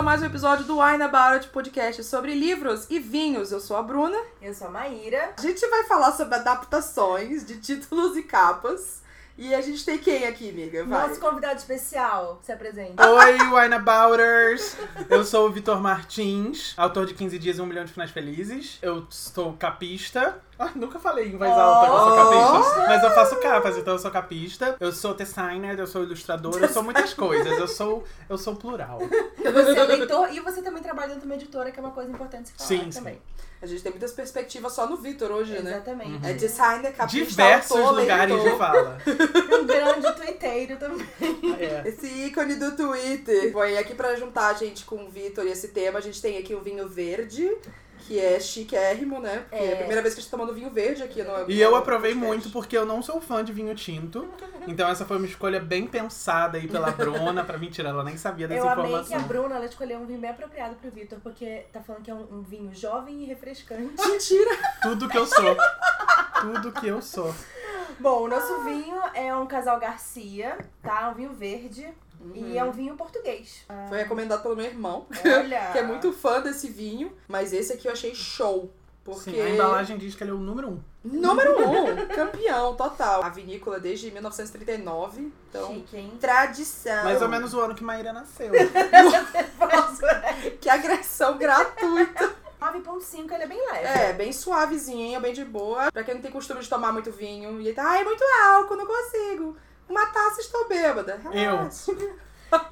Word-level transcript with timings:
A 0.00 0.02
mais 0.02 0.22
um 0.22 0.24
episódio 0.24 0.64
do 0.64 0.80
Wine 0.80 1.02
About 1.02 1.48
podcast 1.48 2.02
sobre 2.04 2.32
livros 2.32 2.86
e 2.88 2.98
vinhos. 2.98 3.52
Eu 3.52 3.60
sou 3.60 3.76
a 3.76 3.82
Bruna. 3.82 4.16
Eu 4.40 4.54
sou 4.54 4.68
a 4.68 4.70
Maíra. 4.70 5.34
A 5.36 5.42
gente 5.42 5.60
vai 5.66 5.84
falar 5.84 6.12
sobre 6.12 6.36
adaptações 6.36 7.44
de 7.44 7.60
títulos 7.60 8.16
e 8.16 8.22
capas. 8.22 9.02
E 9.40 9.54
a 9.54 9.60
gente 9.62 9.82
tem 9.86 9.96
quem 9.96 10.26
aqui, 10.26 10.50
amiga? 10.50 10.84
Vai. 10.84 11.08
Nosso 11.08 11.18
convidado 11.18 11.56
especial, 11.56 12.38
se 12.42 12.52
apresenta. 12.52 13.10
Oi, 13.10 13.38
Wineabouters! 13.38 14.76
Eu 15.08 15.24
sou 15.24 15.48
o 15.48 15.50
Vitor 15.50 15.80
Martins, 15.80 16.74
autor 16.76 17.06
de 17.06 17.14
15 17.14 17.38
Dias 17.38 17.56
e 17.56 17.62
Um 17.62 17.64
Milhão 17.64 17.86
de 17.86 17.90
Finais 17.90 18.10
Felizes. 18.10 18.78
Eu 18.82 19.06
sou 19.08 19.54
capista. 19.54 20.38
Ah, 20.58 20.72
nunca 20.74 20.98
falei 20.98 21.28
em 21.28 21.38
voz 21.38 21.50
alta 21.50 21.86
que 21.86 21.90
eu 21.90 21.98
sou 22.00 22.16
capista, 22.16 22.78
mas 22.86 23.02
eu 23.02 23.10
faço 23.12 23.36
capas, 23.40 23.78
então 23.78 23.94
eu 23.94 23.98
sou 23.98 24.10
capista. 24.10 24.76
Eu 24.78 24.92
sou 24.92 25.14
designer, 25.14 25.78
eu 25.78 25.86
sou 25.86 26.02
ilustrador, 26.02 26.58
eu 26.60 26.68
sou 26.68 26.82
muitas 26.82 27.14
coisas. 27.14 27.58
Eu 27.58 27.66
sou, 27.66 28.04
eu 28.28 28.36
sou 28.36 28.54
plural. 28.56 28.98
Você 29.38 29.78
é 29.78 29.84
leitor 29.84 30.30
e 30.34 30.40
você 30.40 30.60
também 30.60 30.82
trabalha 30.82 31.08
dentro 31.08 31.22
de 31.22 31.26
uma 31.26 31.36
editora, 31.36 31.72
que 31.72 31.80
é 31.80 31.82
uma 31.82 31.92
coisa 31.92 32.10
importante 32.10 32.50
se 32.50 32.54
falar 32.54 32.68
Sim, 32.68 32.90
também. 32.90 33.14
sim. 33.14 33.39
A 33.62 33.66
gente 33.66 33.82
tem 33.82 33.92
muitas 33.92 34.12
perspectivas 34.12 34.72
só 34.72 34.86
no 34.86 34.96
Vitor 34.96 35.30
hoje, 35.30 35.52
né? 35.60 35.72
Exatamente. 35.72 36.26
É 36.26 36.32
designer, 36.32 36.94
capista, 36.94 37.26
Diversos 37.26 37.76
autor, 37.76 38.00
lugares 38.00 38.42
de 38.42 38.50
fala. 38.56 38.98
Um 39.60 39.66
grande 39.66 40.12
tuiteiro 40.14 40.78
também. 40.78 41.06
É. 41.58 41.86
Esse 41.86 42.06
ícone 42.06 42.54
do 42.54 42.74
Twitter. 42.74 43.52
Bom, 43.52 43.64
e 43.66 43.76
aqui 43.76 43.94
pra 43.94 44.16
juntar 44.16 44.48
a 44.48 44.54
gente 44.54 44.86
com 44.86 45.04
o 45.04 45.10
Vitor 45.10 45.44
e 45.44 45.50
esse 45.50 45.68
tema, 45.68 45.98
a 45.98 46.02
gente 46.02 46.22
tem 46.22 46.38
aqui 46.38 46.54
o 46.54 46.60
vinho 46.60 46.88
verde, 46.88 47.54
que 48.10 48.18
é 48.18 48.40
chiquérrimo, 48.40 49.20
né? 49.20 49.44
Porque 49.48 49.54
é, 49.64 49.68
a 49.68 49.70
É. 49.70 49.76
primeira 49.76 50.02
vez 50.02 50.14
que 50.14 50.18
a 50.18 50.22
gente 50.22 50.30
tá 50.32 50.36
tomando 50.36 50.52
vinho 50.52 50.68
verde 50.68 51.00
aqui 51.00 51.22
no 51.22 51.48
E 51.48 51.60
eu 51.60 51.76
aprovei 51.76 52.10
podcast. 52.10 52.26
muito 52.26 52.50
porque 52.50 52.76
eu 52.76 52.84
não 52.84 53.00
sou 53.00 53.20
fã 53.20 53.44
de 53.44 53.52
vinho 53.52 53.72
tinto. 53.76 54.28
Então 54.66 54.88
essa 54.88 55.04
foi 55.04 55.16
uma 55.16 55.26
escolha 55.26 55.60
bem 55.60 55.86
pensada 55.86 56.58
aí 56.58 56.66
pela 56.66 56.90
Bruna. 56.90 57.44
Pra 57.44 57.56
mentira, 57.56 57.90
ela 57.90 58.02
nem 58.02 58.16
sabia 58.16 58.48
dessa 58.48 58.60
Eu 58.66 58.68
amei 58.68 58.86
que 58.90 58.94
a 58.96 59.00
informação. 59.02 59.28
Bruna 59.28 59.54
ela 59.54 59.64
escolheu 59.64 60.00
um 60.00 60.06
vinho 60.06 60.18
bem 60.18 60.30
apropriado 60.30 60.74
pro 60.74 60.90
Vitor, 60.90 61.20
porque 61.22 61.66
tá 61.72 61.80
falando 61.80 62.02
que 62.02 62.10
é 62.10 62.14
um, 62.14 62.26
um 62.38 62.42
vinho 62.42 62.74
jovem 62.74 63.22
e 63.22 63.26
refrescante. 63.26 63.94
Mentira! 64.04 64.50
Tudo 64.82 65.08
que 65.08 65.16
eu 65.16 65.26
sou. 65.26 65.56
Tudo 66.40 66.72
que 66.72 66.88
eu 66.88 67.00
sou. 67.00 67.32
Bom, 68.00 68.22
o 68.24 68.28
nosso 68.28 68.64
vinho 68.64 69.00
é 69.14 69.32
um 69.36 69.46
casal 69.46 69.78
Garcia, 69.78 70.58
tá? 70.82 71.10
Um 71.10 71.14
vinho 71.14 71.32
verde. 71.32 71.86
E 72.34 72.58
é 72.58 72.64
um 72.64 72.70
vinho 72.70 72.94
português. 72.96 73.64
Foi 73.88 73.98
recomendado 73.98 74.42
pelo 74.42 74.56
meu 74.56 74.66
irmão, 74.66 75.06
Olha! 75.24 75.70
que 75.72 75.78
é 75.78 75.82
muito 75.82 76.12
fã 76.12 76.40
desse 76.40 76.68
vinho, 76.68 77.12
mas 77.26 77.52
esse 77.52 77.72
aqui 77.72 77.88
eu 77.88 77.92
achei 77.92 78.14
show. 78.14 78.70
Porque. 79.02 79.30
Sim, 79.30 79.40
a 79.40 79.50
embalagem 79.50 79.96
diz 79.96 80.14
que 80.14 80.22
ele 80.22 80.30
é 80.30 80.34
o 80.34 80.38
número 80.38 80.68
um. 80.68 80.80
Número 81.02 81.58
um, 81.66 81.96
campeão, 82.14 82.74
total. 82.76 83.24
A 83.24 83.30
vinícola 83.30 83.80
desde 83.80 84.10
1939, 84.10 85.32
então. 85.48 85.74
Chique, 85.74 85.96
hein? 85.96 86.12
Tradição. 86.20 87.04
Mais 87.04 87.22
ou 87.22 87.28
menos 87.28 87.54
o 87.54 87.60
ano 87.60 87.74
que 87.74 87.82
Maíra 87.82 88.12
nasceu. 88.12 88.52
Que 90.60 90.68
agressão 90.68 91.36
gratuita. 91.36 92.34
9.5 92.60 93.32
ele 93.32 93.42
é 93.42 93.46
bem 93.46 93.66
leve. 93.70 93.86
É, 93.86 94.12
bem 94.12 94.32
suavezinho, 94.32 95.20
bem 95.20 95.32
de 95.32 95.44
boa. 95.44 95.90
Pra 95.90 96.04
quem 96.04 96.14
não 96.14 96.20
tem 96.20 96.30
costume 96.30 96.60
de 96.60 96.68
tomar 96.68 96.92
muito 96.92 97.10
vinho. 97.10 97.60
E 97.60 97.66
ele 97.66 97.74
tá, 97.74 97.82
ai, 97.82 98.04
muito 98.04 98.22
álcool, 98.44 98.76
não 98.76 98.86
consigo. 98.86 99.56
Uma 99.90 100.06
taça 100.06 100.40
estou 100.40 100.68
bêbada. 100.68 101.20
Relaxa. 101.30 101.92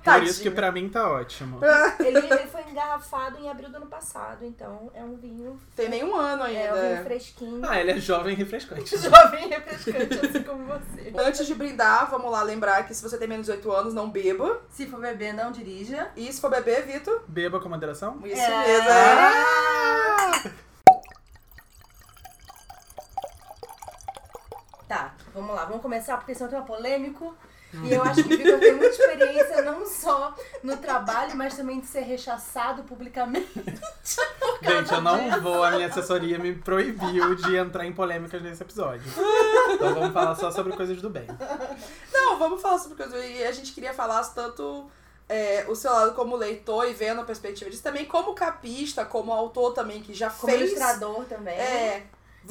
Por 0.05 0.23
isso 0.23 0.41
que 0.43 0.51
pra 0.51 0.71
mim 0.71 0.89
tá 0.89 1.11
ótimo. 1.11 1.61
Ele, 1.99 2.19
ele 2.19 2.47
foi 2.47 2.63
engarrafado 2.63 3.39
em 3.39 3.51
abril 3.51 3.69
do 3.71 3.77
ano 3.77 3.87
passado, 3.87 4.45
então 4.45 4.89
é 4.95 5.03
um 5.03 5.17
vinho. 5.17 5.61
Tem 5.75 5.89
nenhum 5.89 6.15
ano 6.17 6.45
ainda. 6.45 6.61
É 6.61 6.73
um 6.73 6.89
vinho 6.95 7.05
fresquinho. 7.05 7.69
Ah, 7.69 7.81
ele 7.81 7.91
é 7.93 7.97
jovem 7.99 8.35
e 8.35 8.37
refrescante. 8.37 8.97
Jovem 8.99 9.47
e 9.47 9.49
refrescante, 9.49 10.27
assim 10.27 10.43
como 10.45 10.65
você. 10.65 11.13
Antes 11.17 11.45
de 11.47 11.55
brindar, 11.57 12.09
vamos 12.09 12.31
lá 12.31 12.43
lembrar 12.43 12.87
que 12.87 12.95
se 12.95 13.03
você 13.03 13.19
tem 13.19 13.27
menos 13.29 13.47
de 13.47 13.53
8 13.53 13.71
anos, 13.73 13.95
não 13.95 14.09
beba. 14.11 14.63
Se 14.71 14.87
for 14.87 15.01
beber, 15.01 15.33
não 15.35 15.51
dirija. 15.51 16.09
E 16.17 16.33
se 16.33 16.41
for 16.41 16.51
beber, 16.51 16.85
Vitor, 16.87 17.23
Beba 17.27 17.59
com 17.61 17.69
moderação? 17.69 18.21
isso 18.25 18.41
É. 18.41 18.67
mesmo. 18.67 18.89
Ah! 18.91 20.51
Tá, 24.89 25.13
vamos 25.49 25.63
lá, 25.63 25.65
vamos 25.67 25.83
começar, 25.83 26.19
porque 26.19 26.35
senão 26.35 26.51
tem 26.51 26.59
uma 26.59 26.67
polêmico. 26.67 27.35
E 27.85 27.93
eu 27.93 28.03
acho 28.03 28.25
que 28.25 28.35
o 28.35 28.39
Vitor 28.39 28.59
tem 28.59 28.73
muita 28.73 28.87
experiência, 28.89 29.61
não 29.63 29.87
só 29.87 30.35
no 30.63 30.77
trabalho, 30.79 31.37
mas 31.37 31.55
também 31.55 31.81
de 31.81 31.87
ser 31.87 32.01
rechaçado 32.01 32.83
publicamente. 32.85 33.47
Gente, 34.63 34.93
eu 34.93 35.01
não 35.03 35.29
disso. 35.29 35.41
vou, 35.43 35.63
a 35.63 35.73
minha 35.73 35.87
assessoria 35.87 36.39
me 36.39 36.55
proibiu 36.55 37.35
de 37.35 37.57
entrar 37.57 37.85
em 37.85 37.93
polêmicas 37.93 38.43
nesse 38.43 38.63
episódio. 38.63 39.05
Então 39.73 39.95
vamos 39.95 40.13
falar 40.15 40.35
só 40.35 40.51
sobre 40.51 40.75
coisas 40.75 41.01
do 41.03 41.11
bem. 41.11 41.27
Não, 42.13 42.39
vamos 42.39 42.63
falar 42.63 42.79
sobre 42.79 42.97
coisa. 42.97 43.19
E 43.19 43.45
a 43.45 43.53
gente 43.53 43.73
queria 43.73 43.93
falar 43.93 44.25
tanto 44.33 44.91
é, 45.29 45.67
o 45.69 45.75
seu 45.75 45.93
lado 45.93 46.15
como 46.15 46.37
leitor 46.37 46.89
e 46.89 46.95
vendo 46.95 47.21
a 47.21 47.25
perspectiva 47.25 47.71
disso, 47.71 47.83
também 47.83 48.07
como 48.07 48.35
capista, 48.35 49.05
como 49.05 49.31
autor 49.31 49.75
também, 49.75 50.01
que 50.01 50.15
já 50.15 50.31
Como 50.31 50.51
fez. 50.51 50.71
ilustrador 50.71 51.25
também. 51.27 51.55
É. 51.55 52.07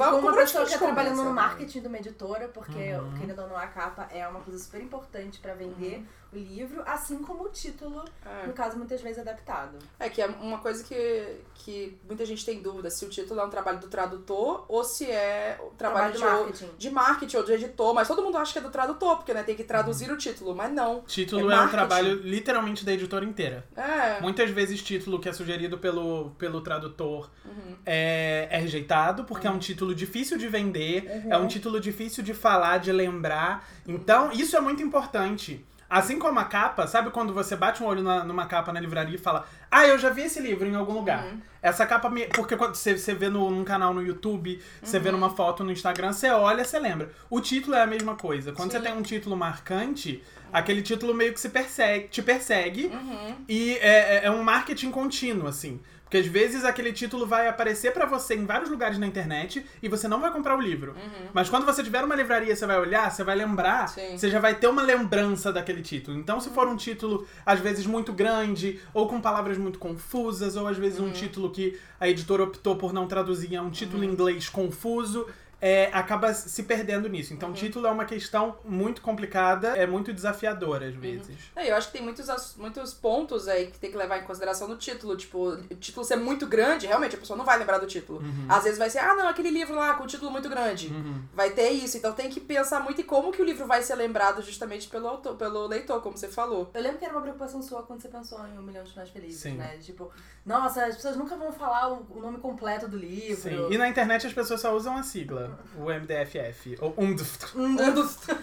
Como 0.06 0.18
uma 0.20 0.32
por 0.32 0.40
onde 0.40 0.42
pessoa 0.52 0.64
que 0.66 0.72
tá 0.72 0.78
gente 0.78 0.86
trabalhando 0.86 1.24
no 1.24 1.34
marketing 1.34 1.82
de 1.82 1.88
uma 1.88 1.98
editora, 1.98 2.48
porque, 2.50 2.94
Uhum. 2.94 3.14
querendo 3.20 3.42
ou 3.42 3.48
não, 3.50 3.58
a 3.58 3.68
capa 3.68 4.08
é 4.12 4.28
uma 4.28 4.40
coisa 4.42 4.60
super 4.60 4.82
importante 4.82 5.40
pra 5.40 5.54
vender 5.54 6.06
o 6.34 6.36
livro, 6.38 6.84
assim 6.86 7.20
como 7.20 7.46
o 7.46 7.50
título, 7.50 8.04
É. 8.26 8.48
no 8.48 8.54
caso, 8.54 8.78
muitas 8.78 9.02
vezes 9.02 9.20
adaptado. 9.20 9.78
É 10.00 10.10
que 10.10 10.22
é 10.22 10.28
uma 10.28 10.58
coisa 10.60 10.84
que, 10.84 11.38
que 11.56 11.98
muita 12.08 12.26
gente 12.26 12.46
tem 12.46 12.62
dúvida 12.62 12.90
se 12.90 13.06
o 13.06 13.10
título 13.10 13.40
é 13.40 13.46
um 13.46 13.50
trabalho 13.50 13.80
do 13.80 13.88
tradutor 13.88 14.66
ou 14.68 14.84
se 14.84 15.06
é 15.10 15.58
o 15.62 15.68
trabalho, 15.78 16.14
Trabalho 16.18 16.38
de 16.46 16.52
marketing. 16.54 16.70
de 16.78 16.90
marketing 16.90 17.38
ou 17.38 17.44
de 17.44 17.52
editor, 17.54 17.94
mas 17.94 18.08
todo 18.08 18.22
mundo 18.22 18.38
acha 18.38 18.52
que 18.54 18.60
é 18.60 18.62
do 18.62 18.70
tradutor, 18.70 19.18
porque 19.18 19.34
né, 19.34 19.44
tem 19.44 19.56
que 19.56 19.64
traduzir 19.64 20.12
o 20.12 20.18
título, 20.18 20.54
mas 20.56 20.72
não. 20.72 21.02
Título 21.02 21.50
É 21.52 21.56
é, 21.56 21.62
um 21.62 21.70
trabalho 21.70 22.14
literalmente 22.22 22.84
da 22.86 22.92
editora 22.92 23.24
inteira. 23.26 23.64
É. 23.76 24.20
Muitas 24.22 24.50
vezes 24.50 24.82
título 24.84 25.20
que 25.20 25.30
é 25.30 25.34
sugerido 25.34 25.78
pelo, 25.78 26.32
pelo 26.38 26.62
tradutor 26.62 27.30
Uhum. 27.46 27.76
é, 27.86 28.48
é 28.52 28.58
rejeitado, 28.60 29.24
porque 29.24 29.48
é 29.48 29.50
um 29.50 29.58
título 29.60 29.96
difícil 29.96 30.38
de 30.38 30.48
vender, 30.50 31.26
é 31.30 31.38
um 31.38 31.48
título 31.48 31.80
difícil 31.80 32.22
de 32.24 32.34
falar, 32.34 32.78
de 32.80 32.92
lembrar. 32.92 33.66
Então, 33.88 34.32
isso 34.34 34.56
é 34.58 34.60
muito 34.60 34.84
importante. 34.84 35.66
Assim 35.90 36.20
como 36.20 36.38
a 36.40 36.44
capa, 36.44 36.86
sabe 36.86 37.10
quando 37.12 37.34
você 37.34 37.56
bate 37.56 37.82
um 37.82 37.86
olho 37.86 38.04
na- 38.04 38.24
numa 38.24 38.46
capa 38.46 38.74
na 38.74 38.80
livraria 38.80 39.16
e 39.16 39.18
fala, 39.18 39.46
ah, 39.72 39.88
eu 39.88 39.98
já 39.98 40.10
vi 40.10 40.24
esse 40.24 40.40
livro 40.42 40.68
em 40.68 40.76
algum 40.76 40.92
lugar. 40.94 41.26
Essa 41.62 41.86
capa, 41.86 42.10
me... 42.10 42.26
porque 42.28 42.58
quando 42.58 42.76
você, 42.76 42.98
você 42.98 43.14
vê 43.14 43.30
no, 43.30 43.50
num 43.50 43.64
canal 43.64 43.94
no 43.94 44.02
YouTube, 44.02 44.62
você 44.84 45.00
vê 45.00 45.12
numa 45.12 45.30
foto 45.30 45.64
no 45.64 45.72
Instagram, 45.72 46.12
você 46.12 46.30
olha, 46.30 46.64
você 46.66 46.78
lembra. 46.78 47.10
O 47.30 47.40
título 47.40 47.76
é 47.76 47.82
a 47.82 47.88
mesma 47.88 48.16
coisa. 48.16 48.52
Quando 48.52 48.72
Sim. 48.72 48.78
você 48.80 48.84
tem 48.84 48.94
um 48.98 49.02
título 49.02 49.38
marcante, 49.38 50.22
aquele 50.52 50.82
título 50.82 51.14
meio 51.14 51.34
que 51.34 51.40
se 51.40 51.50
persegue, 51.50 52.08
te 52.10 52.22
persegue 52.22 52.88
Uhum. 52.88 53.36
e 53.48 53.74
é, 53.78 54.18
é- 54.18 54.26
é 54.26 54.32
um 54.32 54.44
marketing 54.44 54.92
contínuo, 54.92 55.48
assim. 55.48 55.80
Porque 56.08 56.18
às 56.18 56.26
vezes 56.26 56.64
aquele 56.64 56.94
título 56.94 57.28
vai 57.28 57.50
aparecer 57.50 57.92
pra 57.92 58.06
você 58.06 58.34
em 58.34 58.46
vários 58.46 58.70
lugares 58.70 58.98
na 58.98 59.06
internet 59.06 59.66
e 59.84 59.90
você 59.90 60.08
não 60.08 60.22
vai 60.22 60.32
comprar 60.32 60.58
o 60.58 60.62
livro. 60.62 60.96
Mas 61.34 61.50
quando 61.50 61.66
você 61.66 61.84
tiver 61.84 62.02
uma 62.02 62.16
livraria, 62.16 62.56
você 62.56 62.66
vai 62.66 62.80
olhar, 62.80 63.12
você 63.12 63.26
vai 63.26 63.36
lembrar, 63.36 63.90
Sim. 63.90 64.18
você 64.18 64.30
já 64.30 64.40
vai 64.40 64.56
ter 64.56 64.68
uma 64.68 64.82
lembrança 64.82 65.52
daquele 65.52 65.82
título. 65.82 66.18
Então, 66.18 66.40
se 66.40 66.50
for 66.50 66.66
um 66.66 66.78
título, 66.78 67.28
às 67.46 67.60
vezes, 67.60 67.86
muito 67.86 68.14
grande, 68.14 68.80
ou 68.94 69.08
com 69.10 69.20
palavras 69.20 69.58
muito 69.58 69.80
confusas, 69.80 70.56
ou 70.56 70.66
às 70.68 70.78
vezes 70.78 71.00
um 71.02 71.12
título 71.12 71.52
que 71.52 71.78
a 72.00 72.08
editora 72.08 72.44
optou 72.44 72.78
por 72.78 72.94
não 72.94 73.06
traduzir, 73.06 73.56
é 73.56 73.62
um 73.62 73.70
título 73.70 74.04
em 74.04 74.08
inglês 74.08 74.48
confuso. 74.48 75.28
É, 75.60 75.90
acaba 75.92 76.34
se 76.34 76.64
perdendo 76.64 77.10
nisso. 77.10 77.34
Então, 77.34 77.52
título 77.54 77.88
é 77.88 77.92
uma 77.92 78.06
questão 78.06 78.58
muito 78.64 79.02
complicada, 79.02 79.70
é 79.70 79.88
muito 79.88 80.14
desafiadora 80.14 80.88
às 80.88 80.96
vezes. 80.96 81.36
É, 81.56 81.72
eu 81.72 81.76
acho 81.76 81.88
que 81.88 81.94
tem 81.94 82.02
muitos, 82.02 82.56
muitos 82.58 82.94
pontos 82.94 83.48
aí 83.48 83.68
que 83.68 83.80
tem 83.80 83.90
que 83.90 83.98
levar 83.98 84.20
em 84.20 84.24
consideração 84.24 84.68
no 84.68 84.78
título. 84.78 85.18
Tipo, 85.18 85.50
o 85.50 85.76
título 85.76 86.06
ser 86.06 86.18
muito 86.18 86.46
grande, 86.46 86.86
realmente 86.88 87.16
a 87.16 87.20
pessoa 87.20 87.38
não 87.38 87.46
vai 87.46 87.58
lembrar 87.58 87.80
do 87.80 87.88
título. 87.88 88.22
Às 88.48 88.64
vezes 88.64 88.78
vai 88.78 88.90
ser, 88.90 89.00
ah, 89.00 89.16
não, 89.16 89.28
aquele 89.28 89.50
livro 89.50 89.76
lá 89.76 89.94
com 89.96 90.04
o 90.04 90.08
título 90.08 90.32
muito 90.32 90.48
grande. 90.50 90.88
Uhum. 90.88 91.24
Vai 91.34 91.50
ter 91.52 91.70
isso. 91.70 91.98
Então 91.98 92.14
tem 92.14 92.30
que 92.30 92.40
pensar 92.40 92.80
muito 92.82 93.02
em 93.02 93.04
como 93.04 93.32
que 93.32 93.42
o 93.42 93.46
livro 93.46 93.66
vai 93.66 93.82
ser 93.82 93.96
lembrado 93.96 94.42
justamente 94.42 94.88
pelo, 94.88 95.08
autor, 95.08 95.36
pelo 95.36 95.68
leitor, 95.68 96.02
como 96.02 96.18
você 96.18 96.28
falou. 96.28 96.70
Eu 96.74 96.82
lembro 96.82 97.00
que 97.00 97.06
era 97.06 97.14
uma 97.14 97.22
preocupação 97.22 97.62
sua 97.62 97.84
quando 97.84 98.02
você 98.02 98.08
pensou 98.08 98.46
em 98.48 98.58
Um 98.58 98.62
Milhão 98.62 98.84
de 98.84 98.92
Finais 98.92 99.10
Felizes, 99.10 99.42
Sim. 99.42 99.54
né? 99.54 99.78
Tipo, 99.82 100.12
nossa, 100.46 100.86
as 100.86 100.96
pessoas 100.96 101.18
nunca 101.18 101.36
vão 101.36 101.52
falar 101.52 101.92
o, 101.92 102.08
o 102.10 102.22
nome 102.22 102.38
completo 102.38 102.88
do 102.88 102.98
livro. 102.98 103.50
Sim. 103.50 103.74
E 103.74 103.78
na 103.78 103.90
internet 103.90 104.28
as 104.28 104.34
pessoas 104.34 104.62
só 104.62 104.76
usam 104.76 104.96
a 104.96 105.04
sigla, 105.04 105.47
o 105.78 105.86
MDFF, 105.86 106.78
ou 106.82 106.94
Um 106.98 107.14
dos... 107.14 107.38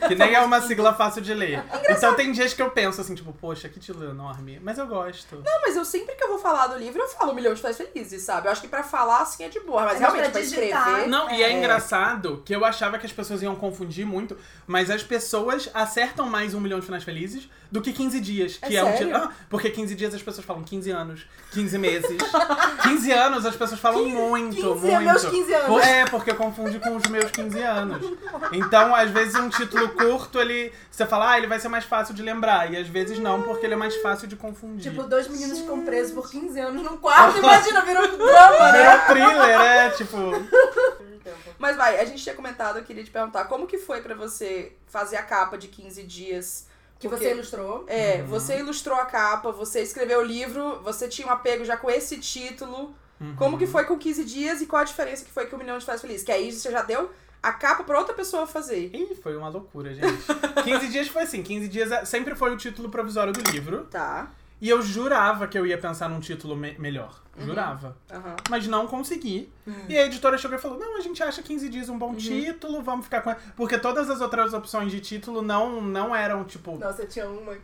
que 0.09 0.15
nem 0.15 0.35
é 0.35 0.41
uma 0.41 0.61
sigla 0.61 0.95
fácil 0.95 1.21
de 1.23 1.33
ler. 1.35 1.63
Então 1.89 2.15
tem 2.15 2.33
dias 2.33 2.53
que 2.55 2.63
eu 2.63 2.71
penso 2.71 3.01
assim, 3.01 3.15
tipo, 3.15 3.33
poxa, 3.33 3.69
que 3.69 3.81
título 3.81 4.11
enorme, 4.11 4.61
mas 4.63 4.79
eu 4.79 4.87
gosto. 4.87 5.37
Não, 5.37 5.61
mas 5.63 5.77
eu 5.77 5.85
sempre 5.85 6.15
que 6.15 6.23
eu 6.25 6.29
vou 6.29 6.39
falar 6.39 6.69
do 6.69 6.79
livro, 6.79 7.01
eu 7.01 7.09
falo 7.09 7.33
um 7.33 7.35
milhão 7.35 7.53
de 7.53 7.61
finais 7.61 7.77
felizes, 7.77 8.23
sabe? 8.23 8.47
Eu 8.49 8.53
acho 8.53 8.61
que 8.61 8.69
pra 8.69 8.83
falar, 8.83 9.23
assim, 9.23 9.45
é 9.45 9.49
de 9.49 9.61
boa. 9.61 9.83
Mas 9.83 9.93
Mas 9.95 10.01
realmente, 10.01 10.23
pra 10.23 10.31
pra 10.33 10.41
digitar, 10.41 10.89
escrever... 10.89 11.09
Não, 11.09 11.31
e 11.31 11.43
é, 11.43 11.47
É. 11.49 11.53
engraçado 11.53 12.43
que 12.45 12.55
eu 12.55 12.65
achava 12.65 12.99
que 12.99 13.07
as 13.07 13.13
pessoas 13.13 13.43
iam 13.43 13.55
confundir 13.57 14.07
muito, 14.07 14.37
mas 14.67 14.91
as 14.91 15.03
pessoas 15.03 15.69
acertam 15.75 16.29
mais 16.29 16.55
um 16.55 16.61
milhão 16.61 16.79
de 16.81 16.87
finais 16.87 17.05
felizes 17.05 17.49
do 17.75 17.83
que 17.83 17.93
15 17.93 18.21
dias. 18.21 18.59
É 18.63 18.69
Que 18.69 18.77
é, 18.77 18.85
um 18.85 18.93
sério? 18.93 19.09
título. 19.09 19.25
Ah, 19.25 19.33
porque 19.51 19.69
15 19.69 19.97
dias 19.97 20.15
as 20.15 20.23
pessoas 20.23 20.47
falam 20.47 20.63
15 20.63 20.93
anos, 20.93 21.27
15 21.51 21.77
meses. 21.77 22.17
15 22.85 23.11
anos 23.11 23.45
as 23.45 23.57
pessoas 23.57 23.81
falam 23.81 24.05
muito, 24.09 24.55
15 24.55 24.69
muito. 24.69 24.87
é 24.87 25.01
meus 25.01 25.25
15 25.25 25.53
anos. 25.55 25.83
É, 25.85 26.05
porque 26.05 26.33
confunde 26.35 26.79
com 26.79 26.95
os 26.95 27.03
meus 27.09 27.33
15 27.33 27.61
anos. 27.61 28.17
Então, 28.53 28.95
às 28.95 29.11
vezes, 29.11 29.35
um 29.35 29.49
título 29.49 29.89
curto, 29.89 30.39
ele. 30.39 30.73
Você 30.89 31.05
fala, 31.05 31.33
ah, 31.33 31.37
ele 31.37 31.49
vai 31.49 31.59
ser 31.59 31.67
mais 31.67 31.85
fácil 31.85 32.15
de 32.15 32.23
lembrar. 32.23 32.73
E 32.73 32.77
às 32.77 32.87
vezes 32.87 33.19
não, 33.19 33.43
porque 33.43 33.67
ele 33.67 33.75
é 33.75 33.77
mais 33.77 33.97
fácil 33.97 34.29
de 34.29 34.37
confundir. 34.37 34.93
Tipo, 34.93 35.03
dois 35.03 35.27
meninos 35.27 35.59
ficam 35.59 35.85
presos 35.85 36.15
por 36.15 36.31
15 36.31 36.61
anos 36.61 36.81
num 36.81 36.97
quarto. 36.97 37.39
Imagina, 37.39 37.85
virou 37.85 38.05
um 38.05 38.17
drama, 38.19 38.71
né? 38.73 38.83
Virou 38.85 39.01
thriller, 39.09 39.61
é, 39.61 39.91
tipo. 39.91 40.17
Mas 41.59 41.77
vai, 41.77 41.99
a 41.99 42.05
gente 42.05 42.23
tinha 42.23 42.37
comentado, 42.37 42.79
eu 42.79 42.85
queria 42.85 43.03
te 43.03 43.11
perguntar, 43.11 43.47
como 43.47 43.67
que 43.67 43.79
foi 43.79 44.01
pra 44.01 44.15
você 44.15 44.73
fazer 44.87 45.17
a 45.17 45.23
capa 45.25 45.59
de 45.59 45.67
15 45.67 46.05
dias? 46.05 46.73
Que 47.09 47.17
você 47.17 47.31
ilustrou. 47.33 47.85
É, 47.87 48.21
Uhum. 48.21 48.27
você 48.27 48.59
ilustrou 48.59 48.97
a 48.99 49.05
capa, 49.07 49.51
você 49.53 49.81
escreveu 49.83 50.21
o 50.21 50.25
livro, 50.25 50.81
você 50.83 51.09
tinha 51.09 51.27
um 51.27 51.31
apego 51.31 51.65
já 51.65 51.77
com 51.77 51.91
esse 51.91 52.19
título. 52.19 52.95
Como 53.39 53.57
que 53.57 53.67
foi 53.67 53.85
com 53.85 53.97
15 53.97 54.23
dias 54.25 54.61
e 54.61 54.67
qual 54.67 54.83
a 54.83 54.85
diferença 54.85 55.25
que 55.25 55.31
foi 55.31 55.47
com 55.47 55.57
o 55.57 55.59
Milhão 55.59 55.79
de 55.79 55.85
Faz 55.87 56.01
Feliz? 56.03 56.23
Que 56.23 56.31
aí 56.33 56.53
você 56.53 56.71
já 56.71 56.83
deu 56.83 57.11
a 57.43 57.53
capa 57.53 57.83
pra 57.85 57.99
outra 57.99 58.13
pessoa 58.15 58.47
fazer. 58.47 58.91
Ih, 58.95 59.15
foi 59.23 59.35
uma 59.37 59.49
loucura, 59.49 59.95
gente. 59.95 60.25
15 60.63 60.89
dias 60.89 61.09
foi 61.09 61.23
assim, 61.23 61.43
15 61.43 61.69
dias 61.69 61.91
é- 61.91 62.05
sempre 62.05 62.35
foi 62.35 62.53
o 62.53 62.57
título 62.57 62.91
provisório 62.91 63.33
do 63.33 63.41
livro. 63.51 63.87
Tá. 63.91 64.31
E 64.61 64.69
eu 64.71 64.81
jurava 64.81 65.47
que 65.47 65.59
eu 65.59 65.67
ia 65.67 65.77
pensar 65.77 66.09
num 66.09 66.21
título 66.21 66.57
me- 66.57 66.77
melhor. 66.79 67.21
Uhum. 67.37 67.47
Jurava. 67.47 67.97
Aham. 68.11 68.37
Mas 68.49 68.67
não 68.67 68.87
consegui. 68.87 69.53
E 69.89 69.99
a 69.99 70.07
editora 70.07 70.39
chegou 70.39 70.57
e 70.57 70.61
falou: 70.61 70.79
Não, 70.79 70.97
a 70.97 71.01
gente 71.01 71.23
acha 71.23 71.43
15 71.43 71.69
dias 71.69 71.89
um 71.89 71.99
bom 71.99 72.15
título, 72.15 72.81
vamos 72.83 73.05
ficar 73.07 73.21
com. 73.23 73.35
Porque 73.57 73.77
todas 73.79 74.09
as 74.09 74.21
outras 74.21 74.55
opções 74.55 74.91
de 74.93 75.01
título 75.01 75.43
não, 75.43 75.81
não 75.83 76.15
eram, 76.15 76.45
tipo. 76.45 76.79
Nossa, 76.79 77.05
tinha 77.07 77.29
uma. 77.29 77.57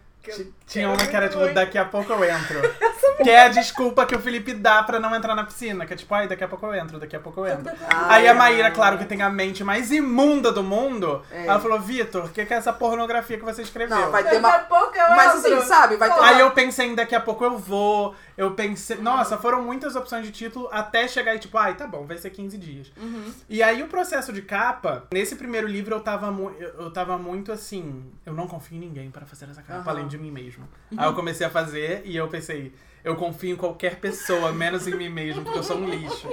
Tinha 0.67 0.89
uma 0.89 0.97
que 1.07 1.17
era 1.17 1.29
tipo, 1.29 1.47
daqui 1.53 1.79
a 1.79 1.85
pouco 1.85 2.13
eu 2.13 2.23
entro. 2.25 2.61
que 3.25 3.31
é 3.31 3.43
a 3.45 3.49
desculpa 3.49 4.05
que 4.07 4.15
o 4.15 4.19
Felipe 4.21 4.53
dá 4.53 4.83
pra 4.83 5.01
não 5.01 5.15
entrar 5.15 5.35
na 5.35 5.45
piscina. 5.45 5.87
Que 5.87 5.95
é 5.95 5.97
tipo, 5.97 6.15
ai, 6.15 6.29
daqui 6.29 6.45
a 6.45 6.49
pouco 6.49 6.67
eu 6.67 6.75
entro, 6.75 6.99
daqui 6.99 7.17
a 7.17 7.21
pouco 7.21 7.41
eu 7.41 7.47
entro. 7.47 7.73
Aí 8.09 8.29
a 8.29 8.35
Maíra, 8.35 8.71
claro 8.71 8.99
que 8.99 9.05
tem 9.07 9.23
a 9.23 9.31
mente 9.31 9.65
mais 9.65 9.91
imunda 9.91 10.53
do 10.53 10.63
mundo, 10.63 11.23
É. 11.31 11.47
ela 11.47 11.59
falou, 11.59 11.81
Vitor, 11.81 12.27
o 12.27 12.29
que, 12.29 12.45
que 12.45 12.53
é 12.55 12.57
essa 12.59 12.73
pornografia 12.73 13.39
que 13.39 13.45
você 13.45 13.63
escreveu? 13.63 13.97
Não, 13.97 14.11
vai 14.11 14.23
ter 14.23 14.31
Daqui 14.31 14.39
uma. 14.41 14.55
a 14.55 14.59
pouco 14.61 14.97
eu 14.97 15.09
Mas 15.11 15.37
entro. 15.45 15.57
assim, 15.59 15.67
sabe? 15.69 15.97
Vai 15.97 16.11
ter 16.13 16.19
uma. 16.21 16.29
Aí 16.29 16.41
eu 16.41 16.51
pensei 16.51 16.87
em 16.89 16.95
daqui 16.95 17.15
a 17.15 17.21
pouco 17.21 17.45
eu 17.45 17.57
vou. 17.59 18.15
Eu 18.41 18.53
pensei. 18.53 18.97
Nossa, 18.97 19.37
foram 19.37 19.63
muitas 19.63 19.95
opções 19.95 20.25
de 20.25 20.33
título 20.33 20.67
até 20.73 21.07
chegar 21.07 21.35
e 21.35 21.39
tipo, 21.39 21.59
ai, 21.59 21.77
tá 21.77 21.87
bom, 21.87 22.07
vai 22.07 22.17
ser 22.17 22.31
15 22.31 22.57
dias. 22.57 22.91
Uhum. 22.97 23.31
E 23.51 23.63
aí 23.63 23.83
o 23.83 23.87
processo 23.87 24.33
de 24.33 24.41
capa, 24.41 25.07
nesse 25.13 25.37
primeiro 25.37 25.67
livro 25.67 25.95
eu 25.95 26.01
tava, 26.01 26.35
eu 26.59 26.91
tava 26.91 27.19
muito 27.19 27.53
assim. 27.53 28.03
Eu 28.25 28.33
não 28.33 28.49
confio 28.49 28.79
em 28.79 28.81
ninguém 28.81 29.11
para 29.11 29.27
fazer 29.27 29.45
essa 29.45 29.63
capa, 29.63 29.91
além 29.91 30.09
de 30.09 30.17
mim 30.17 30.31
mesmo. 30.31 30.67
Aí 30.97 31.07
eu 31.07 31.13
comecei 31.13 31.47
a 31.47 31.51
fazer 31.51 32.01
e 32.07 32.17
eu 32.17 32.29
pensei. 32.29 32.73
Eu 33.03 33.17
confio 33.17 33.55
em 33.55 33.57
qualquer 33.57 33.97
pessoa, 33.97 34.53
menos 34.53 34.87
em 34.87 34.95
mim 34.95 35.09
mesmo, 35.09 35.43
porque 35.43 35.59
eu 35.59 35.63
sou 35.63 35.79
um 35.79 35.89
lixo. 35.89 36.29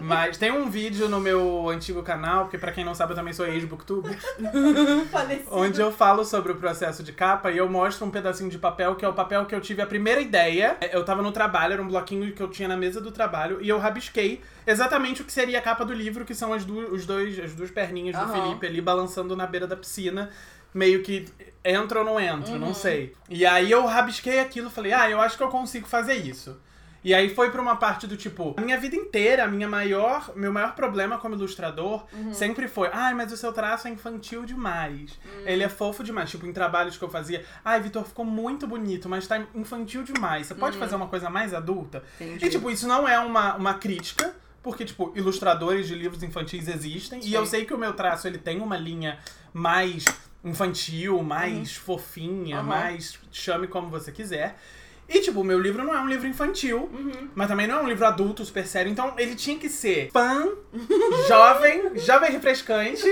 Mas 0.00 0.36
tem 0.36 0.52
um 0.52 0.68
vídeo 0.68 1.08
no 1.08 1.18
meu 1.18 1.68
antigo 1.68 2.02
canal, 2.02 2.42
porque 2.44 2.58
pra 2.58 2.72
quem 2.72 2.84
não 2.84 2.94
sabe 2.94 3.12
eu 3.12 3.16
também 3.16 3.32
sou 3.32 3.46
ex-booktuber, 3.46 4.16
onde 5.50 5.80
eu 5.80 5.90
falo 5.90 6.24
sobre 6.24 6.52
o 6.52 6.56
processo 6.56 7.02
de 7.02 7.12
capa 7.12 7.50
e 7.50 7.58
eu 7.58 7.68
mostro 7.68 8.06
um 8.06 8.10
pedacinho 8.10 8.50
de 8.50 8.58
papel, 8.58 8.94
que 8.96 9.04
é 9.04 9.08
o 9.08 9.12
papel 9.12 9.46
que 9.46 9.54
eu 9.54 9.60
tive 9.60 9.82
a 9.82 9.86
primeira 9.86 10.20
ideia. 10.20 10.76
Eu 10.92 11.04
tava 11.04 11.22
no 11.22 11.32
trabalho, 11.32 11.72
era 11.72 11.82
um 11.82 11.88
bloquinho 11.88 12.32
que 12.32 12.42
eu 12.42 12.48
tinha 12.48 12.68
na 12.68 12.76
mesa 12.76 13.00
do 13.00 13.10
trabalho, 13.10 13.60
e 13.60 13.68
eu 13.68 13.78
rabisquei 13.78 14.40
exatamente 14.66 15.22
o 15.22 15.24
que 15.24 15.32
seria 15.32 15.58
a 15.58 15.62
capa 15.62 15.84
do 15.84 15.92
livro, 15.92 16.24
que 16.24 16.34
são 16.34 16.52
as, 16.52 16.64
du 16.64 16.78
os 16.92 17.06
dois, 17.06 17.38
as 17.38 17.54
duas 17.54 17.70
perninhas 17.70 18.16
do 18.16 18.22
Aham. 18.22 18.42
Felipe 18.42 18.66
ali 18.66 18.80
balançando 18.80 19.34
na 19.34 19.46
beira 19.46 19.66
da 19.66 19.76
piscina. 19.76 20.30
Meio 20.74 21.02
que 21.02 21.26
entra 21.64 22.00
ou 22.00 22.04
não 22.04 22.20
entra, 22.20 22.52
Uhum. 22.52 22.58
não 22.58 22.74
sei. 22.74 23.14
E 23.30 23.46
aí 23.46 23.70
eu 23.70 23.86
rabisquei 23.86 24.40
aquilo, 24.40 24.68
falei, 24.68 24.92
ah, 24.92 25.08
eu 25.08 25.20
acho 25.20 25.36
que 25.38 25.42
eu 25.42 25.48
consigo 25.48 25.86
fazer 25.86 26.14
isso. 26.14 26.60
E 27.02 27.12
aí 27.14 27.34
foi 27.34 27.50
pra 27.50 27.60
uma 27.60 27.76
parte 27.76 28.06
do 28.06 28.16
tipo, 28.16 28.54
a 28.56 28.62
minha 28.62 28.80
vida 28.80 28.96
inteira, 28.96 29.44
a 29.44 29.46
minha 29.46 29.68
maior, 29.68 30.32
meu 30.34 30.50
maior 30.50 30.74
problema 30.74 31.18
como 31.18 31.34
ilustrador 31.34 32.06
Uhum. 32.14 32.32
sempre 32.32 32.66
foi, 32.66 32.88
ai, 32.92 33.12
mas 33.12 33.30
o 33.30 33.36
seu 33.36 33.52
traço 33.52 33.86
é 33.86 33.90
infantil 33.90 34.44
demais. 34.46 35.10
Hum. 35.22 35.42
Ele 35.44 35.62
é 35.62 35.68
fofo 35.68 36.02
demais, 36.02 36.30
tipo 36.30 36.46
em 36.46 36.52
trabalhos 36.52 36.96
que 36.96 37.04
eu 37.04 37.10
fazia, 37.10 37.44
ai, 37.62 37.78
Vitor, 37.82 38.04
ficou 38.06 38.24
muito 38.24 38.66
bonito, 38.66 39.06
mas 39.06 39.26
tá 39.26 39.38
infantil 39.54 40.02
demais. 40.02 40.46
Você 40.46 40.54
pode 40.54 40.78
fazer 40.78 40.96
uma 40.96 41.06
coisa 41.08 41.28
mais 41.28 41.52
adulta? 41.52 42.02
Uhum. 42.18 42.26
Entendi. 42.26 42.46
E 42.46 42.48
tipo, 42.50 42.70
isso 42.70 42.88
não 42.88 43.06
é 43.06 43.18
uma, 43.18 43.54
uma 43.54 43.74
crítica, 43.74 44.34
porque 44.62 44.82
tipo, 44.86 45.12
ilustradores 45.14 45.86
de 45.86 45.94
livros 45.94 46.22
infantis 46.22 46.68
existem, 46.68 47.18
e 47.20 47.24
Sim. 47.24 47.34
eu 47.34 47.44
sei 47.44 47.66
que 47.66 47.74
o 47.74 47.78
meu 47.78 47.92
traço 47.92 48.26
ele 48.26 48.38
tem 48.38 48.62
uma 48.62 48.78
linha 48.78 49.18
mais 49.52 50.06
infantil, 50.44 51.22
mais 51.22 51.74
fofinha, 51.74 52.58
Uhum. 52.60 52.64
mais 52.66 53.18
chame 53.32 53.66
como 53.66 53.88
você 53.88 54.12
quiser. 54.12 54.58
E, 55.08 55.20
tipo, 55.20 55.40
o 55.40 55.44
meu 55.44 55.60
livro 55.60 55.84
não 55.84 55.94
é 55.94 56.00
um 56.00 56.08
livro 56.08 56.26
infantil, 56.26 56.88
Uhum. 56.92 57.28
mas 57.34 57.46
também 57.48 57.66
não 57.66 57.78
é 57.78 57.82
um 57.82 57.88
livro 57.88 58.06
adulto, 58.06 58.44
super 58.44 58.66
sério. 58.66 58.90
Então, 58.90 59.12
ele 59.18 59.34
tinha 59.34 59.58
que 59.58 59.68
ser 59.68 60.10
fã, 60.12 60.46
jovem, 61.28 61.96
jovem 61.98 62.30
refrescante, 62.32 63.02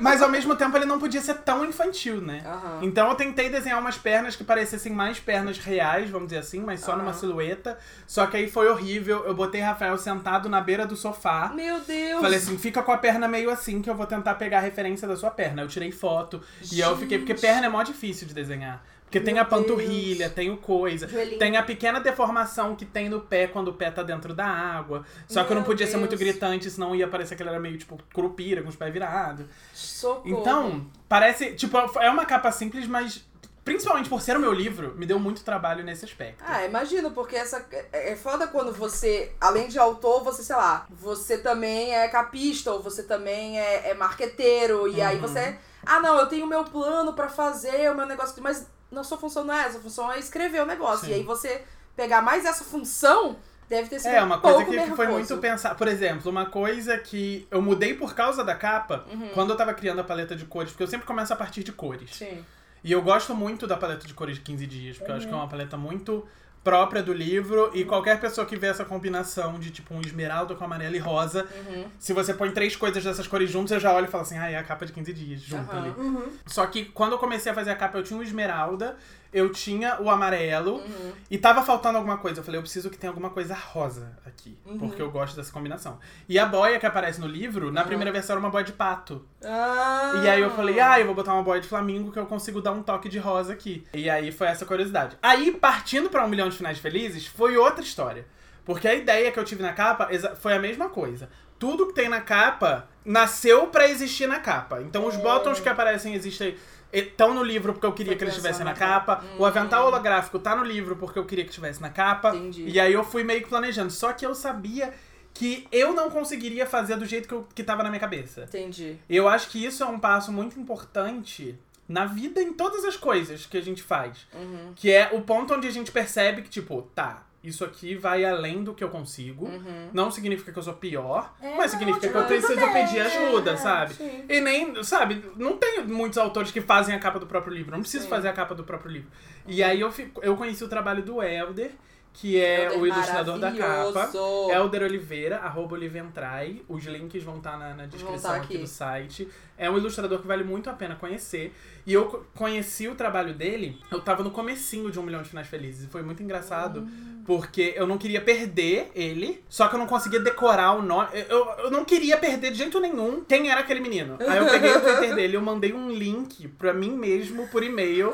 mas 0.00 0.22
ao 0.22 0.28
mesmo 0.28 0.56
tempo 0.56 0.76
ele 0.76 0.84
não 0.86 0.98
podia 0.98 1.20
ser 1.20 1.34
tão 1.38 1.64
infantil, 1.64 2.20
né? 2.20 2.42
Aham. 2.44 2.78
Então 2.82 3.08
eu 3.08 3.14
tentei 3.14 3.48
desenhar 3.48 3.78
umas 3.80 3.96
pernas 3.96 4.36
que 4.36 4.44
parecessem 4.44 4.92
mais 4.92 5.18
pernas 5.20 5.58
reais, 5.58 6.10
vamos 6.10 6.28
dizer 6.28 6.40
assim, 6.40 6.60
mas 6.60 6.80
só 6.80 6.92
Aham. 6.92 7.02
numa 7.02 7.12
silhueta. 7.12 7.78
Só 8.06 8.26
que 8.26 8.36
aí 8.36 8.50
foi 8.50 8.68
horrível. 8.68 9.24
Eu 9.26 9.34
botei 9.34 9.60
Rafael 9.60 9.96
sentado 9.98 10.48
na 10.48 10.60
beira 10.60 10.86
do 10.86 10.96
sofá. 10.96 11.52
Meu 11.54 11.80
Deus! 11.80 12.20
Falei 12.20 12.38
assim, 12.38 12.56
fica 12.58 12.82
com 12.82 12.92
a 12.92 12.98
perna 12.98 13.28
meio 13.28 13.50
assim 13.50 13.80
que 13.82 13.88
eu 13.90 13.94
vou 13.94 14.06
tentar 14.06 14.34
pegar 14.34 14.58
a 14.58 14.62
referência 14.62 15.06
da 15.06 15.16
sua 15.16 15.30
perna. 15.30 15.62
Eu 15.62 15.68
tirei 15.68 15.90
foto 15.92 16.40
e 16.72 16.82
aí 16.82 16.88
eu 16.88 16.96
fiquei, 16.96 17.18
porque 17.18 17.34
perna 17.34 17.66
é 17.66 17.68
mó 17.68 17.82
difícil 17.82 18.26
de 18.26 18.34
desenhar. 18.34 18.84
Porque 19.14 19.24
tem 19.24 19.34
Meu 19.34 19.42
a 19.44 19.46
panturrilha, 19.46 20.28
tem 20.28 20.50
o 20.50 20.56
coisa, 20.56 21.06
Joelhinho. 21.06 21.38
tem 21.38 21.56
a 21.56 21.62
pequena 21.62 22.00
deformação 22.00 22.74
que 22.74 22.84
tem 22.84 23.08
no 23.08 23.20
pé 23.20 23.46
quando 23.46 23.68
o 23.68 23.72
pé 23.74 23.88
tá 23.90 24.02
dentro 24.02 24.34
da 24.34 24.44
água. 24.44 25.04
Só 25.28 25.44
que 25.44 25.52
eu 25.52 25.54
não 25.54 25.62
Meu 25.62 25.70
podia 25.70 25.86
ser 25.86 25.98
muito 25.98 26.10
Deus. 26.16 26.20
gritante, 26.20 26.68
senão 26.68 26.96
ia 26.96 27.06
parecer 27.06 27.36
que 27.36 27.42
ele 27.44 27.50
era 27.50 27.60
meio 27.60 27.78
tipo 27.78 27.96
curupira, 28.12 28.60
com 28.62 28.68
os 28.68 28.74
pés 28.76 28.92
virados. 28.92 29.46
Socorro. 29.72 30.22
Então, 30.40 30.86
parece. 31.08 31.52
Tipo, 31.54 31.78
é 32.00 32.10
uma 32.10 32.24
capa 32.26 32.50
simples, 32.50 32.86
mas. 32.88 33.24
Principalmente 33.64 34.10
por 34.10 34.20
ser 34.20 34.36
o 34.36 34.40
meu 34.40 34.52
livro, 34.52 34.94
me 34.94 35.06
deu 35.06 35.18
muito 35.18 35.42
trabalho 35.42 35.82
nesse 35.82 36.04
aspecto. 36.04 36.44
Ah, 36.46 36.66
imagino, 36.66 37.12
porque 37.12 37.34
essa 37.34 37.64
é 37.72 38.12
é 38.12 38.14
foda 38.16 38.46
quando 38.46 38.70
você, 38.74 39.32
além 39.40 39.68
de 39.68 39.78
autor, 39.78 40.22
você, 40.22 40.42
sei 40.42 40.54
lá, 40.54 40.86
você 40.90 41.38
também 41.38 41.94
é 41.94 42.06
capista, 42.08 42.70
ou 42.72 42.82
você 42.82 43.02
também 43.04 43.58
é, 43.58 43.88
é 43.88 43.94
marqueteiro, 43.94 44.86
e 44.86 45.00
aí 45.00 45.16
Uhum. 45.16 45.22
você. 45.22 45.56
Ah, 45.86 45.98
não, 45.98 46.18
eu 46.18 46.26
tenho 46.26 46.44
o 46.44 46.48
meu 46.48 46.64
plano 46.64 47.14
pra 47.14 47.30
fazer 47.30 47.90
o 47.90 47.94
meu 47.94 48.04
negócio, 48.04 48.42
mas 48.42 48.66
não 48.90 49.02
sua 49.04 49.18
função 49.18 49.44
não 49.44 49.54
é 49.54 49.66
essa, 49.66 49.78
a 49.78 49.80
função 49.80 50.10
é 50.12 50.18
escrever 50.18 50.60
o 50.62 50.66
negócio. 50.66 51.06
Sim. 51.06 51.12
E 51.12 51.14
aí 51.14 51.22
você 51.22 51.62
pegar 51.96 52.22
mais 52.22 52.44
essa 52.44 52.64
função 52.64 53.36
deve 53.68 53.88
ter 53.88 53.98
sido 53.98 54.10
É, 54.12 54.22
uma 54.22 54.36
um 54.36 54.40
coisa 54.40 54.64
que, 54.64 54.70
que 54.82 54.90
foi 54.96 55.06
muito 55.08 55.36
pensar. 55.38 55.74
Por 55.74 55.88
exemplo, 55.88 56.30
uma 56.30 56.46
coisa 56.46 56.98
que 56.98 57.46
eu 57.50 57.62
mudei 57.62 57.94
por 57.94 58.14
causa 58.14 58.44
da 58.44 58.54
capa, 58.54 59.04
Uhum. 59.10 59.28
quando 59.34 59.50
eu 59.50 59.56
tava 59.56 59.72
criando 59.74 60.00
a 60.00 60.04
paleta 60.04 60.36
de 60.36 60.44
cores, 60.44 60.70
porque 60.70 60.82
eu 60.82 60.88
sempre 60.88 61.06
começo 61.06 61.32
a 61.32 61.36
partir 61.36 61.62
de 61.64 61.72
cores. 61.72 62.10
Sim. 62.14 62.44
E 62.82 62.92
eu 62.92 63.00
gosto 63.00 63.34
muito 63.34 63.66
da 63.66 63.76
paleta 63.76 64.06
de 64.06 64.12
cores 64.12 64.36
de 64.36 64.42
15 64.42 64.66
dias, 64.66 64.96
porque 64.98 65.10
eu 65.10 65.16
acho 65.16 65.26
que 65.26 65.32
é 65.32 65.34
Uhum. 65.34 65.42
uma 65.42 65.48
paleta 65.48 65.76
muito 65.78 66.26
própria 66.64 67.02
do 67.02 67.12
livro 67.12 67.70
e 67.74 67.84
qualquer 67.84 68.18
pessoa 68.18 68.46
que 68.46 68.56
vê 68.56 68.68
essa 68.68 68.84
combinação 68.86 69.58
de 69.60 69.70
tipo 69.70 69.94
um 69.94 70.00
esmeralda 70.00 70.54
com 70.54 70.64
amarelo 70.64 70.96
e 70.96 70.98
rosa, 70.98 71.46
Uhum. 71.68 71.84
se 71.98 72.12
você 72.14 72.32
põe 72.32 72.50
três 72.50 72.74
coisas 72.74 73.04
dessas 73.04 73.26
cores 73.28 73.50
juntas, 73.50 73.72
eu 73.72 73.80
já 73.80 73.92
olho 73.92 74.06
e 74.06 74.10
falo 74.10 74.22
assim, 74.22 74.38
ah, 74.38 74.50
é 74.50 74.56
a 74.56 74.64
capa 74.64 74.86
de 74.86 74.92
15 74.92 75.12
dias, 75.12 75.40
junto 75.42 75.70
Aham. 75.70 75.78
ali. 75.78 75.90
Uhum. 75.90 76.32
Só 76.46 76.64
que 76.66 76.86
quando 76.86 77.12
eu 77.12 77.18
comecei 77.18 77.52
a 77.52 77.54
fazer 77.54 77.70
a 77.70 77.76
capa, 77.76 77.98
eu 77.98 78.02
tinha 78.02 78.18
o 78.18 78.22
esmeralda, 78.22 78.96
eu 79.34 79.50
tinha 79.50 80.00
o 80.00 80.08
amarelo 80.08 80.76
Uhum. 80.76 81.12
e 81.30 81.36
tava 81.36 81.62
faltando 81.62 81.98
alguma 81.98 82.16
coisa. 82.16 82.40
Eu 82.40 82.44
falei, 82.44 82.58
eu 82.58 82.62
preciso 82.62 82.88
que 82.88 82.96
tenha 82.96 83.10
alguma 83.10 83.28
coisa 83.30 83.52
rosa 83.54 84.16
aqui, 84.24 84.56
Uhum. 84.64 84.78
porque 84.78 85.02
eu 85.02 85.10
gosto 85.10 85.34
dessa 85.36 85.52
combinação. 85.52 85.98
E 86.28 86.38
a 86.38 86.46
boia 86.46 86.78
que 86.78 86.86
aparece 86.86 87.20
no 87.20 87.26
livro, 87.26 87.70
na 87.72 87.80
Uhum. 87.82 87.86
primeira 87.88 88.12
versão 88.12 88.34
era 88.34 88.40
uma 88.40 88.50
boia 88.50 88.64
de 88.64 88.72
pato. 88.72 89.26
Ah. 89.44 90.20
E 90.24 90.28
aí 90.28 90.40
eu 90.40 90.50
falei, 90.50 90.78
ah, 90.80 90.98
eu 91.00 91.06
vou 91.06 91.14
botar 91.14 91.34
uma 91.34 91.42
boia 91.42 91.60
de 91.60 91.68
flamingo 91.68 92.12
que 92.12 92.18
eu 92.18 92.26
consigo 92.26 92.62
dar 92.62 92.72
um 92.72 92.82
toque 92.82 93.08
de 93.08 93.18
rosa 93.18 93.52
aqui. 93.52 93.84
E 93.92 94.08
aí 94.08 94.30
foi 94.32 94.46
essa 94.46 94.64
curiosidade. 94.64 95.16
Aí, 95.20 95.50
partindo 95.50 96.08
pra 96.08 96.24
um 96.24 96.28
milhão 96.28 96.48
de 96.48 96.56
finais 96.56 96.78
felizes, 96.78 97.26
foi 97.26 97.56
outra 97.56 97.82
história. 97.82 98.26
Porque 98.64 98.88
a 98.88 98.94
ideia 98.94 99.30
que 99.30 99.38
eu 99.38 99.44
tive 99.44 99.62
na 99.62 99.72
capa 99.72 100.08
foi 100.40 100.54
a 100.54 100.58
mesma 100.58 100.88
coisa. 100.88 101.28
Tudo 101.58 101.86
que 101.88 101.92
tem 101.92 102.08
na 102.08 102.20
capa 102.20 102.88
nasceu 103.04 103.66
pra 103.66 103.88
existir 103.88 104.26
na 104.26 104.38
capa. 104.40 104.80
Então 104.82 105.06
os 105.06 105.16
botões 105.16 105.60
que 105.60 105.68
aparecem 105.68 106.14
existem. 106.14 106.56
Estão 106.98 107.34
no 107.34 107.42
livro 107.42 107.72
porque 107.72 107.86
eu 107.86 107.92
queria 107.92 108.12
Foi 108.12 108.18
que 108.18 108.24
eles 108.24 108.34
estivessem 108.34 108.64
na 108.64 108.72
capa. 108.72 109.16
capa. 109.16 109.26
O 109.38 109.44
avental 109.44 109.86
holográfico 109.86 110.38
tá 110.38 110.54
no 110.54 110.62
livro 110.62 110.96
porque 110.96 111.18
eu 111.18 111.24
queria 111.24 111.44
que 111.44 111.50
estivesse 111.50 111.82
na 111.82 111.90
capa. 111.90 112.34
Entendi. 112.34 112.66
E 112.68 112.78
aí 112.78 112.92
eu 112.92 113.02
fui 113.02 113.24
meio 113.24 113.42
que 113.42 113.48
planejando. 113.48 113.90
Só 113.90 114.12
que 114.12 114.24
eu 114.24 114.34
sabia 114.34 114.94
que 115.34 115.66
eu 115.72 115.92
não 115.92 116.08
conseguiria 116.08 116.64
fazer 116.64 116.96
do 116.96 117.04
jeito 117.04 117.26
que, 117.26 117.34
eu, 117.34 117.46
que 117.54 117.64
tava 117.64 117.82
na 117.82 117.90
minha 117.90 118.00
cabeça. 118.00 118.44
Entendi. 118.44 118.96
Eu 119.10 119.28
acho 119.28 119.50
que 119.50 119.62
isso 119.62 119.82
é 119.82 119.86
um 119.86 119.98
passo 119.98 120.30
muito 120.30 120.58
importante 120.58 121.58
na 121.88 122.06
vida, 122.06 122.40
em 122.40 122.52
todas 122.52 122.84
as 122.84 122.96
coisas 122.96 123.44
que 123.44 123.58
a 123.58 123.60
gente 123.60 123.82
faz. 123.82 124.26
Uhum. 124.32 124.72
Que 124.76 124.92
é 124.92 125.10
o 125.12 125.20
ponto 125.22 125.52
onde 125.52 125.66
a 125.66 125.70
gente 125.70 125.90
percebe 125.90 126.42
que, 126.42 126.48
tipo, 126.48 126.82
tá, 126.94 127.23
isso 127.44 127.62
aqui 127.62 127.94
vai 127.94 128.24
além 128.24 128.64
do 128.64 128.72
que 128.72 128.82
eu 128.82 128.88
consigo. 128.88 129.44
Uhum. 129.46 129.90
Não 129.92 130.10
significa 130.10 130.50
que 130.50 130.58
eu 130.58 130.62
sou 130.62 130.72
pior, 130.72 131.34
É, 131.40 131.54
mas 131.54 131.70
significa 131.70 132.08
que 132.08 132.16
eu 132.16 132.24
preciso 132.24 132.56
bem, 132.56 132.72
pedir 132.72 133.00
ajuda, 133.00 133.52
é, 133.52 133.56
sabe? 133.56 133.94
Sim. 133.94 134.24
E 134.28 134.40
nem, 134.40 134.82
sabe, 134.82 135.22
não 135.36 135.58
tem 135.58 135.84
muitos 135.84 136.16
autores 136.16 136.50
que 136.50 136.62
fazem 136.62 136.94
a 136.94 136.98
capa 136.98 137.18
do 137.18 137.26
próprio 137.26 137.54
livro. 137.54 137.72
Não 137.72 137.80
preciso 137.80 138.04
Sim. 138.04 138.10
fazer 138.10 138.28
a 138.28 138.32
capa 138.32 138.54
do 138.54 138.64
próprio 138.64 138.90
livro. 138.90 139.10
E 139.46 139.62
aí 139.62 139.80
eu, 139.80 139.92
fico, 139.92 140.22
eu 140.24 140.36
conheci 140.36 140.64
o 140.64 140.68
trabalho 140.68 141.02
do 141.02 141.22
Helder, 141.22 141.72
que 142.14 142.40
é 142.40 142.66
Helder 142.66 142.80
o 142.80 142.86
ilustrador 142.86 143.38
da 143.38 143.52
capa. 143.52 144.10
Helder 144.50 144.82
Oliveira, 144.84 145.38
arroba 145.38 145.74
Oliventrai. 145.74 146.62
Os 146.68 146.84
links 146.84 147.22
vão 147.22 147.38
estar 147.38 147.58
na, 147.58 147.74
na 147.74 147.86
descrição 147.86 148.30
tá 148.30 148.36
aqui. 148.36 148.54
aqui. 148.54 148.58
do 148.58 148.66
site. 148.66 149.28
É 149.56 149.70
um 149.70 149.76
ilustrador 149.78 150.18
que 150.20 150.26
vale 150.26 150.42
muito 150.44 150.68
a 150.68 150.72
pena 150.72 150.96
conhecer. 150.96 151.54
E 151.86 151.92
eu 151.92 152.06
co- 152.06 152.24
conheci 152.34 152.88
o 152.88 152.94
trabalho 152.94 153.34
dele, 153.34 153.78
eu 153.90 154.00
tava 154.00 154.22
no 154.24 154.30
comecinho 154.30 154.90
de 154.90 154.98
Um 154.98 155.02
Milhão 155.02 155.22
de 155.22 155.28
Finais 155.28 155.46
Felizes. 155.46 155.84
E 155.84 155.88
foi 155.88 156.02
muito 156.02 156.22
engraçado, 156.22 156.80
Hum. 156.80 157.22
porque 157.26 157.72
eu 157.76 157.86
não 157.86 157.98
queria 157.98 158.20
perder 158.20 158.90
ele, 158.94 159.44
só 159.48 159.68
que 159.68 159.74
eu 159.74 159.78
não 159.78 159.86
conseguia 159.86 160.18
decorar 160.18 160.72
o 160.72 160.82
nome. 160.82 161.08
Eu, 161.28 161.46
eu 161.58 161.70
não 161.70 161.84
queria 161.84 162.16
perder 162.16 162.50
de 162.52 162.58
jeito 162.58 162.80
nenhum 162.80 163.22
quem 163.22 163.50
era 163.50 163.60
aquele 163.60 163.80
menino. 163.80 164.16
Aí 164.20 164.38
eu 164.38 164.46
peguei 164.46 164.70
o 164.74 164.80
Twitter 164.80 165.14
dele, 165.14 165.36
eu 165.36 165.42
mandei 165.42 165.72
um 165.72 165.90
link 165.90 166.48
pra 166.48 166.72
mim 166.72 166.90
mesmo 166.96 167.46
por 167.48 167.62
e-mail. 167.62 168.10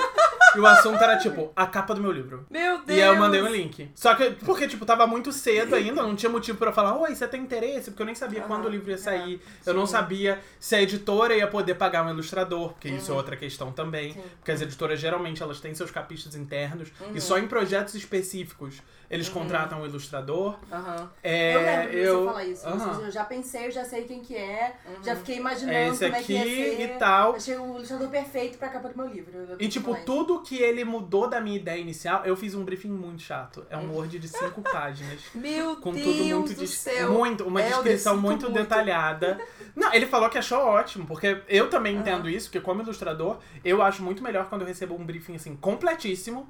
E 0.57 0.59
o 0.59 0.67
assunto 0.67 1.01
era 1.01 1.17
tipo, 1.17 1.53
a 1.55 1.65
capa 1.65 1.95
do 1.95 2.01
meu 2.01 2.11
livro. 2.11 2.45
Meu 2.51 2.79
Deus! 2.79 2.99
E 2.99 3.01
aí 3.01 3.09
eu 3.09 3.15
mandei 3.17 3.41
um 3.41 3.47
link. 3.49 3.89
Só 3.95 4.17
que, 4.17 4.31
porque, 4.45 4.67
tipo, 4.67 4.85
tava 4.85 5.07
muito 5.07 5.31
cedo 5.31 5.77
ainda, 5.77 6.03
não 6.03 6.17
tinha 6.17 6.29
motivo 6.29 6.59
pra 6.59 6.71
eu 6.71 6.73
falar, 6.73 6.97
oi, 6.99 7.15
você 7.15 7.29
tem 7.29 7.41
interesse? 7.41 7.93
Porque 7.93 8.03
eu 8.03 8.07
nem 8.07 8.17
sabia 8.17 8.41
Aham, 8.41 8.49
quando 8.49 8.65
o 8.65 8.69
livro 8.69 8.91
ia 8.91 8.99
sair. 8.99 9.41
é, 9.65 9.71
eu 9.71 9.75
não 9.75 9.87
sabia 9.87 10.41
se 10.59 10.75
a 10.75 10.83
editora 10.83 11.30
ia 11.37 11.47
poder 11.47 11.75
pagar 11.75 12.05
um 12.05 12.11
ilustrador, 12.11 12.71
porque 12.73 12.89
isso 12.89 13.11
é 13.11 13.15
outra 13.15 13.37
questão 13.37 13.73
também. 13.73 14.13
Sim. 14.15 14.23
Porque 14.39 14.51
as 14.53 14.61
editoras 14.61 14.99
geralmente 15.01 15.43
elas 15.43 15.61
têm 15.61 15.75
seus 15.75 15.91
capistas 15.91 16.35
internos 16.35 16.89
Uhum. 17.01 17.13
e 17.15 17.21
só 17.21 17.39
em 17.39 17.47
projetos 17.49 17.95
específicos 17.95 18.83
eles 19.11 19.29
contratam 19.29 19.83
um 19.83 19.87
ilustrador. 19.87 20.57
Aham. 20.71 21.11
É, 21.23 21.55
eu 21.57 21.61
lembro 21.61 21.91
que 21.91 21.97
eu, 21.97 22.19
você 22.21 22.27
fala 22.27 22.45
isso. 22.45 22.71
Você- 22.71 23.07
Eu 23.07 23.11
já 23.11 23.25
pensei, 23.25 23.67
eu 23.67 23.71
já 23.73 23.85
sei 23.85 24.05
quem 24.05 24.21
que 24.21 24.37
é, 24.37 24.77
já 25.03 25.17
fiquei 25.17 25.35
É 25.35 25.39
imaginando 25.39 25.93
esse 25.93 26.05
como 26.05 26.15
é 26.15 26.19
aqui 26.19 26.27
que 26.27 26.33
ia 26.35 26.45
ser. 26.45 26.81
e 26.85 26.89
tal. 26.99 27.35
Achei 27.35 27.57
o 27.57 27.77
ilustrador 27.77 28.09
perfeito 28.09 28.57
pra 28.59 28.69
capa 28.69 28.89
do 28.89 28.97
meu 28.97 29.07
livro. 29.09 29.57
E, 29.59 29.69
tipo, 29.69 29.93
falar 29.93 30.05
tudo 30.05 30.41
que 30.43 30.57
ele 30.59 30.85
mudou 30.85 31.29
da 31.29 31.41
minha 31.41 31.57
ideia 31.57 31.81
inicial, 31.81 32.25
eu 32.25 32.37
fiz 32.37 32.55
um 32.55 32.65
briefing 32.65 32.91
muito 32.91 33.23
chato. 33.23 33.67
É 33.69 33.77
Uhum. 33.77 33.91
um 33.91 33.95
Word 33.97 34.19
de 34.19 34.29
cinco 34.29 34.63
páginas. 34.71 35.21
Meu 35.35 35.77
Com 35.77 35.93
Deus 35.93 36.07
tudo 36.07 36.25
muito 36.25 36.55
do 36.55 36.67
céu. 36.67 37.11
muito 37.13 37.45
Uma 37.45 37.61
Helder, 37.61 37.83
descrição 37.83 38.15
sinto 38.15 38.23
muito, 38.23 38.51
detalhada. 38.53 39.41
Não, 39.75 39.93
ele 39.93 40.07
falou 40.07 40.29
que 40.29 40.39
achou 40.39 40.59
ótimo, 40.61 41.07
porque 41.07 41.43
eu 41.49 41.69
também 41.69 41.97
entendo 41.97 42.29
isso, 42.29 42.49
porque 42.49 42.61
como 42.61 42.83
ilustrador, 42.83 43.39
eu 43.65 43.83
acho 43.83 44.03
muito 44.03 44.23
melhor 44.23 44.49
quando 44.49 44.63
eu 44.63 44.67
recebo 44.69 44.95
um 44.95 45.05
briefing 45.05 45.35
assim, 45.37 45.57
completíssimo, 45.57 46.49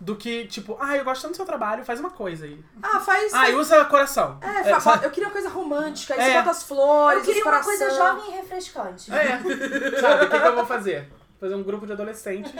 do 0.00 0.14
que, 0.16 0.44
tipo, 0.46 0.76
ah, 0.80 0.96
eu 0.96 1.04
gosto 1.04 1.22
tanto 1.22 1.32
do 1.32 1.36
seu 1.36 1.46
trabalho, 1.46 1.84
faz 1.84 1.95
uma 2.00 2.10
coisa 2.10 2.44
aí. 2.46 2.58
Ah, 2.82 3.00
faz. 3.00 3.32
Ah, 3.34 3.48
e 3.50 3.54
usa 3.54 3.84
coração. 3.86 4.38
É, 4.42 4.64
fa- 4.70 4.80
sabe? 4.80 5.04
eu 5.06 5.10
queria 5.10 5.28
uma 5.28 5.32
coisa 5.32 5.48
romântica, 5.48 6.14
aí 6.14 6.20
É. 6.20 6.24
você 6.32 6.38
bota 6.38 6.50
as 6.50 6.62
flores, 6.62 7.18
Eu 7.20 7.24
queria 7.24 7.44
uma 7.44 7.62
coisa 7.62 7.90
jovem 7.90 8.30
e 8.30 8.36
refrescante. 8.36 9.12
É. 9.12 9.38
Sabe, 10.00 10.24
o 10.24 10.30
que, 10.30 10.38
que 10.40 10.46
eu 10.46 10.54
vou 10.54 10.66
fazer? 10.66 11.08
Fazer 11.38 11.54
um 11.54 11.62
grupo 11.62 11.84
de 11.86 11.92
adolescentes 11.92 12.50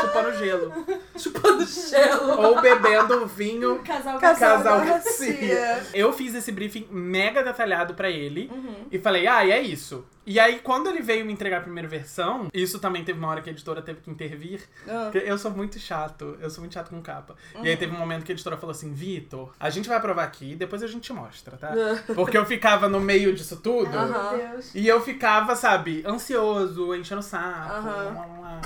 chupando 0.00 0.32
gelo. 0.36 0.72
Chupando 1.16 1.64
gelo. 1.64 2.40
Ou 2.42 2.60
bebendo 2.60 3.24
vinho 3.26 3.78
Casal, 3.84 4.18
Casal 4.18 4.56
Casal 4.58 4.80
Garcia. 4.80 5.32
Garcia. 5.32 5.82
Eu 5.94 6.12
fiz 6.12 6.34
esse 6.34 6.50
briefing 6.50 6.88
mega 6.90 7.44
detalhado 7.44 7.94
pra 7.94 8.10
ele 8.10 8.50
Uhum. 8.52 8.86
e 8.90 8.98
falei, 8.98 9.28
ah, 9.28 9.44
e 9.44 9.52
é 9.52 9.60
isso. 9.62 10.04
E 10.26 10.40
aí, 10.40 10.58
quando 10.60 10.88
ele 10.88 11.02
veio 11.02 11.24
me 11.24 11.32
entregar 11.32 11.58
a 11.58 11.60
primeira 11.60 11.86
versão, 11.88 12.48
isso 12.54 12.78
também 12.78 13.04
teve 13.04 13.18
uma 13.18 13.28
hora 13.28 13.42
que 13.42 13.50
a 13.50 13.52
editora 13.52 13.82
teve 13.82 14.00
que 14.00 14.10
intervir. 14.10 14.62
Ah. 14.88 15.10
porque 15.12 15.18
Eu 15.28 15.36
sou 15.36 15.50
muito 15.50 15.78
chato, 15.78 16.36
eu 16.40 16.48
sou 16.50 16.60
muito 16.62 16.72
chato 16.72 16.88
com 16.90 17.00
capa. 17.02 17.34
E 17.54 17.58
Uhum. 17.58 17.64
aí 17.64 17.76
teve 17.76 17.94
um 17.94 17.98
momento 17.98 18.24
que 18.24 18.32
a 18.32 18.34
editora 18.34 18.56
falou 18.56 18.70
assim: 18.72 18.92
Vitor, 18.92 19.52
a 19.60 19.68
gente 19.70 19.88
vai 19.88 19.98
aprovar 19.98 20.24
aqui 20.24 20.52
e 20.52 20.56
depois 20.56 20.82
a 20.82 20.86
gente 20.86 21.02
te 21.02 21.12
mostra, 21.12 21.56
tá? 21.56 21.72
Ah. 21.72 22.12
Porque 22.14 22.36
eu 22.38 22.46
ficava 22.46 22.88
no 22.88 23.00
meio 23.00 23.34
disso 23.34 23.56
tudo. 23.56 23.90
Deus. 23.90 24.74
E 24.74 24.86
eu 24.88 25.00
ficava, 25.00 25.54
sabe, 25.54 26.02
ansioso, 26.06 26.94
enchendo 26.94 27.20
o 27.20 27.22
saco. 27.24 27.72
Aham. 27.74 28.12
blá, 28.12 28.22
blá, 28.24 28.36
blá. 28.38 28.60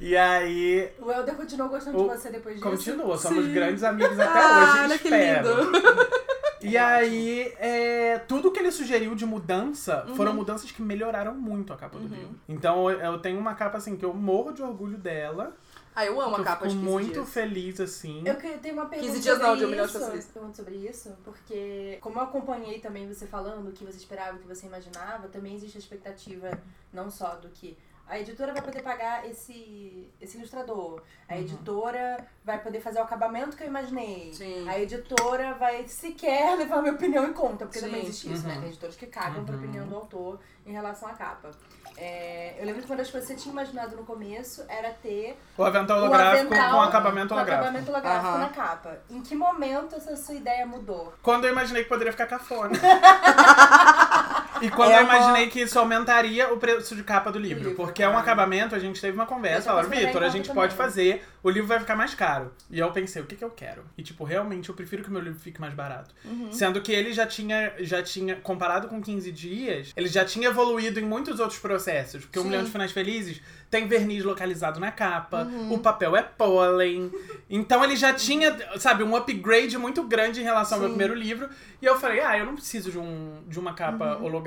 E 0.00 0.16
aí, 0.16 0.90
O 0.98 1.10
Helder 1.10 1.34
continuou 1.36 1.68
gostando 1.70 1.96
O- 1.96 2.08
de 2.10 2.16
você 2.18 2.28
depois 2.28 2.56
disso? 2.56 2.68
continua, 2.68 3.16
somos 3.16 3.44
Sim. 3.44 3.54
grandes 3.54 3.82
amigos 3.84 4.18
até 4.18 4.38
Ah, 4.38 4.58
hoje, 4.72 4.80
olha 4.82 4.98
que 4.98 5.04
espero. 5.08 5.48
lindo. 5.64 5.72
E 6.64 6.76
aí, 6.76 7.52
é, 7.58 8.18
tudo 8.26 8.50
que 8.50 8.58
ele 8.58 8.70
sugeriu 8.72 9.14
de 9.14 9.26
mudança 9.26 10.04
Uhum. 10.08 10.16
foram 10.16 10.34
mudanças 10.34 10.70
que 10.70 10.80
melhoraram 10.82 11.34
muito 11.34 11.72
a 11.72 11.76
capa 11.76 11.98
do 11.98 12.08
livro. 12.08 12.30
Então 12.48 12.90
eu, 12.90 13.18
tenho 13.18 13.38
uma 13.38 13.54
capa 13.54 13.78
assim 13.78 13.96
que 13.96 14.04
eu 14.04 14.14
morro 14.14 14.52
de 14.52 14.62
orgulho 14.62 14.96
dela. 14.98 15.54
Ah, 15.96 16.04
eu 16.04 16.20
amo 16.20 16.34
a 16.36 16.42
capa 16.42 16.66
de 16.66 16.74
15 16.74 16.84
muito 16.90 17.12
dias. 17.12 17.28
feliz, 17.30 17.80
assim. 17.80 18.22
Eu 18.26 18.34
que- 18.34 18.58
tenho 18.58 18.74
uma 18.74 18.86
pergunta 18.86 19.12
15 19.12 19.22
dias 19.22 19.34
sobre 19.36 19.48
não, 19.48 19.56
de 19.56 19.64
um 19.64 19.68
milhão 19.68 19.86
de 19.86 19.90
isso. 19.92 20.00
pessoas. 20.00 20.24
Pergunta 20.24 20.56
sobre 20.56 20.74
isso, 20.74 21.16
porque 21.22 21.98
como 22.00 22.18
eu 22.18 22.22
acompanhei 22.24 22.80
também 22.80 23.06
você 23.06 23.26
falando 23.26 23.68
o 23.68 23.72
que 23.72 23.84
você 23.84 23.96
esperava, 23.98 24.36
o 24.36 24.40
que 24.40 24.46
você 24.48 24.66
imaginava, 24.66 25.28
também 25.28 25.54
existe 25.54 25.76
a 25.76 25.80
expectativa 25.80 26.50
não 26.92 27.08
só 27.10 27.36
do 27.36 27.48
que 27.48 27.78
a 28.08 28.18
editora 28.18 28.52
vai 28.52 28.62
poder 28.62 28.82
pagar 28.82 29.26
esse, 29.28 30.08
esse 30.20 30.36
ilustrador, 30.36 31.02
a 31.28 31.34
Uhum. 31.34 31.40
editora 31.40 32.26
vai 32.44 32.58
poder 32.62 32.80
fazer 32.80 32.98
o 32.98 33.02
acabamento 33.02 33.56
que 33.56 33.62
eu 33.62 33.66
imaginei, 33.68 34.32
Sim. 34.34 34.68
a 34.68 34.78
editora 34.78 35.54
vai 35.54 35.86
sequer 35.88 36.54
levar 36.58 36.76
a 36.78 36.82
minha 36.82 36.94
opinião 36.94 37.24
em 37.26 37.32
conta, 37.32 37.64
porque 37.64 37.78
Sim. 37.78 37.86
também 37.86 38.02
existe 38.02 38.32
isso, 38.32 38.46
né? 38.46 38.54
Uhum. 38.54 38.60
Tem 38.60 38.68
editores 38.70 38.96
que 38.96 39.06
cagam 39.06 39.44
pra 39.44 39.54
Uhum. 39.54 39.60
opinião 39.62 39.86
do 39.86 39.96
autor 39.96 40.40
em 40.66 40.72
relação 40.72 41.08
à 41.08 41.12
capa. 41.12 41.50
É, 41.96 42.56
eu 42.58 42.66
lembro 42.66 42.82
que 42.82 42.86
uma 42.88 42.96
das 42.96 43.08
coisas 43.08 43.28
que 43.30 43.36
você 43.36 43.40
tinha 43.42 43.52
imaginado 43.52 43.94
no 43.96 44.04
começo 44.04 44.64
era 44.68 44.90
ter 44.90 45.38
O 45.56 45.62
avental 45.62 45.98
o 45.98 46.00
holográfico 46.02 46.52
avental 46.52 46.70
com 46.72 46.80
acabamento 46.82 47.28
com 47.28 47.34
holográfico. 47.34 47.64
acabamento 47.68 47.90
holográfico 47.92 48.26
Aham. 48.26 48.38
na 48.38 48.48
capa. 48.48 48.98
Em 49.08 49.22
que 49.22 49.34
momento 49.36 49.94
essa 49.94 50.16
sua 50.16 50.34
ideia 50.34 50.66
mudou? 50.66 51.14
Quando 51.22 51.44
eu 51.44 51.52
imaginei 51.52 51.84
que 51.84 51.88
poderia 51.88 52.10
ficar 52.12 52.26
cafona. 52.26 52.72
e 54.62 54.70
quando 54.70 54.90
É 54.92 54.98
eu 55.00 55.04
uma- 55.04 55.16
imaginei 55.16 55.48
que 55.48 55.60
isso 55.60 55.78
aumentaria 55.78 56.52
o 56.52 56.56
preço 56.58 56.94
de 56.96 57.02
capa 57.02 57.30
do 57.32 57.38
livro. 57.38 57.64
livro, 57.64 57.74
porque 57.76 58.02
é 58.02 58.08
um 58.08 58.16
acabamento, 58.18 58.74
a 58.74 58.78
gente 58.78 59.00
teve 59.00 59.16
uma 59.16 59.26
conversa, 59.26 59.72
vai 59.72 59.84
Vitor, 60.06 60.22
a 60.22 60.28
gente 60.28 60.50
pode 60.52 60.74
fazer, 60.74 61.22
o 61.42 61.50
livro 61.50 61.68
vai 61.68 61.78
ficar 61.80 61.94
mais 61.96 62.14
caro. 62.14 62.52
E 62.70 62.78
eu 62.78 62.90
pensei, 62.92 63.20
o 63.22 63.26
que, 63.26 63.36
que 63.36 63.44
eu 63.44 63.50
quero? 63.50 63.84
E, 63.98 64.02
tipo, 64.02 64.24
realmente 64.24 64.68
eu 64.68 64.74
prefiro 64.74 65.02
que 65.02 65.08
o 65.08 65.12
meu 65.12 65.20
livro 65.22 65.38
fique 65.38 65.60
mais 65.60 65.74
barato. 65.74 66.14
Uhum. 66.24 66.52
Sendo 66.52 66.80
que 66.80 66.90
ele 66.92 67.12
já 67.12 67.26
tinha, 67.26 67.72
já 67.80 68.02
tinha, 68.02 68.36
comparado 68.36 68.88
com 68.88 69.00
15 69.02 69.30
dias, 69.30 69.92
ele 69.96 70.08
já 70.08 70.24
tinha 70.24 70.48
evoluído 70.48 70.98
em 71.00 71.04
muitos 71.04 71.40
outros 71.40 71.58
processos. 71.58 72.24
Porque 72.24 72.38
Sim. 72.38 72.46
milhão 72.46 72.64
de 72.64 72.70
finais 72.70 72.92
felizes 72.92 73.40
tem 73.70 73.86
verniz 73.88 74.22
localizado 74.24 74.78
na 74.78 74.92
capa, 74.92 75.42
Uhum. 75.42 75.72
o 75.74 75.78
papel 75.78 76.16
é 76.16 76.22
pólen. 76.22 77.10
Então 77.50 77.82
ele 77.82 77.96
já 77.96 78.12
tinha, 78.14 78.56
sabe, 78.78 79.02
um 79.02 79.16
upgrade 79.16 79.76
muito 79.76 80.02
grande 80.04 80.40
em 80.40 80.44
relação 80.44 80.76
ao 80.76 80.80
meu 80.82 80.90
Sim. 80.90 80.96
primeiro 80.96 81.18
livro. 81.20 81.48
E 81.82 81.86
eu 81.86 81.98
falei, 81.98 82.20
ah, 82.20 82.38
eu 82.38 82.46
não 82.46 82.54
preciso 82.54 82.90
de, 82.90 82.98
um, 82.98 83.42
de 83.48 83.58
uma 83.58 83.74
capa 83.74 84.16
holográfica. 84.16 84.43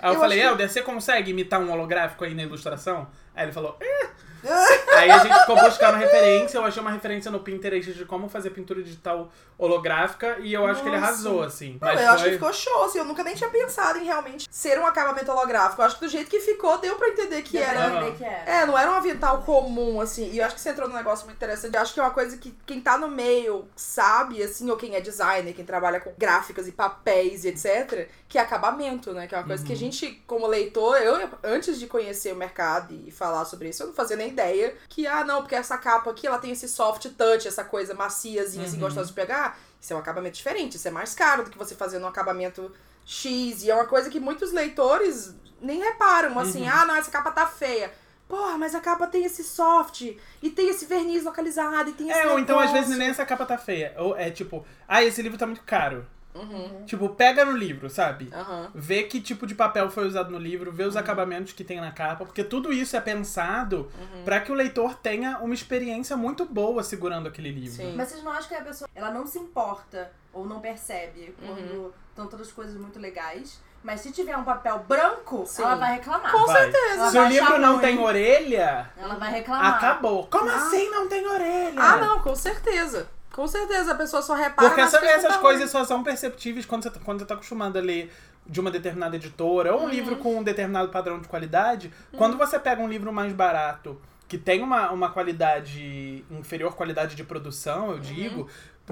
Aí 0.00 0.10
eu. 0.10 0.14
Eu 0.14 0.20
falei, 0.20 0.38
acho 0.38 0.46
que- 0.48 0.52
Helder, 0.52 0.70
você 0.70 0.82
consegue 0.82 1.30
imitar 1.30 1.60
um 1.60 1.70
holográfico 1.70 2.24
aí 2.24 2.34
na 2.34 2.42
ilustração? 2.42 3.08
Aí 3.34 3.44
ele 3.44 3.52
falou, 3.52 3.76
eh. 3.80 4.10
Aí 4.96 5.10
a 5.10 5.18
gente 5.18 5.38
ficou 5.40 5.56
buscando 5.60 5.96
referência, 5.98 6.58
eu 6.58 6.64
achei 6.64 6.80
uma 6.80 6.90
referência 6.90 7.30
no 7.30 7.40
Pinterest 7.40 7.92
de 7.92 8.04
como 8.04 8.28
fazer 8.28 8.50
pintura 8.50 8.82
digital 8.82 9.30
holográfica 9.58 10.38
e 10.40 10.52
eu 10.52 10.66
acho 10.66 10.82
que 10.82 10.88
ele 10.88 10.96
Nossa. 10.96 11.08
arrasou, 11.12 11.42
assim. 11.42 11.78
Não, 11.80 11.88
Mas 11.88 12.00
eu 12.00 12.06
acho 12.08 12.16
que 12.16 12.22
foi- 12.30 12.32
ficou 12.32 12.52
show, 12.52 12.84
assim, 12.84 12.98
eu 12.98 13.04
nunca 13.04 13.22
nem 13.22 13.34
tinha 13.34 13.48
pensado 13.48 13.98
em 13.98 14.04
realmente 14.04 14.46
ser 14.50 14.78
um 14.78 14.86
acabamento 14.86 15.30
holográfico. 15.30 15.80
Eu 15.80 15.86
acho 15.86 15.96
que 15.98 16.04
do 16.04 16.08
jeito 16.10 16.28
que 16.30 16.40
ficou, 16.40 16.78
deu 16.78 16.96
pra 16.96 17.08
entender 17.08 17.42
que 17.42 17.52
Deu 17.52 17.62
pra 17.62 17.70
era. 17.70 17.80
Aham. 17.86 17.96
entender 18.02 18.16
que 18.18 18.24
era. 18.24 18.50
É, 18.50 18.66
não 18.66 18.76
era 18.76 18.90
um 18.90 18.94
avental 18.94 19.42
comum, 19.42 20.00
assim. 20.00 20.30
E 20.32 20.38
eu 20.38 20.44
acho 20.44 20.54
que 20.56 20.60
você 20.60 20.70
entrou 20.70 20.88
num 20.88 20.94
negócio 20.96 21.24
muito 21.26 21.36
interessante. 21.36 21.74
Eu 21.74 21.80
acho 21.82 21.94
que 21.94 22.00
é 22.00 22.02
uma 22.02 22.10
coisa 22.10 22.36
que 22.36 22.52
quem 22.66 22.80
tá 22.80 22.98
no 22.98 23.08
meio 23.08 23.66
sabe, 23.76 24.42
assim, 24.42 24.68
ou 24.70 24.76
quem 24.76 24.94
é 24.96 25.00
designer, 25.00 25.54
quem 25.54 25.64
trabalha 25.64 26.00
com 26.00 26.12
gráficas 26.18 26.66
e 26.66 26.72
papéis 26.72 27.44
e 27.44 27.48
etc., 27.48 28.08
que 28.28 28.38
é 28.38 28.40
acabamento, 28.40 29.12
né? 29.12 29.26
Que 29.26 29.34
é 29.34 29.38
uma 29.38 29.46
coisa 29.46 29.64
que 29.64 29.72
a 29.72 29.76
gente, 29.76 30.22
como 30.26 30.46
leitor, 30.46 30.96
eu, 30.96 31.28
antes 31.44 31.78
de 31.78 31.86
conhecer 31.86 32.32
o 32.32 32.36
mercado 32.36 32.94
e 33.06 33.10
falar 33.10 33.44
sobre 33.44 33.68
isso, 33.68 33.82
eu 33.82 33.88
não 33.88 33.94
fazia 33.94 34.16
nem 34.16 34.31
ideia 34.32 34.74
que, 34.88 35.06
ah, 35.06 35.24
não, 35.24 35.42
porque 35.42 35.54
essa 35.54 35.76
capa 35.78 36.10
aqui, 36.10 36.26
ela 36.26 36.38
tem 36.38 36.50
esse 36.52 36.68
soft 36.68 37.06
touch, 37.16 37.46
essa 37.46 37.64
coisa 37.64 37.94
maciazinha, 37.94 38.64
assim, 38.64 38.76
Uhum. 38.76 38.82
gostosa 38.82 39.08
de 39.08 39.14
pegar. 39.14 39.58
Isso 39.80 39.92
é 39.92 39.96
um 39.96 39.98
acabamento 39.98 40.36
diferente, 40.36 40.76
isso 40.76 40.88
é 40.88 40.90
mais 40.90 41.14
caro 41.14 41.44
do 41.44 41.50
que 41.50 41.58
você 41.58 41.74
fazer 41.74 41.98
um 41.98 42.06
acabamento 42.06 42.72
X. 43.04 43.62
E 43.62 43.70
é 43.70 43.74
uma 43.74 43.86
coisa 43.86 44.08
que 44.10 44.20
muitos 44.20 44.52
leitores 44.52 45.34
nem 45.60 45.78
reparam, 45.80 46.38
assim, 46.38 46.62
Uhum. 46.62 46.70
ah, 46.72 46.84
não, 46.86 46.96
essa 46.96 47.10
capa 47.10 47.30
tá 47.30 47.46
feia. 47.46 47.92
Porra, 48.28 48.56
mas 48.56 48.74
a 48.74 48.80
capa 48.80 49.06
tem 49.06 49.24
esse 49.24 49.44
soft, 49.44 50.00
e 50.42 50.50
tem 50.50 50.70
esse 50.70 50.86
verniz 50.86 51.22
localizado, 51.22 51.90
e 51.90 51.92
tem 51.92 52.08
esse 52.08 52.18
É, 52.18 52.28
ou 52.28 52.38
então 52.38 52.58
às 52.58 52.70
vezes 52.72 52.96
nem 52.96 53.08
essa 53.08 53.26
capa 53.26 53.44
tá 53.44 53.58
feia. 53.58 53.94
Ou 53.98 54.16
é 54.16 54.30
tipo, 54.30 54.64
ah, 54.88 55.02
esse 55.04 55.20
livro 55.20 55.36
tá 55.38 55.46
muito 55.46 55.62
caro. 55.64 56.06
Uhum, 56.34 56.84
Tipo, 56.86 57.10
pega 57.10 57.44
no 57.44 57.52
livro, 57.52 57.90
sabe? 57.90 58.30
aham. 58.32 58.70
Vê 58.74 59.02
que 59.02 59.20
tipo 59.20 59.46
de 59.46 59.54
papel 59.54 59.90
foi 59.90 60.06
usado 60.06 60.30
no 60.30 60.38
livro, 60.38 60.70
Uhum. 60.70 60.76
vê 60.76 60.84
os 60.84 60.96
acabamentos 60.96 61.52
que 61.52 61.62
tem 61.62 61.80
na 61.80 61.90
capa, 61.92 62.24
porque 62.24 62.42
tudo 62.42 62.72
isso 62.72 62.96
é 62.96 63.00
pensado 63.00 63.90
Uhum. 63.98 64.24
pra 64.24 64.40
que 64.40 64.50
o 64.50 64.54
leitor 64.54 64.94
tenha 64.94 65.38
uma 65.38 65.54
experiência 65.54 66.16
muito 66.16 66.44
boa 66.46 66.82
segurando 66.82 67.28
aquele 67.28 67.50
livro. 67.50 67.76
Sim. 67.76 67.94
Mas 67.96 68.08
vocês 68.08 68.22
não 68.24 68.32
acham 68.32 68.48
que 68.48 68.54
a 68.54 68.62
pessoa 68.64 68.88
ela 68.94 69.10
não 69.10 69.26
se 69.26 69.38
importa 69.38 70.10
ou 70.32 70.46
não 70.46 70.60
percebe 70.60 71.34
Uhum. 71.42 71.46
quando 71.48 71.94
estão 72.10 72.26
todas 72.26 72.46
as 72.48 72.52
coisas 72.52 72.74
muito 72.76 72.98
legais? 72.98 73.60
Mas 73.84 74.00
se 74.00 74.12
tiver 74.12 74.36
um 74.36 74.44
papel 74.44 74.78
branco, 74.86 75.44
Sim. 75.44 75.62
ela 75.62 75.74
vai 75.74 75.94
reclamar. 75.96 76.30
Com 76.30 76.46
Vai. 76.46 76.62
certeza. 76.70 77.10
Se 77.10 77.18
o 77.18 77.26
livro 77.26 77.58
não 77.58 77.72
ruim. 77.72 77.80
tem 77.80 77.98
orelha, 77.98 78.90
Ela 78.96 79.16
vai 79.16 79.30
reclamar. 79.32 79.74
acabou. 79.74 80.26
Como 80.28 80.48
Ah. 80.48 80.54
assim 80.54 80.88
não 80.88 81.08
tem 81.08 81.26
orelha? 81.26 81.74
Ah, 81.82 81.96
não, 81.96 82.20
com 82.20 82.34
certeza. 82.36 83.08
Com 83.32 83.46
certeza, 83.48 83.92
a 83.92 83.94
pessoa 83.94 84.20
só 84.22 84.34
repara 84.34 84.68
Porque 84.68 84.80
essa- 84.82 84.98
essas 85.06 85.36
coisas 85.38 85.70
só 85.70 85.84
são 85.84 86.02
perceptíveis 86.02 86.66
quando 86.66 86.82
você, 86.82 86.90
tá- 86.90 87.00
quando 87.04 87.20
você 87.20 87.24
tá 87.26 87.34
acostumado 87.34 87.76
a 87.78 87.80
ler 87.80 88.12
de 88.46 88.60
uma 88.60 88.70
determinada 88.70 89.16
editora 89.16 89.74
ou 89.74 89.84
um 89.84 89.88
livro 89.88 90.16
com 90.16 90.36
um 90.38 90.42
determinado 90.42 90.88
padrão 90.90 91.18
de 91.20 91.28
qualidade. 91.28 91.92
Quando 92.16 92.36
você 92.36 92.58
pega 92.58 92.82
um 92.82 92.88
livro 92.88 93.12
mais 93.12 93.32
barato, 93.32 94.00
que 94.28 94.36
tem 94.38 94.62
uma, 94.62 94.90
uma 94.90 95.10
qualidade, 95.10 96.24
inferior 96.30 96.74
qualidade 96.74 97.14
de 97.14 97.22
produção, 97.24 97.90
eu 97.92 97.98
digo, 97.98 98.44
p- 98.46 98.50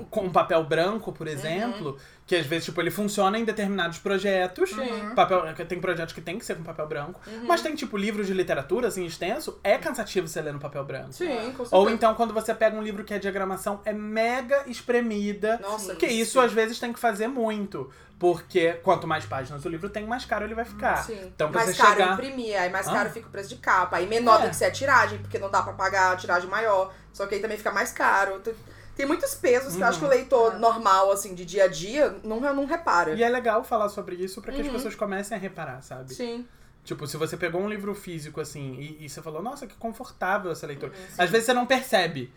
com 0.08 0.22
um 0.26 0.30
papel 0.30 0.62
branco, 0.64 1.12
por 1.12 1.26
exemplo, 1.26 1.98
que 2.26 2.36
às 2.36 2.46
vezes, 2.46 2.66
tipo, 2.66 2.80
ele 2.80 2.90
funciona 2.92 3.36
em 3.38 3.44
determinados 3.44 3.98
projetos. 3.98 4.70
Sim. 4.70 5.14
Papel, 5.16 5.52
tem 5.66 5.80
projetos 5.80 6.14
que 6.14 6.20
tem 6.20 6.38
que 6.38 6.44
ser 6.44 6.54
com 6.56 6.62
papel 6.62 6.86
branco. 6.86 7.20
Mas 7.46 7.60
tem, 7.60 7.74
tipo, 7.74 7.96
livros 7.96 8.26
de 8.28 8.32
literatura, 8.32 8.86
assim, 8.88 9.04
extenso, 9.04 9.58
é 9.64 9.76
cansativo 9.78 10.28
você 10.28 10.40
ler 10.40 10.52
no 10.52 10.60
papel 10.60 10.84
branco. 10.84 11.12
Sim, 11.12 11.26
com 11.28 11.64
certeza. 11.64 11.76
Ou 11.76 11.90
então, 11.90 12.14
quando 12.14 12.32
você 12.32 12.54
pega 12.54 12.76
um 12.76 12.82
livro 12.82 13.02
que 13.04 13.12
a 13.12 13.18
diagramação 13.18 13.80
é 13.84 13.92
mega 13.92 14.62
espremida, 14.68 15.58
Nossa, 15.60 15.94
que 15.96 16.06
que 16.06 16.12
isso 16.12 16.38
sim. 16.38 16.46
às 16.46 16.52
vezes 16.52 16.78
tem 16.78 16.92
que 16.92 16.98
fazer 17.00 17.26
muito. 17.26 17.90
Porque 18.18 18.74
quanto 18.82 19.06
mais 19.06 19.24
páginas 19.24 19.64
o 19.64 19.68
livro 19.68 19.88
tem, 19.88 20.06
mais 20.06 20.26
caro 20.26 20.44
ele 20.44 20.54
vai 20.54 20.64
ficar. 20.66 20.98
Sim. 20.98 21.18
Então, 21.34 21.50
pra 21.50 21.64
mais 21.64 21.74
você 21.74 21.82
caro 21.82 21.96
chegar. 21.96 22.12
imprimir, 22.12 22.60
aí 22.60 22.68
mais 22.70 22.86
Ah. 22.86 22.92
caro 22.92 23.10
fica 23.10 23.26
o 23.26 23.30
preço 23.30 23.48
de 23.48 23.56
capa. 23.56 23.96
Aí 23.96 24.06
menor 24.06 24.36
É. 24.36 24.42
tem 24.42 24.50
que 24.50 24.56
ser 24.56 24.66
a 24.66 24.70
tiragem, 24.70 25.18
porque 25.20 25.38
não 25.38 25.50
dá 25.50 25.62
pra 25.62 25.72
pagar 25.72 26.12
a 26.12 26.16
tiragem 26.16 26.48
maior. 26.48 26.92
Só 27.14 27.26
que 27.26 27.34
aí 27.36 27.40
também 27.40 27.56
fica 27.56 27.72
mais 27.72 27.90
caro. 27.92 28.40
Tem- 29.00 29.06
muitos 29.08 29.34
pesos 29.34 29.74
que 29.76 29.82
eu 29.82 29.86
acho 29.86 29.98
que 29.98 30.04
o 30.04 30.08
Uhum. 30.08 30.14
leitor 30.14 30.54
É. 30.54 30.58
normal, 30.58 31.10
assim, 31.10 31.34
de 31.34 31.44
dia 31.44 31.64
a 31.64 31.68
dia, 31.68 32.16
não, 32.22 32.40
não 32.40 32.64
repara. 32.66 33.14
E 33.14 33.22
é 33.22 33.28
legal 33.28 33.64
falar 33.64 33.88
sobre 33.88 34.16
isso 34.16 34.40
pra 34.42 34.52
que 34.52 34.60
as 34.60 34.66
Uhum. 34.66 34.72
pessoas 34.74 34.94
comecem 34.94 35.36
a 35.36 35.40
reparar, 35.40 35.82
sabe? 35.82 36.14
Sim. 36.14 36.46
Tipo, 36.84 37.06
se 37.06 37.16
você 37.16 37.36
pegou 37.36 37.60
um 37.60 37.68
livro 37.68 37.94
físico 37.94 38.40
assim 38.40 38.74
e, 38.74 39.04
e 39.04 39.08
você 39.08 39.20
falou, 39.22 39.42
nossa, 39.42 39.66
que 39.66 39.74
confortável 39.74 40.50
essa 40.50 40.66
leitura. 40.66 40.92
Uhum, 40.92 41.04
Às 41.18 41.30
vezes 41.30 41.46
você 41.46 41.52
não 41.52 41.66
percebe. 41.66 42.32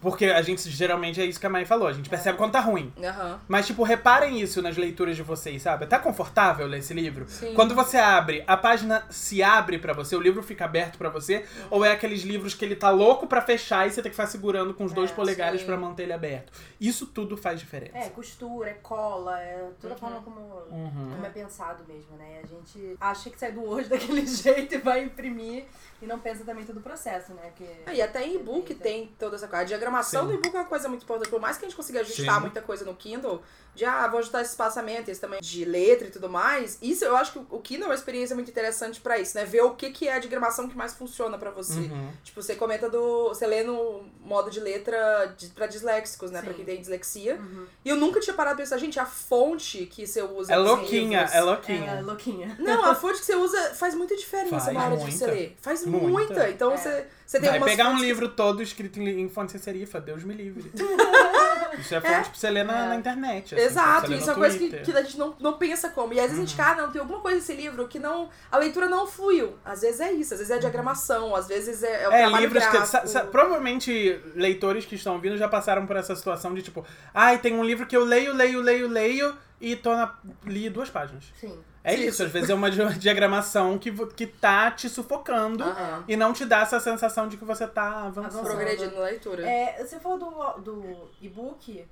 Porque 0.00 0.26
a 0.26 0.42
gente 0.42 0.68
geralmente 0.70 1.20
é 1.20 1.24
isso 1.24 1.38
que 1.38 1.46
a 1.46 1.50
Mai 1.50 1.64
falou, 1.64 1.86
a 1.88 1.92
gente 1.92 2.08
percebe 2.08 2.36
quando 2.38 2.52
tá 2.52 2.60
ruim. 2.60 2.92
Aham. 3.02 3.40
Mas, 3.48 3.66
tipo, 3.66 3.82
reparem 3.84 4.40
isso 4.40 4.60
nas 4.62 4.76
leituras 4.76 5.16
de 5.16 5.22
vocês, 5.22 5.62
sabe? 5.62 5.86
Tá 5.86 5.98
confortável 6.00 6.66
ler 6.66 6.78
esse 6.78 6.92
livro? 6.94 7.28
Sim. 7.28 7.54
Quando 7.54 7.74
você 7.74 7.96
abre, 7.96 8.42
a 8.46 8.56
página 8.56 9.04
se 9.10 9.40
abre 9.42 9.78
pra 9.78 9.92
você, 9.92 10.14
o 10.16 10.20
livro 10.20 10.42
fica 10.42 10.64
aberto 10.64 10.98
pra 10.98 11.08
você, 11.08 11.38
Uhum. 11.38 11.66
ou 11.70 11.84
é 11.84 11.92
aqueles 11.92 12.22
livros 12.22 12.54
que 12.54 12.64
ele 12.64 12.74
tá 12.76 12.90
louco 12.90 13.26
pra 13.26 13.40
fechar 13.40 13.86
e 13.86 13.90
você 13.90 14.02
tem 14.02 14.10
que 14.10 14.16
ficar 14.16 14.26
segurando 14.28 14.72
com 14.74 14.84
os 14.84 14.92
dois 14.92 15.10
É, 15.10 15.14
polegares 15.14 15.60
sim. 15.60 15.66
pra 15.66 15.76
manter 15.76 16.04
ele 16.04 16.12
aberto. 16.12 16.52
Isso 16.80 17.06
tudo 17.06 17.36
faz 17.36 17.58
diferença. 17.60 17.98
É, 17.98 18.08
costura, 18.08 18.70
é 18.70 18.74
cola, 18.74 19.40
é 19.40 19.68
toda 19.80 19.94
a 19.94 19.96
forma 19.96 20.20
como, 20.22 20.40
Uhum. 20.70 21.10
como 21.14 21.26
é 21.26 21.30
pensado 21.30 21.84
mesmo, 21.88 22.16
né? 22.16 22.40
A 22.42 22.46
gente 22.46 22.96
acha 23.00 23.30
que 23.30 23.38
sai 23.38 23.52
do 23.52 23.64
hoje 23.72 23.88
daquele 23.88 24.24
jeito 24.26 24.74
e 24.74 24.78
vai 24.78 25.02
imprimir 25.04 25.64
e 26.00 26.06
não 26.06 26.18
pensa 26.18 26.42
também 26.44 26.64
todo 26.64 26.78
o 26.78 26.82
processo, 26.82 27.32
né? 27.32 27.52
Que 27.56 27.64
Ah, 27.86 27.94
E 27.94 28.02
até 28.02 28.26
em 28.26 28.34
e-book 28.34 28.74
tem 28.74 29.12
toda 29.18 29.36
essa 29.36 29.46
coisa. 29.46 29.62
A 29.62 29.66
diagramação 29.66 30.22
Sim. 30.22 30.28
do 30.28 30.34
e-book 30.34 30.54
é 30.56 30.58
uma 30.58 30.64
coisa 30.64 30.88
muito 30.88 31.04
importante. 31.04 31.30
Por 31.30 31.40
mais 31.40 31.56
que 31.58 31.64
a 31.64 31.68
gente 31.68 31.76
consiga 31.76 32.00
ajustar 32.00 32.34
Sim. 32.34 32.40
muita 32.40 32.60
coisa 32.60 32.84
no 32.84 32.92
Kindle, 32.96 33.40
de 33.72 33.84
ah, 33.84 34.08
vou 34.08 34.18
ajustar 34.18 34.42
esse 34.42 34.50
espaçamento, 34.50 35.08
esse 35.12 35.20
também 35.20 35.40
de 35.40 35.64
letra 35.64 36.08
e 36.08 36.10
tudo 36.10 36.28
mais. 36.28 36.76
Isso 36.82 37.04
eu 37.04 37.16
acho 37.16 37.32
que 37.32 37.38
o 37.48 37.60
Kindle 37.60 37.84
é 37.86 37.88
uma 37.90 37.94
experiência 37.94 38.34
muito 38.34 38.50
interessante 38.50 39.00
pra 39.00 39.16
isso, 39.16 39.36
né? 39.36 39.44
Ver 39.44 39.62
o 39.62 39.76
que, 39.76 39.90
que 39.90 40.08
é 40.08 40.14
a 40.14 40.18
diagramação 40.18 40.68
que 40.68 40.76
mais 40.76 40.92
funciona 40.92 41.38
pra 41.38 41.52
você. 41.52 41.78
Uhum. 41.78 42.10
Tipo, 42.24 42.42
você 42.42 42.56
comenta 42.56 42.90
do. 42.90 43.28
Você 43.28 43.46
lê 43.46 43.62
no 43.62 44.02
modo 44.24 44.50
de 44.50 44.58
letra 44.58 45.26
de, 45.38 45.46
pra 45.50 45.68
disléxicos, 45.68 46.32
né? 46.32 46.40
Sim. 46.40 46.46
Pra 46.46 46.54
quem 46.54 46.64
tem 46.64 46.80
dislexia. 46.80 47.36
Uhum. 47.36 47.64
E 47.84 47.88
eu 47.88 47.94
nunca 47.96 48.18
tinha 48.18 48.34
parado 48.34 48.56
pra 48.56 48.64
pensar, 48.64 48.76
gente, 48.78 48.98
a 48.98 49.06
fonte 49.06 49.86
que 49.86 50.04
você 50.04 50.20
usa. 50.20 50.52
É 50.52 50.56
louquinha, 50.56 51.20
livros- 51.20 51.34
é 51.36 51.40
louquinha. 51.40 51.90
é 51.92 52.00
louquinha. 52.02 52.56
Não, 52.58 52.84
a 52.84 52.94
fonte 52.96 53.20
que 53.20 53.24
você 53.24 53.36
usa 53.36 53.61
faz 53.74 53.94
muita 53.94 54.16
diferença 54.16 54.60
Faz 54.60 54.72
na 54.74 54.84
hora 54.84 54.96
de 54.96 55.02
muita. 55.02 55.16
você 55.18 55.26
ler. 55.26 55.56
Faz 55.60 55.86
Muita. 55.86 56.06
muita. 56.08 56.50
Então 56.50 56.72
É. 56.72 56.76
você, 56.76 57.06
você 57.26 57.40
tem 57.40 57.50
Vai 57.50 57.60
pegar 57.70 57.88
um 57.90 57.96
que- 57.96 58.02
livro 58.02 58.28
todo 58.28 58.62
escrito 58.62 59.00
em, 59.00 59.28
fonte 59.28 59.58
serifa, 59.58 60.00
Deus 60.00 60.22
me 60.24 60.34
livre. 60.34 60.70
isso 61.78 61.94
é 61.94 62.00
fonte 62.00 62.30
pra 62.30 62.34
você 62.34 62.50
ler 62.50 62.64
na, 62.64 62.84
É. 62.84 62.88
na 62.88 62.96
internet. 62.96 63.54
assim, 63.54 63.64
Exato, 63.64 64.12
isso 64.12 64.28
é 64.30 64.32
uma 64.32 64.38
coisa 64.38 64.58
que, 64.58 64.68
que 64.80 64.90
a 64.96 65.02
gente 65.02 65.18
não, 65.18 65.34
não 65.40 65.54
pensa 65.54 65.88
como. 65.88 66.12
E 66.12 66.18
às 66.20 66.26
vezes 66.26 66.38
a 66.38 66.40
gente 66.40 66.50
fica, 66.56 66.70
ah, 66.72 66.74
não, 66.74 66.90
tem 66.90 67.00
alguma 67.00 67.20
coisa 67.20 67.36
nesse 67.38 67.54
livro 67.54 67.88
que 67.88 67.98
não. 67.98 68.28
A 68.50 68.58
leitura 68.58 68.88
não 68.88 69.06
fluiu. 69.06 69.54
Às 69.64 69.80
vezes 69.80 70.00
é 70.00 70.12
isso, 70.12 70.34
às 70.34 70.40
vezes 70.40 70.50
é 70.50 70.56
a 70.56 70.58
diagramação, 70.60 71.34
às 71.34 71.46
vezes 71.48 71.82
é, 71.82 72.04
é 72.04 72.08
o 72.08 72.12
É, 72.12 72.40
livros 72.40 72.64
que. 72.66 72.86
sa- 72.86 73.06
sa- 73.06 73.24
provavelmente 73.24 74.20
leitores 74.34 74.84
que 74.84 74.94
estão 74.94 75.18
vindo 75.18 75.36
já 75.36 75.48
passaram 75.48 75.86
por 75.86 75.96
essa 75.96 76.14
situação 76.14 76.54
de 76.54 76.62
tipo, 76.62 76.84
ai, 77.14 77.38
tem 77.38 77.54
um 77.54 77.64
livro 77.64 77.86
que 77.86 77.96
eu 77.96 78.04
leio, 78.04 78.34
leio, 78.34 78.60
leio, 78.60 78.88
leio 78.88 79.36
e 79.60 79.76
tô 79.76 79.94
na. 79.94 80.14
li 80.44 80.68
duas 80.68 80.90
páginas. 80.90 81.24
Sim. 81.40 81.58
É 81.84 81.96
Sim. 81.96 82.04
isso, 82.06 82.22
às 82.22 82.30
vezes 82.30 82.48
é 82.50 82.54
uma 82.54 82.70
di- 82.70 82.78
diagramação 82.98 83.76
que, 83.78 83.90
que 84.14 84.26
tá 84.26 84.70
te 84.70 84.88
sufocando 84.88 85.64
e 86.06 86.16
não 86.16 86.32
te 86.32 86.44
dá 86.44 86.60
essa 86.60 86.78
sensação 86.78 87.26
de 87.28 87.36
que 87.36 87.44
você 87.44 87.66
tá 87.66 88.04
avançando. 88.04 88.26
Avançando. 88.40 88.46
Progredindo 88.46 88.94
na 88.94 89.00
leitura. 89.02 89.48
É, 89.48 89.84
você 89.84 89.98
falou 89.98 90.18
do, 90.18 90.60
do 90.62 91.10
e-book. 91.20 91.84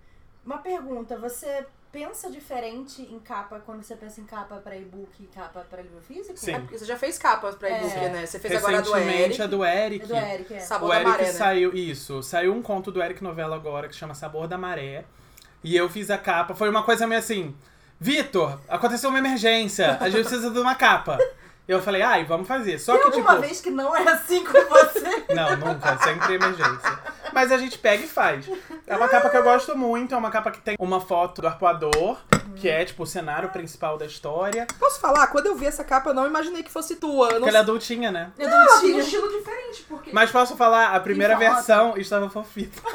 Uma 0.46 0.58
pergunta, 0.58 1.16
você 1.18 1.66
pensa 1.92 2.30
diferente 2.30 3.02
em 3.02 3.18
capa 3.18 3.60
quando 3.66 3.82
você 3.82 3.96
pensa 3.96 4.20
em 4.20 4.24
capa 4.24 4.56
pra 4.56 4.76
e-book 4.76 5.10
e 5.18 5.26
capa 5.26 5.66
pra 5.68 5.82
livro 5.82 6.00
físico? 6.00 6.36
Sim. 6.38 6.52
É 6.52 6.60
porque 6.60 6.78
você 6.78 6.84
já 6.84 6.96
fez 6.96 7.18
capas 7.18 7.56
pra 7.56 7.68
e-book, 7.68 7.92
É. 7.98 8.08
né? 8.10 8.26
Você 8.26 8.38
fez 8.38 8.54
agora 8.54 8.78
a 8.78 8.80
do 8.80 8.92
Recentemente 8.92 9.22
Eric. 9.24 9.42
a 9.42 9.46
do 9.48 9.64
Eric. 9.64 10.04
É 10.04 10.06
do 10.06 10.14
Eric, 10.14 10.54
é. 10.54 10.60
Sabor 10.60 10.86
O 10.86 10.90
da 10.92 10.96
Eric 11.00 11.10
Maré, 11.10 11.24
né? 11.24 11.32
saiu, 11.32 11.74
isso, 11.74 12.22
saiu 12.22 12.54
um 12.54 12.62
conto 12.62 12.92
do 12.92 13.02
Eric 13.02 13.22
Novela 13.24 13.56
agora 13.56 13.88
que 13.88 13.94
chama 13.96 14.14
Sabor 14.14 14.46
da 14.46 14.56
Maré. 14.56 15.04
E 15.64 15.76
eu 15.76 15.90
fiz 15.90 16.10
a 16.10 16.16
capa. 16.16 16.54
Foi 16.54 16.70
uma 16.70 16.84
coisa 16.84 17.06
meio 17.08 17.18
assim: 17.18 17.54
Vitor, 18.02 18.58
aconteceu 18.66 19.10
uma 19.10 19.18
emergência, 19.18 19.98
a 20.00 20.08
gente 20.08 20.22
precisa 20.26 20.50
de 20.50 20.58
uma 20.58 20.74
capa. 20.74 21.18
Eu 21.68 21.82
falei, 21.82 22.00
ai, 22.00 22.24
vamos 22.24 22.48
fazer. 22.48 22.78
Só 22.78 22.94
Tem 22.94 23.02
que, 23.02 23.06
alguma 23.08 23.34
tipo. 23.34 23.42
vez 23.42 23.60
que 23.60 23.70
não 23.70 23.94
é 23.94 24.02
assim 24.08 24.42
com 24.42 24.52
você? 24.52 25.24
Não, 25.32 25.54
nunca, 25.56 25.98
sempre 25.98 26.34
emergência. 26.34 26.98
Mas 27.32 27.52
a 27.52 27.58
gente 27.58 27.78
pega 27.78 28.02
e 28.02 28.08
faz. 28.08 28.50
É 28.86 28.96
uma 28.96 29.06
capa 29.06 29.28
que 29.30 29.36
eu 29.36 29.42
gosto 29.44 29.76
muito, 29.76 30.12
é 30.14 30.18
uma 30.18 30.30
capa 30.30 30.50
que 30.50 30.60
tem 30.60 30.76
uma 30.80 31.00
foto 31.00 31.42
do 31.42 31.46
arpoador, 31.46 32.18
que 32.56 32.68
é 32.68 32.84
tipo 32.84 33.02
o 33.02 33.06
cenário 33.06 33.48
principal 33.50 33.96
da 33.98 34.06
história. 34.06 34.66
Posso 34.78 35.00
falar? 35.00 35.26
Quando 35.28 35.46
eu 35.46 35.54
vi 35.56 35.66
essa 35.66 35.84
capa, 35.84 36.10
eu 36.10 36.14
não 36.14 36.26
imaginei 36.26 36.62
que 36.62 36.70
fosse 36.70 36.96
tua. 36.96 37.26
Não 37.28 37.32
Porque 37.34 37.48
ela 37.48 37.58
é 37.58 37.60
adultinha, 37.60 38.10
né? 38.10 38.32
Eu 38.38 38.48
Não, 38.48 38.56
não 38.56 38.62
ela 38.64 38.80
tem 38.80 38.90
um 38.90 38.92
tinha. 38.92 39.02
estilo 39.02 39.28
diferente, 39.28 39.84
porque. 39.88 40.10
Mas 40.12 40.30
posso 40.30 40.56
falar, 40.56 40.94
a 40.94 41.00
primeira 41.00 41.36
versão 41.36 41.96
estava 41.96 42.28
fofita. 42.28 42.80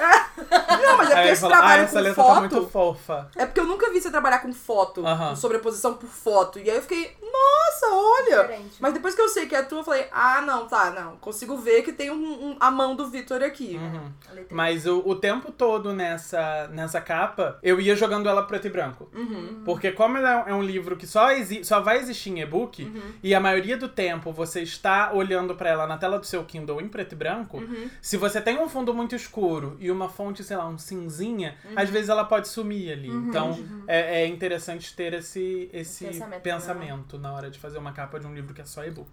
Não, 0.86 0.98
mas 0.98 1.10
é 1.10 1.13
Aí 1.13 1.18
porque 1.20 1.30
esse 1.32 1.41
falou, 1.41 1.56
ah, 1.56 1.60
trabalho 1.60 1.84
essa 1.84 1.94
com 1.94 2.00
letra 2.00 2.24
foto. 2.24 2.34
tá 2.34 2.39
muito 2.39 2.68
fofa. 2.70 3.30
É 3.36 3.46
porque 3.46 3.60
eu 3.60 3.65
nunca 3.65 3.89
vi 3.91 4.02
você 4.02 4.12
trabalhar 4.12 4.39
com 4.39 4.54
foto, 4.54 5.02
com 5.02 5.36
sobreposição 5.36 5.94
por 5.96 6.10
foto. 6.10 6.60
E 6.60 6.70
aí 6.70 6.76
eu 6.76 6.82
fiquei, 6.82 7.15
nossa, 7.22 7.88
olha! 7.94 8.41
Diferente. 8.44 8.76
Mas 8.80 8.94
depois 8.94 9.15
que 9.15 9.22
eu 9.22 9.30
sei 9.30 9.46
que 9.48 9.56
é 9.56 9.63
tua, 9.63 9.80
eu 9.80 9.84
falei, 9.84 10.08
ah, 10.12 10.41
não, 10.41 10.68
tá, 10.68 10.91
não. 10.91 11.15
Consigo 11.18 11.58
ver 11.58 11.82
que 11.84 11.91
tem 11.94 12.12
um, 12.12 12.15
um- 12.52 12.58
a 12.60 12.70
mão 12.70 12.96
do 12.96 13.08
Vitor 13.08 13.41
aqui. 13.41 13.80
Uhum. 13.82 14.12
Mas 14.52 14.86
o, 14.86 15.00
o 15.06 15.15
tempo 15.15 15.52
todo 15.52 15.94
nessa, 15.94 16.68
nessa 16.68 17.00
capa, 17.02 17.58
eu 17.63 17.80
ia 17.80 17.96
jogando 17.96 18.28
ela 18.30 18.44
preto 18.44 18.68
e 18.68 18.70
branco. 18.70 19.10
Uhum. 19.13 19.44
Porque 19.65 19.91
como 19.91 20.17
ela 20.17 20.47
é 20.49 20.53
um 20.53 20.62
livro 20.62 20.95
que 20.95 21.05
só, 21.08 21.27
só 21.63 21.79
vai 21.81 21.97
existir 21.97 22.29
em 22.31 22.41
e-book, 22.41 22.84
Uhum. 22.84 23.01
e 23.23 23.34
a 23.34 23.39
maioria 23.39 23.77
do 23.77 23.88
tempo 23.88 24.31
você 24.31 24.62
está 24.62 25.12
olhando 25.13 25.55
pra 25.55 25.69
ela 25.69 25.88
na 25.88 25.97
tela 25.97 26.19
do 26.19 26.25
seu 26.25 26.43
Kindle 26.43 26.81
em 26.81 26.88
preto 26.88 27.13
e 27.13 27.15
branco, 27.15 27.58
Uhum. 27.58 27.89
se 28.01 28.17
você 28.17 28.39
tem 28.41 28.58
um 28.60 28.67
fundo 28.69 28.93
muito 28.93 29.15
escuro 29.15 29.77
e 29.79 29.89
uma 29.91 30.10
fonte, 30.10 30.43
sei 30.43 30.58
lá, 30.58 30.67
um 30.67 30.77
cinzinha, 30.77 31.55
Uhum. 31.65 31.73
às 31.75 31.89
vezes 31.89 32.10
ela 32.10 32.23
pode 32.23 32.47
sumir 32.47 32.91
ali. 32.91 33.10
Então 33.10 33.58
é, 33.88 34.23
é 34.23 34.27
interessante 34.27 34.95
ter 34.95 35.13
esse, 35.13 35.69
esse 35.73 36.05
Pensamento, 36.05 36.41
pensamento 36.41 37.17
na 37.19 37.34
hora 37.34 37.49
de 37.49 37.60
fazer 37.60 37.77
uma 37.77 37.91
capa 37.91 38.19
de 38.19 38.27
um 38.27 38.34
livro 38.34 38.53
que 38.53 38.62
é 38.62 38.65
só 38.65 38.84
e-book. 38.86 39.10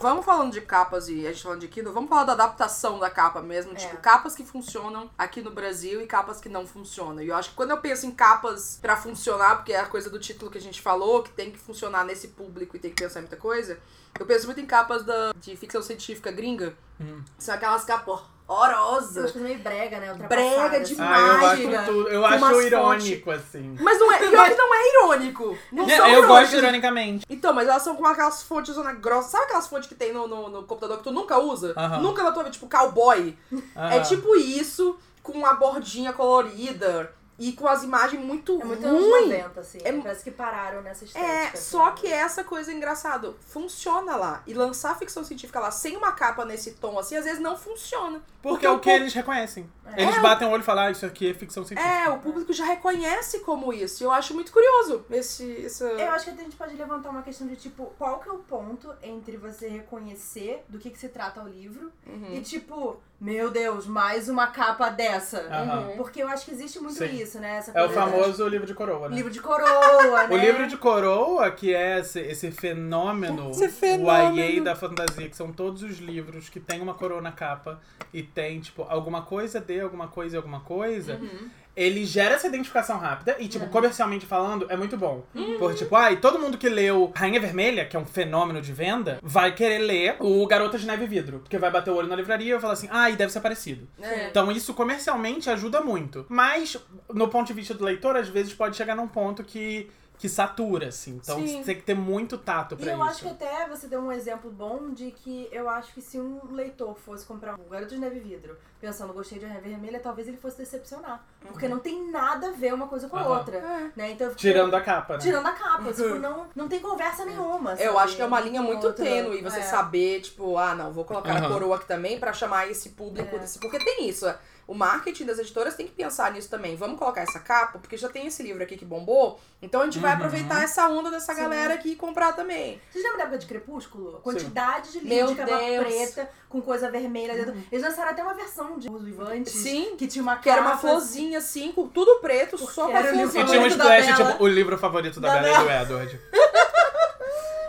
Vamos 0.00 0.24
falando 0.24 0.52
de 0.52 0.60
capas 0.60 1.08
e 1.08 1.26
a 1.26 1.32
gente 1.32 1.42
falando 1.42 1.60
de 1.60 1.68
Kindle, 1.68 1.92
vamos 1.92 2.08
falar 2.08 2.24
da 2.24 2.32
adaptação 2.32 2.98
da 2.98 3.10
capa 3.10 3.42
mesmo. 3.42 3.72
É. 3.72 3.74
Tipo, 3.74 3.96
capas 3.98 4.34
que 4.34 4.44
funcionam 4.44 5.10
aqui 5.16 5.40
no 5.42 5.50
Brasil 5.50 6.00
e 6.00 6.06
capas 6.06 6.40
que 6.40 6.48
não 6.48 6.66
funcionam. 6.66 7.22
E 7.22 7.28
eu 7.28 7.36
acho 7.36 7.50
que 7.50 7.56
quando 7.56 7.70
eu 7.70 7.78
penso 7.78 8.06
em 8.06 8.10
capas 8.10 8.78
pra 8.80 8.96
funcionar, 8.96 9.56
porque 9.56 9.72
é 9.72 9.80
a 9.80 9.86
coisa 9.86 10.08
do 10.08 10.18
título 10.18 10.50
que 10.50 10.58
a 10.58 10.60
gente 10.60 10.80
falou, 10.80 11.22
que 11.22 11.30
tem 11.30 11.50
que 11.50 11.58
funcionar 11.58 12.04
nesse 12.04 12.28
público 12.28 12.76
e 12.76 12.78
tem 12.78 12.90
que 12.92 13.02
pensar 13.02 13.20
em 13.20 13.22
muita 13.22 13.36
coisa, 13.36 13.78
eu 14.18 14.26
penso 14.26 14.46
muito 14.46 14.60
em 14.60 14.66
capas 14.66 15.04
da, 15.04 15.32
de 15.32 15.56
ficção 15.56 15.82
científica 15.82 16.30
gringa. 16.30 16.74
Hum. 17.00 17.22
São 17.38 17.54
aquelas 17.54 17.84
capas 17.84 18.20
Umas 18.48 18.58
horrorosas. 18.74 19.14
coisas 19.32 19.42
meio 19.42 19.58
brega, 19.58 19.98
né? 20.00 20.14
Brega 20.14 20.24
Ultrapassadas. 20.24 20.88
demais. 20.88 21.10
Ah, 21.22 21.26
eu 21.28 21.40
Mágica, 21.40 21.80
acho 21.80 21.92
tudo. 21.92 22.08
Eu 22.08 22.26
acho 22.26 22.36
umas 22.44 22.64
irônico, 22.64 23.30
assim. 23.30 23.76
Mas 23.80 23.98
não 24.00 24.12
é, 24.12 24.18
pior 24.28 24.48
que 24.48 24.54
não 24.56 24.74
é 24.74 24.88
irônico. 24.88 25.58
Não 25.70 25.88
são 25.88 26.08
eu 26.08 26.26
gosto 26.26 26.56
ironicamente. 26.56 27.26
Então, 27.28 27.52
mas 27.52 27.68
elas 27.68 27.82
são 27.82 27.94
com 27.94 28.06
aquelas 28.06 28.42
fontes 28.42 28.74
zona 28.74 28.92
grossa. 28.94 29.30
Sabe 29.30 29.44
aquelas 29.44 29.66
fontes 29.68 29.88
que 29.88 29.94
tem 29.94 30.12
no, 30.12 30.26
no, 30.26 30.48
no 30.48 30.62
computador 30.64 30.96
que 30.98 31.04
tu 31.04 31.12
nunca 31.12 31.38
usa? 31.38 31.74
Aham. 31.76 31.98
Nunca 32.00 32.22
na 32.22 32.32
tua 32.32 32.42
vida, 32.44 32.52
tipo 32.54 32.68
cowboy. 32.68 33.36
É 33.52 33.98
Ah. 33.98 34.00
tipo 34.00 34.34
isso, 34.36 34.96
com 35.22 35.32
uma 35.32 35.54
bordinha 35.54 36.12
colorida 36.12 37.12
e 37.38 37.52
com 37.52 37.68
as 37.68 37.82
imagens 37.84 38.22
muito, 38.24 38.60
É 38.60 38.64
muito 38.64 38.86
anos 38.86 39.00
ruins. 39.04 39.28
90, 39.28 39.60
assim. 39.60 39.78
É- 39.84 39.92
Parece 39.92 40.24
que 40.24 40.30
pararam 40.30 40.82
nessa 40.82 41.04
estética. 41.04 41.30
É, 41.32 41.46
assim. 41.48 41.56
só 41.56 41.90
que 41.92 42.06
essa 42.06 42.42
coisa 42.42 42.72
engraçada 42.72 43.32
funciona 43.46 44.16
lá. 44.16 44.42
E 44.46 44.54
lançar 44.54 44.98
ficção 44.98 45.22
científica 45.24 45.60
lá 45.60 45.70
sem 45.70 45.96
uma 45.96 46.12
capa 46.12 46.44
nesse 46.44 46.72
tom 46.72 46.98
assim, 46.98 47.16
às 47.16 47.24
vezes 47.24 47.40
não 47.40 47.56
funciona. 47.56 48.20
Porque 48.42 48.64
é 48.66 48.70
o 48.70 48.78
que 48.78 48.88
eles 48.90 49.12
reconhecem. 49.14 49.68
Eles 49.96 50.16
É, 50.16 50.20
batem 50.20 50.46
o 50.46 50.50
olho 50.50 50.60
e 50.62 50.64
falam, 50.64 50.84
ah, 50.84 50.90
isso 50.90 51.04
aqui 51.04 51.30
é 51.30 51.34
ficção 51.34 51.64
científica. 51.64 51.92
É, 51.94 52.08
o 52.10 52.18
público 52.18 52.52
já 52.52 52.64
reconhece 52.64 53.40
como 53.40 53.72
isso. 53.72 54.02
E 54.02 54.04
eu 54.04 54.12
acho 54.12 54.34
muito 54.34 54.52
curioso 54.52 55.04
esse. 55.10 55.64
essa... 55.64 55.84
Eu 55.84 56.10
acho 56.10 56.24
que 56.26 56.30
a 56.30 56.34
gente 56.44 56.56
pode 56.56 56.74
levantar 56.76 57.10
uma 57.10 57.22
questão 57.22 57.46
de 57.46 57.56
tipo, 57.56 57.92
qual 57.98 58.20
que 58.20 58.28
é 58.28 58.32
o 58.32 58.38
ponto 58.38 58.92
entre 59.02 59.36
você 59.36 59.68
reconhecer 59.68 60.64
do 60.68 60.78
que, 60.78 60.90
que 60.90 60.98
se 60.98 61.08
trata 61.08 61.42
o 61.42 61.48
livro 61.48 61.90
Uhum. 62.06 62.32
e 62.34 62.40
tipo, 62.40 63.00
meu 63.20 63.50
Deus, 63.50 63.86
mais 63.86 64.28
uma 64.28 64.46
capa 64.48 64.88
dessa. 64.90 65.40
Aham. 65.40 65.92
Porque 65.96 66.22
eu 66.22 66.28
acho 66.28 66.44
que 66.44 66.52
existe 66.52 66.78
muito 66.78 66.96
Sim. 66.98 67.16
isso, 67.16 67.27
né? 67.38 67.56
Essa 67.58 67.72
É 67.72 67.84
o 67.84 67.90
famoso 67.90 68.46
livro 68.48 68.66
de 68.66 68.74
coroa, 68.74 69.08
né? 69.08 69.16
livro 69.16 69.30
de 69.30 69.40
coroa, 69.40 70.26
né? 70.28 70.34
O 70.34 70.36
livro 70.38 70.66
de 70.66 70.76
coroa, 70.76 71.50
que 71.50 71.74
é 71.74 71.98
esse, 71.98 72.20
esse 72.20 72.50
fenômeno, 72.52 73.50
Esse 73.50 73.66
o 73.66 73.70
fenômeno. 73.70 74.38
YA 74.40 74.62
da 74.62 74.76
fantasia, 74.76 75.28
que 75.28 75.36
são 75.36 75.52
todos 75.52 75.82
os 75.82 75.98
livros 75.98 76.48
que 76.48 76.60
tem 76.60 76.80
uma 76.80 76.94
coroa 76.94 77.20
na 77.20 77.32
capa 77.32 77.80
e 78.14 78.22
tem, 78.22 78.60
tipo, 78.60 78.84
alguma 78.88 79.22
coisa 79.22 79.60
de 79.60 79.80
alguma 79.80 80.08
coisa 80.08 80.36
e 80.36 80.38
alguma 80.38 80.60
coisa, 80.60 81.14
Uhum. 81.16 81.48
Ele 81.78 82.04
gera 82.04 82.34
essa 82.34 82.48
identificação 82.48 82.98
rápida 82.98 83.36
e, 83.38 83.46
tipo, 83.46 83.64
Uhum. 83.66 83.70
comercialmente 83.70 84.26
falando, 84.26 84.66
é 84.68 84.76
muito 84.76 84.96
bom. 84.96 85.24
Porque, 85.58 85.78
tipo, 85.78 85.94
ai, 85.94 86.16
todo 86.16 86.38
mundo 86.38 86.58
que 86.58 86.68
leu 86.68 87.12
Rainha 87.14 87.38
Vermelha, 87.40 87.84
que 87.84 87.96
é 87.96 88.00
um 88.00 88.04
fenômeno 88.04 88.60
de 88.60 88.72
venda, 88.72 89.18
vai 89.22 89.54
querer 89.54 89.78
ler 89.78 90.16
o 90.18 90.44
Garota 90.46 90.76
de 90.78 90.86
Neve 90.86 91.04
e 91.04 91.06
Vidro. 91.08 91.38
Porque 91.38 91.56
vai 91.56 91.70
bater 91.70 91.90
o 91.90 91.94
olho 91.96 92.08
na 92.08 92.16
livraria 92.16 92.48
e 92.48 92.52
vai 92.52 92.60
falar 92.60 92.72
assim, 92.72 92.88
ai, 92.90 93.14
deve 93.14 93.32
ser 93.32 93.40
parecido. 93.40 93.86
É. 94.02 94.26
Então 94.28 94.50
isso 94.50 94.74
comercialmente 94.74 95.48
ajuda 95.48 95.80
muito. 95.80 96.26
Mas, 96.28 96.76
no 97.12 97.28
ponto 97.28 97.46
de 97.46 97.52
vista 97.52 97.74
do 97.74 97.84
leitor, 97.84 98.16
às 98.16 98.28
vezes 98.28 98.52
pode 98.52 98.76
chegar 98.76 98.96
num 98.96 99.06
ponto 99.08 99.44
que, 99.44 99.88
que 100.18 100.28
satura, 100.28 100.88
assim. 100.88 101.20
Então 101.22 101.36
Sim. 101.38 101.58
você 101.60 101.64
tem 101.64 101.76
que 101.76 101.82
ter 101.82 101.94
muito 101.94 102.36
tato 102.36 102.74
E 102.74 102.78
pra 102.78 102.90
eu 102.92 102.98
isso. 102.98 103.04
acho 103.08 103.20
que 103.22 103.28
até 103.30 103.68
você 103.68 103.86
deu 103.86 104.00
um 104.00 104.10
exemplo 104.10 104.50
bom 104.50 104.90
de 104.92 105.12
que 105.12 105.48
eu 105.52 105.68
acho 105.70 105.92
que 105.94 106.02
se 106.02 106.18
um 106.18 106.40
leitor 106.52 106.96
fosse 106.98 107.24
comprar 107.24 107.54
um 107.54 107.68
Garoto 107.70 107.94
de 107.94 108.00
Neve 108.00 108.16
e 108.16 108.20
Vidro, 108.20 108.56
pensando 108.80 109.12
gostei 109.12 109.38
de 109.38 109.44
Rainha 109.46 109.60
Vermelha, 109.60 110.00
talvez 110.00 110.26
ele 110.26 110.36
fosse 110.36 110.58
decepcionar. 110.58 111.24
Porque 111.46 111.68
não 111.68 111.78
tem 111.78 112.10
nada 112.10 112.48
a 112.48 112.50
ver 112.50 112.74
uma 112.74 112.88
coisa 112.88 113.08
com 113.08 113.16
a 113.16 113.20
Aham. 113.20 113.38
outra. 113.38 113.56
É. 113.58 113.90
Né? 113.94 114.10
Então, 114.10 114.26
eu 114.26 114.30
fico- 114.30 114.40
Tirando 114.40 114.74
a 114.74 114.80
capa, 114.80 115.14
né? 115.14 115.20
Tirando 115.20 115.46
a 115.46 115.52
capa, 115.52 115.92
tipo, 115.94 116.14
não, 116.16 116.46
não 116.54 116.68
tem 116.68 116.80
conversa 116.80 117.24
nenhuma. 117.24 117.72
Eu 117.74 117.92
sabe? 117.92 117.98
acho 118.04 118.16
que 118.16 118.22
é 118.22 118.26
uma 118.26 118.40
linha 118.40 118.60
muito 118.60 118.88
outra. 118.88 119.04
tênue 119.04 119.40
você 119.40 119.60
É. 119.60 119.62
saber, 119.62 120.20
tipo, 120.20 120.56
ah, 120.58 120.74
não, 120.74 120.92
vou 120.92 121.04
colocar 121.04 121.36
a 121.36 121.48
coroa 121.48 121.76
aqui 121.76 121.86
também 121.86 122.18
pra 122.18 122.32
chamar 122.32 122.68
esse 122.68 122.90
público 122.90 123.36
É. 123.36 123.38
desse. 123.38 123.58
Porque 123.60 123.78
tem 123.78 124.08
isso. 124.08 124.26
O 124.68 124.74
marketing 124.74 125.24
das 125.24 125.38
editoras 125.38 125.74
tem 125.74 125.86
que 125.86 125.92
pensar 125.94 126.30
nisso 126.30 126.50
também. 126.50 126.76
Vamos 126.76 126.98
colocar 126.98 127.22
essa 127.22 127.40
capa, 127.40 127.78
porque 127.78 127.96
já 127.96 128.06
tem 128.10 128.26
esse 128.26 128.42
livro 128.42 128.62
aqui 128.62 128.76
que 128.76 128.84
bombou. 128.84 129.40
Então 129.62 129.80
a 129.80 129.84
gente 129.86 129.98
vai 129.98 130.10
Uhum. 130.10 130.18
aproveitar 130.18 130.62
essa 130.62 130.86
onda 130.88 131.10
dessa 131.10 131.34
Sim. 131.34 131.40
galera 131.40 131.72
aqui 131.72 131.92
e 131.92 131.96
comprar 131.96 132.32
também. 132.34 132.78
Vocês 132.92 133.02
lembram 133.02 133.16
da 133.18 133.24
época 133.24 133.38
de 133.38 133.46
Crepúsculo? 133.46 134.18
A 134.18 134.20
quantidade 134.20 134.92
de 134.92 134.98
livro 135.00 135.08
Meu 135.14 135.26
de 135.28 135.34
capa 135.36 135.56
Deus. 135.58 135.86
preta 135.86 136.30
com 136.50 136.60
coisa 136.60 136.90
vermelha 136.90 137.34
dentro. 137.34 137.56
Eles 137.72 137.82
lançaram 137.82 138.10
até 138.10 138.22
uma 138.22 138.34
versão 138.34 138.78
de 138.78 138.90
Os 138.90 139.02
Vivantes. 139.02 139.54
Sim. 139.54 139.96
Que 139.96 140.06
tinha 140.06 140.22
uma 140.22 140.36
Que 140.36 140.50
era 140.50 140.60
uma 140.60 140.72
capa, 140.72 140.82
florzinha 140.82 141.38
assim, 141.38 141.72
com 141.72 141.88
tudo 141.88 142.20
preto, 142.20 142.58
Porque 142.58 142.72
só 142.74 142.88
com 142.90 142.94
a 142.94 143.00
era 143.00 143.08
o 143.08 143.16
livro 143.16 143.30
florzinha. 143.32 143.44
E 143.44 143.46
tinha 143.48 143.60
um 143.60 143.70
favorito 143.70 143.88
da 143.88 143.98
splash, 144.12 144.30
tipo, 144.32 144.44
o 144.44 144.46
livro 144.46 144.76
favorito 144.76 145.18
da, 145.18 145.34
Da 145.34 145.40
Bela 145.40 145.62
e 145.82 145.86
do 145.86 145.94
Edward. 145.94 146.20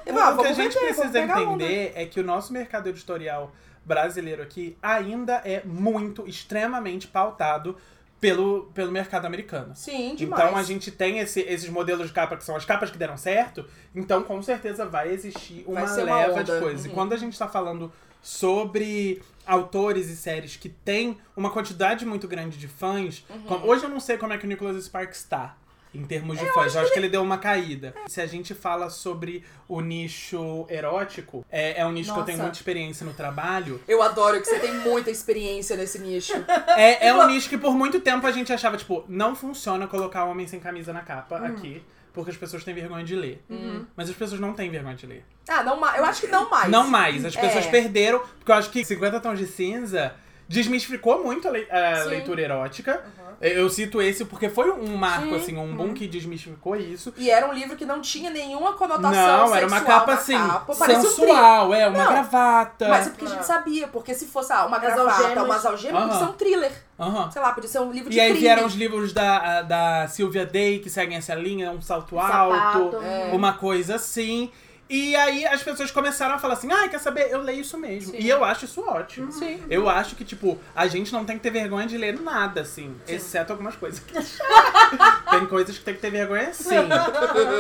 O 0.05 0.37
que 0.41 0.47
a 0.47 0.53
gente 0.53 0.77
precisa 0.77 1.19
entender 1.19 1.93
é 1.95 2.05
que 2.05 2.19
o 2.19 2.23
nosso 2.23 2.51
mercado 2.51 2.87
editorial 2.89 3.51
brasileiro 3.85 4.41
aqui 4.43 4.77
ainda 4.81 5.35
é 5.45 5.63
muito, 5.65 6.27
extremamente 6.27 7.07
pautado 7.07 7.75
pelo, 8.21 8.63
pelo 8.73 8.91
mercado 8.91 9.25
americano. 9.25 9.73
Sim, 9.75 10.13
demais. 10.15 10.43
Então 10.43 10.57
a 10.57 10.63
gente 10.63 10.91
tem 10.91 11.19
esse- 11.19 11.39
esses 11.41 11.69
modelos 11.69 12.07
de 12.07 12.13
capa 12.13 12.35
que 12.35 12.43
são 12.43 12.55
as 12.55 12.65
capas 12.65 12.91
que 12.91 12.97
deram 12.97 13.15
certo, 13.15 13.65
então 13.95 14.21
com 14.23 14.41
certeza 14.41 14.85
vai 14.85 15.09
existir 15.09 15.63
uma 15.65 15.81
Vai 15.81 15.87
ser 15.87 16.03
uma 16.03 16.17
leva 16.17 16.43
de 16.43 16.59
coisas. 16.59 16.85
E 16.85 16.89
Uhum. 16.89 16.93
quando 16.95 17.13
a 17.13 17.17
gente 17.17 17.37
tá 17.39 17.47
falando 17.47 17.91
sobre 18.21 19.21
autores 19.45 20.09
e 20.09 20.15
séries 20.15 20.55
que 20.57 20.69
tem 20.69 21.17
uma 21.35 21.49
quantidade 21.49 22.05
muito 22.05 22.27
grande 22.27 22.57
de 22.57 22.67
fãs, 22.67 23.23
Uhum. 23.29 23.41
como- 23.43 23.65
hoje 23.67 23.85
eu 23.85 23.89
não 23.89 23.99
sei 23.99 24.17
como 24.17 24.33
é 24.33 24.37
que 24.37 24.45
o 24.45 24.49
Nicholas 24.49 24.83
Sparks 24.83 25.23
tá. 25.23 25.55
Em 25.93 26.03
termos 26.05 26.37
de 26.37 26.45
fãs, 26.53 26.75
eu 26.75 26.81
acho 26.81 26.93
que 26.93 26.99
ele 26.99 27.09
deu 27.09 27.21
uma 27.23 27.39
caída. 27.39 27.95
Se 28.07 28.21
a 28.21 28.27
gente 28.27 28.53
fala 28.53 28.91
sobre 28.91 29.43
o 29.67 29.81
nicho 29.81 30.67
erótico, 30.69 31.43
é, 31.49 31.81
é 31.81 31.85
um 31.85 31.91
nicho 31.91 32.13
que 32.13 32.19
eu 32.19 32.23
tenho 32.23 32.37
Nossa. 32.37 32.47
muita 32.47 32.57
experiência 32.59 33.03
no 33.05 33.13
trabalho. 33.13 33.81
Eu 33.87 34.01
adoro 34.03 34.39
que 34.39 34.45
você 34.45 34.59
tem 34.59 34.73
muita 34.75 35.09
experiência 35.09 35.75
nesse 35.75 35.97
nicho. 35.99 36.33
É, 36.77 37.07
é 37.07 37.13
um 37.13 37.25
nicho 37.27 37.49
que 37.49 37.57
por 37.57 37.73
muito 37.73 37.99
tempo 37.99 38.27
a 38.27 38.31
gente 38.31 38.53
achava, 38.53 38.77
tipo, 38.77 39.03
não 39.07 39.35
funciona 39.35 39.87
colocar 39.87 40.25
homem 40.25 40.47
sem 40.47 40.59
camisa 40.59 40.93
na 40.93 41.01
capa 41.01 41.39
Hum. 41.41 41.45
aqui, 41.45 41.83
porque 42.13 42.29
as 42.29 42.37
pessoas 42.37 42.63
têm 42.63 42.73
vergonha 42.75 43.03
de 43.03 43.15
ler. 43.15 43.43
Uhum. 43.49 43.85
Mas 43.95 44.09
as 44.11 44.15
pessoas 44.15 44.39
não 44.39 44.53
têm 44.53 44.69
vergonha 44.69 44.95
de 44.95 45.07
ler. 45.07 45.25
Ah, 45.47 45.63
não 45.63 45.79
mais. 45.79 45.97
Eu 45.97 46.05
acho 46.05 46.21
que 46.21 46.27
não 46.27 46.49
mais. 46.51 46.69
Não 46.69 46.87
mais. 46.87 47.25
As 47.25 47.35
pessoas 47.35 47.65
É. 47.65 47.69
perderam, 47.71 48.19
porque 48.37 48.51
eu 48.51 48.55
acho 48.55 48.69
que 48.69 48.85
50 48.85 49.19
Tons 49.19 49.39
de 49.39 49.47
Cinza 49.47 50.13
desmistificou 50.49 51.23
muito 51.23 51.47
a, 51.47 51.51
lei- 51.51 51.67
a 51.69 52.03
leitura 52.05 52.41
erótica. 52.41 53.03
Uhum. 53.05 53.29
Eu 53.39 53.69
cito 53.69 54.01
esse 54.01 54.25
porque 54.25 54.49
foi 54.49 54.69
um 54.69 54.97
marco, 54.97 55.29
Sim. 55.29 55.35
assim, 55.35 55.57
um 55.57 55.73
boom 55.73 55.93
que 55.93 56.07
desmistificou 56.07 56.75
isso. 56.75 57.13
E 57.15 57.29
era 57.29 57.47
um 57.47 57.53
livro 57.53 57.77
que 57.77 57.85
não 57.85 58.01
tinha 58.01 58.29
nenhuma 58.29 58.73
conotação 58.73 59.11
Não, 59.47 59.55
era 59.55 59.65
uma 59.65 59.79
capa 59.79 60.13
assim, 60.13 60.33
capa. 60.37 60.75
Parecia 60.75 60.99
um 60.99 61.03
sensual, 61.03 61.73
é, 61.73 61.87
uma 61.87 62.03
Não, 62.03 62.11
gravata. 62.11 62.89
Mas 62.89 63.07
é 63.07 63.09
porque 63.11 63.25
a 63.25 63.27
Ah. 63.27 63.31
gente 63.31 63.45
sabia, 63.45 63.87
porque 63.87 64.13
se 64.13 64.25
fosse 64.25 64.51
ah, 64.51 64.65
uma 64.65 64.75
As 64.75 64.83
gravata, 64.83 65.21
algemas. 65.23 65.45
umas 65.45 65.65
algemas, 65.65 66.01
podia 66.01 66.15
Aham. 66.17 66.25
ser 66.25 66.31
um 66.31 66.33
thriller. 66.35 66.71
Aham. 66.99 67.31
Sei 67.31 67.41
lá, 67.41 67.51
podia 67.53 67.69
ser 67.69 67.79
um 67.79 67.91
livro 67.93 68.09
de 68.09 68.17
E 68.17 68.19
aí 68.19 68.27
crime. 68.31 68.41
vieram 68.41 68.65
os 68.65 68.73
livros 68.73 69.13
da, 69.13 69.61
da 69.61 70.07
Sylvia 70.09 70.45
Day, 70.45 70.79
que 70.79 70.89
seguem 70.89 71.15
essa 71.15 71.33
linha, 71.35 71.71
um 71.71 71.81
salto 71.81 72.15
Sapato. 72.17 72.53
alto, 72.77 72.97
É. 72.97 73.29
uma 73.31 73.53
coisa 73.53 73.95
assim. 73.95 74.51
E 74.89 75.15
aí 75.15 75.45
as 75.45 75.61
pessoas 75.61 75.91
começaram 75.91 76.33
a 76.33 76.39
falar 76.39 76.55
assim, 76.55 76.71
ah, 76.71 76.89
quer 76.89 76.99
saber? 76.99 77.29
Eu 77.29 77.41
leio 77.43 77.61
isso 77.61 77.77
mesmo. 77.77 78.11
Sim. 78.11 78.17
E 78.19 78.27
eu 78.27 78.43
acho 78.43 78.65
isso 78.65 78.81
ótimo. 78.81 79.31
Sim. 79.31 79.63
Eu 79.69 79.87
acho 79.87 80.15
que, 80.15 80.25
tipo, 80.25 80.59
a 80.75 80.87
gente 80.87 81.13
não 81.13 81.23
tem 81.23 81.37
que 81.37 81.43
ter 81.43 81.51
vergonha 81.51 81.85
de 81.85 81.95
ler 81.95 82.19
nada, 82.19 82.61
assim. 82.61 82.95
Exceto 83.07 83.53
algumas 83.53 83.75
coisas. 83.75 84.01
tem 85.29 85.45
coisas 85.45 85.77
que 85.77 85.83
tem 85.83 85.93
que 85.93 86.01
ter 86.01 86.09
vergonha, 86.09 86.51
sim. 86.53 86.75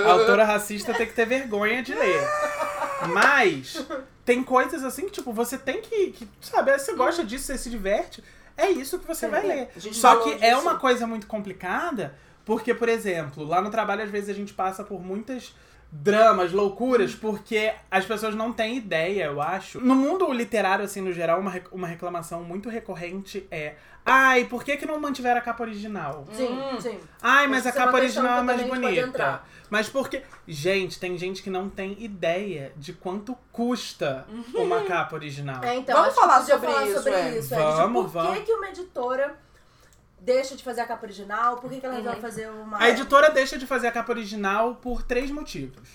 A 0.05 0.11
autora 0.11 0.43
racista 0.43 0.91
tem 0.91 1.05
que 1.05 1.13
ter 1.13 1.27
vergonha 1.27 1.83
de 1.83 1.93
ler. 1.93 2.27
Mas 3.13 3.85
tem 4.25 4.43
coisas 4.43 4.83
assim 4.83 5.05
que, 5.05 5.11
tipo, 5.11 5.31
você 5.31 5.55
tem 5.55 5.81
que. 5.81 6.11
que 6.11 6.27
sabe, 6.41 6.75
você 6.77 6.93
gosta 6.93 7.23
disso, 7.23 7.45
você 7.45 7.59
se 7.59 7.69
diverte. 7.69 8.23
É 8.57 8.71
isso 8.71 8.99
que 8.99 9.07
você 9.07 9.27
Sim, 9.27 9.31
vai 9.31 9.45
ler. 9.45 9.69
a 9.75 9.79
gente 9.79 9.95
Só 9.95 10.17
que 10.17 10.43
é 10.43 10.57
uma 10.57 10.77
coisa 10.77 11.07
muito 11.07 11.27
complicada, 11.27 12.17
porque, 12.43 12.73
por 12.73 12.89
exemplo, 12.89 13.45
lá 13.45 13.61
no 13.61 13.69
trabalho, 13.69 14.03
às 14.03 14.09
vezes, 14.09 14.29
a 14.29 14.33
gente 14.33 14.53
passa 14.53 14.83
por 14.83 15.01
muitas 15.01 15.53
dramas, 15.91 16.51
loucuras, 16.51 17.15
porque 17.15 17.73
as 17.89 18.05
pessoas 18.05 18.35
não 18.35 18.53
têm 18.53 18.77
ideia, 18.77 19.25
eu 19.25 19.41
acho. 19.41 19.79
No 19.79 19.95
mundo 19.95 20.31
literário, 20.31 20.85
assim, 20.85 21.01
no 21.01 21.11
geral, 21.11 21.39
uma, 21.39 21.53
uma 21.71 21.87
reclamação 21.87 22.43
muito 22.43 22.69
recorrente 22.69 23.47
é 23.49 23.75
Ai, 24.05 24.45
por 24.45 24.63
que, 24.63 24.75
que 24.77 24.85
não 24.87 24.99
mantiveram 24.99 25.37
a 25.37 25.41
capa 25.41 25.61
original? 25.63 26.25
Sim, 26.31 26.47
Hum. 26.47 26.81
sim. 26.81 26.99
Ai, 27.21 27.45
mas 27.47 27.65
a 27.65 27.69
é 27.69 27.71
capa 27.71 27.99
questão 27.99 28.23
original 28.23 28.39
é 28.39 28.41
mais 28.43 28.63
bonita. 28.63 29.43
Mas 29.69 29.87
porque. 29.87 30.23
Gente, 30.47 30.99
tem 30.99 31.15
gente 31.15 31.43
que 31.43 31.49
não 31.49 31.69
tem 31.69 31.95
ideia 32.03 32.71
de 32.75 32.91
quanto 32.93 33.37
custa 33.51 34.25
uma 34.55 34.81
capa 34.85 35.15
original. 35.15 35.63
É, 35.63 35.75
então, 35.75 35.95
Vamos 35.95 36.15
falar 36.15 36.41
sobre 36.41 36.67
falar 36.71 36.85
isso, 36.87 36.95
sobre 36.95 37.11
é. 37.11 37.37
isso. 37.37 37.53
é, 37.53 37.57
de 37.57 37.63
Vamos, 37.63 38.03
por 38.03 38.09
vamos. 38.09 38.37
que, 38.39 38.45
que 38.45 38.53
uma 38.53 38.69
editora 38.69 39.37
deixa 40.21 40.55
de 40.55 40.63
fazer 40.63 40.81
a 40.81 40.85
capa 40.85 41.05
original? 41.05 41.57
Por 41.57 41.69
que, 41.69 41.79
que 41.79 41.85
ela 41.85 41.95
Uhum. 41.95 42.01
resolve 42.01 42.21
fazer 42.21 42.49
uma. 42.49 42.77
A 42.81 42.89
editora 42.89 43.29
deixa 43.29 43.57
de 43.57 43.65
fazer 43.65 43.87
a 43.87 43.91
capa 43.91 44.11
original 44.11 44.75
por 44.75 45.03
três 45.03 45.29
motivos. 45.31 45.87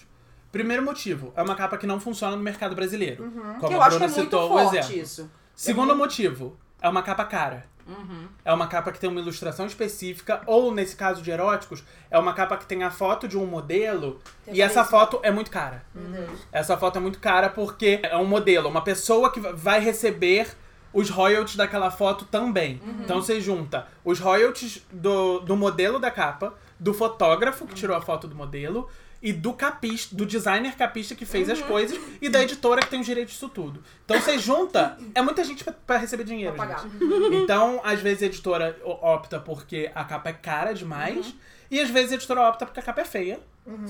Primeiro 0.53 0.83
motivo, 0.85 1.33
é 1.37 1.43
uma 1.43 1.57
capa 1.57 1.77
que 1.77 1.87
não 1.87 1.99
funciona 1.99 2.37
no 2.37 2.43
mercado 2.43 2.75
brasileiro. 2.77 3.25
Uhum. 3.25 3.55
Como 3.59 3.69
que 3.69 3.75
eu 3.75 3.83
a 3.83 3.87
acho 3.87 3.99
que 3.99 4.05
Bruna 4.05 4.13
é 4.13 4.17
muito 4.17 4.23
citou 4.25 4.45
o 4.45 4.49
forte 4.61 4.79
exemplo. 4.79 4.97
isso. 5.03 5.31
Segundo 5.55 5.97
motivo, 5.97 6.57
é 6.81 6.89
uma 6.89 7.03
capa 7.03 7.25
cara. 7.25 7.67
Uhum. 7.87 8.29
É 8.45 8.53
uma 8.53 8.67
capa 8.67 8.91
que 8.93 8.99
tem 8.99 9.11
uma 9.11 9.21
ilustração 9.21 9.67
específica, 9.67 10.41
ou 10.47 10.73
nesse 10.73 10.97
caso 10.97 11.21
de 11.21 11.31
eróticos, 11.31 11.85
é 12.11 12.19
uma 12.19 12.33
capa 12.33 12.57
que 12.57 12.65
tem 12.67 12.83
a 12.83 12.91
foto 12.91 13.29
de 13.29 13.37
um 13.37 13.45
modelo 13.45 14.21
e 14.47 14.63
essa 14.63 14.81
Referência. 14.83 14.85
foto 14.85 15.21
é 15.23 15.31
muito 15.31 15.51
cara. 15.51 15.85
Deus. 15.95 16.41
Essa 16.51 16.77
foto 16.79 16.97
é 16.97 17.01
muito 17.01 17.19
cara 17.19 17.51
porque 17.51 18.01
é 18.03 18.17
um 18.17 18.25
modelo, 18.25 18.69
uma 18.71 18.83
pessoa 18.83 19.31
que 19.31 19.39
vai 19.41 19.81
receber 19.81 20.49
os 20.95 21.11
royalties 21.11 21.57
daquela 21.57 21.91
foto 21.91 22.25
também. 22.25 22.81
Então 23.03 23.21
você 23.21 23.41
junta 23.41 23.87
os 24.05 24.19
royalties 24.21 24.83
do, 24.93 25.41
do 25.41 25.57
modelo 25.57 25.99
da 25.99 26.11
capa, 26.11 26.55
do 26.81 26.95
fotógrafo 26.95 27.67
que 27.67 27.75
tirou 27.75 27.97
a 27.97 28.01
foto 28.01 28.27
do 28.29 28.35
modelo 28.35 28.89
e 29.23 29.33
do 29.33 29.55
capista, 29.55 30.15
do 30.15 30.27
designer 30.27 30.77
capista 30.77 31.15
que 31.15 31.25
fez 31.25 31.49
as 31.49 31.61
coisas 31.63 31.99
e 32.21 32.29
da 32.29 32.43
editora 32.43 32.83
que 32.83 32.89
tem 32.89 33.01
os 33.01 33.07
direitos 33.07 33.33
disso 33.33 33.49
tudo. 33.49 33.83
Então 34.05 34.21
você 34.21 34.39
junta, 34.39 34.99
é 35.15 35.23
muita 35.23 35.43
gente 35.43 35.65
pra- 35.65 35.73
pra 35.87 35.97
receber 35.97 36.25
dinheiro, 36.25 36.55
Pra 36.55 36.67
pagar. 36.67 36.81
gente. 36.83 36.95
Então, 37.37 37.81
às 37.83 38.01
vezes 38.01 38.23
a 38.23 38.27
editora 38.27 38.79
opta 38.85 39.41
porque 39.41 39.91
a 39.95 40.05
capa 40.05 40.29
é 40.29 40.33
cara 40.35 40.75
demais 40.75 41.35
e 41.71 41.81
às 41.81 41.91
vezes 41.91 42.13
a 42.13 42.15
editora 42.17 42.43
opta 42.49 42.65
porque 42.67 42.81
a 42.81 42.83
capa 42.83 43.01
é 43.01 43.05
feia. 43.05 43.41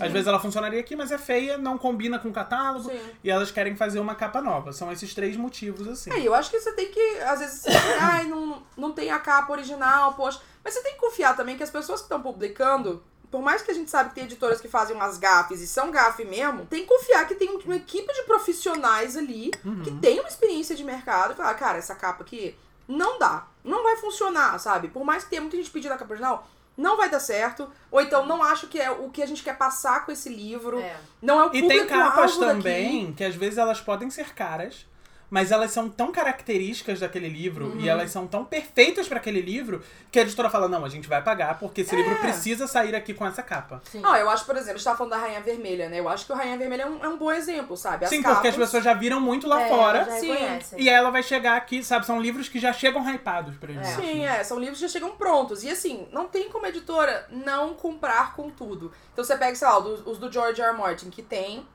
Às 0.01 0.13
vezes 0.13 0.29
ela 0.29 0.39
funcionaria 0.39 0.79
aqui, 0.79 0.95
mas 0.95 1.11
é 1.11 1.19
feia, 1.19 1.59
não 1.59 1.77
combina 1.77 2.17
com 2.19 2.29
o 2.29 2.33
catálogo 2.33 2.89
Sim. 2.91 3.01
e 3.25 3.29
elas 3.31 3.51
querem 3.51 3.75
fazer 3.77 3.99
uma 3.99 4.15
capa 4.15 4.41
nova. 4.41 4.73
São 4.73 4.93
esses 4.93 5.13
três 5.13 5.37
motivos, 5.37 5.89
assim. 5.89 6.13
É, 6.13 6.21
eu 6.21 6.33
acho 6.33 6.49
que 6.49 6.61
você 6.61 6.73
tem 6.75 6.93
que, 6.93 7.01
às 7.23 7.41
vezes, 7.41 7.61
você 7.63 7.73
fica, 7.73 7.99
ai, 8.01 8.25
não, 8.27 8.63
não 8.77 8.93
tem 8.93 9.11
a 9.11 9.19
capa 9.19 9.51
original, 9.53 10.15
poxa. 10.15 10.41
Mas 10.63 10.75
você 10.75 10.81
tem 10.83 10.95
que 10.95 11.01
confiar 11.01 11.37
também 11.37 11.57
que 11.57 11.63
as 11.65 11.71
pessoas 11.71 11.99
que 12.01 12.05
estão 12.05 12.23
publicando, 12.23 13.03
por 13.33 13.43
mais 13.43 13.63
que 13.63 13.73
a 13.73 13.75
gente 13.75 13.91
sabe 13.91 14.11
que 14.11 14.15
tem 14.15 14.25
editoras 14.25 14.61
que 14.61 14.69
fazem 14.69 14.95
umas 14.95 15.19
gafes 15.19 15.61
e 15.61 15.67
são 15.67 15.91
gafe 15.91 16.25
mesmo, 16.25 16.67
tem 16.67 16.83
que 16.83 16.87
confiar 16.89 17.27
que 17.27 17.35
tem 17.35 17.51
uma 17.51 17.75
equipe 17.77 18.13
de 18.13 18.23
profissionais 18.23 19.17
ali 19.17 19.51
que 19.51 19.69
Uhum. 19.91 19.99
tem 20.01 20.21
uma 20.21 20.29
experiência 20.29 20.77
de 20.77 20.85
mercado 20.85 21.33
e 21.33 21.37
falar, 21.37 21.55
cara, 21.55 21.79
essa 21.79 21.97
capa 21.97 22.23
aqui 22.23 22.57
não 22.87 23.19
dá. 23.19 23.49
não 23.65 23.83
vai 23.83 23.97
funcionar, 23.97 24.57
sabe? 24.61 24.87
Por 24.89 25.05
mais 25.05 25.25
que 25.25 25.31
tenha 25.31 25.41
muita 25.43 25.57
gente 25.57 25.71
pedindo 25.71 25.93
a 25.93 25.97
capa 25.97 26.13
original, 26.13 26.47
não 26.77 26.97
vai 26.97 27.09
dar 27.09 27.21
certo. 27.21 27.71
Ou 27.91 28.01
então 28.01 28.27
não 28.27 28.43
acho 28.43 28.67
que 28.67 28.81
é 28.81 28.91
o 28.91 29.11
que 29.11 29.23
a 29.23 29.27
gente 29.27 29.43
quer 29.43 29.57
passar 29.57 30.05
com 30.05 30.13
esse 30.13 30.29
livro. 30.29 30.81
É. 30.81 30.97
Não 31.23 31.41
é 31.41 31.45
o 31.45 31.55
E 31.55 31.63
público 31.63 31.69
tem 31.69 31.87
capas 31.87 32.33
alvo 32.33 32.41
daqui. 32.41 32.57
também 32.57 33.13
que 33.13 33.25
às 33.25 33.35
vezes 33.35 33.59
elas 33.59 33.81
podem 33.81 34.11
ser 34.11 34.35
caras, 34.35 34.87
mas 35.31 35.51
elas 35.51 35.71
são 35.71 35.89
tão 35.89 36.13
características 36.13 37.01
daquele 37.01 37.29
livro 37.29 37.67
Uhum. 37.67 37.81
e 37.81 37.89
elas 37.89 38.11
são 38.11 38.27
tão 38.27 38.45
perfeitas 38.45 39.09
pra 39.09 39.19
aquele 39.19 39.41
livro 39.41 39.83
que 40.11 40.19
a 40.19 40.23
editora 40.23 40.49
fala: 40.51 40.69
não, 40.69 40.85
a 40.85 40.89
gente 40.89 41.09
vai 41.09 41.23
pagar 41.23 41.59
porque 41.59 41.81
esse 41.81 41.95
É. 41.95 41.99
livro 41.99 42.17
precisa 42.17 42.67
sair 42.67 42.95
aqui 42.95 43.15
com 43.15 43.27
essa 43.27 43.43
capa. 43.43 43.83
Sim. 43.91 44.01
Ah, 44.05 44.19
eu 44.19 44.29
acho, 44.31 44.45
por 44.45 44.55
exemplo, 44.55 44.73
a 44.75 44.77
gente 44.77 44.85
tava 44.85 44.97
falando 44.99 45.13
da 45.13 45.19
Rainha 45.19 45.41
Vermelha, 45.41 45.89
né? 45.89 45.99
Eu 46.01 46.09
acho 46.09 46.27
que 46.27 46.33
o 46.33 46.37
Rainha 46.37 46.57
Vermelha 46.59 46.83
é 46.83 46.87
um, 46.87 47.05
é 47.05 47.09
um 47.09 47.17
bom 47.17 47.33
exemplo, 47.33 47.77
sabe? 47.77 48.05
As 48.05 48.11
Sim, 48.11 48.23
capas, 48.23 48.37
porque 48.39 48.49
as 48.49 48.57
pessoas 48.57 48.85
já 48.85 48.95
viram 48.95 49.21
muito 49.21 49.47
lá 49.49 49.63
É, 49.63 49.69
fora. 49.69 50.05
já 50.05 50.11
Sim. 50.19 50.77
E 50.77 50.89
aí 50.89 50.95
ela 50.95 51.11
vai 51.11 51.23
chegar 51.23 51.57
aqui, 51.57 51.83
sabe? 51.83 52.07
São 52.07 52.21
livros 52.21 52.49
que 52.49 52.59
já 52.61 52.73
chegam 52.73 53.03
hypados 53.13 53.57
pra 53.57 53.73
gente. 53.73 53.87
Sim, 53.89 54.25
é, 54.25 54.45
são 54.45 54.59
livros 54.59 54.79
que 54.79 54.87
já 54.87 54.93
chegam 54.93 55.17
prontos. 55.17 55.65
E 55.65 55.71
assim, 55.71 56.07
não 56.13 56.27
tem 56.29 56.49
como 56.49 56.67
editora 56.67 57.27
não 57.31 57.75
comprar 57.75 58.35
com 58.37 58.51
tudo. 58.51 58.93
Então 59.13 59.25
você 59.25 59.37
pega, 59.37 59.55
sei 59.55 59.67
lá, 59.67 59.79
os, 59.79 60.07
os 60.07 60.19
do 60.19 60.31
George 60.31 60.61
R. 60.61 60.69
R. 60.71 60.77
Martin, 60.79 61.11
que 61.11 61.23
tem 61.23 61.67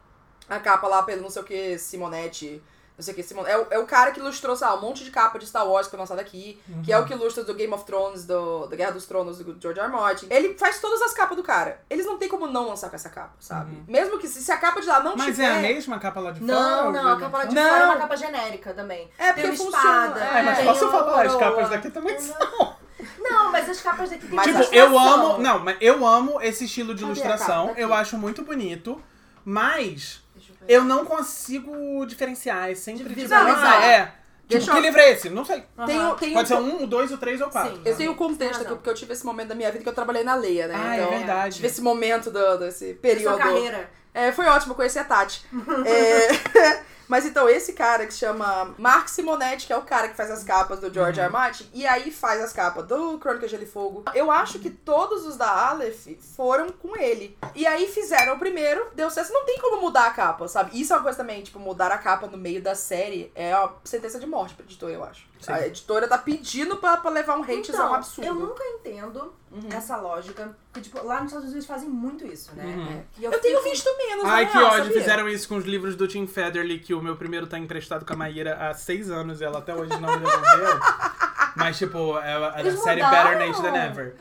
a 0.48 0.60
capa 0.60 0.88
lá 0.88 1.04
pelo 1.04 1.22
não 1.22 1.30
sei 1.30 1.42
o 1.42 1.46
que, 1.46 1.78
Simonetti. 1.78 2.62
Não 3.00 3.04
sei 3.04 3.14
o 3.14 3.16
que, 3.16 3.24
Simon... 3.24 3.48
é, 3.48 3.58
o, 3.58 3.68
é 3.72 3.80
o 3.80 3.86
cara 3.86 4.12
que 4.12 4.20
ilustrou, 4.20 4.58
sei 4.58 4.68
lá, 4.68 4.76
um 4.76 4.82
monte 4.82 5.06
de 5.06 5.10
capa 5.10 5.40
de 5.40 5.48
Star 5.48 5.66
Wars 5.66 5.88
que 5.88 5.92
foi 5.92 6.00
lançado 6.00 6.20
aqui. 6.20 6.60
Que 6.84 6.92
é 6.92 7.00
o 7.00 7.06
que 7.06 7.14
ilustra 7.14 7.46
do 7.46 7.54
Game 7.54 7.74
of 7.74 7.86
Thrones, 7.86 8.26
do, 8.26 8.68
da 8.68 8.76
Guerra 8.76 8.92
dos 8.92 9.06
Tronos, 9.06 9.38
do 9.38 9.56
George 9.58 9.80
R. 9.80 9.88
R. 9.88 9.90
Martin. 9.90 10.28
Ele 10.30 10.54
faz 10.58 10.82
todas 10.82 11.02
as 11.02 11.14
capas 11.14 11.38
do 11.38 11.42
cara. 11.42 11.80
Eles 11.90 12.06
não 12.06 12.18
tem 12.18 12.28
como 12.28 12.46
não 12.46 12.68
lançar 12.68 12.90
com 12.90 12.98
essa 12.98 13.10
capa, 13.10 13.32
sabe? 13.40 13.82
Mesmo 13.88 14.20
que 14.20 14.28
se, 14.28 14.44
se 14.44 14.52
a 14.52 14.58
capa 14.58 14.82
de 14.82 14.88
lá 14.88 15.02
não 15.02 15.16
Mas 15.16 15.28
tiver... 15.28 15.46
é 15.46 15.60
a 15.60 15.62
mesma 15.62 15.98
capa 15.98 16.20
lá 16.20 16.32
de 16.32 16.42
fora? 16.42 16.52
Não, 16.52 16.92
não, 16.92 17.00
a 17.00 17.12
não? 17.12 17.20
capa 17.22 17.38
lá 17.38 17.46
de 17.46 17.56
Não. 17.56 17.70
fora 17.70 17.84
é 17.84 17.86
uma 17.86 17.98
capa 17.98 18.18
genérica 18.18 18.74
também. 18.74 19.10
É, 19.18 19.32
tem 19.32 19.46
porque 19.48 19.62
uma 19.62 19.72
funciona, 19.72 20.08
espada. 20.08 20.20
é, 20.20 20.44
mas 20.44 20.58
tem 20.58 20.66
posso 20.66 20.92
falar, 20.92 21.26
as 21.26 21.36
capas 21.36 21.70
daqui 21.70 21.92
também 21.92 22.20
são. 22.20 22.76
Não, 23.18 23.50
mas 23.50 23.70
as 23.70 23.80
capas 23.80 24.10
daqui 24.10 24.28
tem 24.28 24.36
Mas 24.36 24.46
tipo, 24.46 24.76
eu 24.76 25.00
amo. 25.00 25.38
Não, 25.38 25.60
mas 25.60 25.78
eu 25.80 26.06
amo 26.06 26.42
esse 26.42 26.66
estilo 26.66 26.94
de 26.94 27.02
Cadê 27.06 27.14
ilustração. 27.14 27.74
Eu 27.78 27.94
acho 27.94 28.18
muito 28.18 28.44
bonito. 28.44 29.02
Mas 29.46 30.22
eu 30.70 30.84
não 30.86 31.04
consigo 31.04 32.06
diferenciar. 32.06 32.70
É 32.72 32.76
sempre 32.76 33.04
De 33.04 33.10
tipo, 33.10 33.22
visualizar. 33.22 33.82
ah, 33.82 33.86
é. 33.86 34.02
Tipo, 34.06 34.14
Deixa 34.48 34.72
que 34.72 34.78
eu- 34.78 34.82
livro 34.82 35.00
é 35.00 35.12
esse? 35.12 35.30
Não 35.30 35.44
sei. 35.46 35.64
Tem, 35.86 36.16
tem 36.16 36.34
Pode 36.34 36.48
ser 36.48 36.56
um, 36.56 36.84
o 36.84 36.88
dois, 36.88 37.12
o 37.12 37.18
três 37.18 37.40
ou 37.42 37.48
o 37.48 37.52
quatro. 37.52 37.76
Sim. 37.76 37.82
Eu 37.86 37.96
tenho 37.98 38.12
o 38.14 38.16
contexto 38.16 38.62
aqui, 38.62 38.74
porque 38.74 38.90
eu 38.90 38.96
tive 38.96 39.14
esse 39.14 39.24
momento 39.26 39.50
da 39.50 39.56
minha 39.56 39.70
vida 39.72 39.84
que 39.84 39.90
eu 39.90 39.94
trabalhei 39.94 40.24
na 40.24 40.34
Leia, 40.36 40.68
né? 40.68 40.74
Ah, 40.76 40.98
então, 40.98 41.08
é 41.14 41.18
verdade. 41.18 41.56
Tive 41.58 41.68
esse 41.68 41.82
momento 41.82 42.32
do, 42.32 42.58
desse 42.58 42.94
Sua 42.94 42.96
período. 43.02 43.38
carreira. 43.38 43.90
É, 44.14 44.32
foi 44.32 44.46
ótimo 44.48 44.74
conhecer 44.74 45.00
a 45.00 45.04
Tati. 45.04 45.46
É, 45.86 46.82
mas 47.10 47.26
então, 47.26 47.50
esse 47.50 47.74
cara 47.74 48.06
que 48.06 48.14
se 48.14 48.20
chama 48.20 48.76
Mark 48.78 49.10
Simonetti, 49.10 49.66
que 49.66 49.74
é 49.74 49.78
o 49.78 49.82
cara 49.82 50.08
que 50.08 50.16
faz 50.16 50.30
as 50.30 50.44
capas 50.44 50.80
do 50.80 50.94
George 50.94 51.20
R. 51.20 51.26
R. 51.26 51.34
Martin, 51.34 51.68
e 51.74 51.88
aí 51.88 52.12
faz 52.12 52.40
as 52.40 52.54
capas 52.54 52.86
do 52.86 53.18
Crônica 53.18 53.48
de 53.48 53.52
Gelo 53.52 53.64
e 53.64 53.66
Fogo. 53.66 54.04
Eu 54.14 54.30
acho 54.30 54.60
que 54.60 54.70
todos 54.70 55.26
os 55.26 55.36
da 55.36 55.70
Aleph 55.70 56.08
foram 56.36 56.70
com 56.70 56.96
ele. 56.96 57.36
E 57.56 57.66
aí 57.66 57.88
fizeram 57.88 58.36
o 58.36 58.40
primeiro, 58.40 58.92
deu 58.94 59.10
certo. 59.10 59.34
Não 59.34 59.44
tem 59.44 59.58
como 59.58 59.82
mudar 59.82 60.06
a 60.06 60.12
capa, 60.12 60.48
sabe? 60.48 60.80
Isso 60.80 60.94
é 60.94 60.96
uma 60.96 61.02
coisa 61.02 61.18
também, 61.18 61.42
tipo, 61.42 61.58
mudar 61.58 61.92
a 61.92 61.98
capa 61.98 62.28
no 62.28 62.38
meio 62.38 62.62
da 62.62 62.76
série 62.76 63.32
é 63.34 63.58
uma 63.58 63.74
sentença 63.84 64.20
de 64.20 64.28
morte 64.28 64.54
pra 64.54 64.64
editora, 64.64 64.94
eu 64.94 65.04
acho. 65.04 65.29
Sim. 65.40 65.52
A 65.54 65.66
editora 65.68 66.08
tá 66.08 66.18
pedindo 66.18 66.76
pra, 66.78 66.98
pra 66.98 67.10
levar 67.10 67.38
um 67.38 67.44
hatezão 67.44 67.64
Então, 67.86 67.94
absurdo. 67.96 68.28
eu 68.28 68.36
nunca 68.36 68.64
entendo 68.64 69.34
essa 69.74 69.96
lógica. 69.98 70.56
Porque, 70.72 70.90
tipo, 70.90 71.02
lá 71.06 71.18
nos 71.22 71.28
Estados 71.28 71.50
Unidos 71.50 71.66
fazem 71.66 71.88
muito 71.90 72.28
isso, 72.28 72.54
né? 72.56 72.66
Uhum. 72.66 72.98
É. 72.98 73.04
E 73.20 73.24
Eu 73.24 73.40
tenho 73.40 73.64
visto 73.64 73.90
menos, 73.98 74.26
Ai, 74.26 74.46
que 74.48 74.54
real, 74.58 74.66
ódio. 74.72 74.84
sabia? 74.86 75.00
Fizeram 75.00 75.30
isso 75.30 75.48
com 75.48 75.56
os 75.56 75.66
livros 75.66 75.96
do 75.96 76.08
Tim 76.08 76.28
Federle, 76.28 76.80
que 76.80 76.94
o 76.94 77.02
meu 77.02 77.16
primeiro 77.16 77.48
tá 77.48 77.58
emprestado 77.58 78.06
com 78.06 78.12
a 78.14 78.16
Maíra 78.18 78.56
há 78.70 78.74
seis 78.74 79.10
anos 79.10 79.40
e 79.40 79.46
ela 79.46 79.60
até 79.60 79.74
hoje 79.74 79.92
não 80.00 80.10
me 80.12 80.26
devolveu. 80.26 80.80
Mas, 81.56 81.78
tipo, 81.78 82.18
é 82.20 82.34
a, 82.34 82.56
a 82.56 82.60
Eles 82.60 82.80
série. 82.82 83.02
Better 83.02 83.40
Nate 83.40 83.62
Than 83.62 83.76
Ever. 83.76 84.16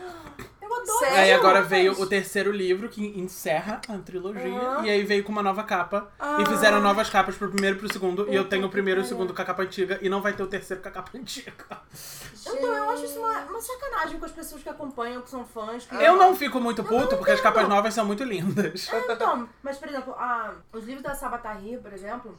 Adoro. 0.89 0.99
Sério? 1.01 1.19
Aí 1.19 1.33
agora 1.33 1.63
veio 1.63 1.93
o 1.93 2.07
terceiro 2.07 2.51
livro, 2.51 2.89
que 2.89 3.05
encerra 3.19 3.81
a 3.89 3.99
trilogia, 3.99 4.59
Aham. 4.59 4.87
e 4.87 4.91
aí 4.91 5.05
veio 5.05 5.23
com 5.23 5.31
uma 5.31 5.43
nova 5.43 5.63
capa. 5.63 6.09
Ah. 6.19 6.39
E 6.41 6.47
fizeram 6.47 6.81
novas 6.81 7.11
capas 7.11 7.37
pro 7.37 7.51
primeiro 7.51 7.77
e 7.77 7.79
pro 7.79 7.93
segundo, 7.93 8.29
e 8.31 8.35
eu 8.35 8.45
tenho 8.49 8.67
o 8.67 8.71
primeiro 8.71 9.01
e 9.01 9.05
o 9.05 9.07
segundo 9.07 9.35
com 9.35 9.43
a 9.43 9.45
capa 9.45 9.63
antiga, 9.63 9.99
e 10.01 10.09
não 10.09 10.23
vai 10.23 10.33
ter 10.33 10.43
o 10.43 10.47
terceiro 10.47 10.83
com 10.83 10.89
a 10.89 10.93
capa 10.93 11.11
antiga. 11.17 11.53
Então, 12.47 12.75
eu 12.75 12.91
acho 12.91 13.05
isso 13.05 13.19
uma, 13.19 13.39
uma 13.41 13.61
sacanagem 13.61 14.19
com 14.19 14.25
as 14.25 14.33
pessoas 14.33 14.63
que 14.63 14.69
acompanham, 14.69 15.21
que 15.21 15.31
são 15.31 15.45
fãs. 15.45 15.85
Que... 15.85 15.95
Eu 15.97 16.17
não 16.17 16.35
fico 16.35 16.61
muito 16.61 16.83
puto, 16.83 17.17
porque 17.17 17.33
as 17.33 17.41
capas 17.41 17.69
novas 17.69 17.93
são 17.95 18.05
muito 18.05 18.25
lindas. 18.25 18.89
Então, 19.09 19.49
mas, 19.63 19.77
por 19.77 19.89
exemplo, 19.89 20.15
a, 20.15 20.55
os 20.73 20.85
livros 20.85 21.03
da 21.03 21.15
Sabatahir, 21.15 21.81
por 21.81 21.93
exemplo, 21.93 22.37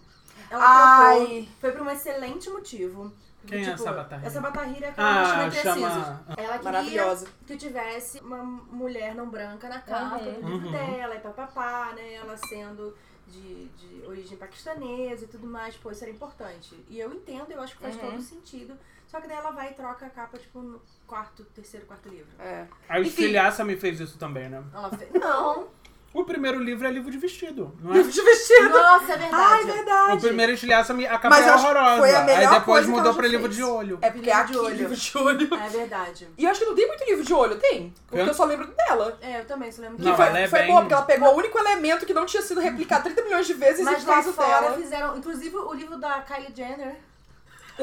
ela 0.50 0.64
Ai. 0.64 1.18
trocou. 1.18 1.48
Foi 1.62 1.72
por 1.72 1.82
um 1.82 1.90
excelente 1.90 2.50
motivo. 2.50 3.12
Quem 3.50 3.64
é 3.66 3.68
a 3.68 3.72
tipo, 3.72 3.84
Sabatahir? 3.84 4.28
A 4.28 4.30
Sabatahir 4.30 4.84
é 4.84 4.88
aquela 4.90 5.22
Ah, 5.42 5.46
indecisos. 5.48 5.64
chama- 5.74 6.24
Ela 6.38 6.48
queria 6.58 6.64
Maravilhosa. 6.64 7.28
que 7.48 7.58
tivesse 7.58 8.20
uma 8.20 8.44
mulher 8.44 9.16
não 9.16 9.30
branca 9.30 9.68
na 9.68 9.80
capa 9.82 10.18
do 10.20 10.30
livro 10.32 10.48
Uhum. 10.68 10.72
dela 10.72 11.16
e 11.16 11.20
papapá, 11.20 11.92
né? 11.96 12.14
Ela 12.14 12.38
sendo 12.38 12.96
de, 13.28 13.66
de 13.66 14.06
origem 14.08 14.38
paquistanesa 14.38 15.26
e 15.26 15.28
tudo 15.28 15.46
mais, 15.48 15.76
pô, 15.76 15.92
isso 15.92 16.04
era 16.04 16.12
importante. 16.12 16.76
E 16.90 17.00
eu 17.00 17.12
entendo, 17.14 17.52
eu 17.52 17.62
acho 17.62 17.76
que 17.76 17.82
faz 17.82 17.96
Uhum. 17.96 18.02
todo 18.12 18.22
sentido. 18.22 18.76
Só 19.08 19.20
que 19.20 19.28
daí 19.28 19.38
ela 19.38 19.50
vai 19.52 19.72
e 19.72 19.74
troca 19.74 20.06
a 20.06 20.10
capa, 20.10 20.38
tipo, 20.38 20.60
no 20.60 20.80
quarto, 21.08 21.44
terceiro, 21.46 21.86
quarto 21.88 22.08
livro. 22.10 22.28
É. 22.40 22.68
A 22.88 23.00
Enfim. 23.00 23.10
Estilhaça 23.10 23.64
me 23.66 23.76
fez 23.76 24.00
isso 24.00 24.18
também, 24.20 24.48
né? 24.50 24.64
Ela 24.72 24.90
fez. 24.92 25.12
Não! 25.14 25.68
O 26.12 26.24
primeiro 26.24 26.60
livro 26.60 26.88
é 26.88 26.92
livro 26.92 27.12
de 27.12 27.20
vestido, 27.20 27.72
não 27.84 27.92
é? 27.92 27.98
Livro 27.98 28.12
de 28.12 28.22
vestido. 28.22 28.70
Nossa, 28.70 29.14
é 29.14 29.18
verdade. 29.18 29.34
Ai, 29.34 29.64
verdade. 29.66 30.18
O 30.18 30.20
primeiro 30.22 30.52
Estilhaça, 30.54 30.92
me- 30.92 31.06
a 31.06 31.20
capa 31.20 31.30
Mas 31.30 31.46
é 31.46 31.50
eu 31.50 31.54
que 31.54 31.60
horrorosa. 31.60 31.98
foi 31.98 32.16
a 32.16 32.22
melhor 32.24 32.40
aí 32.40 32.48
depois 32.48 32.64
coisa 32.66 32.88
que 32.88 32.94
mudou 32.98 33.14
pra 33.14 33.24
já 33.24 33.30
livro 33.30 33.46
fez. 33.46 33.56
de 33.56 33.64
olho. 33.64 34.00
É 34.02 34.10
porque 34.10 34.26
Livro 34.26 34.42
aqui 34.42 34.52
de 34.52 34.58
olho. 34.58 34.76
livro 34.76 34.96
de 34.96 35.18
olho. 35.20 35.54
É 35.54 35.70
verdade. 35.70 36.28
E 36.36 36.44
eu 36.46 36.50
acho 36.50 36.60
que 36.62 36.66
não 36.66 36.74
tem 36.76 36.88
muito 36.88 37.06
livro 37.06 37.24
de 37.24 37.34
olho, 37.34 37.56
tem? 37.60 37.94
Porque 38.08 38.24
Hã? 38.24 38.26
eu 38.28 38.34
só 38.34 38.44
lembro 38.46 38.66
dela. 38.68 39.18
É, 39.22 39.40
eu 39.42 39.46
também, 39.46 39.72
você 39.72 39.82
lembra 39.82 39.98
Que 39.98 40.04
Não, 40.06 40.16
foi, 40.16 40.26
ela 40.26 40.40
é 40.40 40.48
foi 40.48 40.60
bem- 40.60 40.68
boa, 40.70 40.82
porque 40.82 40.94
ela 40.96 41.04
pegou 41.04 41.30
o 41.34 41.38
único 41.38 41.60
elemento 41.60 42.06
que 42.08 42.14
não 42.14 42.26
tinha 42.26 42.42
sido 42.42 42.60
replicado 42.60 43.04
30 43.04 43.22
milhões 43.22 43.46
de 43.46 43.54
vezes 43.54 43.86
Mas 43.86 44.02
e 44.04 44.08
lá 44.08 44.16
fez 44.16 44.28
o 44.28 44.34
fora 44.34 44.62
dela. 44.62 44.78
fizeram, 44.78 45.16
inclusive 45.16 45.56
o 45.56 45.74
livro 45.74 45.98
da 46.00 46.22
Kylie 46.22 46.52
Jenner 46.56 46.96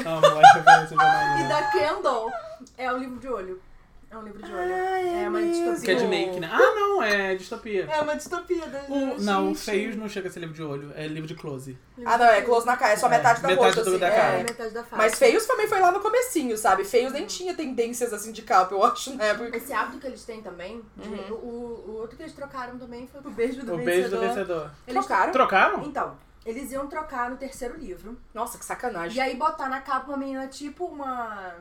Amo 0.04 0.26
essa 0.40 0.94
e 1.40 1.48
da 1.48 1.62
Kendall 1.70 2.30
é 2.76 2.92
um 2.92 2.98
livro 2.98 3.16
de 3.18 3.28
olho. 3.28 3.62
É 4.08 4.16
um 4.16 4.22
livro 4.22 4.40
de 4.40 4.52
olho. 4.52 4.72
Ai, 4.74 5.24
é 5.24 5.28
uma 5.28 5.40
é 5.40 5.44
distopia. 5.50 5.80
Que 5.82 5.90
é 5.90 5.94
de 5.96 6.06
make, 6.06 6.38
né? 6.40 6.48
Ah, 6.52 6.58
não, 6.76 7.02
é 7.02 7.34
distopia. 7.34 7.84
É 7.90 8.00
uma 8.00 8.14
distopia 8.16 8.66
da 8.66 8.82
O, 8.88 9.20
não, 9.20 9.44
o 9.46 9.48
gente. 9.48 9.58
Feios 9.64 9.96
não 9.96 10.08
chega 10.08 10.28
a 10.28 10.30
ser 10.32 10.38
livro 10.40 10.54
de 10.54 10.62
olho, 10.62 10.92
é 10.94 11.08
livro 11.08 11.26
de 11.26 11.34
close. 11.34 11.76
Ah, 12.04 12.16
não, 12.16 12.24
é 12.26 12.40
close 12.42 12.64
na 12.64 12.76
cara, 12.76 12.92
é 12.92 12.96
só 12.96 13.08
É, 13.08 13.10
metade 13.10 13.42
da 13.42 13.48
metade 13.48 13.66
roxa, 13.68 13.82
do- 13.82 13.90
assim. 13.90 13.98
da 13.98 14.06
é. 14.06 14.16
cara. 14.16 14.38
É, 14.38 14.42
metade 14.44 14.70
da 14.74 14.84
face. 14.84 14.96
Mas 14.96 15.18
Feios 15.18 15.44
também 15.44 15.66
foi 15.66 15.80
lá 15.80 15.90
no 15.90 15.98
comecinho, 16.00 16.56
sabe? 16.56 16.84
Feios 16.84 17.12
nem 17.12 17.26
tinha 17.26 17.52
tendências 17.54 18.12
assim 18.12 18.30
de 18.30 18.42
capa, 18.42 18.72
eu 18.74 18.84
acho, 18.84 19.14
né? 19.16 19.34
Porque... 19.34 19.56
Esse 19.56 19.72
hábito 19.72 19.98
que 19.98 20.06
eles 20.06 20.24
têm 20.24 20.40
também, 20.40 20.82
de- 20.96 21.08
Uhum. 21.08 21.32
o, 21.32 21.84
o 21.88 21.96
outro 22.00 22.16
que 22.16 22.22
eles 22.22 22.32
trocaram 22.32 22.78
também 22.78 23.08
foi 23.08 23.20
o 23.20 23.30
beijo 23.30 23.64
do 23.66 23.74
O 23.74 23.76
vencedor. 23.76 23.84
beijo 23.84 24.10
do 24.10 24.20
vencedor. 24.20 24.70
Eles 24.86 25.04
Trocaram? 25.04 25.32
Trocaram? 25.32 25.82
Então, 25.84 26.16
eles 26.46 26.70
iam 26.70 26.86
trocar 26.86 27.28
no 27.28 27.36
terceiro 27.36 27.76
livro. 27.76 28.16
Nossa, 28.32 28.56
que 28.56 28.64
sacanagem. 28.64 29.16
E 29.18 29.20
aí 29.20 29.34
botar 29.36 29.68
na 29.68 29.80
capa 29.80 30.06
uma 30.08 30.16
menina 30.16 30.46
tipo 30.46 30.84
uma. 30.86 31.54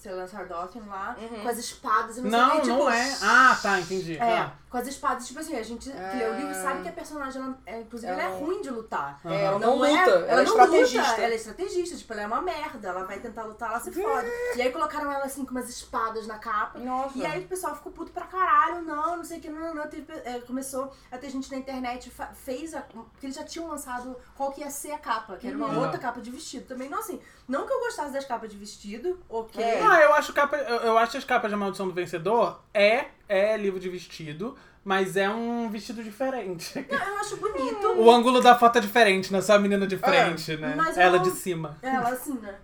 Sei 0.00 0.10
lá, 0.12 0.26
Sardothian 0.26 0.82
lá, 0.88 1.14
Uhum. 1.20 1.42
com 1.42 1.48
as 1.50 1.58
espadas 1.58 2.16
e 2.16 2.22
não, 2.22 2.30
sei 2.30 2.40
o 2.40 2.50
que, 2.52 2.60
tipo, 2.62 2.78
não 2.78 2.90
é. 2.90 3.16
Ah, 3.22 3.58
tá, 3.62 3.78
entendi. 3.80 4.16
É, 4.16 4.38
Ah. 4.38 4.52
Com 4.70 4.76
as 4.78 4.86
espadas, 4.86 5.26
tipo 5.26 5.40
assim, 5.40 5.56
a 5.56 5.62
gente 5.64 5.90
que 5.90 6.16
lê 6.16 6.28
o 6.30 6.36
livro 6.36 6.54
sabe 6.54 6.82
que 6.82 6.88
a 6.88 6.92
personagem, 6.92 7.42
ela, 7.42 7.58
é, 7.66 7.80
inclusive, 7.80 8.12
ela 8.12 8.22
é 8.22 8.26
Ela- 8.26 8.36
ruim 8.38 8.62
de 8.62 8.70
lutar. 8.70 9.18
É, 9.24 9.44
ela 9.46 9.58
não, 9.58 9.84
é- 9.84 9.90
luta, 9.90 10.10
ela, 10.10 10.30
é 10.30 10.36
não 10.36 10.42
estrategista. 10.44 11.10
luta, 11.10 11.22
ela 11.22 11.32
é 11.32 11.36
estrategista, 11.36 11.96
tipo, 11.96 12.12
ela 12.12 12.22
é 12.22 12.26
uma 12.26 12.40
merda, 12.40 12.88
ela 12.88 13.04
vai 13.04 13.18
tentar 13.18 13.42
lutar, 13.42 13.70
ela 13.70 13.80
se 13.80 13.90
fode. 13.90 14.28
E 14.56 14.62
aí 14.62 14.70
colocaram 14.70 15.10
ela 15.10 15.24
assim 15.24 15.44
com 15.44 15.50
umas 15.50 15.68
espadas 15.68 16.26
na 16.28 16.38
capa. 16.38 16.78
Nossa. 16.78 17.18
E 17.18 17.26
aí 17.26 17.44
o 17.44 17.48
pessoal 17.48 17.74
ficou 17.74 17.90
puto 17.90 18.12
pra 18.12 18.26
caralho, 18.26 18.82
não, 18.82 19.16
não 19.16 19.24
sei 19.24 19.38
o 19.38 19.40
que, 19.40 19.50
não, 19.50 19.60
não, 19.60 19.74
não. 19.74 19.88
Teve, 19.88 20.12
é, 20.24 20.38
começou 20.46 20.92
a 21.10 21.18
ter 21.18 21.30
gente 21.30 21.50
na 21.50 21.58
internet, 21.58 22.08
fez 22.34 22.72
a. 22.72 22.80
Porque 22.82 23.26
eles 23.26 23.34
já 23.34 23.42
tinham 23.44 23.66
lançado 23.66 24.16
qual 24.36 24.52
que 24.52 24.60
ia 24.60 24.70
ser 24.70 24.92
a 24.92 24.98
capa, 24.98 25.36
que 25.36 25.48
era 25.48 25.56
uma 25.56 25.66
Uhum. 25.66 25.80
outra 25.80 25.98
capa 25.98 26.20
de 26.20 26.30
vestido 26.30 26.66
também. 26.66 26.88
Não, 26.88 27.00
assim, 27.00 27.20
não 27.48 27.66
que 27.66 27.72
eu 27.72 27.80
gostasse 27.80 28.12
das 28.12 28.24
capas 28.24 28.48
de 28.48 28.56
vestido, 28.56 29.20
ok. 29.28 29.62
É. 29.62 29.80
Ah, 29.82 30.00
eu 30.00 30.14
acho 30.14 30.32
capa, 30.32 30.56
eu, 30.56 30.76
eu 30.76 30.98
acho 30.98 31.16
as 31.16 31.24
capas 31.24 31.50
de 31.50 31.56
Maldição 31.56 31.88
do 31.88 31.94
Vencedor 31.94 32.60
é 32.72 33.06
é 33.30 33.56
livro 33.56 33.78
de 33.78 33.88
vestido, 33.88 34.56
mas 34.84 35.16
é 35.16 35.30
um 35.30 35.70
vestido 35.70 36.02
diferente. 36.02 36.84
Não, 36.90 36.98
eu 36.98 37.18
acho 37.18 37.36
bonito. 37.36 37.86
O 37.92 38.10
ângulo 38.10 38.40
da 38.40 38.58
foto 38.58 38.78
é 38.78 38.80
diferente, 38.80 39.30
não 39.30 39.38
é 39.38 39.42
só 39.42 39.54
a 39.54 39.58
menina 39.58 39.86
de 39.86 39.96
frente, 39.96 40.56
né? 40.56 40.74
mas 40.76 40.96
eu 40.96 41.02
Ela 41.02 41.16
não- 41.18 41.22
de 41.24 41.30
cima. 41.30 41.78
Ela 41.80 42.08
assim, 42.10 42.34
né? 42.38 42.58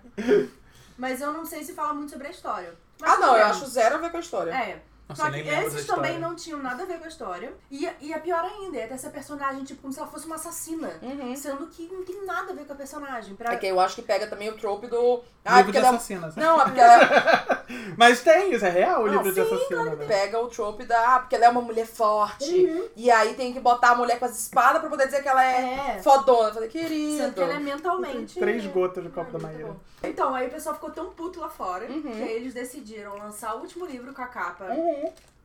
Mas 0.99 1.21
eu 1.21 1.33
não 1.33 1.45
sei 1.47 1.63
se 1.63 1.73
fala 1.73 1.95
muito 1.95 2.11
sobre 2.11 2.27
a 2.27 2.31
história. 2.31 2.75
Mas 3.01 3.13
Ah, 3.13 3.17
não, 3.19 3.37
eu 3.37 3.45
acho 3.47 3.67
zero 3.67 3.97
a 3.97 3.99
ver 3.99 4.11
com 4.11 4.17
a 4.17 4.21
história. 4.21 4.51
É. 4.51 4.83
Nossa, 5.09 5.23
Só 5.23 5.31
que 5.31 5.39
esses 5.39 5.87
também 5.87 6.19
não 6.19 6.35
tinham 6.35 6.61
nada 6.61 6.83
a 6.83 6.87
ver 6.87 6.99
com 6.99 7.05
a 7.05 7.09
história. 7.09 7.53
E, 7.71 7.89
e 8.01 8.13
a 8.13 8.19
pior 8.19 8.45
ainda, 8.45 8.77
é 8.79 8.87
ter 8.89 8.95
essa 8.95 9.09
personagem, 9.11 9.63
tipo, 9.63 9.81
como 9.83 9.93
se 9.93 10.01
ela 10.01 10.09
fosse 10.09 10.27
uma 10.27 10.35
assassina. 10.35 10.99
Uhum. 11.01 11.37
Sendo 11.37 11.67
que 11.69 11.87
não 11.93 12.05
tem 12.05 12.25
nada 12.27 12.53
a 12.53 12.55
ver 12.57 12.65
com 12.67 12.73
a 12.73 12.77
personagem. 12.77 13.37
Pra... 13.37 13.53
É 13.53 13.57
que 13.57 13.67
eu 13.67 13.79
acho 13.79 13.95
que 13.95 14.03
pega 14.03 14.27
também 14.27 14.49
o 14.49 14.57
trope 14.59 14.89
do. 14.89 15.23
Ah, 15.45 15.59
livro 15.59 15.67
porque 15.67 15.79
de 15.81 15.87
ela. 15.87 15.97
assassinas. 15.97 16.35
Não, 16.35 16.61
é 16.61 16.65
porque 16.65 16.81
ela 16.81 17.05
é 17.05 17.67
Mas 17.97 18.21
tem, 18.21 18.53
isso 18.53 18.65
é 18.67 18.71
real, 18.71 19.03
o 19.03 19.07
Não, 19.07 19.13
livro 19.23 19.33
de 19.33 19.35
sim, 19.49 19.55
assassina. 19.55 19.95
né? 19.97 20.07
pega 20.07 20.41
o 20.41 20.49
trope 20.49 20.85
da. 20.85 21.15
Ah, 21.15 21.19
porque 21.21 21.37
ela 21.37 21.47
é 21.47 21.49
uma 21.49 21.63
mulher 21.63 21.87
forte. 21.87 22.91
E 22.97 23.09
aí 23.11 23.35
tem 23.35 23.53
que 23.53 23.61
botar 23.61 23.91
a 23.91 23.95
mulher 23.95 24.19
com 24.19 24.25
as 24.25 24.37
espadas 24.39 24.81
pra 24.81 24.91
poder 24.91 25.07
dizer 25.07 25.23
que 25.23 25.29
ela 25.29 25.45
é, 25.45 25.97
É. 25.99 26.03
fodona. 26.03 26.49
Eu 26.49 26.55
falei, 26.55 26.69
querido. 26.69 27.17
Sendo 27.19 27.35
que 27.35 27.41
ela 27.43 27.53
é 27.55 27.59
mentalmente. 27.61 28.39
Três 28.41 28.67
gotas 28.67 29.05
de 29.05 29.11
copo 29.11 29.31
Ah, 29.35 29.39
da 29.39 29.47
Maíra. 29.47 29.77
Então, 30.03 30.35
aí 30.35 30.47
o 30.47 30.51
pessoal 30.51 30.75
ficou 30.75 30.91
tão 30.91 31.11
puto 31.11 31.41
lá 31.41 31.49
fora 31.49 31.87
Uhum. 31.87 32.03
que 32.03 32.23
aí 32.23 32.33
eles 32.33 32.53
decidiram 32.55 33.17
lançar 33.19 33.55
o 33.57 33.61
último 33.61 33.87
livro 33.87 34.13
com 34.13 34.23
a 34.23 34.27
capa 34.27 34.65
Uhum. 34.65 34.96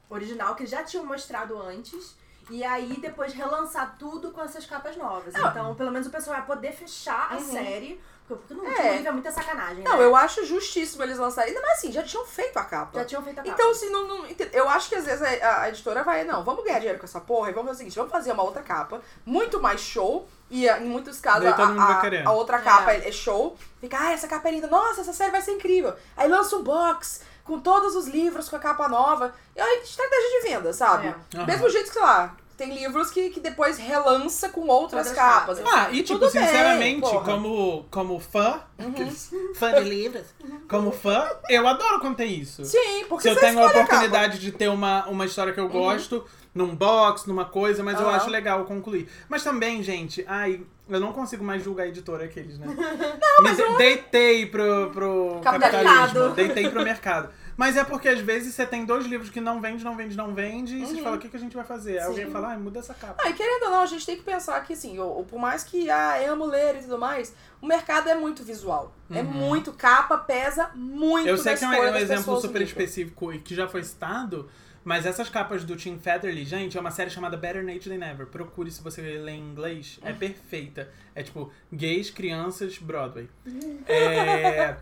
Original, 0.09 0.55
que 0.55 0.65
já 0.65 0.83
tinham 0.83 1.05
mostrado 1.05 1.59
antes. 1.61 2.15
E 2.49 2.63
aí 2.63 2.97
depois 2.99 3.33
relançar 3.33 3.95
tudo 3.97 4.31
com 4.31 4.41
essas 4.41 4.65
capas 4.65 4.97
novas. 4.97 5.33
Ah. 5.35 5.47
Então, 5.49 5.73
pelo 5.75 5.91
menos 5.91 6.07
o 6.07 6.11
pessoal 6.11 6.37
vai 6.37 6.45
poder 6.45 6.73
fechar 6.73 7.31
a 7.31 7.35
Uhum. 7.35 7.51
série. 7.51 8.01
Porque 8.27 8.53
no 8.53 8.65
É. 8.65 8.93
livro 8.93 9.07
é 9.09 9.11
muita 9.11 9.29
sacanagem, 9.29 9.83
Não, 9.83 9.97
né? 9.97 10.05
eu 10.05 10.15
acho 10.15 10.45
justíssimo 10.45 11.03
eles 11.03 11.17
lançarem. 11.17 11.49
Ainda 11.53 11.61
mais 11.65 11.79
assim, 11.79 11.91
já 11.91 12.01
tinham 12.01 12.25
feito 12.25 12.57
a 12.57 12.63
capa. 12.63 12.99
Já 12.99 13.05
tinham 13.05 13.21
feito 13.21 13.39
a 13.39 13.43
capa. 13.43 13.53
Então, 13.53 13.71
assim, 13.71 13.89
não, 13.89 14.07
não- 14.07 14.25
eu 14.53 14.69
acho 14.69 14.87
que 14.87 14.95
às 14.95 15.03
vezes 15.05 15.21
a, 15.21 15.63
a 15.63 15.69
editora 15.69 16.01
vai, 16.01 16.23
não, 16.23 16.41
vamos 16.41 16.63
ganhar 16.63 16.79
dinheiro 16.79 16.97
com 16.97 17.05
essa 17.05 17.19
porra 17.19 17.49
e 17.49 17.53
vamos 17.53 17.67
fazer 17.71 17.75
o 17.75 17.77
seguinte, 17.79 17.95
vamos 17.97 18.11
fazer 18.11 18.31
uma 18.31 18.43
outra 18.43 18.61
capa, 18.63 19.01
muito 19.25 19.59
mais 19.61 19.81
show, 19.81 20.29
e 20.49 20.69
ah, 20.69 20.79
em 20.79 20.85
muitos 20.85 21.19
casos 21.19 21.45
a, 21.45 21.55
a- 21.55 22.21
a 22.25 22.31
outra 22.31 22.59
capa 22.59 22.93
É. 22.93 22.99
é. 22.99 23.09
é 23.09 23.11
show, 23.11 23.57
fica, 23.81 23.97
ah, 23.99 24.13
essa 24.13 24.29
capa 24.29 24.47
é 24.47 24.51
linda, 24.53 24.67
nossa, 24.67 25.01
essa 25.01 25.11
série 25.13 25.31
vai 25.31 25.41
ser 25.41 25.51
incrível. 25.51 25.93
Aí 26.15 26.29
lança 26.29 26.55
um 26.55 26.63
box 26.63 27.23
com 27.43 27.59
todos 27.59 27.95
os 27.95 28.07
livros 28.07 28.47
com 28.49 28.55
a 28.55 28.59
capa 28.59 28.87
nova, 28.87 29.33
e 29.55 29.59
aí 29.61 29.81
estratégia 29.83 30.41
de 30.41 30.47
venda, 30.49 30.73
sabe? 30.73 31.13
É. 31.35 31.45
Mesmo 31.45 31.69
jeito 31.69 31.87
que, 31.87 31.93
sei 31.93 32.01
lá, 32.01 32.35
tem 32.57 32.73
livros 32.73 33.09
que, 33.09 33.29
que 33.31 33.39
depois 33.39 33.77
relança 33.79 34.49
com 34.49 34.67
outras 34.67 35.07
Outras 35.07 35.15
capas. 35.15 35.59
capas. 35.59 35.73
Ah, 35.73 35.89
e 35.91 36.03
tipo, 36.03 36.19
Tudo 36.19 36.31
bem, 36.31 36.43
sinceramente, 36.43 37.01
porra. 37.01 37.25
como, 37.25 37.85
como 37.89 38.19
fã, 38.19 38.61
aqueles 38.77 39.31
fã 39.55 39.73
de 39.73 39.89
livros, 39.89 40.27
como 40.69 40.91
fã, 40.91 41.27
eu 41.49 41.67
adoro 41.67 41.99
quando 41.99 42.17
tem 42.17 42.39
isso. 42.39 42.63
Sim, 42.63 43.05
porque 43.09 43.23
Se 43.23 43.29
eu 43.29 43.39
tenho 43.39 43.59
a 43.59 43.65
oportunidade 43.65 44.37
de 44.37 44.51
ter 44.51 44.67
uma, 44.69 45.05
uma 45.07 45.25
história 45.25 45.51
que 45.53 45.59
eu 45.59 45.67
gosto, 45.69 46.23
num 46.53 46.75
box, 46.75 47.25
numa 47.27 47.45
coisa, 47.45 47.81
mas 47.83 47.99
eu 47.99 48.07
Aham. 48.07 48.17
acho 48.17 48.29
legal 48.29 48.63
concluir. 48.65 49.09
Mas 49.27 49.43
também, 49.43 49.81
gente, 49.81 50.23
ai, 50.27 50.61
eu 50.93 50.99
não 50.99 51.13
consigo 51.13 51.43
mais 51.43 51.63
julgar 51.63 51.83
a 51.83 51.87
editora 51.87 52.25
aqueles, 52.25 52.57
né? 52.59 52.67
Não, 53.21 53.43
mas 53.43 53.57
eu... 53.59 53.77
Deitei 53.77 54.45
pro, 54.45 54.89
pro 54.91 55.39
Capitalismo. 55.43 55.83
capitalismo, 55.89 56.29
deitei 56.35 56.69
pro 56.69 56.83
mercado. 56.83 57.29
Mas 57.57 57.77
é 57.77 57.83
porque 57.83 58.07
às 58.07 58.19
vezes 58.19 58.55
você 58.55 58.65
tem 58.65 58.85
dois 58.85 59.05
livros 59.05 59.29
que 59.29 59.39
não 59.39 59.61
vende, 59.61 59.83
não 59.83 59.95
vende, 59.95 60.15
não 60.17 60.33
vende, 60.33 60.77
e 60.77 60.85
você 60.85 61.01
fala, 61.01 61.17
o 61.17 61.19
que, 61.19 61.29
que 61.29 61.35
a 61.37 61.39
gente 61.39 61.55
vai 61.55 61.65
fazer? 61.65 61.99
Aí 61.99 62.05
alguém 62.05 62.31
fala, 62.31 62.49
ai, 62.49 62.57
muda 62.57 62.79
essa 62.79 62.93
capa. 62.93 63.21
Ah, 63.23 63.29
e 63.29 63.33
querendo 63.33 63.63
ou 63.65 63.69
não, 63.71 63.81
a 63.81 63.85
gente 63.85 64.03
tem 64.05 64.15
que 64.15 64.23
pensar 64.23 64.59
que, 64.63 64.73
assim, 64.73 64.97
o, 64.99 65.19
o- 65.19 65.23
por 65.25 65.37
mais 65.39 65.63
que 65.63 65.87
ah, 65.89 66.15
amo 66.31 66.45
ler 66.45 66.77
e 66.77 66.81
tudo 66.83 66.97
mais, 66.97 67.35
o 67.61 67.67
mercado 67.67 68.09
é 68.09 68.15
muito 68.15 68.41
visual. 68.43 68.95
É 69.13 69.21
muito, 69.21 69.73
capa 69.73 70.17
pesa 70.17 70.71
muito 70.73 71.25
Uhum. 71.25 71.29
Eu 71.29 71.37
sei 71.37 71.55
que 71.55 71.63
é 71.65 71.67
um, 71.67 71.73
é 71.73 72.01
exemplo 72.01 72.39
super 72.39 72.59
livro. 72.59 72.63
específico 72.63 73.33
e 73.33 73.39
que 73.39 73.53
já 73.53 73.67
foi 73.67 73.83
citado, 73.83 74.49
mas 74.83 75.05
essas 75.05 75.29
capas 75.29 75.63
do 75.63 75.75
Tim 75.75 75.97
Featherly, 75.99 76.43
gente, 76.45 76.77
é 76.77 76.81
uma 76.81 76.91
série 76.91 77.09
chamada 77.09 77.37
Better 77.37 77.63
Nature 77.63 77.97
Than 77.97 78.05
Ever. 78.05 78.25
Procure 78.27 78.69
se 78.71 78.81
você 78.81 79.01
lê 79.01 79.31
em 79.33 79.39
inglês. 79.51 79.99
É 80.03 80.11
perfeita. 80.13 80.89
É 81.13 81.21
tipo, 81.23 81.51
gays, 81.71 82.09
crianças, 82.09 82.77
Broadway. 82.77 83.29
É, 83.87 84.75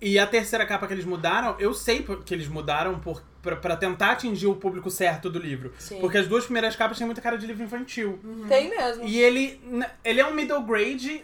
E 0.00 0.18
a 0.18 0.26
terceira 0.26 0.66
capa 0.66 0.86
que 0.88 0.94
eles 0.94 1.04
mudaram, 1.04 1.54
eu 1.60 1.72
sei 1.72 2.04
que 2.24 2.34
eles 2.34 2.48
mudaram 2.48 2.98
por, 2.98 3.22
pra, 3.40 3.54
pra 3.54 3.76
tentar 3.76 4.10
atingir 4.12 4.48
o 4.48 4.56
público 4.56 4.90
certo 4.90 5.30
do 5.30 5.38
livro. 5.38 5.72
Sim. 5.78 6.00
Porque 6.00 6.18
as 6.18 6.26
duas 6.26 6.44
primeiras 6.44 6.74
capas 6.74 6.98
têm 6.98 7.06
muita 7.06 7.20
cara 7.20 7.38
de 7.38 7.46
livro 7.46 7.62
infantil. 7.62 8.18
Tem 8.48 8.68
mesmo. 8.68 9.04
E 9.04 9.18
ele, 9.20 9.60
ele 10.04 10.20
é 10.20 10.26
um 10.26 10.34
middle 10.34 10.62
grade 10.64 11.22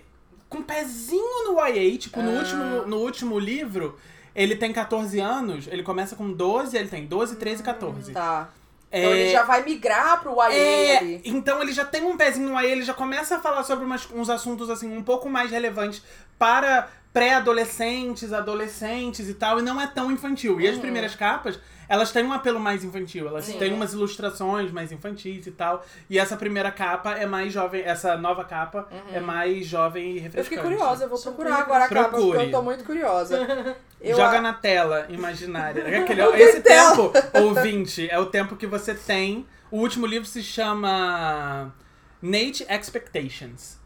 com 0.49 0.63
pezinho 0.63 1.45
no 1.53 1.59
YA, 1.67 1.99
tipo, 1.99 2.23
no, 2.23 2.31
Ah. 2.31 2.39
último, 2.39 2.87
no 2.87 2.97
último 2.99 3.39
livro, 3.39 3.99
ele 4.41 4.57
tem 4.57 4.73
14 4.73 5.19
anos, 5.21 5.67
ele 5.67 5.83
começa 5.83 6.15
com 6.17 6.33
12, 6.33 6.77
ele 6.77 6.89
tem 6.89 7.05
12, 7.07 7.37
13 7.37 7.61
e 7.61 7.65
14. 7.65 8.13
Tá. 8.13 8.49
É, 8.91 9.01
Então 9.01 9.13
ele 9.13 9.31
já 9.33 9.43
vai 9.43 9.63
migrar 9.63 10.23
pro 10.23 10.35
YA 10.41 10.55
é, 10.55 11.21
então 11.25 11.61
ele 11.61 11.73
já 11.73 11.85
tem 11.85 12.03
um 12.05 12.17
pezinho 12.17 12.49
no 12.49 12.59
YA, 12.59 12.69
ele 12.71 12.83
já 12.83 12.95
começa 12.95 13.37
a 13.37 13.39
falar 13.39 13.63
sobre 13.63 13.85
umas- 13.85 14.09
uns 14.11 14.31
assuntos 14.31 14.71
assim 14.71 14.91
um 14.97 15.03
pouco 15.03 15.29
mais 15.29 15.51
relevantes 15.51 16.03
para 16.39 16.89
pré-adolescentes, 17.13 18.33
adolescentes 18.33 19.29
e 19.29 19.35
tal, 19.35 19.59
e 19.59 19.63
não 19.63 19.81
é 19.81 19.87
tão 19.87 20.11
infantil. 20.11 20.61
E 20.61 20.67
as 20.69 20.75
Uhum. 20.77 20.81
primeiras 20.83 21.15
capas, 21.15 21.59
elas 21.89 22.13
têm 22.13 22.23
um 22.25 22.33
apelo 22.33 22.61
mais 22.61 22.85
infantil, 22.85 23.27
elas 23.27 23.47
Sim. 23.47 23.59
têm 23.59 23.73
umas 23.73 23.93
ilustrações 23.95 24.71
mais 24.71 24.93
infantis 24.93 25.47
e 25.47 25.51
tal. 25.51 25.85
E 26.11 26.19
essa 26.19 26.37
primeira 26.37 26.71
capa 26.71 27.13
é 27.15 27.25
mais 27.27 27.53
jovem, 27.53 27.83
essa 27.83 28.17
nova 28.17 28.45
capa 28.45 28.87
é 29.13 29.21
mais 29.21 29.67
jovem 29.67 30.05
e 30.05 30.09
Uhum. 30.11 30.17
Eu 30.17 30.23
refrescante. 30.25 30.49
fiquei 30.61 30.63
curiosa, 30.79 31.05
eu 31.05 31.09
vou 31.09 31.19
procurar 31.21 31.57
agora 31.61 31.85
a 31.85 31.89
capa, 31.89 32.11
porque 32.11 32.37
eu 32.37 32.51
tô 32.51 32.63
muito 32.63 32.85
curiosa. 32.85 33.39
Eu 34.01 34.17
Joga 34.17 34.39
a- 34.39 34.41
na 34.41 34.53
tela 34.53 35.07
imaginária. 35.09 35.81
É 35.83 35.97
aquele- 36.05 36.23
esse 36.41 36.61
tempo, 36.61 37.11
ouvinte, 37.35 38.07
é 38.09 38.17
o 38.17 38.27
tempo 38.27 38.55
que 38.55 38.65
você 38.65 38.95
tem. 38.95 39.45
O 39.73 39.79
último 39.79 40.07
livro 40.07 40.25
se 40.29 40.41
chama 40.41 41.75
Nate 42.23 42.65
Expectations. 42.71 43.78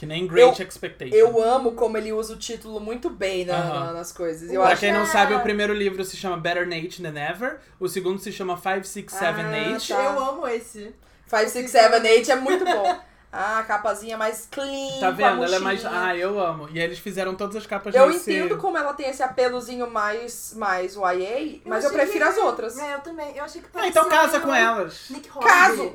Que 0.00 0.06
nem 0.06 0.26
Great 0.26 0.62
Expectations. 0.62 1.14
Eu 1.14 1.42
amo 1.42 1.72
como 1.72 1.94
ele 1.98 2.10
usa 2.10 2.32
o 2.32 2.36
título 2.38 2.80
muito 2.80 3.10
bem 3.10 3.44
na- 3.44 3.54
Aham. 3.54 3.80
na- 3.88 3.92
nas 3.92 4.10
coisas. 4.10 4.50
Eu 4.50 4.62
pra 4.62 4.70
acho 4.70 4.80
quem 4.80 4.92
não 4.94 5.02
que 5.02 5.08
é- 5.10 5.12
sabe, 5.12 5.34
o 5.34 5.40
primeiro 5.40 5.74
livro 5.74 6.02
se 6.06 6.16
chama 6.16 6.38
Better 6.38 6.66
Nate 6.66 7.02
Than 7.02 7.14
Ever. 7.20 7.58
O 7.78 7.86
segundo 7.86 8.18
se 8.18 8.32
chama 8.32 8.56
Five, 8.56 8.86
Six, 8.88 9.12
Seven, 9.12 9.44
Ah, 9.44 9.50
Nate. 9.72 9.88
tá. 9.92 10.02
Eu 10.02 10.18
amo 10.24 10.48
esse. 10.48 10.94
5, 11.26 11.48
6, 11.50 11.70
7, 11.70 12.00
8 12.08 12.32
é 12.32 12.36
muito 12.36 12.64
bom. 12.64 12.98
Ah, 13.32 13.60
a 13.60 13.62
capazinha 13.62 14.16
mais 14.18 14.48
clean. 14.50 14.90
Tá 14.98 15.00
com 15.00 15.06
a 15.06 15.10
vendo? 15.12 15.44
Ela 15.44 15.56
é 15.56 15.58
mais. 15.60 15.86
Ah, 15.86 16.16
eu 16.16 16.40
amo. 16.40 16.68
E 16.72 16.80
eles 16.80 16.98
fizeram 16.98 17.34
todas 17.36 17.54
as 17.54 17.64
capas 17.64 17.94
Eu 17.94 18.08
nesse... 18.08 18.28
entendo 18.32 18.56
como 18.58 18.76
ela 18.76 18.92
tem 18.92 19.08
esse 19.08 19.22
apelozinho 19.22 19.88
mais, 19.88 20.52
mais 20.56 20.96
YA, 20.96 21.60
mas 21.64 21.84
eu 21.84 21.92
prefiro 21.92 22.24
que- 22.24 22.30
as 22.32 22.36
outras. 22.38 22.76
É, 22.76 22.94
eu 22.94 23.00
também. 23.00 23.36
Eu 23.36 23.44
achei 23.44 23.62
que 23.62 23.68
Ah, 23.72 23.86
então 23.86 24.08
parecia 24.08 24.20
casa 24.20 24.32
meio 24.32 24.42
com 24.48 24.54
elas. 24.54 25.04
Nick 25.10 25.28
Hornby. 25.32 25.46
Caso! 25.48 25.94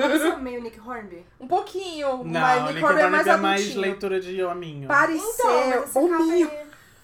Parecia 0.00 0.36
meio 0.38 0.62
Nick 0.62 0.80
Hornby. 0.80 1.26
Um 1.38 1.46
pouquinho, 1.46 2.24
Não, 2.24 2.40
mas 2.40 2.62
Nick 2.62 2.74
Nick 2.74 2.84
Hornby 2.86 3.00
é 3.02 3.08
mais 3.10 3.26
é 3.26 3.36
mais 3.36 3.60
adultinho. 3.60 3.80
leitura 3.82 4.18
de 4.20 4.42
hominho. 4.42 4.88
Pareceu 4.88 5.84
Então, 5.86 6.02
hominho. 6.04 6.50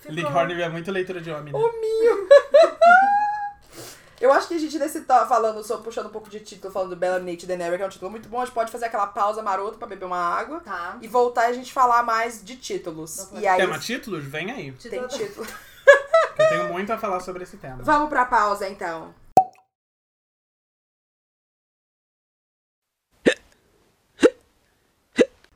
Nick 0.09 0.33
Hornby 0.33 0.63
é 0.63 0.69
muito 0.71 0.91
leitura 0.91 1.21
de 1.21 1.31
homem. 1.31 1.53
Né? 1.53 1.59
Hominho. 1.59 2.29
Eu 4.21 4.33
acho 4.33 4.49
que 4.49 4.55
a 4.55 4.59
gente 4.59 4.79
nesse 4.79 5.03
tá 5.03 5.27
falando, 5.27 5.63
só 5.63 5.79
puxando 5.79 6.07
um 6.07 6.11
pouco 6.11 6.31
de 6.31 6.41
título, 6.41 6.73
falando 6.73 6.91
do 6.91 6.97
Bella 6.97 7.19
Nate 7.19 7.47
Daenerys, 7.47 7.77
que 7.77 7.83
é 7.83 7.87
um 7.87 7.91
título 7.91 8.11
muito 8.11 8.29
bom, 8.29 8.41
a 8.41 8.45
gente 8.47 8.55
pode 8.55 8.73
fazer 8.73 8.87
aquela 8.87 9.07
pausa 9.07 9.43
marota 9.43 9.77
pra 9.77 9.87
beber 9.87 10.07
uma 10.07 10.17
água 10.19 10.61
Tá. 10.61 10.97
e 11.03 11.07
voltar 11.09 11.49
e 11.49 11.51
a 11.51 11.53
gente 11.53 11.73
falar 11.73 12.03
mais 12.03 12.43
de 12.43 12.57
títulos. 12.57 13.29
E 13.35 13.47
aí 13.47 13.61
Tema 13.61 13.79
títulos? 13.79 14.25
Vem 14.25 14.51
aí. 14.51 14.73
tem 14.73 15.05
Título- 15.09 15.47
Eu 16.39 16.49
tenho 16.49 16.73
muito 16.73 16.91
a 16.93 16.99
falar 16.99 17.21
sobre 17.21 17.43
esse 17.45 17.57
tema. 17.59 17.83
Vamos 17.83 18.09
pra 18.09 18.25
pausa 18.25 18.67
então. 18.69 19.15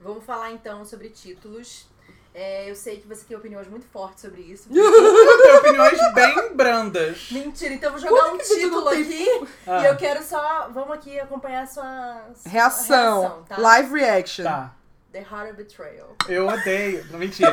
Vamos 0.01 0.25
falar 0.25 0.51
então 0.53 0.85
sobre 0.85 1.11
títulos. 1.11 1.87
É, 2.33 2.71
eu 2.71 2.77
sei 2.77 2.99
que 3.01 3.09
você 3.09 3.25
tem 3.25 3.37
opiniões 3.37 3.67
muito 3.69 3.87
fortes 3.87 4.21
sobre 4.23 4.41
isso. 4.43 4.69
Eu 4.73 5.43
tenho 5.43 5.59
opiniões 5.59 6.15
bem 6.15 6.55
brandas. 6.55 7.29
Mentira, 7.33 7.75
então 7.75 7.89
eu 7.93 7.99
vou 7.99 8.01
jogar 8.09 8.33
um 8.33 8.39
que 8.39 8.45
você 8.45 8.61
título 8.61 8.89
aqui 8.89 9.27
Ah. 9.67 9.83
e 9.83 9.87
eu 9.87 9.97
quero 9.97 10.23
só. 10.23 10.69
Vamos 10.73 10.93
aqui 10.93 11.19
acompanhar 11.19 11.65
a 11.65 11.67
sua 11.67 12.31
sua 12.37 12.51
Reação. 12.53 13.45
tá? 13.49 13.59
Live 13.59 13.93
reaction. 13.93 14.45
Tá. 14.45 14.75
The 15.13 15.27
Heart 15.29 15.49
of 15.51 15.53
Betrayal. 15.57 16.15
Eu 16.29 16.47
odeio. 16.47 17.05
Não, 17.11 17.19
mentira. 17.19 17.53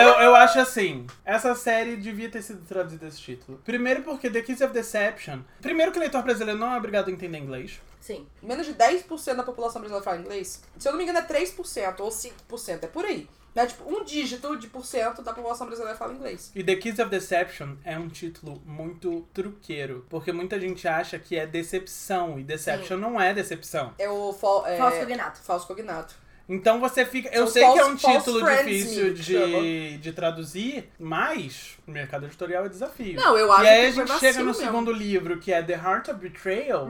Eu, 0.00 0.08
eu 0.20 0.34
acho 0.36 0.60
assim. 0.60 1.04
Essa 1.24 1.52
série 1.56 1.96
devia 1.96 2.30
ter 2.30 2.42
sido 2.42 2.64
traduzida 2.64 3.08
esse 3.08 3.20
título. 3.20 3.58
Primeiro 3.64 4.02
porque 4.02 4.30
The 4.30 4.40
Kiss 4.40 4.62
of 4.62 4.72
Deception. 4.72 5.40
Primeiro 5.60 5.90
que 5.90 5.98
o 5.98 6.00
leitor 6.00 6.22
brasileiro 6.22 6.60
não 6.60 6.72
é 6.72 6.78
obrigado 6.78 7.08
a 7.08 7.10
entender 7.10 7.38
inglês. 7.38 7.80
Sim. 8.00 8.24
Menos 8.40 8.66
de 8.66 8.74
10% 8.74 9.34
da 9.34 9.42
população 9.42 9.80
brasileira 9.80 10.04
fala 10.04 10.18
inglês. 10.18 10.62
Se 10.78 10.86
eu 10.86 10.92
não 10.92 10.96
me 10.98 11.02
engano, 11.02 11.18
é 11.18 11.22
3% 11.22 11.98
ou 11.98 12.08
5%. 12.08 12.84
É 12.84 12.86
por 12.86 13.04
aí. 13.04 13.28
Né? 13.56 13.66
Tipo, 13.66 13.90
um 13.90 14.04
dígito 14.04 14.54
de 14.58 14.66
por 14.66 14.84
cento 14.84 15.22
da 15.22 15.32
população 15.32 15.66
brasileira 15.66 15.96
fala 15.96 16.12
inglês. 16.12 16.52
E 16.54 16.62
The 16.62 16.76
Kiss 16.76 17.00
of 17.00 17.10
Deception 17.10 17.76
é 17.82 17.98
um 17.98 18.06
título 18.06 18.60
muito 18.66 19.26
truqueiro. 19.32 20.04
Porque 20.10 20.30
muita 20.30 20.60
gente 20.60 20.86
acha 20.86 21.18
que 21.18 21.38
é 21.38 21.46
decepção. 21.46 22.38
E 22.38 22.44
Deception 22.44 22.98
não 22.98 23.18
é 23.18 23.32
decepção. 23.32 23.94
É 23.98 24.10
o 24.10 24.30
fal, 24.34 24.66
é, 24.66 24.76
Falso 24.76 24.98
cognato. 24.98 25.40
falso 25.40 25.66
cognato. 25.66 26.14
Então 26.48 26.78
você 26.78 27.04
fica. 27.04 27.28
Eu 27.30 27.44
São 27.46 27.52
sei 27.54 27.72
que 27.72 27.78
é 27.80 27.84
um 27.84 27.96
título 27.96 28.40
difícil 28.48 29.12
de, 29.14 29.98
de 29.98 30.12
traduzir, 30.12 30.88
mas 30.98 31.76
o 31.86 31.90
mercado 31.90 32.26
editorial 32.26 32.64
é 32.66 32.68
desafio. 32.68 33.16
Não, 33.16 33.36
eu 33.36 33.50
acho 33.52 33.64
e 33.64 33.68
aí 33.68 33.80
que 33.92 34.00
a 34.00 34.06
gente 34.06 34.18
chega 34.20 34.38
no 34.40 34.46
mesmo. 34.46 34.62
segundo 34.62 34.92
livro, 34.92 35.38
que 35.38 35.52
é 35.52 35.60
The 35.60 35.74
Heart 35.74 36.08
of 36.08 36.20
Betrayal. 36.20 36.88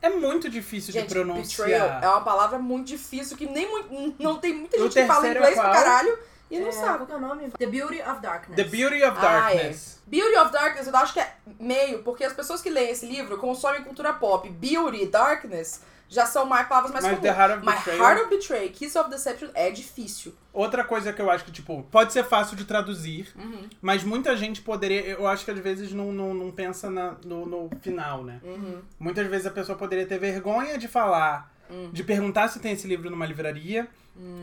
É 0.00 0.08
muito 0.08 0.48
difícil 0.48 0.92
Gente, 0.92 1.08
de 1.08 1.14
pronunciar. 1.14 1.68
betrayal 1.68 2.00
é 2.02 2.08
uma 2.08 2.20
palavra 2.20 2.58
muito 2.60 2.86
difícil 2.86 3.36
que 3.36 3.46
nem 3.46 3.68
muito, 3.68 4.14
não 4.22 4.36
tem 4.38 4.54
muita 4.54 4.78
gente 4.78 4.92
que 4.94 5.04
fala 5.06 5.26
é 5.26 5.30
inglês 5.32 5.54
pra 5.54 5.62
qual? 5.64 5.74
caralho 5.74 6.18
e 6.48 6.60
não 6.60 6.68
É, 6.68 6.72
sabe. 6.72 6.98
Qual 6.98 7.06
que 7.06 7.12
é 7.12 7.16
o 7.16 7.20
nome? 7.20 7.50
The 7.58 7.66
Beauty 7.66 8.02
of 8.02 8.20
Darkness. 8.20 8.56
The 8.56 8.64
Beauty 8.64 9.02
of 9.02 9.16
Ah, 9.18 9.52
é. 9.52 9.56
Darkness. 9.56 10.02
Beauty 10.06 10.36
of 10.36 10.52
Darkness, 10.52 10.86
eu 10.86 10.96
acho 10.96 11.12
que 11.14 11.20
é 11.20 11.32
meio, 11.58 12.02
porque 12.04 12.22
as 12.22 12.32
pessoas 12.32 12.60
que 12.62 12.70
leem 12.70 12.90
esse 12.90 13.06
livro 13.06 13.36
consomem 13.38 13.82
cultura 13.82 14.12
pop. 14.12 14.48
Beauty, 14.48 15.06
Darkness, 15.06 15.80
já 16.12 16.26
são 16.26 16.44
mais 16.44 16.68
palavras 16.68 16.92
mais 16.92 17.04
Mas 17.04 17.14
comuns. 17.18 17.34
The 17.34 17.40
Heart 17.40 17.56
of 17.58 17.66
Betrayal- 17.66 18.02
Heart 18.04 18.20
of 18.20 18.30
Betray, 18.30 18.68
Kiss 18.68 18.98
of 18.98 19.08
Deception 19.10 19.48
é 19.54 19.70
difícil. 19.70 20.34
Outra 20.52 20.84
coisa 20.84 21.12
que 21.12 21.22
eu 21.22 21.30
acho 21.30 21.44
que, 21.44 21.50
tipo, 21.50 21.82
pode 21.90 22.12
ser 22.12 22.22
fácil 22.24 22.54
de 22.56 22.64
traduzir, 22.66 23.28
Uhum. 23.36 23.68
mas 23.80 24.04
muita 24.04 24.36
gente 24.36 24.60
poderia. 24.60 25.00
Eu 25.06 25.26
acho 25.26 25.44
que 25.44 25.50
às 25.50 25.58
vezes 25.58 25.92
não, 25.92 26.12
não, 26.12 26.34
não 26.34 26.50
pensa 26.50 26.90
na- 26.90 27.14
no, 27.24 27.46
no 27.46 27.70
final, 27.80 28.22
né? 28.22 28.40
Uhum. 28.44 28.80
Muitas 29.00 29.26
vezes 29.28 29.46
a 29.46 29.50
pessoa 29.50 29.76
poderia 29.78 30.06
ter 30.06 30.18
vergonha 30.18 30.76
de 30.76 30.86
falar, 30.88 31.50
Hum. 31.70 31.88
de 31.92 32.04
perguntar 32.04 32.48
se 32.48 32.60
tem 32.60 32.72
esse 32.72 32.86
livro 32.86 33.08
numa 33.08 33.24
livraria, 33.24 33.88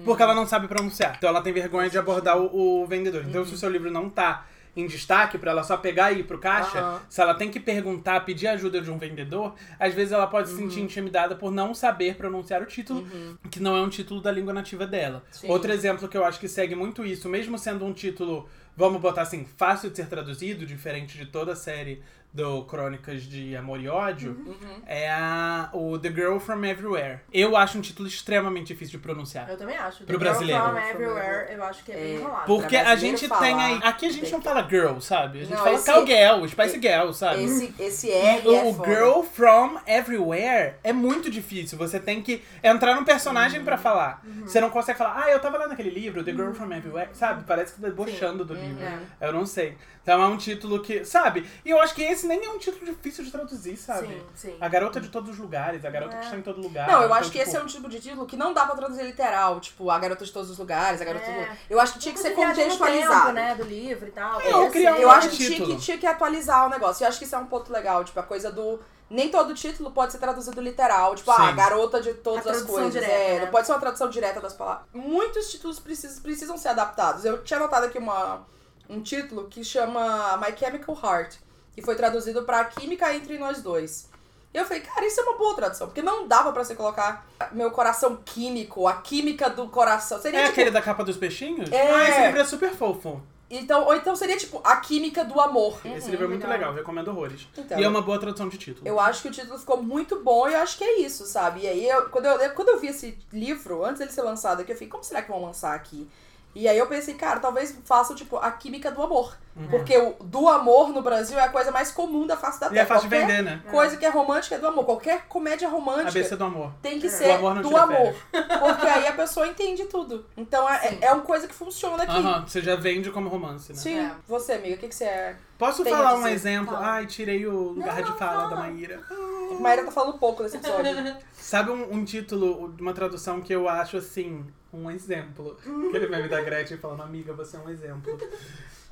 porque 0.03 0.23
ela 0.23 0.33
não 0.33 0.47
sabe 0.47 0.67
pronunciar. 0.67 1.13
Então 1.17 1.29
ela 1.29 1.41
tem 1.41 1.53
vergonha 1.53 1.87
de 1.89 1.97
abordar 1.99 2.35
o, 2.39 2.81
o 2.81 2.87
vendedor. 2.87 3.23
Então, 3.27 3.41
Uhum. 3.41 3.47
se 3.47 3.53
o 3.53 3.57
seu 3.57 3.69
livro 3.69 3.91
não 3.91 4.09
tá 4.09 4.45
em 4.79 4.87
destaque 4.87 5.37
pra 5.37 5.51
ela 5.51 5.63
só 5.63 5.77
pegar 5.77 6.11
e 6.11 6.19
ir 6.19 6.23
pro 6.23 6.37
caixa, 6.39 6.79
Aham. 6.79 7.01
se 7.09 7.21
ela 7.21 7.33
tem 7.33 7.49
que 7.51 7.59
perguntar, 7.59 8.21
pedir 8.21 8.47
ajuda 8.47 8.81
de 8.81 8.89
um 8.89 8.97
vendedor, 8.97 9.53
às 9.79 9.93
vezes 9.93 10.11
ela 10.11 10.27
pode 10.27 10.49
se 10.49 10.55
Uhum. 10.55 10.61
sentir 10.69 10.81
intimidada 10.81 11.35
por 11.35 11.51
não 11.51 11.73
saber 11.73 12.15
pronunciar 12.15 12.61
o 12.61 12.65
título, 12.65 13.05
que 13.51 13.59
não 13.59 13.75
é 13.75 13.81
um 13.81 13.89
título 13.89 14.21
da 14.21 14.31
língua 14.31 14.53
nativa 14.53 14.85
dela. 14.87 15.23
Sim. 15.31 15.47
Outro 15.49 15.71
exemplo 15.71 16.07
que 16.07 16.17
eu 16.17 16.25
acho 16.25 16.39
que 16.39 16.47
segue 16.47 16.75
muito 16.75 17.05
isso, 17.05 17.27
mesmo 17.29 17.57
sendo 17.57 17.85
um 17.85 17.93
título, 17.93 18.47
vamos 18.75 19.01
botar 19.01 19.23
assim, 19.23 19.45
fácil 19.57 19.89
de 19.89 19.97
ser 19.97 20.07
traduzido, 20.07 20.65
diferente 20.65 21.17
de 21.17 21.25
toda 21.25 21.51
a 21.53 21.55
série 21.55 22.01
do 22.31 22.63
Crônicas 22.65 23.23
de 23.23 23.55
Amor 23.55 23.79
e 23.81 23.89
Ódio, 23.89 24.37
Uhum. 24.45 24.81
é 24.85 25.09
a, 25.09 25.69
o 25.73 25.97
The 25.97 26.09
Girl 26.11 26.37
From 26.37 26.63
Everywhere. 26.63 27.21
Eu 27.33 27.57
acho 27.57 27.77
um 27.77 27.81
título 27.81 28.07
extremamente 28.07 28.67
difícil 28.67 28.91
de 28.91 28.97
pronunciar. 28.99 29.49
Eu 29.49 29.57
também 29.57 29.75
acho. 29.75 30.03
Pro 30.03 30.05
The 30.05 30.11
Girl 30.13 30.19
brasileiro. 30.19 30.63
From 30.63 30.77
Everywhere, 30.77 31.53
eu 31.55 31.63
acho 31.63 31.83
que 31.83 31.91
é 31.91 31.95
bem 31.95 32.03
É. 32.03 32.15
enrolado. 32.19 32.45
Porque 32.45 32.77
a 32.77 32.95
gente 32.95 33.27
falar, 33.27 33.41
tem 33.41 33.55
aí. 33.59 33.79
Aqui 33.83 34.05
a 34.05 34.11
gente 34.11 34.31
não 34.31 34.41
fala 34.43 34.67
girl, 34.69 34.99
sabe? 34.99 35.39
A 35.39 35.43
gente 35.43 35.51
Não, 35.55 35.63
fala 35.63 35.75
esse- 35.75 35.91
cowgirl, 35.91 36.47
Spice 36.47 36.79
Girl, 36.79 37.11
sabe? 37.13 37.43
Esse, 37.43 37.73
esse 37.79 38.07
E 38.07 38.11
R 38.11 38.47
o 38.47 38.55
é 38.55 38.73
foda. 38.73 38.89
Girl 38.93 39.21
from 39.23 39.79
Everywhere 39.87 40.75
é 40.83 40.93
muito 40.93 41.31
difícil. 41.31 41.77
Você 41.79 41.99
tem 41.99 42.21
que 42.21 42.43
entrar 42.63 42.93
num 42.95 43.03
personagem 43.03 43.63
pra 43.63 43.75
falar. 43.77 44.21
Você 44.43 44.61
não 44.61 44.69
consegue 44.69 44.99
falar, 44.99 45.23
ah, 45.25 45.31
eu 45.31 45.39
tava 45.39 45.57
lendo 45.57 45.71
aquele 45.73 45.89
livro, 45.89 46.23
The 46.23 46.31
Girl 46.31 46.51
from 46.53 46.71
Everywhere, 46.71 47.09
sabe? 47.13 47.43
Parece 47.45 47.73
que 47.73 47.81
tá 47.81 47.87
debochando 47.87 48.45
do 48.45 48.53
livro. 48.53 48.85
Eu 49.19 49.33
não 49.33 49.47
sei. 49.47 49.75
Então 50.01 50.21
é 50.23 50.25
um 50.27 50.37
título 50.37 50.81
que, 50.81 51.03
sabe? 51.05 51.45
E 51.63 51.69
eu 51.69 51.79
acho 51.79 51.93
que 51.93 52.01
esse 52.01 52.18
nem 52.27 52.43
é 52.45 52.49
um 52.49 52.57
título 52.57 52.85
difícil 52.85 53.23
de 53.23 53.31
traduzir, 53.31 53.77
sabe? 53.77 54.07
Sim, 54.07 54.21
sim. 54.35 54.57
A 54.59 54.67
garota 54.67 54.99
de 54.99 55.09
todos 55.09 55.29
os 55.31 55.37
lugares, 55.37 55.83
a 55.85 55.89
garota 55.89 56.17
que 56.17 56.23
está 56.25 56.37
em 56.37 56.41
todo 56.41 56.61
lugar. 56.61 56.87
Não, 56.87 56.99
eu 57.01 57.05
Então, 57.05 57.17
acho 57.17 57.31
que 57.31 57.37
esse 57.39 57.51
é 57.51 57.53
tipo, 57.53 57.63
um 57.63 57.67
tipo 57.67 57.89
de 57.89 57.99
título 57.99 58.25
que 58.25 58.35
não 58.37 58.53
dá 58.53 58.65
pra 58.65 58.75
traduzir 58.75 59.03
literal. 59.03 59.59
Tipo, 59.59 59.89
a 59.89 59.99
garota 59.99 60.25
de 60.25 60.31
todos 60.31 60.49
os 60.49 60.57
lugares, 60.57 61.01
a 61.01 61.05
garota 61.05 61.25
É. 61.25 61.45
do... 61.45 61.57
Eu 61.69 61.79
acho 61.79 61.93
que 61.93 61.99
tinha 61.99 62.13
que 62.13 62.19
ser 62.19 62.31
contextualizado. 62.31 63.21
tempo, 63.21 63.31
né, 63.33 63.55
do 63.55 63.63
livro 63.63 64.07
e 64.07 64.11
tal. 64.11 64.39
É, 64.41 64.49
Esse- 64.49 64.69
criar 64.71 64.93
um 64.93 64.97
Eu 64.97 65.09
acho 65.11 65.29
que 65.29 65.37
tinha, 65.37 65.65
que 65.65 65.75
tinha 65.77 65.97
que 65.97 66.07
atualizar 66.07 66.65
o 66.67 66.69
negócio. 66.69 67.03
E 67.03 67.05
eu 67.05 67.09
acho 67.09 67.19
que 67.19 67.25
isso 67.25 67.35
é 67.35 67.37
um 67.39 67.45
ponto 67.45 67.71
legal. 67.71 68.03
Tipo, 68.03 68.19
a 68.19 68.23
coisa 68.23 68.51
do. 68.51 68.79
Nem 69.09 69.29
todo 69.29 69.55
título 69.55 69.89
pode 69.89 70.11
ser 70.11 70.19
traduzido 70.19 70.61
literal. 70.61 71.15
Tipo, 71.15 71.31
ah, 71.31 71.49
Sim. 71.49 71.55
garota 71.55 71.99
de 71.99 72.13
todas 72.13 72.45
A 72.45 72.51
as 72.51 72.57
tradução 72.57 72.75
coisas. 72.83 72.93
direta, 72.93 73.11
é, 73.11 73.33
né? 73.39 73.45
não 73.45 73.47
pode 73.51 73.65
ser 73.65 73.73
uma 73.73 73.79
tradução 73.79 74.07
direta 74.09 74.39
das 74.39 74.53
palavras. 74.53 74.85
Muitos 74.93 75.49
títulos 75.51 75.79
precisam, 75.79 76.21
precisam 76.21 76.57
ser 76.59 76.67
adaptados. 76.69 77.25
Eu 77.25 77.43
tinha 77.43 77.57
anotado 77.59 77.87
aqui 77.87 77.97
uma, 77.97 78.45
um 78.87 79.01
título 79.01 79.47
que 79.47 79.63
chama 79.63 80.37
My 80.37 80.55
Chemical 80.55 80.95
Heart, 81.03 81.37
que 81.79 81.85
foi 81.85 81.95
traduzido 81.95 82.43
pra 82.43 82.65
Química 82.65 83.13
Entre 83.13 83.37
Nós 83.37 83.61
Dois. 83.61 84.07
E 84.53 84.57
eu 84.57 84.65
falei, 84.65 84.81
cara, 84.81 85.05
isso 85.05 85.19
é 85.19 85.23
uma 85.23 85.37
boa 85.37 85.55
tradução, 85.55 85.87
porque 85.87 86.01
não 86.01 86.27
dava 86.27 86.51
pra 86.51 86.63
você 86.63 86.75
colocar 86.75 87.25
meu 87.51 87.69
coração 87.71 88.17
químico, 88.25 88.87
a 88.87 88.95
química 88.95 89.49
do 89.49 89.67
coração. 89.69 90.19
Seria 90.19 90.39
É 90.39 90.43
tipo, 90.43 90.53
aquele 90.53 90.71
da 90.71 90.81
capa 90.81 91.03
dos 91.03 91.17
peixinhos? 91.17 91.71
É. 91.71 91.91
Ah, 91.91 92.09
esse 92.09 92.21
livro 92.21 92.39
é 92.41 92.43
super 92.45 92.71
fofo. 92.73 93.21
então, 93.47 93.85
ou 93.85 93.95
então 93.95 94.15
seria 94.15 94.37
tipo 94.37 94.59
a 94.63 94.77
química 94.77 95.23
do 95.23 95.39
amor. 95.39 95.79
Esse 95.85 96.09
livro 96.09 96.25
é 96.25 96.29
muito 96.29 96.47
legal, 96.47 96.73
recomendo 96.73 97.09
horrores. 97.09 97.47
Então, 97.55 97.79
e 97.79 97.83
é 97.83 97.87
uma 97.87 98.01
boa 98.01 98.19
tradução 98.19 98.49
de 98.49 98.57
título. 98.57 98.87
Eu 98.87 98.99
acho 98.99 99.21
que 99.21 99.27
o 99.27 99.31
título 99.31 99.57
ficou 99.59 99.81
muito 99.83 100.19
bom 100.23 100.49
e 100.49 100.53
eu 100.53 100.59
acho 100.61 100.77
que 100.79 100.83
é 100.83 100.99
isso, 101.01 101.25
sabe? 101.27 101.61
E 101.61 101.67
aí, 101.67 101.87
eu- 101.87 102.09
quando, 102.09 102.25
eu, 102.25 102.49
quando 102.55 102.69
eu 102.69 102.79
vi 102.79 102.87
esse 102.87 103.15
livro, 103.31 103.85
antes 103.85 103.99
dele 103.99 104.11
ser 104.11 104.23
lançado 104.23 104.61
aqui, 104.61 104.71
eu 104.71 104.75
fiquei, 104.75 104.87
como 104.89 105.03
será 105.03 105.21
que 105.21 105.29
vão 105.29 105.43
lançar 105.45 105.75
aqui? 105.75 106.09
E 106.55 106.67
aí 106.67 106.77
eu 106.77 106.87
pensei, 106.87 107.13
cara, 107.13 107.39
talvez 107.39 107.77
façam, 107.85 108.15
tipo, 108.15 108.35
a 108.37 108.51
química 108.51 108.89
do 108.91 109.01
amor. 109.01 109.37
Porque 109.69 109.97
o 109.97 110.13
do 110.23 110.47
amor 110.47 110.87
no 110.89 111.01
Brasil 111.01 111.37
é 111.37 111.43
a 111.43 111.49
coisa 111.49 111.69
mais 111.69 111.91
comum 111.91 112.25
da 112.25 112.37
face 112.37 112.61
da 112.61 112.67
E 112.67 112.69
Terra. 112.69 112.81
é 112.81 112.85
fácil 112.85 113.09
de 113.09 113.15
Qualquer 113.15 113.27
vender, 113.27 113.41
né? 113.43 113.61
Coisa 113.69 113.97
que 113.97 114.05
é 114.05 114.09
romântica 114.09 114.55
é 114.55 114.57
do 114.57 114.65
amor. 114.67 114.85
Qualquer 114.85 115.25
comédia 115.27 115.67
A 115.67 115.71
romântica 115.71 116.11
BC 116.11 116.37
do 116.37 116.43
amor. 116.45 116.71
tem 116.81 116.97
que 116.97 117.07
É. 117.07 117.09
ser 117.09 117.31
amor 117.31 117.55
não 117.55 117.61
do 117.61 117.75
amor. 117.75 118.15
Porque 118.31 118.87
aí 118.87 119.05
a 119.07 119.11
pessoa 119.11 119.45
entende 119.47 119.83
tudo. 119.85 120.25
Então 120.37 120.67
é, 120.69 120.99
é 121.01 121.11
uma 121.11 121.23
coisa 121.23 121.45
que 121.45 121.53
funciona 121.53 122.03
aqui. 122.03 122.17
Aham, 122.17 122.45
você 122.47 122.61
já 122.61 122.77
vende 122.77 123.11
como 123.11 123.27
romance, 123.27 123.73
né? 123.73 123.77
Sim. 123.77 123.99
É. 123.99 124.11
Você, 124.29 124.53
amiga, 124.53 124.75
o 124.75 124.77
que, 124.77 124.87
que 124.87 124.95
você 124.95 125.03
é? 125.03 125.35
Posso 125.57 125.83
Tem 125.83 125.91
a 125.93 125.97
falar 125.97 126.13
um 126.13 126.17
dizer? 126.19 126.31
exemplo? 126.31 126.73
Fala. 126.75 126.87
Ai, 126.93 127.05
tirei 127.05 127.45
o 127.45 127.71
lugar 127.73 127.95
Não, 127.97 128.03
de 128.03 128.09
não, 128.11 128.17
fala 128.17 128.31
fala. 128.43 128.49
da 128.51 128.55
Maíra. 128.55 129.01
A 129.11 129.59
Maíra 129.61 129.83
tá 129.83 129.91
falando 129.91 130.17
pouco 130.17 130.41
nesse 130.41 130.55
episódio. 130.55 131.17
Sabe 131.39 131.71
um, 131.71 131.93
um 131.93 132.05
título, 132.05 132.75
uma 132.79 132.93
tradução 132.93 133.41
que 133.41 133.53
eu 133.53 133.67
acho 133.67 133.97
assim, 133.97 134.45
um 134.71 134.89
exemplo? 134.91 135.57
Aquele 135.87 136.07
meme 136.07 136.27
da 136.27 136.41
Gretchen 136.41 136.77
falando, 136.77 137.01
amiga, 137.01 137.33
você 137.33 137.57
é 137.57 137.59
um 137.59 137.69
exemplo. 137.69 138.17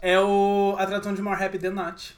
É 0.01 0.19
o, 0.19 0.75
a 0.77 0.85
tradução 0.85 1.13
de 1.13 1.21
More 1.21 1.43
Happy 1.43 1.59
Than 1.59 1.71
Not. 1.71 2.17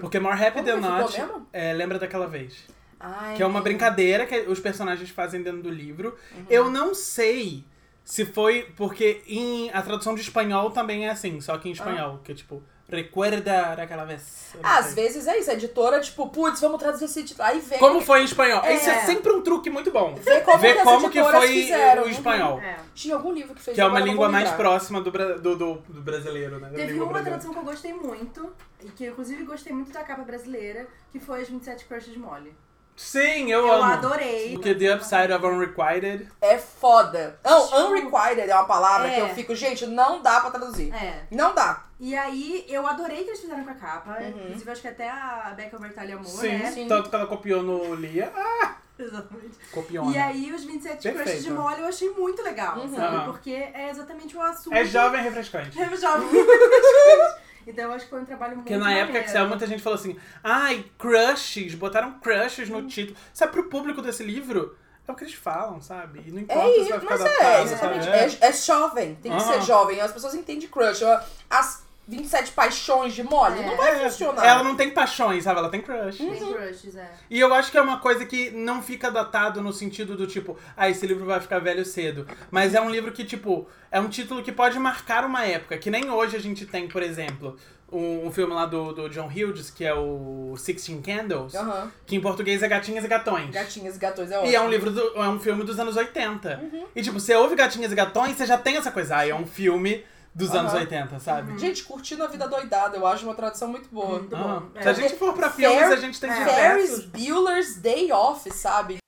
Porque 0.00 0.18
More 0.18 0.34
Happy 0.34 0.62
Como 0.62 0.64
Than 0.66 0.76
Not 0.80 1.22
é, 1.52 1.72
lembra 1.72 1.98
daquela 1.98 2.26
vez. 2.26 2.66
Ai, 2.98 3.36
Que 3.36 3.42
é 3.42 3.46
uma 3.46 3.60
menina. 3.60 3.64
brincadeira 3.64 4.26
que 4.26 4.40
os 4.40 4.60
personagens 4.60 5.08
fazem 5.10 5.42
dentro 5.42 5.62
do 5.62 5.70
livro. 5.70 6.16
Uhum. 6.34 6.44
Eu 6.50 6.70
não 6.70 6.94
sei 6.94 7.64
se 8.04 8.26
foi 8.26 8.72
porque 8.76 9.22
em 9.26 9.70
a 9.70 9.80
tradução 9.82 10.14
de 10.14 10.20
espanhol 10.20 10.70
também 10.70 11.06
é 11.06 11.10
assim, 11.10 11.40
só 11.40 11.56
que 11.56 11.68
em 11.68 11.72
espanhol, 11.72 12.20
que 12.24 12.32
é 12.32 12.34
tipo, 12.34 12.62
recuerda 12.96 13.74
daquela 13.76 14.04
vez. 14.04 14.54
Às 14.62 14.86
sei. 14.86 14.94
vezes 14.94 15.26
é 15.26 15.38
isso, 15.38 15.50
a 15.50 15.54
editora, 15.54 16.00
tipo, 16.00 16.28
putz, 16.28 16.60
vamos 16.60 16.78
traduzir 16.78 17.04
esse 17.04 17.22
título. 17.22 17.46
Aí 17.46 17.60
vem. 17.60 17.78
Como 17.78 18.00
foi 18.00 18.22
em 18.22 18.24
espanhol? 18.24 18.62
É. 18.64 18.74
Isso 18.74 18.90
é 18.90 19.00
sempre 19.00 19.32
um 19.32 19.42
truque 19.42 19.70
muito 19.70 19.90
bom. 19.90 20.14
Ver 20.14 20.42
como 20.44 20.58
Ver 20.58 20.76
que 20.76 20.82
como 20.82 21.10
que 21.10 21.22
foi 21.22 21.48
fizeram. 21.48 22.04
o 22.04 22.08
espanhol. 22.08 22.60
É. 22.60 22.76
Tinha 22.94 23.14
algum 23.14 23.32
livro 23.32 23.54
que 23.54 23.62
fez 23.62 23.74
Que 23.74 23.80
é 23.80 23.86
uma 23.86 24.00
língua 24.00 24.28
mais 24.28 24.50
próxima 24.50 25.00
do, 25.00 25.10
do, 25.10 25.56
do, 25.56 25.74
do 25.88 26.00
brasileiro, 26.00 26.58
né? 26.58 26.68
Da 26.68 26.76
Teve 26.76 26.94
uma 26.94 27.06
brasileira. 27.06 27.22
tradução 27.38 27.52
que 27.52 27.58
eu 27.58 27.64
gostei 27.64 27.92
muito, 27.92 28.52
e 28.82 28.88
que 28.88 29.04
eu 29.04 29.12
inclusive 29.12 29.44
gostei 29.44 29.72
muito 29.72 29.92
da 29.92 30.02
capa 30.02 30.22
brasileira, 30.22 30.86
que 31.12 31.20
foi 31.20 31.42
as 31.42 31.48
27 31.48 31.84
Crushes 31.84 32.16
Molly. 32.16 32.52
Sim, 32.96 33.50
eu, 33.50 33.66
Eu 33.66 33.72
amo. 33.72 33.84
adorei. 33.92 34.52
Porque 34.52 34.74
The 34.74 34.94
Upside 34.94 35.32
of 35.32 35.46
Unrequited. 35.46 36.28
É 36.40 36.58
foda. 36.58 37.38
Não, 37.42 37.64
Tipo- 37.64 37.76
unrequited 37.78 38.50
é 38.50 38.54
uma 38.54 38.66
palavra 38.66 39.08
É. 39.08 39.14
que 39.14 39.20
eu 39.20 39.28
fico, 39.30 39.54
gente, 39.54 39.86
não 39.86 40.20
dá 40.20 40.40
pra 40.40 40.50
traduzir. 40.50 40.94
É. 40.94 41.22
Não 41.30 41.54
dá. 41.54 41.84
E 41.98 42.14
aí, 42.16 42.64
eu 42.68 42.86
adorei 42.86 43.24
que 43.24 43.30
eles 43.30 43.40
fizeram 43.40 43.64
com 43.64 43.70
a 43.70 43.74
capa. 43.74 44.18
Uhum. 44.20 44.28
Inclusive, 44.28 44.70
acho 44.70 44.82
que 44.82 44.88
até 44.88 45.08
a 45.08 45.52
Becca 45.56 45.78
Bertalha 45.78 46.14
amou, 46.14 46.26
Sim, 46.26 46.58
né? 46.58 46.70
Sim. 46.72 46.88
tanto 46.88 47.08
que 47.08 47.14
ela 47.16 47.26
copiou 47.26 47.62
no 47.62 47.94
Lia. 47.94 48.30
Ah, 48.36 48.74
Exatamente. 48.98 49.56
copiou. 49.72 50.10
E 50.10 50.18
aí, 50.18 50.52
os 50.52 50.64
27 50.64 51.10
Crushes 51.12 51.44
de. 51.44 51.50
Molly 51.50 51.80
eu 51.80 51.86
achei 51.88 52.10
muito 52.10 52.42
legal, 52.42 52.76
Uhum. 52.78 52.94
sabe? 52.94 53.24
Porque 53.24 53.50
é 53.52 53.88
exatamente 53.90 54.36
o 54.36 54.42
assunto. 54.42 54.74
É 54.74 54.84
jovem 54.84 55.20
e 55.20 55.24
refrescante. 55.24 55.76
É 55.80 55.96
jovem. 55.96 56.28
então, 57.70 57.84
eu 57.84 57.92
acho 57.92 58.04
que 58.04 58.10
foi 58.10 58.20
um 58.20 58.24
trabalho 58.24 58.56
muito 58.56 58.66
Porque 58.66 58.76
na 58.78 58.90
época 58.92 59.06
que 59.06 59.14
maneiro. 59.14 59.32
saiu, 59.32 59.48
muita 59.48 59.66
gente 59.66 59.82
falou 59.82 59.98
assim: 59.98 60.16
ai, 60.42 60.84
crushes, 60.98 61.74
botaram 61.74 62.18
crushes 62.20 62.68
no 62.68 62.86
título. 62.86 63.16
Sabe, 63.32 63.52
pro 63.52 63.64
público 63.68 64.02
desse 64.02 64.22
livro, 64.22 64.76
é 65.06 65.12
o 65.12 65.14
que 65.14 65.24
eles 65.24 65.34
falam, 65.34 65.80
sabe? 65.80 66.22
E 66.26 66.30
não 66.30 66.40
importa 66.40 66.68
É 66.68 66.72
se 66.74 66.80
isso, 66.80 66.88
vai 66.90 67.00
ficar 67.00 67.12
mas 67.12 67.20
adaptado, 67.22 67.46
é, 67.50 67.62
exatamente. 67.62 68.04
sabe? 68.04 68.16
É, 68.44 68.48
é 68.48 68.52
jovem, 68.52 69.14
tem 69.16 69.32
que 69.32 69.38
Aham. 69.42 69.52
ser 69.54 69.62
jovem. 69.62 70.00
As 70.00 70.12
pessoas 70.12 70.34
entendem 70.34 70.68
crush. 70.68 71.02
As 71.48 71.84
27 72.10 72.52
paixões 72.52 73.14
de 73.14 73.22
Molly 73.22 73.60
É. 73.60 73.66
não 73.66 73.76
vai 73.76 74.04
É, 74.04 74.10
funcionar. 74.10 74.44
Ela 74.44 74.62
não 74.64 74.74
tem 74.74 74.90
paixões, 74.90 75.44
sabe? 75.44 75.60
Ela 75.60 75.68
tem 75.70 75.80
crush. 75.80 76.18
Tem 76.18 76.28
crushes, 76.52 76.96
é. 76.96 77.10
E 77.30 77.38
eu 77.38 77.54
acho 77.54 77.70
que 77.70 77.78
é 77.78 77.82
uma 77.82 77.98
coisa 77.98 78.26
que 78.26 78.50
não 78.50 78.82
fica 78.82 79.10
datado 79.10 79.60
no 79.62 79.72
sentido 79.72 80.16
do 80.16 80.26
tipo, 80.26 80.58
ah, 80.76 80.90
esse 80.90 81.06
livro 81.06 81.24
vai 81.24 81.40
ficar 81.40 81.58
velho 81.60 81.84
cedo. 81.84 82.26
Mas 82.50 82.74
é 82.74 82.80
um 82.80 82.90
livro 82.90 83.12
que, 83.12 83.24
tipo, 83.24 83.68
é 83.90 84.00
um 84.00 84.08
título 84.08 84.42
que 84.42 84.50
pode 84.52 84.78
marcar 84.78 85.24
uma 85.24 85.44
época. 85.46 85.78
Que 85.78 85.90
nem 85.90 86.10
hoje 86.10 86.36
a 86.36 86.40
gente 86.40 86.66
tem, 86.66 86.88
por 86.88 87.02
exemplo, 87.02 87.56
um, 87.92 88.26
um 88.26 88.32
filme 88.32 88.52
lá 88.54 88.66
do, 88.66 88.92
do 88.92 89.08
John 89.08 89.26
Hughes, 89.28 89.70
que 89.70 89.84
é 89.84 89.94
o 89.94 90.54
Sixteen 90.56 91.00
Candles, 91.02 91.54
Aham. 91.54 91.90
que 92.06 92.16
em 92.16 92.20
português 92.20 92.62
é 92.62 92.68
Gatinhas 92.68 93.04
e 93.04 93.08
Gatões. 93.08 93.50
Gatinhas 93.50 93.96
e 93.96 93.98
gatões 93.98 94.30
é 94.30 94.36
ótimo. 94.38 94.50
E 94.52 94.54
é 94.54 94.60
um 94.60 94.68
livro, 94.68 94.90
do- 94.90 95.12
é 95.16 95.28
um 95.28 95.38
filme 95.40 95.64
dos 95.64 95.78
anos 95.78 95.96
80. 95.96 96.60
E 96.94 97.02
tipo, 97.02 97.18
você 97.20 97.34
ouve 97.34 97.54
Gatinhas 97.56 97.90
e 97.92 97.94
Gatões, 97.94 98.36
você 98.36 98.46
já 98.46 98.56
tem 98.58 98.76
essa 98.76 98.90
coisa, 98.90 99.16
ah, 99.18 99.28
é 99.28 99.34
um 99.34 99.46
filme 99.46 100.04
dos 100.34 100.54
anos 100.54 100.72
Aham. 100.72 100.80
80, 100.82 101.20
sabe? 101.20 101.58
Gente, 101.58 101.82
curtindo 101.84 102.22
a 102.22 102.26
vida 102.28 102.46
doidada, 102.48 102.96
eu 102.96 103.06
acho 103.06 103.24
uma 103.24 103.34
tradução 103.34 103.68
muito 103.68 103.88
boa. 103.88 104.18
Muito 104.20 104.36
bom. 104.36 104.70
Se 104.80 104.88
a 104.88 104.90
É. 104.90 104.94
gente 104.94 105.16
for 105.16 105.34
pra 105.34 105.50
filmes, 105.50 105.90
a 105.90 105.96
gente 105.96 106.20
tem 106.20 106.30
é. 106.30 106.44
Ferris 106.44 106.90
diversos. 106.90 107.04
Bueller's 107.06 107.76
Day 107.76 108.12
Off, 108.12 108.50
sabe? 108.52 108.98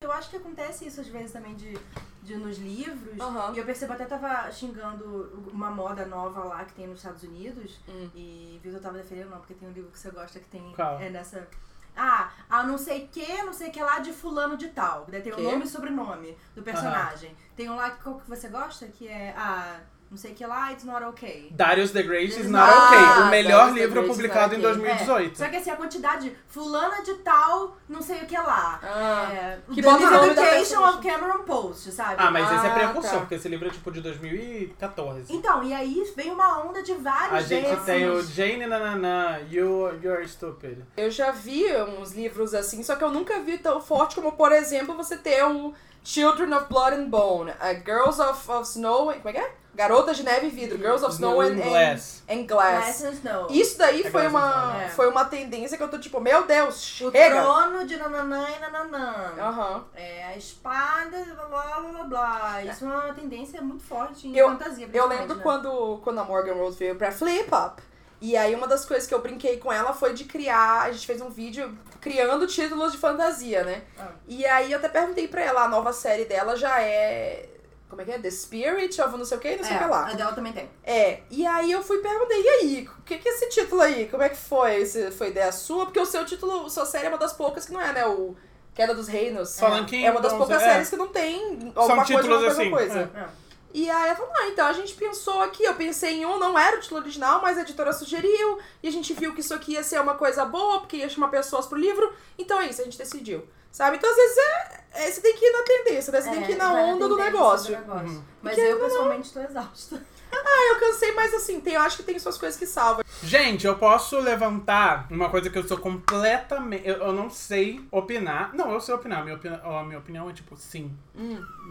Eu 0.00 0.12
acho 0.12 0.28
que 0.30 0.36
acontece 0.36 0.86
isso 0.86 1.00
às 1.00 1.08
vezes 1.08 1.32
também 1.32 1.54
de, 1.54 1.78
de 2.22 2.36
nos 2.36 2.58
livros. 2.58 3.18
Aham. 3.18 3.54
E 3.54 3.58
eu 3.58 3.64
percebo 3.64 3.94
até 3.94 4.04
tava 4.04 4.50
xingando 4.52 5.48
uma 5.50 5.70
moda 5.70 6.04
nova 6.04 6.44
lá 6.44 6.64
que 6.64 6.74
tem 6.74 6.86
nos 6.86 6.98
Estados 6.98 7.22
Unidos. 7.22 7.80
Hum. 7.88 8.10
E 8.14 8.60
viu, 8.62 8.72
eu 8.74 8.80
tava 8.82 8.98
defendendo 8.98 9.30
não, 9.30 9.38
porque 9.38 9.54
tem 9.54 9.66
um 9.66 9.72
livro 9.72 9.90
que 9.90 9.98
você 9.98 10.10
gosta 10.10 10.38
que 10.38 10.46
tem 10.48 10.72
Qual? 10.76 11.00
é 11.00 11.08
nessa 11.08 11.48
Ah, 11.96 12.30
a 12.48 12.62
não 12.64 12.76
sei 12.76 13.06
que, 13.06 13.42
não 13.42 13.52
sei 13.52 13.70
que 13.70 13.80
lá 13.82 13.98
de 14.00 14.12
fulano 14.12 14.56
de 14.56 14.68
tal. 14.68 15.06
Daí 15.08 15.22
tem 15.22 15.32
o 15.32 15.40
nome 15.40 15.64
e 15.64 15.68
sobrenome 15.68 16.36
do 16.54 16.62
personagem. 16.62 17.36
Tem 17.56 17.70
um 17.70 17.76
lá 17.76 17.90
que, 17.90 18.02
qual 18.02 18.18
que 18.18 18.28
você 18.28 18.48
gosta, 18.48 18.86
que 18.86 19.06
é, 19.06 19.34
ah, 19.36 19.80
não 20.14 20.18
sei 20.18 20.32
que 20.32 20.46
lá, 20.46 20.70
it's 20.70 20.84
not 20.84 21.02
okay. 21.06 21.48
Darius 21.50 21.90
the 21.90 22.04
Great 22.04 22.28
is 22.38 22.46
Ah, 22.46 22.48
Not 22.48 22.72
Okay, 22.86 23.22
o 23.22 23.26
melhor 23.30 23.58
Darius 23.66 23.74
livro 23.76 24.04
publicado 24.06 24.54
em 24.54 24.58
Not 24.58 24.78
Okay. 24.78 24.94
2018. 24.94 25.38
Só 25.38 25.48
que 25.48 25.56
assim, 25.56 25.70
a 25.70 25.76
quantidade, 25.76 26.36
fulana 26.46 27.02
de 27.02 27.14
tal, 27.14 27.76
não 27.88 28.00
sei 28.00 28.18
o 28.22 28.26
que 28.26 28.36
lá. 28.36 28.78
Ah, 28.80 29.28
é, 29.32 29.58
que 29.74 29.82
The 29.82 29.88
Education 29.90 30.84
of 30.88 31.02
Cameron 31.02 31.42
Post, 31.42 31.90
sabe? 31.90 32.14
Ah, 32.18 32.30
mas 32.30 32.46
esse 32.46 32.64
é 32.64 32.70
Ah, 32.70 32.74
precursor, 32.74 33.10
tá. 33.10 33.18
porque 33.18 33.34
esse 33.34 33.48
livro 33.48 33.66
é 33.66 33.70
tipo 33.72 33.90
de 33.90 34.00
2014. 34.02 35.32
Então, 35.32 35.64
e 35.64 35.74
aí 35.74 36.12
vem 36.16 36.30
uma 36.30 36.62
onda 36.64 36.80
de 36.82 36.94
vários 36.94 37.32
A 37.32 37.40
gente 37.42 37.68
desses. 37.68 37.84
tem 37.84 38.08
o 38.08 38.22
Jane 38.22 38.66
Nananã, 38.66 39.40
You, 39.50 39.98
You're 40.00 40.26
Stupid. 40.28 40.78
Eu 40.96 41.10
já 41.10 41.32
vi 41.32 41.64
uns 41.98 42.12
livros 42.12 42.54
assim, 42.54 42.84
só 42.84 42.94
que 42.94 43.02
eu 43.02 43.10
nunca 43.10 43.40
vi 43.40 43.58
tão 43.58 43.80
forte 43.80 44.14
como, 44.14 44.30
por 44.32 44.52
exemplo, 44.52 44.94
você 44.96 45.16
ter 45.16 45.44
o 45.44 45.74
Children 46.04 46.52
of 46.54 46.66
Blood 46.68 46.94
and 46.96 47.08
Bone, 47.08 47.50
a 47.60 47.72
Girls 47.74 48.20
of, 48.20 48.50
of 48.50 48.62
Snow. 48.68 49.06
Como 49.14 49.28
é 49.28 49.32
que 49.32 49.38
é? 49.38 49.52
Garotas 49.74 50.16
de 50.16 50.22
Neve 50.22 50.46
e 50.46 50.50
Vidro, 50.50 50.78
Girls 50.78 51.04
of 51.04 51.14
Snow, 51.14 51.40
and, 51.40 51.56
Glass. 51.56 52.22
and 52.28 52.42
Glass. 52.46 53.00
Glass 53.00 53.04
and 53.04 53.10
Snow. 53.12 53.46
Isso 53.50 53.76
daí 53.76 54.02
É 54.06 54.10
foi 54.10 54.26
uma, 54.28 54.40
Snow. 54.50 54.80
É. 54.82 54.88
foi 54.90 55.08
uma 55.08 55.24
tendência 55.24 55.76
que 55.76 55.82
eu 55.82 55.88
tô 55.88 55.98
tipo, 55.98 56.20
meu 56.20 56.46
Deus, 56.46 57.00
O 57.00 57.10
chega! 57.10 57.40
trono 57.42 57.86
de 57.86 57.96
nananã 57.96 58.46
e 58.56 58.60
nananã. 58.60 59.34
Aham. 59.38 59.84
É, 59.94 60.24
a 60.26 60.36
espada, 60.36 61.24
blá 61.34 61.46
blá 61.46 61.80
blá 61.80 61.90
blá 61.92 62.04
blá. 62.04 62.62
Isso 62.64 62.84
é 62.84 62.88
uma 62.88 63.12
tendência 63.14 63.60
muito 63.60 63.82
forte 63.82 64.28
em 64.28 64.36
Eu- 64.36 64.48
fantasia. 64.50 64.88
Eu 64.92 65.06
lembro 65.08 65.34
né? 65.36 65.42
quando, 65.42 66.00
quando 66.04 66.20
a 66.20 66.24
Morgan 66.24 66.54
Rose 66.54 66.78
veio 66.78 66.94
pra 66.96 67.10
Flip 67.10 67.48
Up. 67.52 67.82
E 68.20 68.36
aí 68.36 68.54
uma 68.54 68.66
das 68.66 68.84
coisas 68.86 69.06
que 69.06 69.12
eu 69.14 69.20
brinquei 69.20 69.58
com 69.58 69.70
ela 69.72 69.92
foi 69.92 70.14
de 70.14 70.24
criar, 70.24 70.82
a 70.82 70.92
gente 70.92 71.06
fez 71.06 71.20
um 71.20 71.28
vídeo 71.28 71.76
criando 72.00 72.46
títulos 72.46 72.92
de 72.92 72.98
fantasia, 72.98 73.64
né? 73.64 73.82
Ah. 73.98 74.06
E 74.26 74.46
aí 74.46 74.72
eu 74.72 74.78
até 74.78 74.88
perguntei 74.88 75.26
pra 75.28 75.42
ela, 75.42 75.64
a 75.64 75.68
nova 75.68 75.92
série 75.92 76.24
dela 76.24 76.56
já 76.56 76.80
é. 76.80 77.48
Como 77.94 78.02
é 78.02 78.04
que 78.04 78.10
é? 78.12 78.18
The 78.18 78.30
Spirit 78.30 79.00
of 79.00 79.16
não 79.16 79.24
sei 79.24 79.38
o 79.38 79.40
que, 79.40 79.56
não 79.56 79.64
sei 79.64 79.76
o 79.76 79.78
que 79.78 79.84
É, 79.84 79.86
lá. 79.86 80.08
a 80.08 80.12
dela 80.14 80.32
também 80.32 80.52
tem. 80.52 80.68
É, 80.82 81.20
e 81.30 81.46
aí 81.46 81.70
eu 81.70 81.82
fui 81.82 81.98
e 81.98 82.02
perguntei, 82.02 82.42
e 82.42 82.48
aí, 82.48 82.88
o 82.98 83.02
que 83.02 83.18
que 83.18 83.28
é 83.28 83.32
esse 83.32 83.48
título 83.48 83.80
aí? 83.80 84.08
Como 84.08 84.22
é 84.22 84.28
que 84.28 84.36
foi? 84.36 84.76
Esse, 84.76 85.10
foi 85.12 85.28
ideia 85.28 85.52
sua? 85.52 85.84
Porque 85.86 86.00
o 86.00 86.06
seu 86.06 86.24
título, 86.26 86.68
sua 86.68 86.84
série 86.84 87.06
é 87.06 87.08
uma 87.08 87.18
das 87.18 87.32
poucas 87.32 87.64
que 87.64 87.72
não 87.72 87.80
é, 87.80 87.92
né? 87.92 88.06
O 88.06 88.34
Queda 88.74 88.94
dos 88.94 89.06
Reinos. 89.06 89.58
Fallen 89.58 89.84
Kingdoms, 89.84 90.08
é 90.08 90.10
uma 90.10 90.20
das 90.20 90.32
poucas 90.32 90.60
é. 90.62 90.66
séries 90.66 90.90
que 90.90 90.96
não 90.96 91.08
tem 91.08 91.72
alguma 91.74 92.04
coisa, 92.04 92.28
uma 92.28 92.38
coisa, 92.38 92.48
assim, 92.48 92.70
coisa. 92.70 93.10
é. 93.14 93.20
É. 93.20 93.44
E 93.74 93.90
aí 93.90 94.06
ela 94.06 94.14
falou, 94.14 94.30
ah, 94.36 94.46
então 94.46 94.66
a 94.68 94.72
gente 94.72 94.94
pensou 94.94 95.42
aqui, 95.42 95.64
eu 95.64 95.74
pensei 95.74 96.22
em 96.22 96.26
um, 96.26 96.38
não 96.38 96.56
era 96.56 96.76
o 96.76 96.80
título 96.80 97.00
original, 97.00 97.42
mas 97.42 97.58
a 97.58 97.62
editora 97.62 97.92
sugeriu, 97.92 98.58
e 98.80 98.86
a 98.86 98.92
gente 98.92 99.12
viu 99.12 99.34
que 99.34 99.40
isso 99.40 99.52
aqui 99.52 99.72
ia 99.72 99.82
ser 99.82 100.00
uma 100.00 100.14
coisa 100.14 100.44
boa, 100.44 100.78
porque 100.78 100.98
ia 100.98 101.08
chamar 101.08 101.26
pessoas 101.26 101.66
pro 101.66 101.76
livro, 101.76 102.12
então 102.38 102.60
é 102.60 102.68
isso, 102.68 102.80
a 102.80 102.84
gente 102.84 102.96
decidiu. 102.96 103.44
Sabe? 103.74 103.96
Então 103.96 104.08
às 104.08 104.14
vezes 104.16 104.36
é, 104.38 104.80
é- 105.06 105.10
você 105.10 105.20
tem 105.20 105.34
que 105.36 105.44
ir 105.44 105.50
na 105.52 105.62
tendência, 105.64 106.12
né? 106.12 106.20
Você 106.20 106.30
tem 106.30 106.42
que 106.44 106.52
ir 106.52 106.56
na 106.56 106.72
onda 106.72 107.08
do 107.08 107.16
negócio. 107.16 107.74
do 107.74 107.80
negócio. 107.80 108.06
Uhum. 108.08 108.22
Mas 108.40 108.54
Porque 108.54 108.70
eu, 108.70 108.78
pessoalmente, 108.78 109.32
tô 109.32 109.40
exausta. 109.40 110.00
Ah, 110.36 110.68
eu 110.74 110.80
cansei, 110.80 111.12
mas 111.12 111.32
assim, 111.32 111.60
tem, 111.60 111.74
eu 111.74 111.80
acho 111.80 111.98
que 111.98 112.02
tem 112.02 112.18
suas 112.18 112.36
coisas 112.36 112.58
que 112.58 112.66
salvam. 112.66 113.04
Gente, 113.22 113.68
eu 113.68 113.76
posso 113.78 114.18
levantar 114.18 115.06
uma 115.08 115.30
coisa 115.30 115.48
que 115.48 115.56
eu 115.56 115.66
sou 115.66 115.78
completamente. 115.78 116.82
Eu, 116.88 116.96
eu 116.96 117.12
não 117.12 117.30
sei 117.30 117.80
opinar. 117.90 118.52
Não, 118.52 118.72
eu 118.72 118.80
sei 118.80 118.94
opinar. 118.96 119.20
A 119.20 119.22
minha, 119.24 119.36
opini- 119.36 119.60
a 119.62 119.82
minha 119.84 119.98
opinião 119.98 120.28
é 120.28 120.32
tipo, 120.32 120.56
sim. 120.56 120.92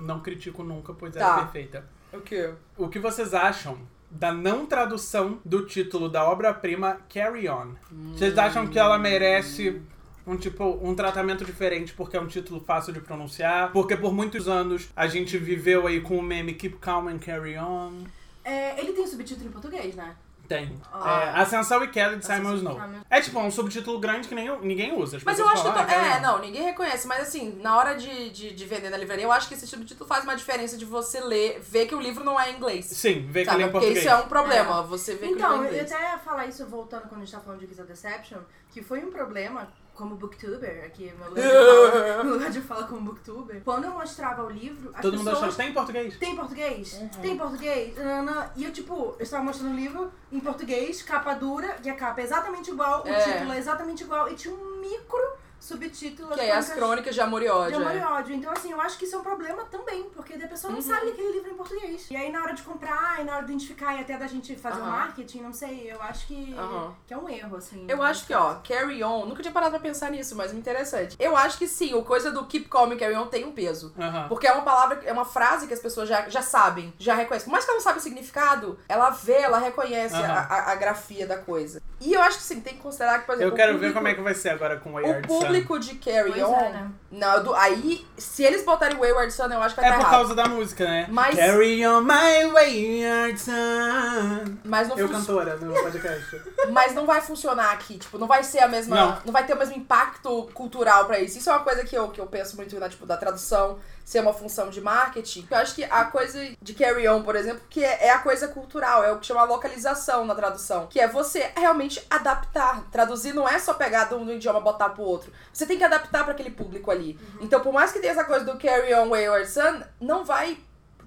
Não 0.05 0.21
critico 0.21 0.63
nunca, 0.63 0.93
pois 0.93 1.13
ela 1.15 1.27
Tá. 1.27 1.35
é 1.35 1.43
perfeita. 1.43 1.85
O 2.13 2.21
quê? 2.21 2.53
O 2.77 2.87
que 2.87 2.99
vocês 2.99 3.33
acham 3.33 3.77
da 4.09 4.31
não 4.31 4.65
tradução 4.65 5.39
do 5.43 5.65
título 5.65 6.07
da 6.07 6.23
obra-prima 6.23 6.99
Carry 7.13 7.49
On? 7.49 7.73
Vocês 8.15 8.37
acham 8.37 8.65
que 8.67 8.79
ela 8.79 8.97
merece 8.97 9.81
um 10.26 10.38
tipo 10.38 10.63
um 10.82 10.95
tratamento 10.95 11.43
diferente 11.43 11.93
porque 11.93 12.15
é 12.15 12.19
um 12.21 12.28
título 12.28 12.59
fácil 12.61 12.93
de 12.93 13.01
pronunciar? 13.01 13.71
Porque 13.71 13.95
por 13.97 14.13
muitos 14.13 14.47
anos 14.47 14.89
a 14.95 15.07
gente 15.07 15.38
viveu 15.38 15.86
aí 15.88 15.99
com 16.01 16.17
o 16.17 16.21
meme 16.21 16.53
Keep 16.53 16.78
Calm 16.78 17.07
and 17.07 17.19
Carry 17.19 17.57
On. 17.57 18.03
É, 18.43 18.80
ele 18.80 18.93
tem 18.93 19.05
subtítulo 19.07 19.47
em 19.47 19.51
português, 19.51 19.95
né? 19.95 20.15
Tem. 20.45 20.76
Ah. 20.91 21.34
É, 21.38 21.39
Ascensão 21.41 21.82
e 21.86 21.88
Queda 21.88 22.17
de 22.17 22.26
Simon 22.26 22.55
Snow. 22.55 22.78
É 23.09 23.21
tipo 23.21 23.39
um 23.39 23.49
subtítulo 23.49 23.97
grande 23.97 24.28
que 24.28 24.36
nem, 24.36 24.49
ninguém 24.59 24.93
usa. 24.93 25.15
As 25.15 25.24
Mas 25.24 25.39
eu 25.39 25.47
acho 25.47 25.63
que. 25.63 25.69
falam, 25.69 25.86
to- 25.86 25.91
"Ah, 25.91 25.95
Carry 25.95 26.07
É, 26.09 26.17
On." 26.17 26.21
não, 26.21 26.39
ninguém 26.41 26.63
reconhece. 26.63 27.07
Mas 27.07 27.21
assim, 27.21 27.57
na 27.61 27.78
hora 27.78 27.95
de, 27.95 28.30
de, 28.30 28.53
de 28.53 28.65
vender 28.65 28.89
na 28.89 28.97
livraria, 28.97 29.24
eu 29.24 29.32
acho 29.32 29.47
que 29.47 29.53
esse 29.53 29.65
subtítulo 29.65 30.05
faz 30.05 30.26
uma 30.26 30.36
diferença 30.36 30.76
de 30.78 30.84
você 30.84 31.21
ler, 31.21 31.61
ver 31.61 31.86
que 31.88 31.95
o 31.95 31.99
livro 32.01 32.26
não 32.26 32.38
é 32.38 32.51
em 32.51 32.57
inglês. 32.57 32.86
Sim, 32.88 33.26
vê 33.30 33.45
que 33.45 33.51
ele 33.51 33.63
é 33.63 33.67
em 33.67 33.71
Porque 33.71 33.86
português. 33.88 33.99
isso 33.99 34.09
é 34.09 34.15
um 34.17 34.28
problema, 34.28 34.82
você 34.84 35.15
vê 35.15 35.28
que 35.28 35.34
Então, 35.34 35.49
o 35.49 35.53
livro 35.63 35.67
é 35.67 35.69
em 35.69 35.78
eu 35.80 35.84
inglês. 35.86 35.93
até 35.93 36.11
ia 36.11 36.17
falar 36.17 36.45
isso 36.45 36.65
voltando 36.65 37.03
quando 37.03 37.21
a 37.21 37.24
gente 37.26 37.34
tá 37.34 37.39
falando 37.39 37.59
de 37.61 37.67
Kiss 37.67 37.80
of 37.82 37.89
Deception, 37.89 38.39
que 38.69 38.82
foi 38.84 38.99
um 39.01 39.11
problema 39.11 39.69
como 39.93 40.15
booktuber, 40.15 40.83
aqui 40.85 41.13
meu 41.17 41.29
lugar 41.29 41.43
de 41.43 41.51
fala, 41.51 42.23
meu 42.23 42.33
lugar 42.33 42.49
de 42.51 42.61
fala 42.61 42.83
como 42.87 43.01
booktuber. 43.01 43.61
Quando 43.63 43.83
eu 43.85 43.91
mostrava 43.91 44.43
o 44.43 44.49
livro, 44.49 44.91
as 44.93 45.01
Todo 45.01 45.17
mundo 45.17 45.25
pessoas... 45.29 45.43
achou, 45.43 45.55
tem 45.57 45.69
em 45.69 45.73
português? 45.73 46.17
Tem 46.17 46.35
português? 46.35 47.01
Tem 47.21 47.37
português? 47.37 47.95
Nanana. 47.95 48.51
E 48.55 48.63
eu, 48.65 48.71
tipo, 48.71 49.15
eu 49.17 49.23
estava 49.23 49.43
mostrando 49.43 49.73
o 49.73 49.75
livro 49.75 50.11
em 50.31 50.39
português, 50.39 51.01
capa 51.03 51.33
dura, 51.35 51.77
e 51.83 51.89
a 51.89 51.95
capa 51.95 52.21
é 52.21 52.23
exatamente 52.23 52.71
igual, 52.71 53.03
o 53.03 53.07
É. 53.07 53.19
título 53.21 53.53
é 53.53 53.57
exatamente 53.57 54.03
igual, 54.03 54.29
e 54.29 54.35
tinha 54.35 54.53
um 54.53 54.79
micro 54.81 55.21
subtítulo. 55.64 56.34
Que 56.34 56.41
é 56.41 56.51
as 56.51 56.70
crônicas 56.70 57.16
de 57.16 57.22
amor 57.22 57.41
e 57.41 57.47
ódio. 57.49 57.78
de 57.78 57.82
amor 57.82 57.95
é. 57.95 57.99
e 57.99 58.03
ódio. 58.03 58.36
Então, 58.36 58.51
assim, 58.51 58.72
eu 58.72 58.82
acho 58.82 58.97
que 58.97 59.05
isso 59.05 59.16
é 59.16 59.20
um 59.20 59.24
problema 59.24 59.64
também, 59.66 60.03
porque 60.14 60.34
a 60.34 60.47
pessoa 60.47 60.74
não 60.74 60.82
sabe 60.82 61.09
aquele 61.09 61.32
livro 61.32 61.51
em 61.51 61.55
português. 61.55 62.07
E 62.11 62.16
aí, 62.16 62.32
na 62.32 62.41
hora 62.41 62.53
de 62.53 62.61
comprar, 62.64 63.22
e 63.22 63.24
na 63.24 63.38
hora 63.38 63.45
de 63.45 63.51
identificar, 63.53 63.95
e 63.95 64.01
até 64.01 64.18
da 64.18 64.28
gente 64.28 64.55
fazer 64.55 64.80
o 64.80 64.84
Aham. 64.84 64.91
marketing, 64.91 65.41
não 65.41 65.53
sei, 65.53 65.91
eu 65.91 66.01
acho 66.01 66.28
que, 66.28 66.53
Aham. 66.57 66.93
que 67.07 67.14
é 67.14 67.18
um 67.18 67.30
erro, 67.30 67.55
assim. 67.57 67.86
Eu 67.88 68.03
acho 68.03 68.26
que, 68.28 68.34
ó, 68.34 68.55
carry 68.55 69.03
on, 69.03 69.26
nunca 69.26 69.41
tinha 69.41 69.51
parado 69.53 69.72
pra 69.72 69.80
pensar 69.80 70.11
nisso, 70.11 70.36
mas 70.36 70.51
é 70.51 70.55
interessante. 70.55 71.16
Eu 71.20 71.36
acho 71.38 71.57
que 71.57 71.68
sim, 71.68 71.93
o 71.93 72.03
coisa 72.03 72.32
do 72.32 72.45
keep 72.45 72.68
calm 72.68 72.91
e 72.91 72.97
carry 72.97 73.16
on 73.16 73.28
tem 73.28 73.45
um 73.45 73.51
peso. 73.53 73.93
Porque 74.28 74.45
é 74.47 74.51
uma 74.53 74.64
palavra, 74.64 75.01
é 75.05 75.14
uma 75.14 75.26
frase 75.26 75.68
que 75.68 75.74
as 75.74 75.80
pessoas 75.80 76.09
já, 76.09 76.28
já 76.30 76.41
sabem, 76.41 76.93
já 76.99 77.14
reconhecem. 77.16 77.45
Por 77.45 77.51
mais 77.53 77.64
que 77.64 77.72
ela 77.72 77.78
não 77.78 77.84
sabe 77.84 77.99
o 77.99 78.01
significado, 78.01 78.78
ela 78.89 79.09
vê, 79.09 79.34
ela 79.41 79.57
reconhece 79.59 80.16
a, 80.16 80.39
a- 80.41 80.72
a 80.72 80.76
grafia 80.76 81.26
da 81.26 81.38
coisa. 81.38 81.82
E 82.05 82.13
eu 82.13 82.21
acho 82.21 82.37
que 82.37 82.43
sim, 82.43 82.59
tem 82.61 82.73
que 82.75 82.79
considerar 82.81 83.19
que, 83.19 83.25
por 83.25 83.35
exemplo, 83.35 83.51
Eu 83.51 83.55
quero 83.55 83.71
o 83.71 83.73
ver 83.75 83.79
público- 83.93 83.95
como 83.99 84.07
é 84.07 84.13
que 84.15 84.21
vai 84.21 84.33
ser 84.33 84.49
agora 84.49 84.77
com 84.77 84.89
o 84.89 84.93
O 84.93 84.95
Wayward 84.95 85.27
Sun. 85.27 85.39
público 85.39 85.79
de 85.79 85.95
Carry 85.95 86.31
Pois 86.31 86.43
On. 86.43 86.59
é, 86.59 86.69
né? 86.69 86.91
Não, 87.11 87.43
do- 87.43 87.55
aí, 87.55 88.05
se 88.17 88.43
eles 88.43 88.63
botarem 88.65 88.97
Wayward 88.97 89.31
Sun, 89.31 89.45
eu 89.45 89.61
acho 89.61 89.75
que 89.75 89.81
vai 89.81 89.89
É 89.89 89.93
estar 89.93 90.03
por 90.03 90.09
errado. 90.11 90.19
causa 90.19 90.35
da 90.35 90.45
música, 90.47 90.83
né? 90.85 91.07
Mas- 91.09 91.35
Carry 91.35 91.85
on 91.87 92.01
my 92.01 92.45
wayward 92.51 93.39
son. 93.39 94.57
Mas 94.63 94.87
não, 94.87 94.97
Eu 94.97 95.07
fun- 95.07 95.13
cantora 95.13 95.55
no 95.57 95.73
podcast. 95.73 96.41
mas 96.71 96.93
não 96.93 97.05
vai 97.05 97.21
funcionar 97.21 97.71
aqui. 97.71 97.97
Tipo, 97.97 98.17
não 98.17 98.27
vai 98.27 98.43
ser 98.43 98.59
a 98.59 98.67
mesma. 98.67 98.95
Não. 98.95 99.17
Não, 99.25 99.33
vai 99.33 99.45
ter 99.45 99.53
o 99.53 99.57
mesmo 99.57 99.75
impacto 99.75 100.49
cultural 100.53 101.05
pra 101.05 101.19
isso. 101.19 101.37
Isso 101.37 101.49
é 101.49 101.53
uma 101.53 101.63
coisa 101.63 101.83
que 101.83 101.95
eu, 101.95 102.09
que 102.09 102.19
eu 102.19 102.25
penso 102.27 102.55
muito 102.55 102.77
na, 102.79 102.89
tipo, 102.89 103.05
da 103.05 103.17
tradução 103.17 103.79
ser 104.05 104.19
uma 104.19 104.33
função 104.33 104.69
de 104.69 104.81
marketing. 104.81 105.47
Eu 105.49 105.57
acho 105.57 105.75
que 105.75 105.83
a 105.85 106.03
coisa 106.05 106.37
de 106.61 106.73
carry 106.73 107.07
on, 107.07 107.21
por 107.23 107.35
exemplo, 107.37 107.61
que 107.69 107.81
é, 107.83 108.07
é 108.07 108.09
a 108.09 108.19
coisa 108.19 108.49
cultural, 108.49 109.01
é 109.03 109.11
o 109.13 109.17
que 109.19 109.25
chama 109.25 109.43
localização 109.45 110.25
na 110.25 110.35
tradução. 110.35 110.87
Que 110.87 110.99
é 110.99 111.07
você 111.07 111.51
realmente 111.55 111.92
adaptar. 112.09 112.83
Traduzir 112.91 113.33
não 113.33 113.47
é 113.47 113.59
só 113.59 113.73
pegar 113.73 114.05
de 114.05 114.15
um 114.15 114.29
idioma 114.29 114.59
e 114.59 114.63
botar 114.63 114.89
pro 114.89 115.03
outro. 115.03 115.31
Você 115.51 115.65
tem 115.65 115.77
que 115.77 115.83
adaptar 115.83 116.23
pra 116.23 116.33
aquele 116.33 116.51
público 116.51 116.89
ali. 116.89 117.19
Então, 117.41 117.59
por 117.59 117.73
mais 117.73 117.91
que 117.91 117.99
tenha 117.99 118.13
essa 118.13 118.23
coisa 118.23 118.45
do 118.45 118.57
carry 118.57 118.93
on 118.93 119.09
wayward 119.09 119.49
son, 119.49 119.81
não 119.99 120.23
vai 120.23 120.57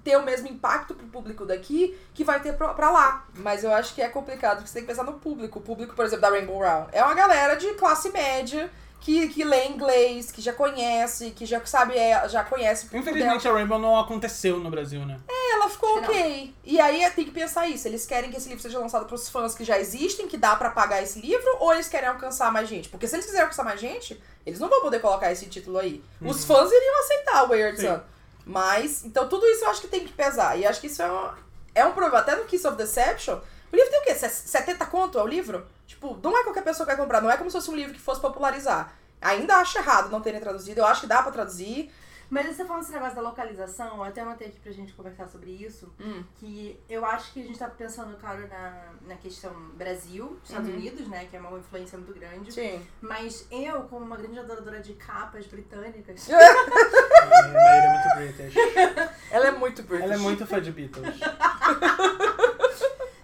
ter 0.03 0.15
o 0.15 0.23
mesmo 0.23 0.47
impacto 0.47 0.93
pro 0.93 1.05
público 1.07 1.45
daqui 1.45 1.97
que 2.13 2.23
vai 2.23 2.39
ter 2.39 2.53
pra 2.53 2.89
lá. 2.89 3.25
Mas 3.35 3.63
eu 3.63 3.73
acho 3.73 3.93
que 3.93 4.01
é 4.01 4.07
complicado, 4.07 4.57
porque 4.57 4.69
você 4.69 4.75
tem 4.75 4.83
que 4.83 4.87
pensar 4.87 5.03
no 5.03 5.19
público. 5.19 5.59
O 5.59 5.61
público, 5.61 5.95
por 5.95 6.05
exemplo, 6.05 6.21
da 6.21 6.29
Rainbow 6.29 6.59
Round 6.59 6.89
é 6.93 7.03
uma 7.03 7.13
galera 7.13 7.55
de 7.55 7.73
classe 7.73 8.09
média 8.11 8.71
que, 9.07 9.29
que 9.29 9.43
lê 9.45 9.67
inglês, 9.67 10.33
que 10.33 10.41
já 10.41 10.51
conhece, 10.51 11.31
que 11.31 11.45
já 11.45 11.65
sabe, 11.65 11.97
é, 11.97 12.27
já 12.27 12.43
conhece 12.43 12.87
público 12.87 13.05
dela. 13.05 13.17
Infelizmente 13.17 13.47
a 13.47 13.53
Rainbow 13.53 13.79
não 13.79 13.97
aconteceu 13.97 14.59
no 14.59 14.69
Brasil, 14.69 15.05
né? 15.05 15.17
Ela 15.29 15.69
ficou 15.69 16.01
Não. 16.01 16.09
ok. 16.09 16.53
E 16.65 16.77
aí 16.77 17.01
é, 17.01 17.09
tem 17.09 17.23
que 17.23 17.31
pensar 17.31 17.69
isso. 17.69 17.87
Eles 17.87 18.05
querem 18.05 18.29
que 18.29 18.35
esse 18.35 18.49
livro 18.49 18.61
seja 18.61 18.77
lançado 18.77 19.05
pros 19.05 19.29
fãs 19.29 19.55
que 19.55 19.63
já 19.63 19.79
existem, 19.79 20.27
que 20.27 20.35
dá 20.35 20.57
pra 20.57 20.71
pagar 20.71 21.01
esse 21.01 21.21
livro, 21.21 21.47
ou 21.61 21.73
eles 21.73 21.87
querem 21.87 22.09
alcançar 22.09 22.51
mais 22.51 22.67
gente? 22.67 22.89
Porque 22.89 23.07
se 23.07 23.15
eles 23.15 23.25
quiserem 23.25 23.43
alcançar 23.43 23.63
mais 23.63 23.79
gente, 23.79 24.21
eles 24.45 24.59
não 24.59 24.67
vão 24.67 24.81
poder 24.81 24.99
colocar 24.99 25.31
esse 25.31 25.45
título 25.45 25.77
aí. 25.77 26.03
Os 26.19 26.43
fãs 26.43 26.69
iriam 26.69 26.99
aceitar 26.99 27.43
o 27.45 27.51
Weird 27.51 27.79
Sim. 27.79 27.87
Sun. 27.87 27.99
Mas, 28.45 29.05
então 29.05 29.29
tudo 29.29 29.45
isso 29.47 29.63
eu 29.63 29.69
acho 29.69 29.79
que 29.79 29.87
tem 29.87 30.03
que 30.03 30.11
pesar. 30.11 30.59
E 30.59 30.65
acho 30.65 30.81
que 30.81 30.87
isso 30.87 31.01
é 31.01 31.09
um, 31.09 31.29
é 31.73 31.85
um 31.85 31.93
problema. 31.93 32.19
Até 32.19 32.35
no 32.35 32.43
Kiss 32.43 32.67
of 32.67 32.75
Deception, 32.75 33.39
o 33.71 33.75
livro 33.75 33.89
tem 33.89 34.01
o 34.01 34.03
quê? 34.03 34.15
Se- 34.15 34.49
70 34.49 34.85
conto 34.87 35.17
é 35.17 35.23
o 35.23 35.27
livro? 35.27 35.65
Tipo, 35.97 36.19
não 36.21 36.37
é 36.39 36.43
qualquer 36.43 36.63
pessoa 36.63 36.85
que 36.85 36.93
vai 36.95 37.01
comprar. 37.03 37.21
Não 37.21 37.31
é 37.31 37.37
como 37.37 37.49
se 37.49 37.57
fosse 37.57 37.71
um 37.71 37.75
livro 37.75 37.91
que 37.93 37.99
fosse 37.99 38.21
popularizar. 38.21 38.93
Ainda 39.19 39.55
acho 39.55 39.79
errado 39.79 40.11
não 40.11 40.21
terem 40.21 40.39
traduzido. 40.39 40.79
Eu 40.79 40.85
acho 40.85 41.01
que 41.01 41.07
dá 41.07 41.23
pra 41.23 41.31
traduzir. 41.31 41.91
Mas 42.29 42.45
você 42.45 42.65
falando 42.65 42.83
esse 42.83 42.91
negócio 42.91 43.15
da 43.15 43.21
localização, 43.21 43.95
eu 43.95 44.03
até 44.03 44.19
anotei 44.21 44.49
aqui 44.49 44.59
pra 44.59 44.71
gente 44.73 44.91
conversar 44.91 45.27
sobre 45.29 45.49
isso, 45.49 45.91
Hum. 45.97 46.21
que 46.35 46.77
eu 46.89 47.05
acho 47.05 47.31
que 47.31 47.41
a 47.41 47.45
gente 47.45 47.57
tá 47.57 47.69
pensando, 47.69 48.17
claro, 48.17 48.45
na, 48.49 48.83
na 49.07 49.15
questão 49.15 49.49
Brasil, 49.75 50.37
Estados 50.43 50.67
Uhum. 50.69 50.75
Unidos, 50.75 51.07
né, 51.07 51.25
que 51.31 51.37
é 51.37 51.39
uma 51.39 51.57
influência 51.57 51.97
muito 51.97 52.13
grande. 52.13 52.51
Sim. 52.53 52.85
Mas 52.99 53.47
eu, 53.49 53.83
como 53.83 54.05
uma 54.05 54.17
grande 54.17 54.37
adoradora 54.39 54.81
de 54.81 54.93
capas 54.95 55.47
britânicas, 55.47 56.27
A 56.29 57.47
Maíra 57.47 57.85
é 57.85 57.93
muito 57.93 58.15
British. 58.17 58.55
Ela 59.31 59.47
é 59.47 59.51
muito 59.51 59.83
British. 59.83 60.03
Ela 60.03 60.13
é 60.15 60.17
muito 60.17 60.45
fã 60.45 60.61
de 60.61 60.71
Beatles. 60.73 61.15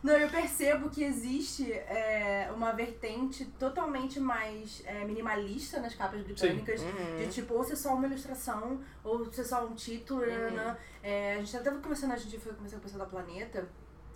Não, 0.04 0.14
eu 0.14 0.28
percebo 0.28 0.90
que 0.90 1.02
existe 1.02 1.72
é, 1.72 2.52
uma 2.54 2.74
vertente 2.74 3.46
totalmente 3.58 4.20
mais 4.20 4.84
é, 4.86 5.06
minimalista 5.06 5.80
nas 5.80 5.96
capas 5.96 6.22
britânicas. 6.22 6.82
Uhum. 6.82 7.18
De 7.18 7.28
tipo, 7.30 7.54
ou 7.54 7.64
ser 7.64 7.78
só 7.78 7.94
uma 7.94 8.06
ilustração, 8.06 8.82
ou 9.02 9.32
ser 9.32 9.46
só 9.46 9.66
um 9.66 9.74
título, 9.74 10.26
né? 10.26 10.78
É, 11.02 11.36
a 11.36 11.38
gente 11.38 11.56
até 11.56 11.72
conversando, 11.72 12.12
a 12.12 12.18
gente 12.18 12.38
foi 12.38 12.54
conversando 12.54 12.82
com 12.82 12.88
o 12.88 12.92
pessoal 12.92 13.06
da 13.06 13.10
Planeta. 13.10 13.70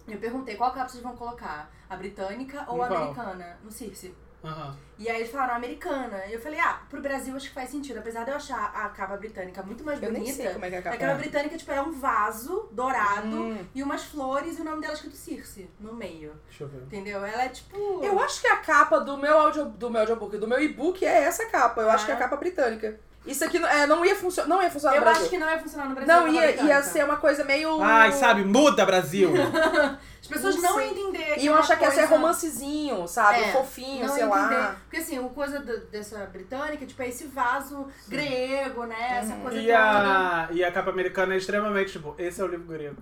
e 0.05 0.11
Eu 0.11 0.19
perguntei 0.19 0.57
qual 0.57 0.73
capa 0.73 0.89
vocês 0.89 1.01
vão 1.01 1.15
colocar, 1.15 1.71
a 1.89 1.95
britânica 1.95 2.65
ou 2.67 2.83
a 2.83 2.87
americana, 2.87 3.57
no 3.63 3.71
Circe. 3.71 4.13
Aham. 4.47 4.77
E 4.99 5.07
aí 5.09 5.17
eles 5.17 5.29
falaram 5.31 5.55
americana. 5.55 6.25
E 6.25 6.33
eu 6.33 6.39
falei, 6.41 6.59
ah, 6.59 6.81
pro 6.89 6.99
Brasil 7.01 7.35
acho 7.35 7.49
que 7.49 7.53
faz 7.53 7.69
sentido. 7.69 7.99
Apesar 7.99 8.23
de 8.23 8.31
eu 8.31 8.35
achar 8.35 8.71
a 8.73 8.89
capa 8.89 9.15
britânica 9.17 9.61
muito 9.61 9.83
mais 9.83 10.01
Eu 10.01 10.11
nem 10.11 10.21
bonita. 10.23 10.37
sei 10.43 10.53
como 10.53 10.65
é 10.65 10.69
que 10.69 10.75
é 10.75 10.79
a 10.79 10.81
capa. 10.81 10.95
A 10.95 10.99
capa 10.99 11.13
britânica, 11.15 11.57
tipo, 11.57 11.71
era 11.71 11.83
um 11.83 11.91
vaso 11.91 12.67
dourado 12.71 13.27
Hum. 13.35 13.65
e 13.75 13.83
umas 13.83 14.03
flores 14.05 14.57
e 14.57 14.61
o 14.61 14.65
nome 14.65 14.81
dela 14.81 14.93
escrito 14.93 15.15
Circe 15.15 15.69
no 15.79 15.93
meio. 15.93 16.33
Deixa 16.47 16.63
eu 16.63 16.67
ver. 16.67 16.81
Entendeu? 16.83 17.23
Ela 17.23 17.43
é 17.43 17.49
tipo. 17.49 17.77
Eu 18.03 18.19
acho 18.19 18.41
que 18.41 18.47
a 18.47 18.57
capa 18.57 18.99
do 18.99 19.17
meu, 19.17 19.37
audio, 19.37 19.65
do 19.65 19.89
meu 19.89 20.01
audiobook, 20.01 20.37
do 20.37 20.47
meu 20.47 20.59
e-book 20.61 21.05
é 21.05 21.23
essa 21.25 21.45
capa. 21.45 21.81
Eu 21.81 21.89
acho 21.91 22.05
que 22.05 22.11
é 22.11 22.15
a 22.15 22.17
Ah. 22.17 22.21
capa 22.21 22.37
britânica. 22.37 22.99
Isso 23.27 23.43
aqui 23.43 23.59
não- 23.59 23.67
é, 23.67 23.85
não 23.85 24.05
ia 24.05 24.15
funcionar, 24.15 24.47
não 24.49 24.63
ia 24.63 24.69
funcionar 24.71 24.95
Eu 24.95 24.99
no 25.01 25.05
Brasil. 25.05 25.21
acho 25.21 25.29
que 25.29 25.37
não 25.37 25.49
ia 25.49 25.59
funcionar 25.59 25.89
no 25.89 25.95
Brasil. 25.95 26.13
Não, 26.15 26.27
ia, 26.27 26.41
ia 26.41 26.47
britânica. 26.53 26.81
ser 26.83 27.03
uma 27.05 27.17
coisa 27.17 27.43
meio. 27.43 27.81
Ai, 27.83 28.11
sabe, 28.13 28.43
muda 28.43 28.85
Brasil! 28.85 29.31
As 30.19 30.27
pessoas 30.27 30.55
Não 30.55 30.61
não, 30.73 30.81
iam 30.81 30.89
entender. 30.91 31.35
que 31.35 31.45
Iam 31.45 31.55
achar 31.55 31.77
que 31.77 31.85
ia 31.85 31.91
ser 31.91 32.03
romancezinho, 32.05 33.07
sabe? 33.07 33.39
É, 33.43 33.51
Fofinho, 33.53 34.05
não 34.05 34.13
sei 34.13 34.23
entender. 34.23 34.55
lá. 34.57 34.75
Porque 34.83 34.97
assim, 34.97 35.19
o 35.19 35.29
coisa 35.29 35.59
do- 35.59 35.85
dessa 35.87 36.17
britânica, 36.25 36.85
tipo, 36.85 37.01
é 37.01 37.07
esse 37.07 37.27
vaso 37.27 37.87
grego, 38.09 38.83
né? 38.85 39.19
Essa 39.21 39.35
coisa 39.35 39.57
E 39.57 39.61
toda. 39.67 39.77
a, 39.79 40.47
e 40.51 40.63
a 40.65 40.71
capa 40.71 40.89
americana 40.89 41.33
é 41.33 41.37
extremamente, 41.37 41.93
tipo, 41.93 42.13
esse 42.17 42.41
é 42.41 42.43
o 42.43 42.47
livro 42.47 42.65
grego. 42.67 42.97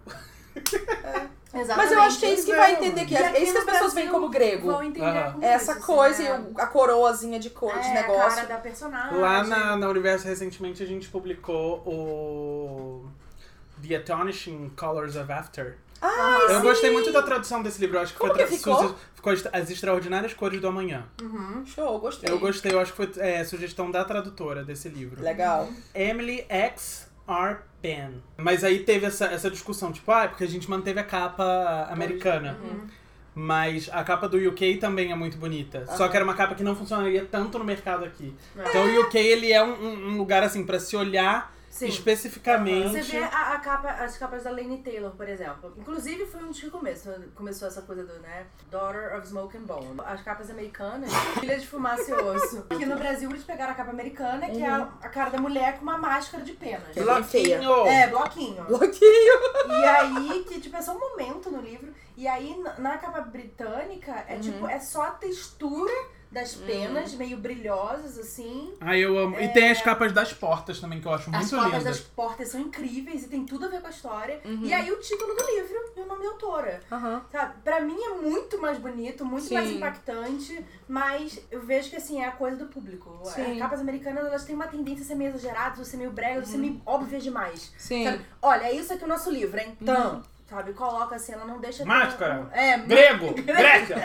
Exatamente. 1.62 1.78
Mas 1.78 1.92
eu 1.92 2.02
acho 2.02 2.20
que 2.20 2.26
é 2.26 2.34
isso 2.34 2.46
que 2.46 2.56
vai 2.56 2.72
Não. 2.74 2.80
entender, 2.80 3.06
que 3.06 3.16
é, 3.16 3.22
é 3.38 3.44
isso 3.44 3.52
que 3.54 3.58
as 3.60 3.64
pessoas 3.66 3.94
veem 3.94 4.10
como 4.10 4.30
grego. 4.30 4.68
Vão 4.72 4.84
entender 4.84 5.06
Aham. 5.06 5.32
como 5.34 5.44
É 5.46 5.48
essa 5.50 5.72
isso, 5.74 5.82
coisa 5.86 6.24
né? 6.24 6.46
e 6.58 6.62
a 6.62 6.68
coroazinha 6.68 7.40
de 7.40 7.50
cor 7.50 7.74
de 7.80 7.88
é, 7.88 7.94
negócio. 7.94 8.24
a 8.24 8.36
cara 8.36 8.48
da 8.48 8.58
personagem. 8.58 9.18
Lá 9.20 9.44
na, 9.44 9.78
na 9.78 9.90
Universo, 9.90 10.26
recentemente, 10.28 10.82
a 10.84 10.86
gente 10.86 11.08
publicou 11.10 11.78
o 11.86 13.06
The 13.88 13.96
Astonishing 13.96 14.72
Colors 14.76 15.16
of 15.16 15.32
After. 15.32 15.78
Ah, 16.02 16.40
Eu 16.50 16.58
sim. 16.58 16.62
gostei 16.62 16.92
muito 16.92 17.12
da 17.12 17.24
tradução 17.24 17.64
desse 17.64 17.80
livro. 17.80 17.98
Eu 17.98 18.02
acho 18.02 18.14
que 18.14 18.20
Como 18.20 18.34
foi 18.34 18.44
a 18.44 18.46
que 18.48 18.58
tradução- 18.60 18.90
ficou? 18.90 19.00
ficou 19.16 19.34
As- 19.34 19.48
As 19.64 19.70
Extraordinárias 19.72 20.34
Cores 20.34 20.62
do 20.62 20.68
Amanhã. 20.68 21.06
Uhum. 21.22 21.66
Show, 21.66 21.98
gostei. 22.00 22.30
Eu 22.32 22.38
gostei, 22.38 22.72
eu 22.74 22.80
acho 22.80 22.92
que 22.94 22.98
foi 22.98 23.12
é, 23.18 23.44
sugestão 23.44 23.90
da 23.90 24.04
tradutora 24.04 24.64
desse 24.64 24.88
livro. 24.90 25.24
Legal. 25.24 25.68
Emily 25.96 26.46
X. 26.48 27.05
R. 27.28 27.58
Penn. 27.82 28.14
Mas 28.38 28.64
aí 28.64 28.80
teve 28.80 29.06
essa, 29.06 29.26
essa 29.26 29.50
discussão, 29.52 29.92
tipo, 29.92 30.12
ah, 30.12 30.24
é 30.24 30.28
porque 30.28 30.44
a 30.44 30.48
gente 30.48 30.70
manteve 30.70 31.00
a 31.00 31.04
capa 31.04 31.88
americana. 31.92 32.58
Uhum. 32.64 32.88
Mas 33.38 33.90
a 33.92 34.04
capa 34.04 34.30
do 34.30 34.38
UK 34.38 34.78
também 34.78 35.12
é 35.12 35.16
muito 35.16 35.38
bonita. 35.38 35.86
Só 35.88 36.04
Aham. 36.04 36.10
que 36.10 36.16
era 36.18 36.24
uma 36.24 36.34
capa 36.36 36.56
que 36.56 36.64
não 36.64 36.76
funcionaria 36.76 37.26
tanto 37.30 37.60
no 37.60 37.66
mercado 37.66 38.06
aqui. 38.06 38.34
É. 38.58 38.70
Então 38.70 38.86
o 38.86 39.02
UK 39.02 39.18
ele 39.18 39.52
é 39.52 39.62
um, 39.64 39.74
um- 39.74 40.08
um 40.14 40.18
lugar 40.18 40.42
assim 40.42 40.66
pra 40.66 40.80
se 40.80 40.96
olhar 40.96 41.54
Sim. 41.76 41.88
especificamente. 41.88 42.90
Você 42.90 43.02
vê 43.02 43.24
a, 43.24 43.54
a 43.54 43.60
capa, 43.60 43.90
as 43.90 44.18
capas 44.18 44.44
da 44.44 44.50
Lane 44.50 44.78
Taylor, 44.82 45.12
por 45.12 45.28
exemplo. 45.28 45.74
Inclusive 45.78 46.26
foi 46.26 46.42
um 46.42 46.48
dos 46.48 46.60
que 46.62 46.70
começou, 46.70 47.14
começou 47.36 47.68
essa 47.68 47.82
coisa 47.82 48.06
do, 48.06 48.14
né? 48.20 48.46
Daughter 48.72 49.14
of 49.18 49.28
Smoke 49.28 49.58
and 49.58 49.64
Bone. 49.64 50.00
As 50.06 50.22
capas 50.24 50.50
americanas, 50.50 51.12
Filha 51.40 51.60
de 51.60 51.68
Fumaça 51.68 52.10
e 52.10 52.14
Osso. 52.14 52.66
Aqui 52.70 52.86
no 52.86 52.96
Brasil 52.96 53.30
eles 53.30 53.44
pegaram 53.44 53.74
a 53.74 53.76
capa 53.76 53.90
americana, 53.92 54.50
que 54.50 54.64
é 54.64 54.68
a, 54.70 54.84
a 55.02 55.10
cara 55.10 55.32
da 55.32 55.38
mulher 55.38 55.76
com 55.78 55.82
uma 55.84 55.98
máscara 55.98 56.44
de 56.44 56.54
penas. 56.54 56.96
É. 56.96 57.04
Bloquinho! 57.04 57.86
É, 57.88 58.08
bloquinho. 58.08 58.64
Bloquinho. 58.64 59.34
E 59.68 59.86
aí, 59.86 60.46
que 60.48 60.62
tipo, 60.62 60.78
é 60.78 60.82
só 60.82 60.96
um 60.96 61.00
momento 61.00 61.52
no 61.52 61.60
livro. 61.62 61.94
E 62.16 62.26
aí, 62.26 62.58
na- 62.58 62.80
na 62.80 62.98
capa 62.98 63.20
britânica, 63.20 64.24
é 64.28 64.38
tipo, 64.38 64.66
é 64.68 64.80
só 64.80 65.02
a 65.04 65.12
textura 65.12 65.92
das 66.32 66.56
penas, 66.56 67.14
meio 67.14 67.38
brilhosas, 67.38 68.18
assim. 68.18 68.74
Ai, 68.82 69.00
eu 69.00 69.18
amo. 69.18 69.40
E 69.40 69.48
tem 69.50 69.70
as 69.70 69.82
capas 69.82 70.12
das 70.12 70.34
portas 70.34 70.80
também, 70.80 71.00
que 71.00 71.08
eu 71.08 71.14
acho 71.14 71.30
As 71.30 71.38
muito 71.38 71.56
capas 71.56 71.72
lindas. 71.80 71.84
das 71.84 72.00
portas 72.00 72.48
são 72.50 72.60
incríveis 72.60 73.24
e 73.24 73.28
tem 73.28 73.46
tudo 73.46 73.66
a 73.66 73.68
ver 73.70 73.82
com 73.82 73.88
a 73.88 73.90
história. 73.90 74.42
E 74.64 74.74
aí 74.74 74.92
o 74.92 75.00
título 75.00 75.34
do 75.36 75.46
livro 75.46 75.94
e 75.96 76.02
o 76.02 76.06
nome 76.06 76.24
da 76.24 76.30
autora. 76.30 76.82
Aham. 76.92 77.26
Sabe? 77.32 77.54
Pra 77.64 77.80
mim 77.80 77.98
é 78.02 78.10
muito 78.16 78.60
mais 78.62 78.78
bonito, 78.78 79.26
muito 79.26 79.48
Sim. 79.48 79.54
mais 79.54 79.72
impactante, 79.72 80.66
mas 80.88 81.40
eu 81.50 81.62
vejo 81.62 81.90
que 81.90 81.96
assim, 81.96 82.22
é 82.22 82.28
a 82.28 82.32
coisa 82.32 82.58
do 82.58 82.66
público. 82.66 83.20
Sim. 83.24 83.54
As 83.54 83.60
capas 83.60 83.80
americanas, 83.80 84.26
elas 84.26 84.44
têm 84.44 84.56
uma 84.56 84.68
tendência 84.68 85.04
a 85.04 85.08
ser 85.08 85.16
meio 85.16 85.30
exageradas, 85.30 85.80
a 85.80 85.86
ser 85.86 85.98
meio 85.98 86.12
bregas, 86.12 86.50
a 86.50 86.52
ser 86.52 86.58
meio 86.58 86.82
óbvias 86.86 87.24
demais. 87.24 87.74
Sim. 87.78 88.04
Sabe? 88.04 88.26
Olha, 88.42 88.64
é 88.66 88.74
isso 88.74 88.94
aqui 88.94 89.04
o 89.04 89.08
nosso 89.08 89.30
livro, 89.32 89.60
é 89.60 89.66
então. 89.68 90.24
Sabe, 90.50 90.74
coloca 90.74 91.16
assim, 91.16 91.34
ela 91.34 91.46
não 91.46 91.60
deixa. 91.60 91.80
tão- 91.80 91.88
Máscara. 91.88 92.48
É, 92.54 92.78
Grego! 92.86 93.34
Grécia! 93.42 93.96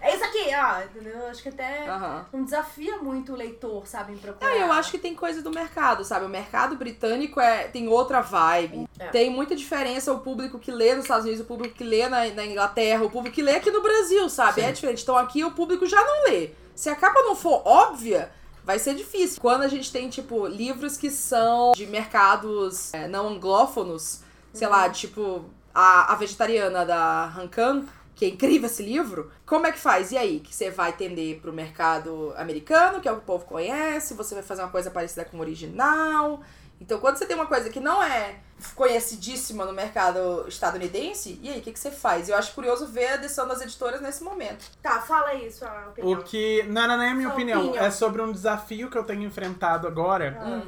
é 0.00 0.14
isso 0.14 0.24
aqui, 0.24 0.50
ó, 0.54 0.82
entendeu? 0.82 1.26
Acho 1.26 1.42
que 1.42 1.48
até 1.48 1.86
Aham. 1.88 2.26
não 2.32 2.44
desafia 2.44 2.98
muito 2.98 3.32
o 3.32 3.36
leitor, 3.36 3.86
sabe, 3.86 4.12
em 4.12 4.18
procurar. 4.18 4.50
Ah, 4.52 4.56
eu 4.58 4.70
acho 4.72 4.90
que 4.90 4.98
tem 4.98 5.14
coisa 5.14 5.40
do 5.40 5.50
mercado, 5.50 6.04
sabe? 6.04 6.26
O 6.26 6.28
mercado 6.28 6.76
britânico 6.76 7.40
é, 7.40 7.64
tem 7.68 7.88
outra 7.88 8.20
vibe. 8.20 8.86
É. 8.98 9.06
Tem 9.08 9.30
muita 9.30 9.56
diferença 9.56 10.12
o 10.12 10.18
público 10.20 10.58
que 10.58 10.70
lê 10.70 10.94
nos 10.94 11.04
Estados 11.04 11.24
Unidos, 11.24 11.42
o 11.42 11.48
público 11.48 11.74
que 11.76 11.84
lê 11.84 12.06
na, 12.10 12.26
na 12.26 12.44
Inglaterra, 12.44 13.02
o 13.02 13.10
público 13.10 13.34
que 13.34 13.42
lê 13.42 13.56
aqui 13.56 13.70
no 13.70 13.80
Brasil, 13.82 14.28
sabe? 14.28 14.60
Sim. 14.60 14.66
É 14.66 14.72
diferente. 14.72 15.02
Então 15.02 15.16
aqui 15.16 15.42
o 15.44 15.52
público 15.52 15.86
já 15.86 16.04
não 16.04 16.24
lê. 16.24 16.50
Se 16.74 16.90
a 16.90 16.94
capa 16.94 17.22
não 17.22 17.34
for 17.34 17.62
óbvia, 17.66 18.30
vai 18.64 18.78
ser 18.78 18.94
difícil. 18.94 19.40
Quando 19.40 19.62
a 19.62 19.68
gente 19.68 19.90
tem, 19.90 20.10
tipo, 20.10 20.46
livros 20.46 20.98
que 20.98 21.10
são 21.10 21.72
de 21.72 21.86
mercados 21.86 22.92
é, 22.92 23.08
não 23.08 23.28
anglófonos, 23.28 24.20
sei 24.52 24.68
lá, 24.68 24.88
tipo, 24.90 25.44
a, 25.74 26.12
a 26.12 26.16
vegetariana 26.16 26.84
da 26.84 27.32
Hankan, 27.36 27.84
que 28.14 28.24
é 28.24 28.28
incrível 28.28 28.66
esse 28.66 28.82
livro, 28.82 29.30
como 29.46 29.66
é 29.66 29.72
que 29.72 29.78
faz? 29.78 30.12
E 30.12 30.18
aí? 30.18 30.40
Que 30.40 30.54
você 30.54 30.70
vai 30.70 30.92
tender 30.92 31.40
pro 31.40 31.52
mercado 31.52 32.32
americano, 32.36 33.00
que 33.00 33.08
é 33.08 33.12
o 33.12 33.16
que 33.16 33.22
o 33.22 33.26
povo 33.26 33.44
conhece, 33.44 34.14
você 34.14 34.34
vai 34.34 34.44
fazer 34.44 34.62
uma 34.62 34.70
coisa 34.70 34.90
parecida 34.90 35.24
com 35.24 35.38
o 35.38 35.40
original. 35.40 36.40
Então, 36.80 36.98
quando 36.98 37.16
você 37.16 37.26
tem 37.26 37.36
uma 37.36 37.46
coisa 37.46 37.70
que 37.70 37.78
não 37.78 38.02
é 38.02 38.36
conhecidíssima 38.74 39.64
no 39.64 39.72
mercado 39.72 40.46
estadunidense, 40.48 41.38
e 41.40 41.48
aí, 41.48 41.60
o 41.60 41.62
que, 41.62 41.72
que 41.72 41.78
você 41.78 41.92
faz? 41.92 42.28
Eu 42.28 42.36
acho 42.36 42.52
curioso 42.52 42.86
ver 42.86 43.06
a 43.06 43.16
decisão 43.16 43.46
das 43.46 43.60
editoras 43.60 44.00
nesse 44.00 44.24
momento. 44.24 44.64
Tá, 44.82 45.00
fala 45.00 45.28
aí 45.28 45.50
sua 45.50 45.88
opinião. 45.88 46.18
O 46.18 46.22
que. 46.24 46.64
Não, 46.64 46.88
não, 46.88 46.96
não 46.96 47.04
é 47.04 47.10
a 47.10 47.14
minha 47.14 47.28
opinião. 47.28 47.66
opinião. 47.66 47.84
É 47.84 47.90
sobre 47.90 48.20
um 48.20 48.32
desafio 48.32 48.90
que 48.90 48.98
eu 48.98 49.04
tenho 49.04 49.22
enfrentado 49.22 49.86
agora. 49.86 50.36
Ah. 50.40 50.62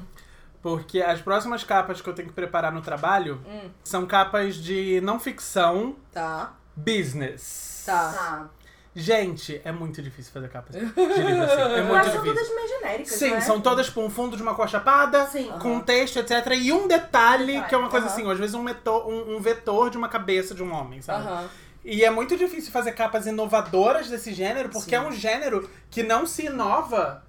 Porque 0.65 1.03
as 1.03 1.21
próximas 1.21 1.63
capas 1.63 2.01
que 2.01 2.09
eu 2.09 2.15
tenho 2.15 2.29
que 2.29 2.33
preparar 2.35 2.73
no 2.73 2.81
trabalho 2.81 3.39
Hum. 3.47 3.69
são 3.85 4.07
capas 4.07 4.55
de 4.57 4.99
não 5.03 5.21
ficção 5.21 5.95
Tá. 6.11 6.55
business. 6.75 7.83
Tá. 7.85 8.13
Tá. 8.15 8.49
Gente, 8.97 9.61
é 9.63 9.71
muito 9.71 10.01
difícil 10.01 10.33
fazer 10.33 10.49
capas 10.49 10.75
de 10.75 10.81
livro 11.23 11.43
assim. 11.45 11.61
É 11.61 11.83
muito 11.83 11.93
Mas 11.93 12.07
são 12.07 12.23
difícil. 12.23 12.35
todas 12.35 12.55
meio 12.55 12.69
genéricas, 12.69 13.13
Sim, 13.13 13.31
né? 13.33 13.41
são 13.43 13.61
todas 13.61 13.91
com 13.91 14.07
um 14.07 14.09
fundo 14.09 14.39
de 14.39 14.43
uma 14.43 14.55
cor 14.55 14.67
chapada, 14.67 15.27
Sim. 15.27 15.53
com 15.61 15.69
um 15.69 15.75
Aham. 15.75 15.81
texto, 15.85 16.17
etc. 16.19 16.31
E 16.59 16.73
um 16.73 16.89
detalhe, 16.89 17.47
Detalhe, 17.47 17.69
que 17.69 17.75
é 17.75 17.79
uma 17.79 17.91
coisa 17.91 18.07
aham. 18.07 18.15
assim, 18.15 18.31
às 18.33 18.39
vezes 18.39 18.55
um, 18.55 18.63
metor, 18.63 19.07
um, 19.07 19.37
um 19.37 19.41
vetor 19.43 19.91
de 19.91 19.99
uma 19.99 20.09
cabeça 20.09 20.55
de 20.55 20.63
um 20.63 20.73
homem, 20.73 21.03
sabe? 21.03 21.27
Aham. 21.29 21.47
E 21.85 22.03
é 22.03 22.09
muito 22.09 22.39
difícil 22.39 22.73
fazer 22.73 22.93
capas 22.93 23.27
inovadoras 23.27 24.09
desse 24.09 24.33
gênero, 24.33 24.71
porque 24.71 24.89
Sim. 24.97 24.97
é 24.97 25.01
um 25.03 25.13
gênero 25.13 25.69
que 25.91 26.03
não 26.03 26.25
se 26.27 26.47
inova 26.47 27.23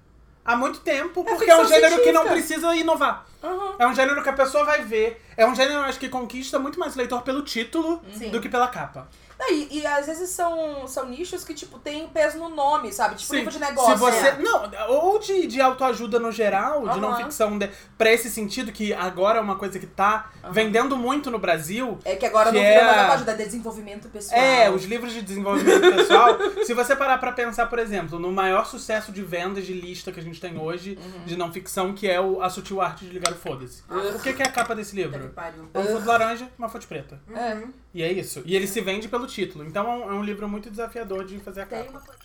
há 0.46 0.56
muito 0.56 0.80
tempo, 0.80 1.24
porque 1.24 1.50
é, 1.50 1.56
um 1.60 1.66
gênero 1.66 1.96
que 2.00 2.12
não 2.12 2.22
científica. 2.22 2.30
precisa 2.30 2.76
inovar. 2.76 3.26
Aham. 3.42 3.74
É 3.78 3.86
um 3.86 3.94
gênero 3.94 4.22
que 4.22 4.28
a 4.28 4.32
pessoa 4.32 4.64
vai 4.64 4.82
ver. 4.82 5.20
É 5.36 5.46
um 5.46 5.54
gênero, 5.54 5.80
acho, 5.80 5.98
que 5.98 6.08
conquista 6.08 6.58
muito 6.58 6.78
mais 6.78 6.94
leitor 6.94 7.22
pelo 7.22 7.42
título 7.42 8.00
Sim. 8.12 8.30
do 8.30 8.40
que 8.40 8.48
pela 8.48 8.68
capa. 8.68 9.08
E, 9.50 9.80
e 9.80 9.86
às 9.86 10.06
vezes 10.06 10.30
são, 10.30 10.88
são 10.88 11.08
nichos 11.08 11.44
que, 11.44 11.52
tipo, 11.54 11.78
tem 11.78 12.06
peso 12.08 12.38
no 12.38 12.48
nome, 12.48 12.92
sabe? 12.92 13.16
Tipo, 13.16 13.30
Sim. 13.30 13.36
livro 13.38 13.52
de 13.52 13.58
negócio. 13.60 13.92
Se 13.92 13.98
você. 13.98 14.28
é. 14.28 14.38
Não, 14.38 14.70
ou 14.88 15.18
de, 15.18 15.46
de 15.46 15.60
autoajuda 15.60 16.18
no 16.18 16.32
geral, 16.32 16.88
de 16.88 16.98
não 16.98 17.16
ficção, 17.16 17.58
de, 17.58 17.70
pra 17.98 18.10
esse 18.10 18.30
sentido, 18.30 18.72
que 18.72 18.92
agora 18.94 19.38
é 19.38 19.40
uma 19.40 19.56
coisa 19.56 19.78
que 19.78 19.86
tá 19.86 20.30
vendendo 20.50 20.96
muito 20.96 21.30
no 21.30 21.38
Brasil. 21.38 21.98
É 22.04 22.16
que 22.16 22.24
agora 22.26 22.50
Que 22.50 22.56
não 22.56 22.62
vira 22.62 22.74
é- 22.74 22.84
mais 22.84 22.98
autoajuda, 23.02 23.32
é 23.32 23.34
desenvolvimento 23.36 24.08
pessoal. 24.08 24.40
É, 24.40 24.70
os 24.70 24.84
livros 24.84 25.12
de 25.12 25.22
desenvolvimento 25.22 25.80
pessoal. 25.80 26.36
se 26.64 26.72
você 26.74 26.96
parar 26.96 27.18
pra 27.18 27.32
pensar, 27.32 27.66
por 27.66 27.78
exemplo, 27.78 28.18
no 28.18 28.32
maior 28.32 28.66
sucesso 28.66 29.12
de 29.12 29.22
vendas 29.22 29.66
de 29.66 29.72
lista 29.74 30.10
que 30.10 30.18
a 30.18 30.22
gente 30.22 30.40
tem 30.40 30.58
hoje, 30.58 30.98
de 31.24 31.36
não 31.36 31.52
ficção, 31.52 31.92
que 31.94 32.08
é 32.08 32.20
o 32.20 32.42
A 32.42 32.48
Sutil 32.48 32.80
Arte 32.80 33.04
de 33.04 33.12
Ligar 33.12 33.32
o 33.32 33.36
Foda-se. 33.36 33.82
O 34.14 34.18
que, 34.20 34.32
que 34.32 34.42
é 34.42 34.46
a 34.46 34.50
capa 34.50 34.74
desse 34.74 34.96
livro? 34.96 35.28
pariu. 35.28 35.68
Um 35.74 35.84
fundo 35.84 36.06
laranja, 36.06 36.48
uma 36.58 36.68
fonte 36.68 36.86
preta. 36.86 37.20
É. 37.34 37.62
E 37.96 38.02
é 38.02 38.12
isso. 38.12 38.42
E 38.44 38.54
ele 38.54 38.66
se 38.66 38.78
vende 38.82 39.08
pelo 39.08 39.26
título. 39.26 39.64
Então 39.64 39.90
é 39.90 39.94
um, 39.96 40.10
é 40.10 40.14
um 40.14 40.22
livro 40.22 40.46
muito 40.46 40.68
desafiador 40.70 41.24
de 41.24 41.38
fazer 41.40 41.62
a 41.62 41.66
Tem 41.66 41.78
capa. 41.78 41.90
uma 41.92 42.00
coisa. 42.02 42.20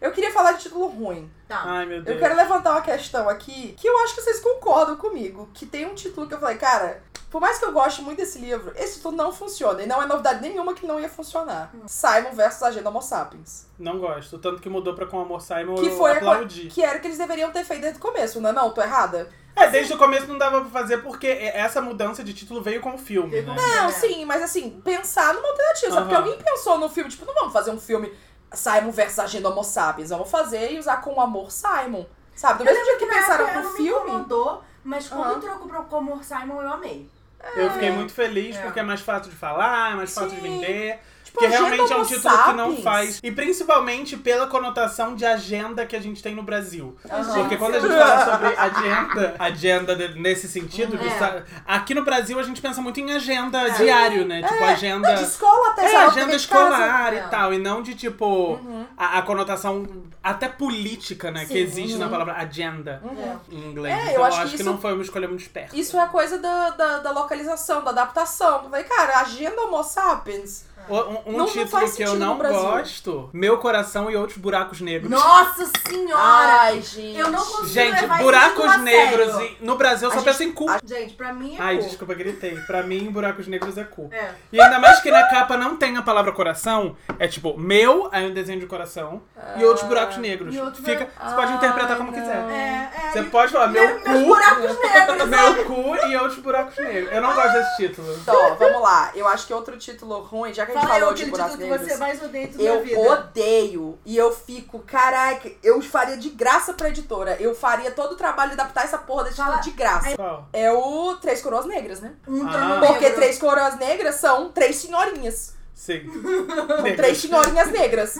Eu 0.00 0.10
queria 0.10 0.32
falar 0.32 0.52
de 0.52 0.62
título 0.64 0.88
ruim. 0.88 1.30
Tá. 1.46 1.62
Ai, 1.64 1.86
meu 1.86 1.98
Eu 1.98 2.02
Deus. 2.02 2.18
quero 2.18 2.34
levantar 2.34 2.72
uma 2.72 2.80
questão 2.82 3.28
aqui 3.28 3.74
que 3.78 3.86
eu 3.88 3.96
acho 4.00 4.16
que 4.16 4.22
vocês 4.22 4.40
concordam 4.40 4.96
comigo. 4.96 5.48
Que 5.54 5.64
tem 5.64 5.86
um 5.86 5.94
título 5.94 6.26
que 6.26 6.34
eu 6.34 6.40
falei, 6.40 6.56
cara, 6.56 7.00
por 7.30 7.40
mais 7.40 7.56
que 7.60 7.64
eu 7.64 7.70
goste 7.70 8.02
muito 8.02 8.18
desse 8.18 8.40
livro, 8.40 8.72
esse 8.74 8.96
título 8.96 9.14
não 9.16 9.30
funciona. 9.32 9.80
E 9.80 9.86
não 9.86 10.02
é 10.02 10.06
novidade 10.06 10.40
nenhuma 10.42 10.74
que 10.74 10.84
não 10.84 10.98
ia 10.98 11.08
funcionar. 11.08 11.72
Simon 11.86 12.32
versus 12.32 12.64
Agenda 12.64 12.88
Homo 12.90 13.00
Sapiens. 13.00 13.68
Não 13.78 14.00
gosto. 14.00 14.38
Tanto 14.40 14.60
que 14.60 14.68
mudou 14.68 14.92
pra 14.92 15.06
Com 15.06 15.20
Amor 15.20 15.40
Simon, 15.40 15.76
Que 15.76 15.86
eu 15.86 15.96
foi 15.96 16.10
a 16.10 16.16
aplaudi. 16.16 16.66
que 16.66 16.82
era 16.82 16.98
o 16.98 17.00
que 17.00 17.06
eles 17.06 17.18
deveriam 17.18 17.52
ter 17.52 17.62
feito 17.64 17.82
desde 17.82 18.00
o 18.00 18.02
começo, 18.02 18.40
não 18.40 18.50
é 18.50 18.52
não? 18.52 18.72
Tô 18.72 18.82
errada? 18.82 19.30
É, 19.54 19.66
desde 19.68 19.92
o 19.92 19.98
começo 19.98 20.26
não 20.26 20.38
dava 20.38 20.60
pra 20.62 20.70
fazer 20.70 20.98
porque 20.98 21.26
essa 21.28 21.80
mudança 21.82 22.24
de 22.24 22.32
título 22.32 22.62
veio 22.62 22.80
com 22.80 22.94
o 22.94 22.98
filme, 22.98 23.40
né? 23.42 23.54
Não, 23.54 23.88
É. 23.88 23.92
sim, 23.92 24.24
mas 24.24 24.42
assim, 24.42 24.80
pensar 24.82 25.34
numa 25.34 25.48
alternativa. 25.48 25.92
sabe? 25.92 26.02
Porque 26.08 26.14
alguém 26.14 26.38
pensou 26.42 26.78
no 26.78 26.88
filme, 26.88 27.10
tipo, 27.10 27.24
não 27.26 27.34
vamos 27.34 27.52
fazer 27.52 27.70
um 27.70 27.78
filme 27.80 28.12
Simon 28.52 28.90
versus 28.90 29.18
Agenda 29.18 29.48
Homo 29.50 29.62
Sapiens. 29.62 30.08
Vamos 30.10 30.30
fazer 30.30 30.72
e 30.72 30.78
usar 30.78 30.96
com 31.02 31.20
amor 31.20 31.50
Simon. 31.52 32.04
Sabe? 32.34 32.64
Do 32.64 32.68
Eu 32.70 32.72
mesmo 32.74 32.86
jeito 32.86 32.98
que 32.98 33.06
pensaram 33.06 33.46
pro 33.48 33.70
filme. 33.72 34.04
Me 34.04 34.10
incomodou, 34.10 34.64
mas 34.82 35.06
quando 35.08 35.32
Aham. 35.32 35.40
trocou 35.40 35.68
pra 35.68 35.80
Comor 35.82 36.24
Simon, 36.24 36.62
eu 36.62 36.72
amei. 36.72 37.10
Eu 37.56 37.70
fiquei 37.72 37.90
muito 37.90 38.12
feliz 38.14 38.56
É. 38.56 38.62
porque 38.62 38.80
é 38.80 38.82
mais 38.82 39.00
fácil 39.00 39.30
de 39.30 39.36
falar, 39.36 39.92
é 39.92 39.94
mais 39.96 40.14
fácil 40.14 40.30
de 40.30 40.36
Sim. 40.36 40.42
vender. 40.42 40.98
Tipo, 41.32 41.40
Porque 41.40 41.46
Agenda 41.46 41.68
realmente 41.70 41.92
é 41.92 41.96
um 41.96 42.04
título 42.04 42.44
que 42.44 42.52
não 42.52 42.66
Sapiens. 42.68 42.84
faz. 42.84 43.20
E 43.22 43.32
principalmente 43.32 44.16
pela 44.18 44.46
conotação 44.46 45.14
de 45.14 45.24
agenda 45.24 45.86
que 45.86 45.96
a 45.96 46.00
gente 46.00 46.22
tem 46.22 46.34
no 46.34 46.42
Brasil. 46.42 46.94
Aham. 47.10 47.34
Porque 47.34 47.56
quando 47.56 47.74
a 47.76 47.80
gente 47.80 47.90
fala 47.94 48.24
sobre 48.32 48.48
agenda, 48.54 49.34
agenda 49.38 49.96
de- 49.96 50.20
nesse 50.20 50.46
sentido, 50.46 50.98
de 50.98 51.08
É. 51.08 51.18
sa- 51.18 51.42
aqui 51.66 51.94
no 51.94 52.04
Brasil 52.04 52.38
a 52.38 52.42
gente 52.42 52.60
pensa 52.60 52.82
muito 52.82 53.00
em 53.00 53.12
agenda 53.12 53.66
diário, 53.70 54.26
né? 54.26 54.42
Tipo, 54.42 54.62
agenda. 54.64 55.14
De 55.14 55.22
escola 55.24 55.70
até 55.70 55.90
É, 55.90 55.96
agenda 55.96 56.30
de 56.30 56.36
escolar 56.36 57.14
É. 57.14 57.16
e 57.16 57.28
tal, 57.30 57.54
e 57.54 57.58
não 57.58 57.82
de 57.82 57.94
tipo 57.94 58.60
a, 58.96 59.18
a 59.18 59.22
conotação 59.22 59.86
até 60.22 60.48
política, 60.48 61.30
né, 61.30 61.40
que 61.46 61.54
Sim, 61.54 61.58
existe 61.60 61.96
na 61.98 62.04
uhum. 62.06 62.10
palavra 62.12 62.34
agenda 62.34 63.00
Uhum. 63.02 63.38
em 63.50 63.70
inglês. 63.70 63.94
É, 63.94 63.98
eu 63.98 64.02
então 64.10 64.14
eu 64.16 64.24
acho 64.26 64.42
que 64.42 64.48
que, 64.50 64.54
isso- 64.56 64.64
não 64.64 64.78
foi 64.78 64.92
uma 64.92 65.02
escolha 65.02 65.26
muito 65.26 65.40
esperta. 65.40 65.74
Isso 65.74 65.96
é 65.96 66.00
a 66.00 66.06
coisa 66.08 66.38
da, 66.38 66.70
da, 66.70 66.98
da 66.98 67.10
localização, 67.10 67.82
da 67.82 67.90
adaptação. 67.90 68.64
Eu 68.64 68.70
falei, 68.70 68.84
cara, 68.84 69.20
Agenda 69.20 69.60
Homo 69.62 69.82
Sapiens. 69.82 70.70
Um, 70.88 70.94
um 70.94 71.32
Não- 71.32 71.38
não 71.38 71.46
título 71.46 71.68
faz 71.68 71.94
que 71.94 72.02
eu 72.02 72.14
não 72.16 72.36
gosto: 72.38 73.30
Meu 73.32 73.58
Coração 73.58 74.10
e 74.10 74.16
Outros 74.16 74.38
Buracos 74.38 74.80
Negros. 74.80 75.10
Nossa 75.10 75.64
senhora! 75.88 76.22
Ai, 76.62 76.80
gente. 76.82 77.16
Eu 77.18 77.30
não 77.30 77.38
consigo 77.44 77.66
Gente, 77.68 78.06
buracos 78.06 78.76
negros 78.78 79.34
e, 79.40 79.56
no 79.60 79.76
Brasil 79.76 80.08
eu 80.08 80.12
só 80.12 80.18
gente- 80.18 80.24
penso 80.26 80.42
em 80.42 80.52
cu. 80.52 80.68
a- 80.68 80.80
Gente, 80.84 81.14
pra 81.14 81.32
mim 81.32 81.56
é 81.56 81.62
Ai, 81.62 81.76
cu. 81.78 81.84
desculpa, 81.84 82.14
gritei. 82.14 82.56
Pra 82.66 82.82
mim, 82.82 83.10
buracos 83.10 83.46
negros 83.46 83.76
é 83.78 83.84
cu. 83.84 84.08
É. 84.12 84.30
E 84.52 84.60
ainda 84.60 84.78
mais 84.78 85.00
que 85.00 85.10
na 85.10 85.28
capa 85.28 85.56
não 85.56 85.76
tem 85.76 85.96
a 85.96 86.02
palavra 86.02 86.32
coração, 86.32 86.96
é 87.18 87.28
tipo, 87.28 87.56
meu, 87.58 88.08
aí 88.12 88.26
um 88.28 88.34
desenho 88.34 88.60
de 88.60 88.66
coração, 88.66 89.22
e 89.56 89.64
outros 89.64 89.86
buracos 89.86 90.16
negros. 90.18 90.54
E 90.54 90.58
outros 90.60 90.84
Fica, 90.84 91.08
você 91.22 91.34
pode 91.36 91.52
interpretar 91.52 91.96
como 91.96 92.10
Ai, 92.12 92.20
quiser. 92.20 92.36
não. 92.42 92.50
É, 92.50 92.90
é. 93.06 93.10
Você 93.12 93.20
e- 93.20 93.24
pode 93.24 93.52
falar, 93.52 93.68
meu 93.68 93.82
meus 93.82 94.02
cu, 94.02 94.26
buracos 94.26 94.78
negros, 94.80 95.28
meu 95.28 95.64
cu 95.64 96.06
e 96.06 96.16
outros 96.16 96.38
buracos 96.40 96.76
negros. 96.78 97.12
Eu 97.12 97.20
não 97.22 97.34
gosto 97.34 97.52
desse 97.52 97.76
título. 97.76 98.12
Então, 98.20 98.56
vamos 98.56 98.82
lá. 98.82 99.10
Eu 99.14 99.26
acho 99.28 99.46
que 99.46 99.54
outro 99.54 99.76
título 99.78 100.20
ruim, 100.22 100.52
já 100.52 100.66
que 100.66 100.71
a 100.72 100.80
gente 100.80 100.88
Fala 100.88 100.94
falou 101.00 101.10
aquele 101.10 101.24
de 101.26 101.30
buracos 101.30 101.56
que 101.56 101.62
negros. 101.62 101.80
você 101.88 101.96
mais 101.96 102.22
odeia 102.22 102.50
Eu 102.58 102.82
vida. 102.82 103.00
odeio. 103.00 103.98
E 104.04 104.16
eu 104.16 104.32
fico, 104.34 104.78
caraca, 104.80 105.50
eu 105.62 105.80
faria 105.82 106.16
de 106.16 106.30
graça 106.30 106.72
pra 106.72 106.88
editora. 106.88 107.36
Eu 107.40 107.54
faria 107.54 107.90
todo 107.90 108.12
o 108.12 108.16
trabalho 108.16 108.50
de 108.54 108.60
adaptar 108.60 108.84
essa 108.84 108.98
porra 108.98 109.24
desse 109.24 109.36
Fala- 109.36 109.56
de 109.56 109.70
graça. 109.70 110.16
Qual? 110.16 110.48
É 110.52 110.72
o 110.72 111.14
Três 111.16 111.40
Coroas 111.40 111.66
Negras, 111.66 112.00
né? 112.00 112.14
Ah. 112.46 112.80
Porque. 112.86 113.10
Três 113.10 113.38
Coroas 113.38 113.76
Negras 113.78 114.16
são 114.16 114.50
três 114.52 114.76
senhorinhas. 114.76 115.54
Sim. 115.74 116.02
São 116.56 116.96
três 116.96 117.18
senhorinhas 117.18 117.68
negras. 117.72 118.16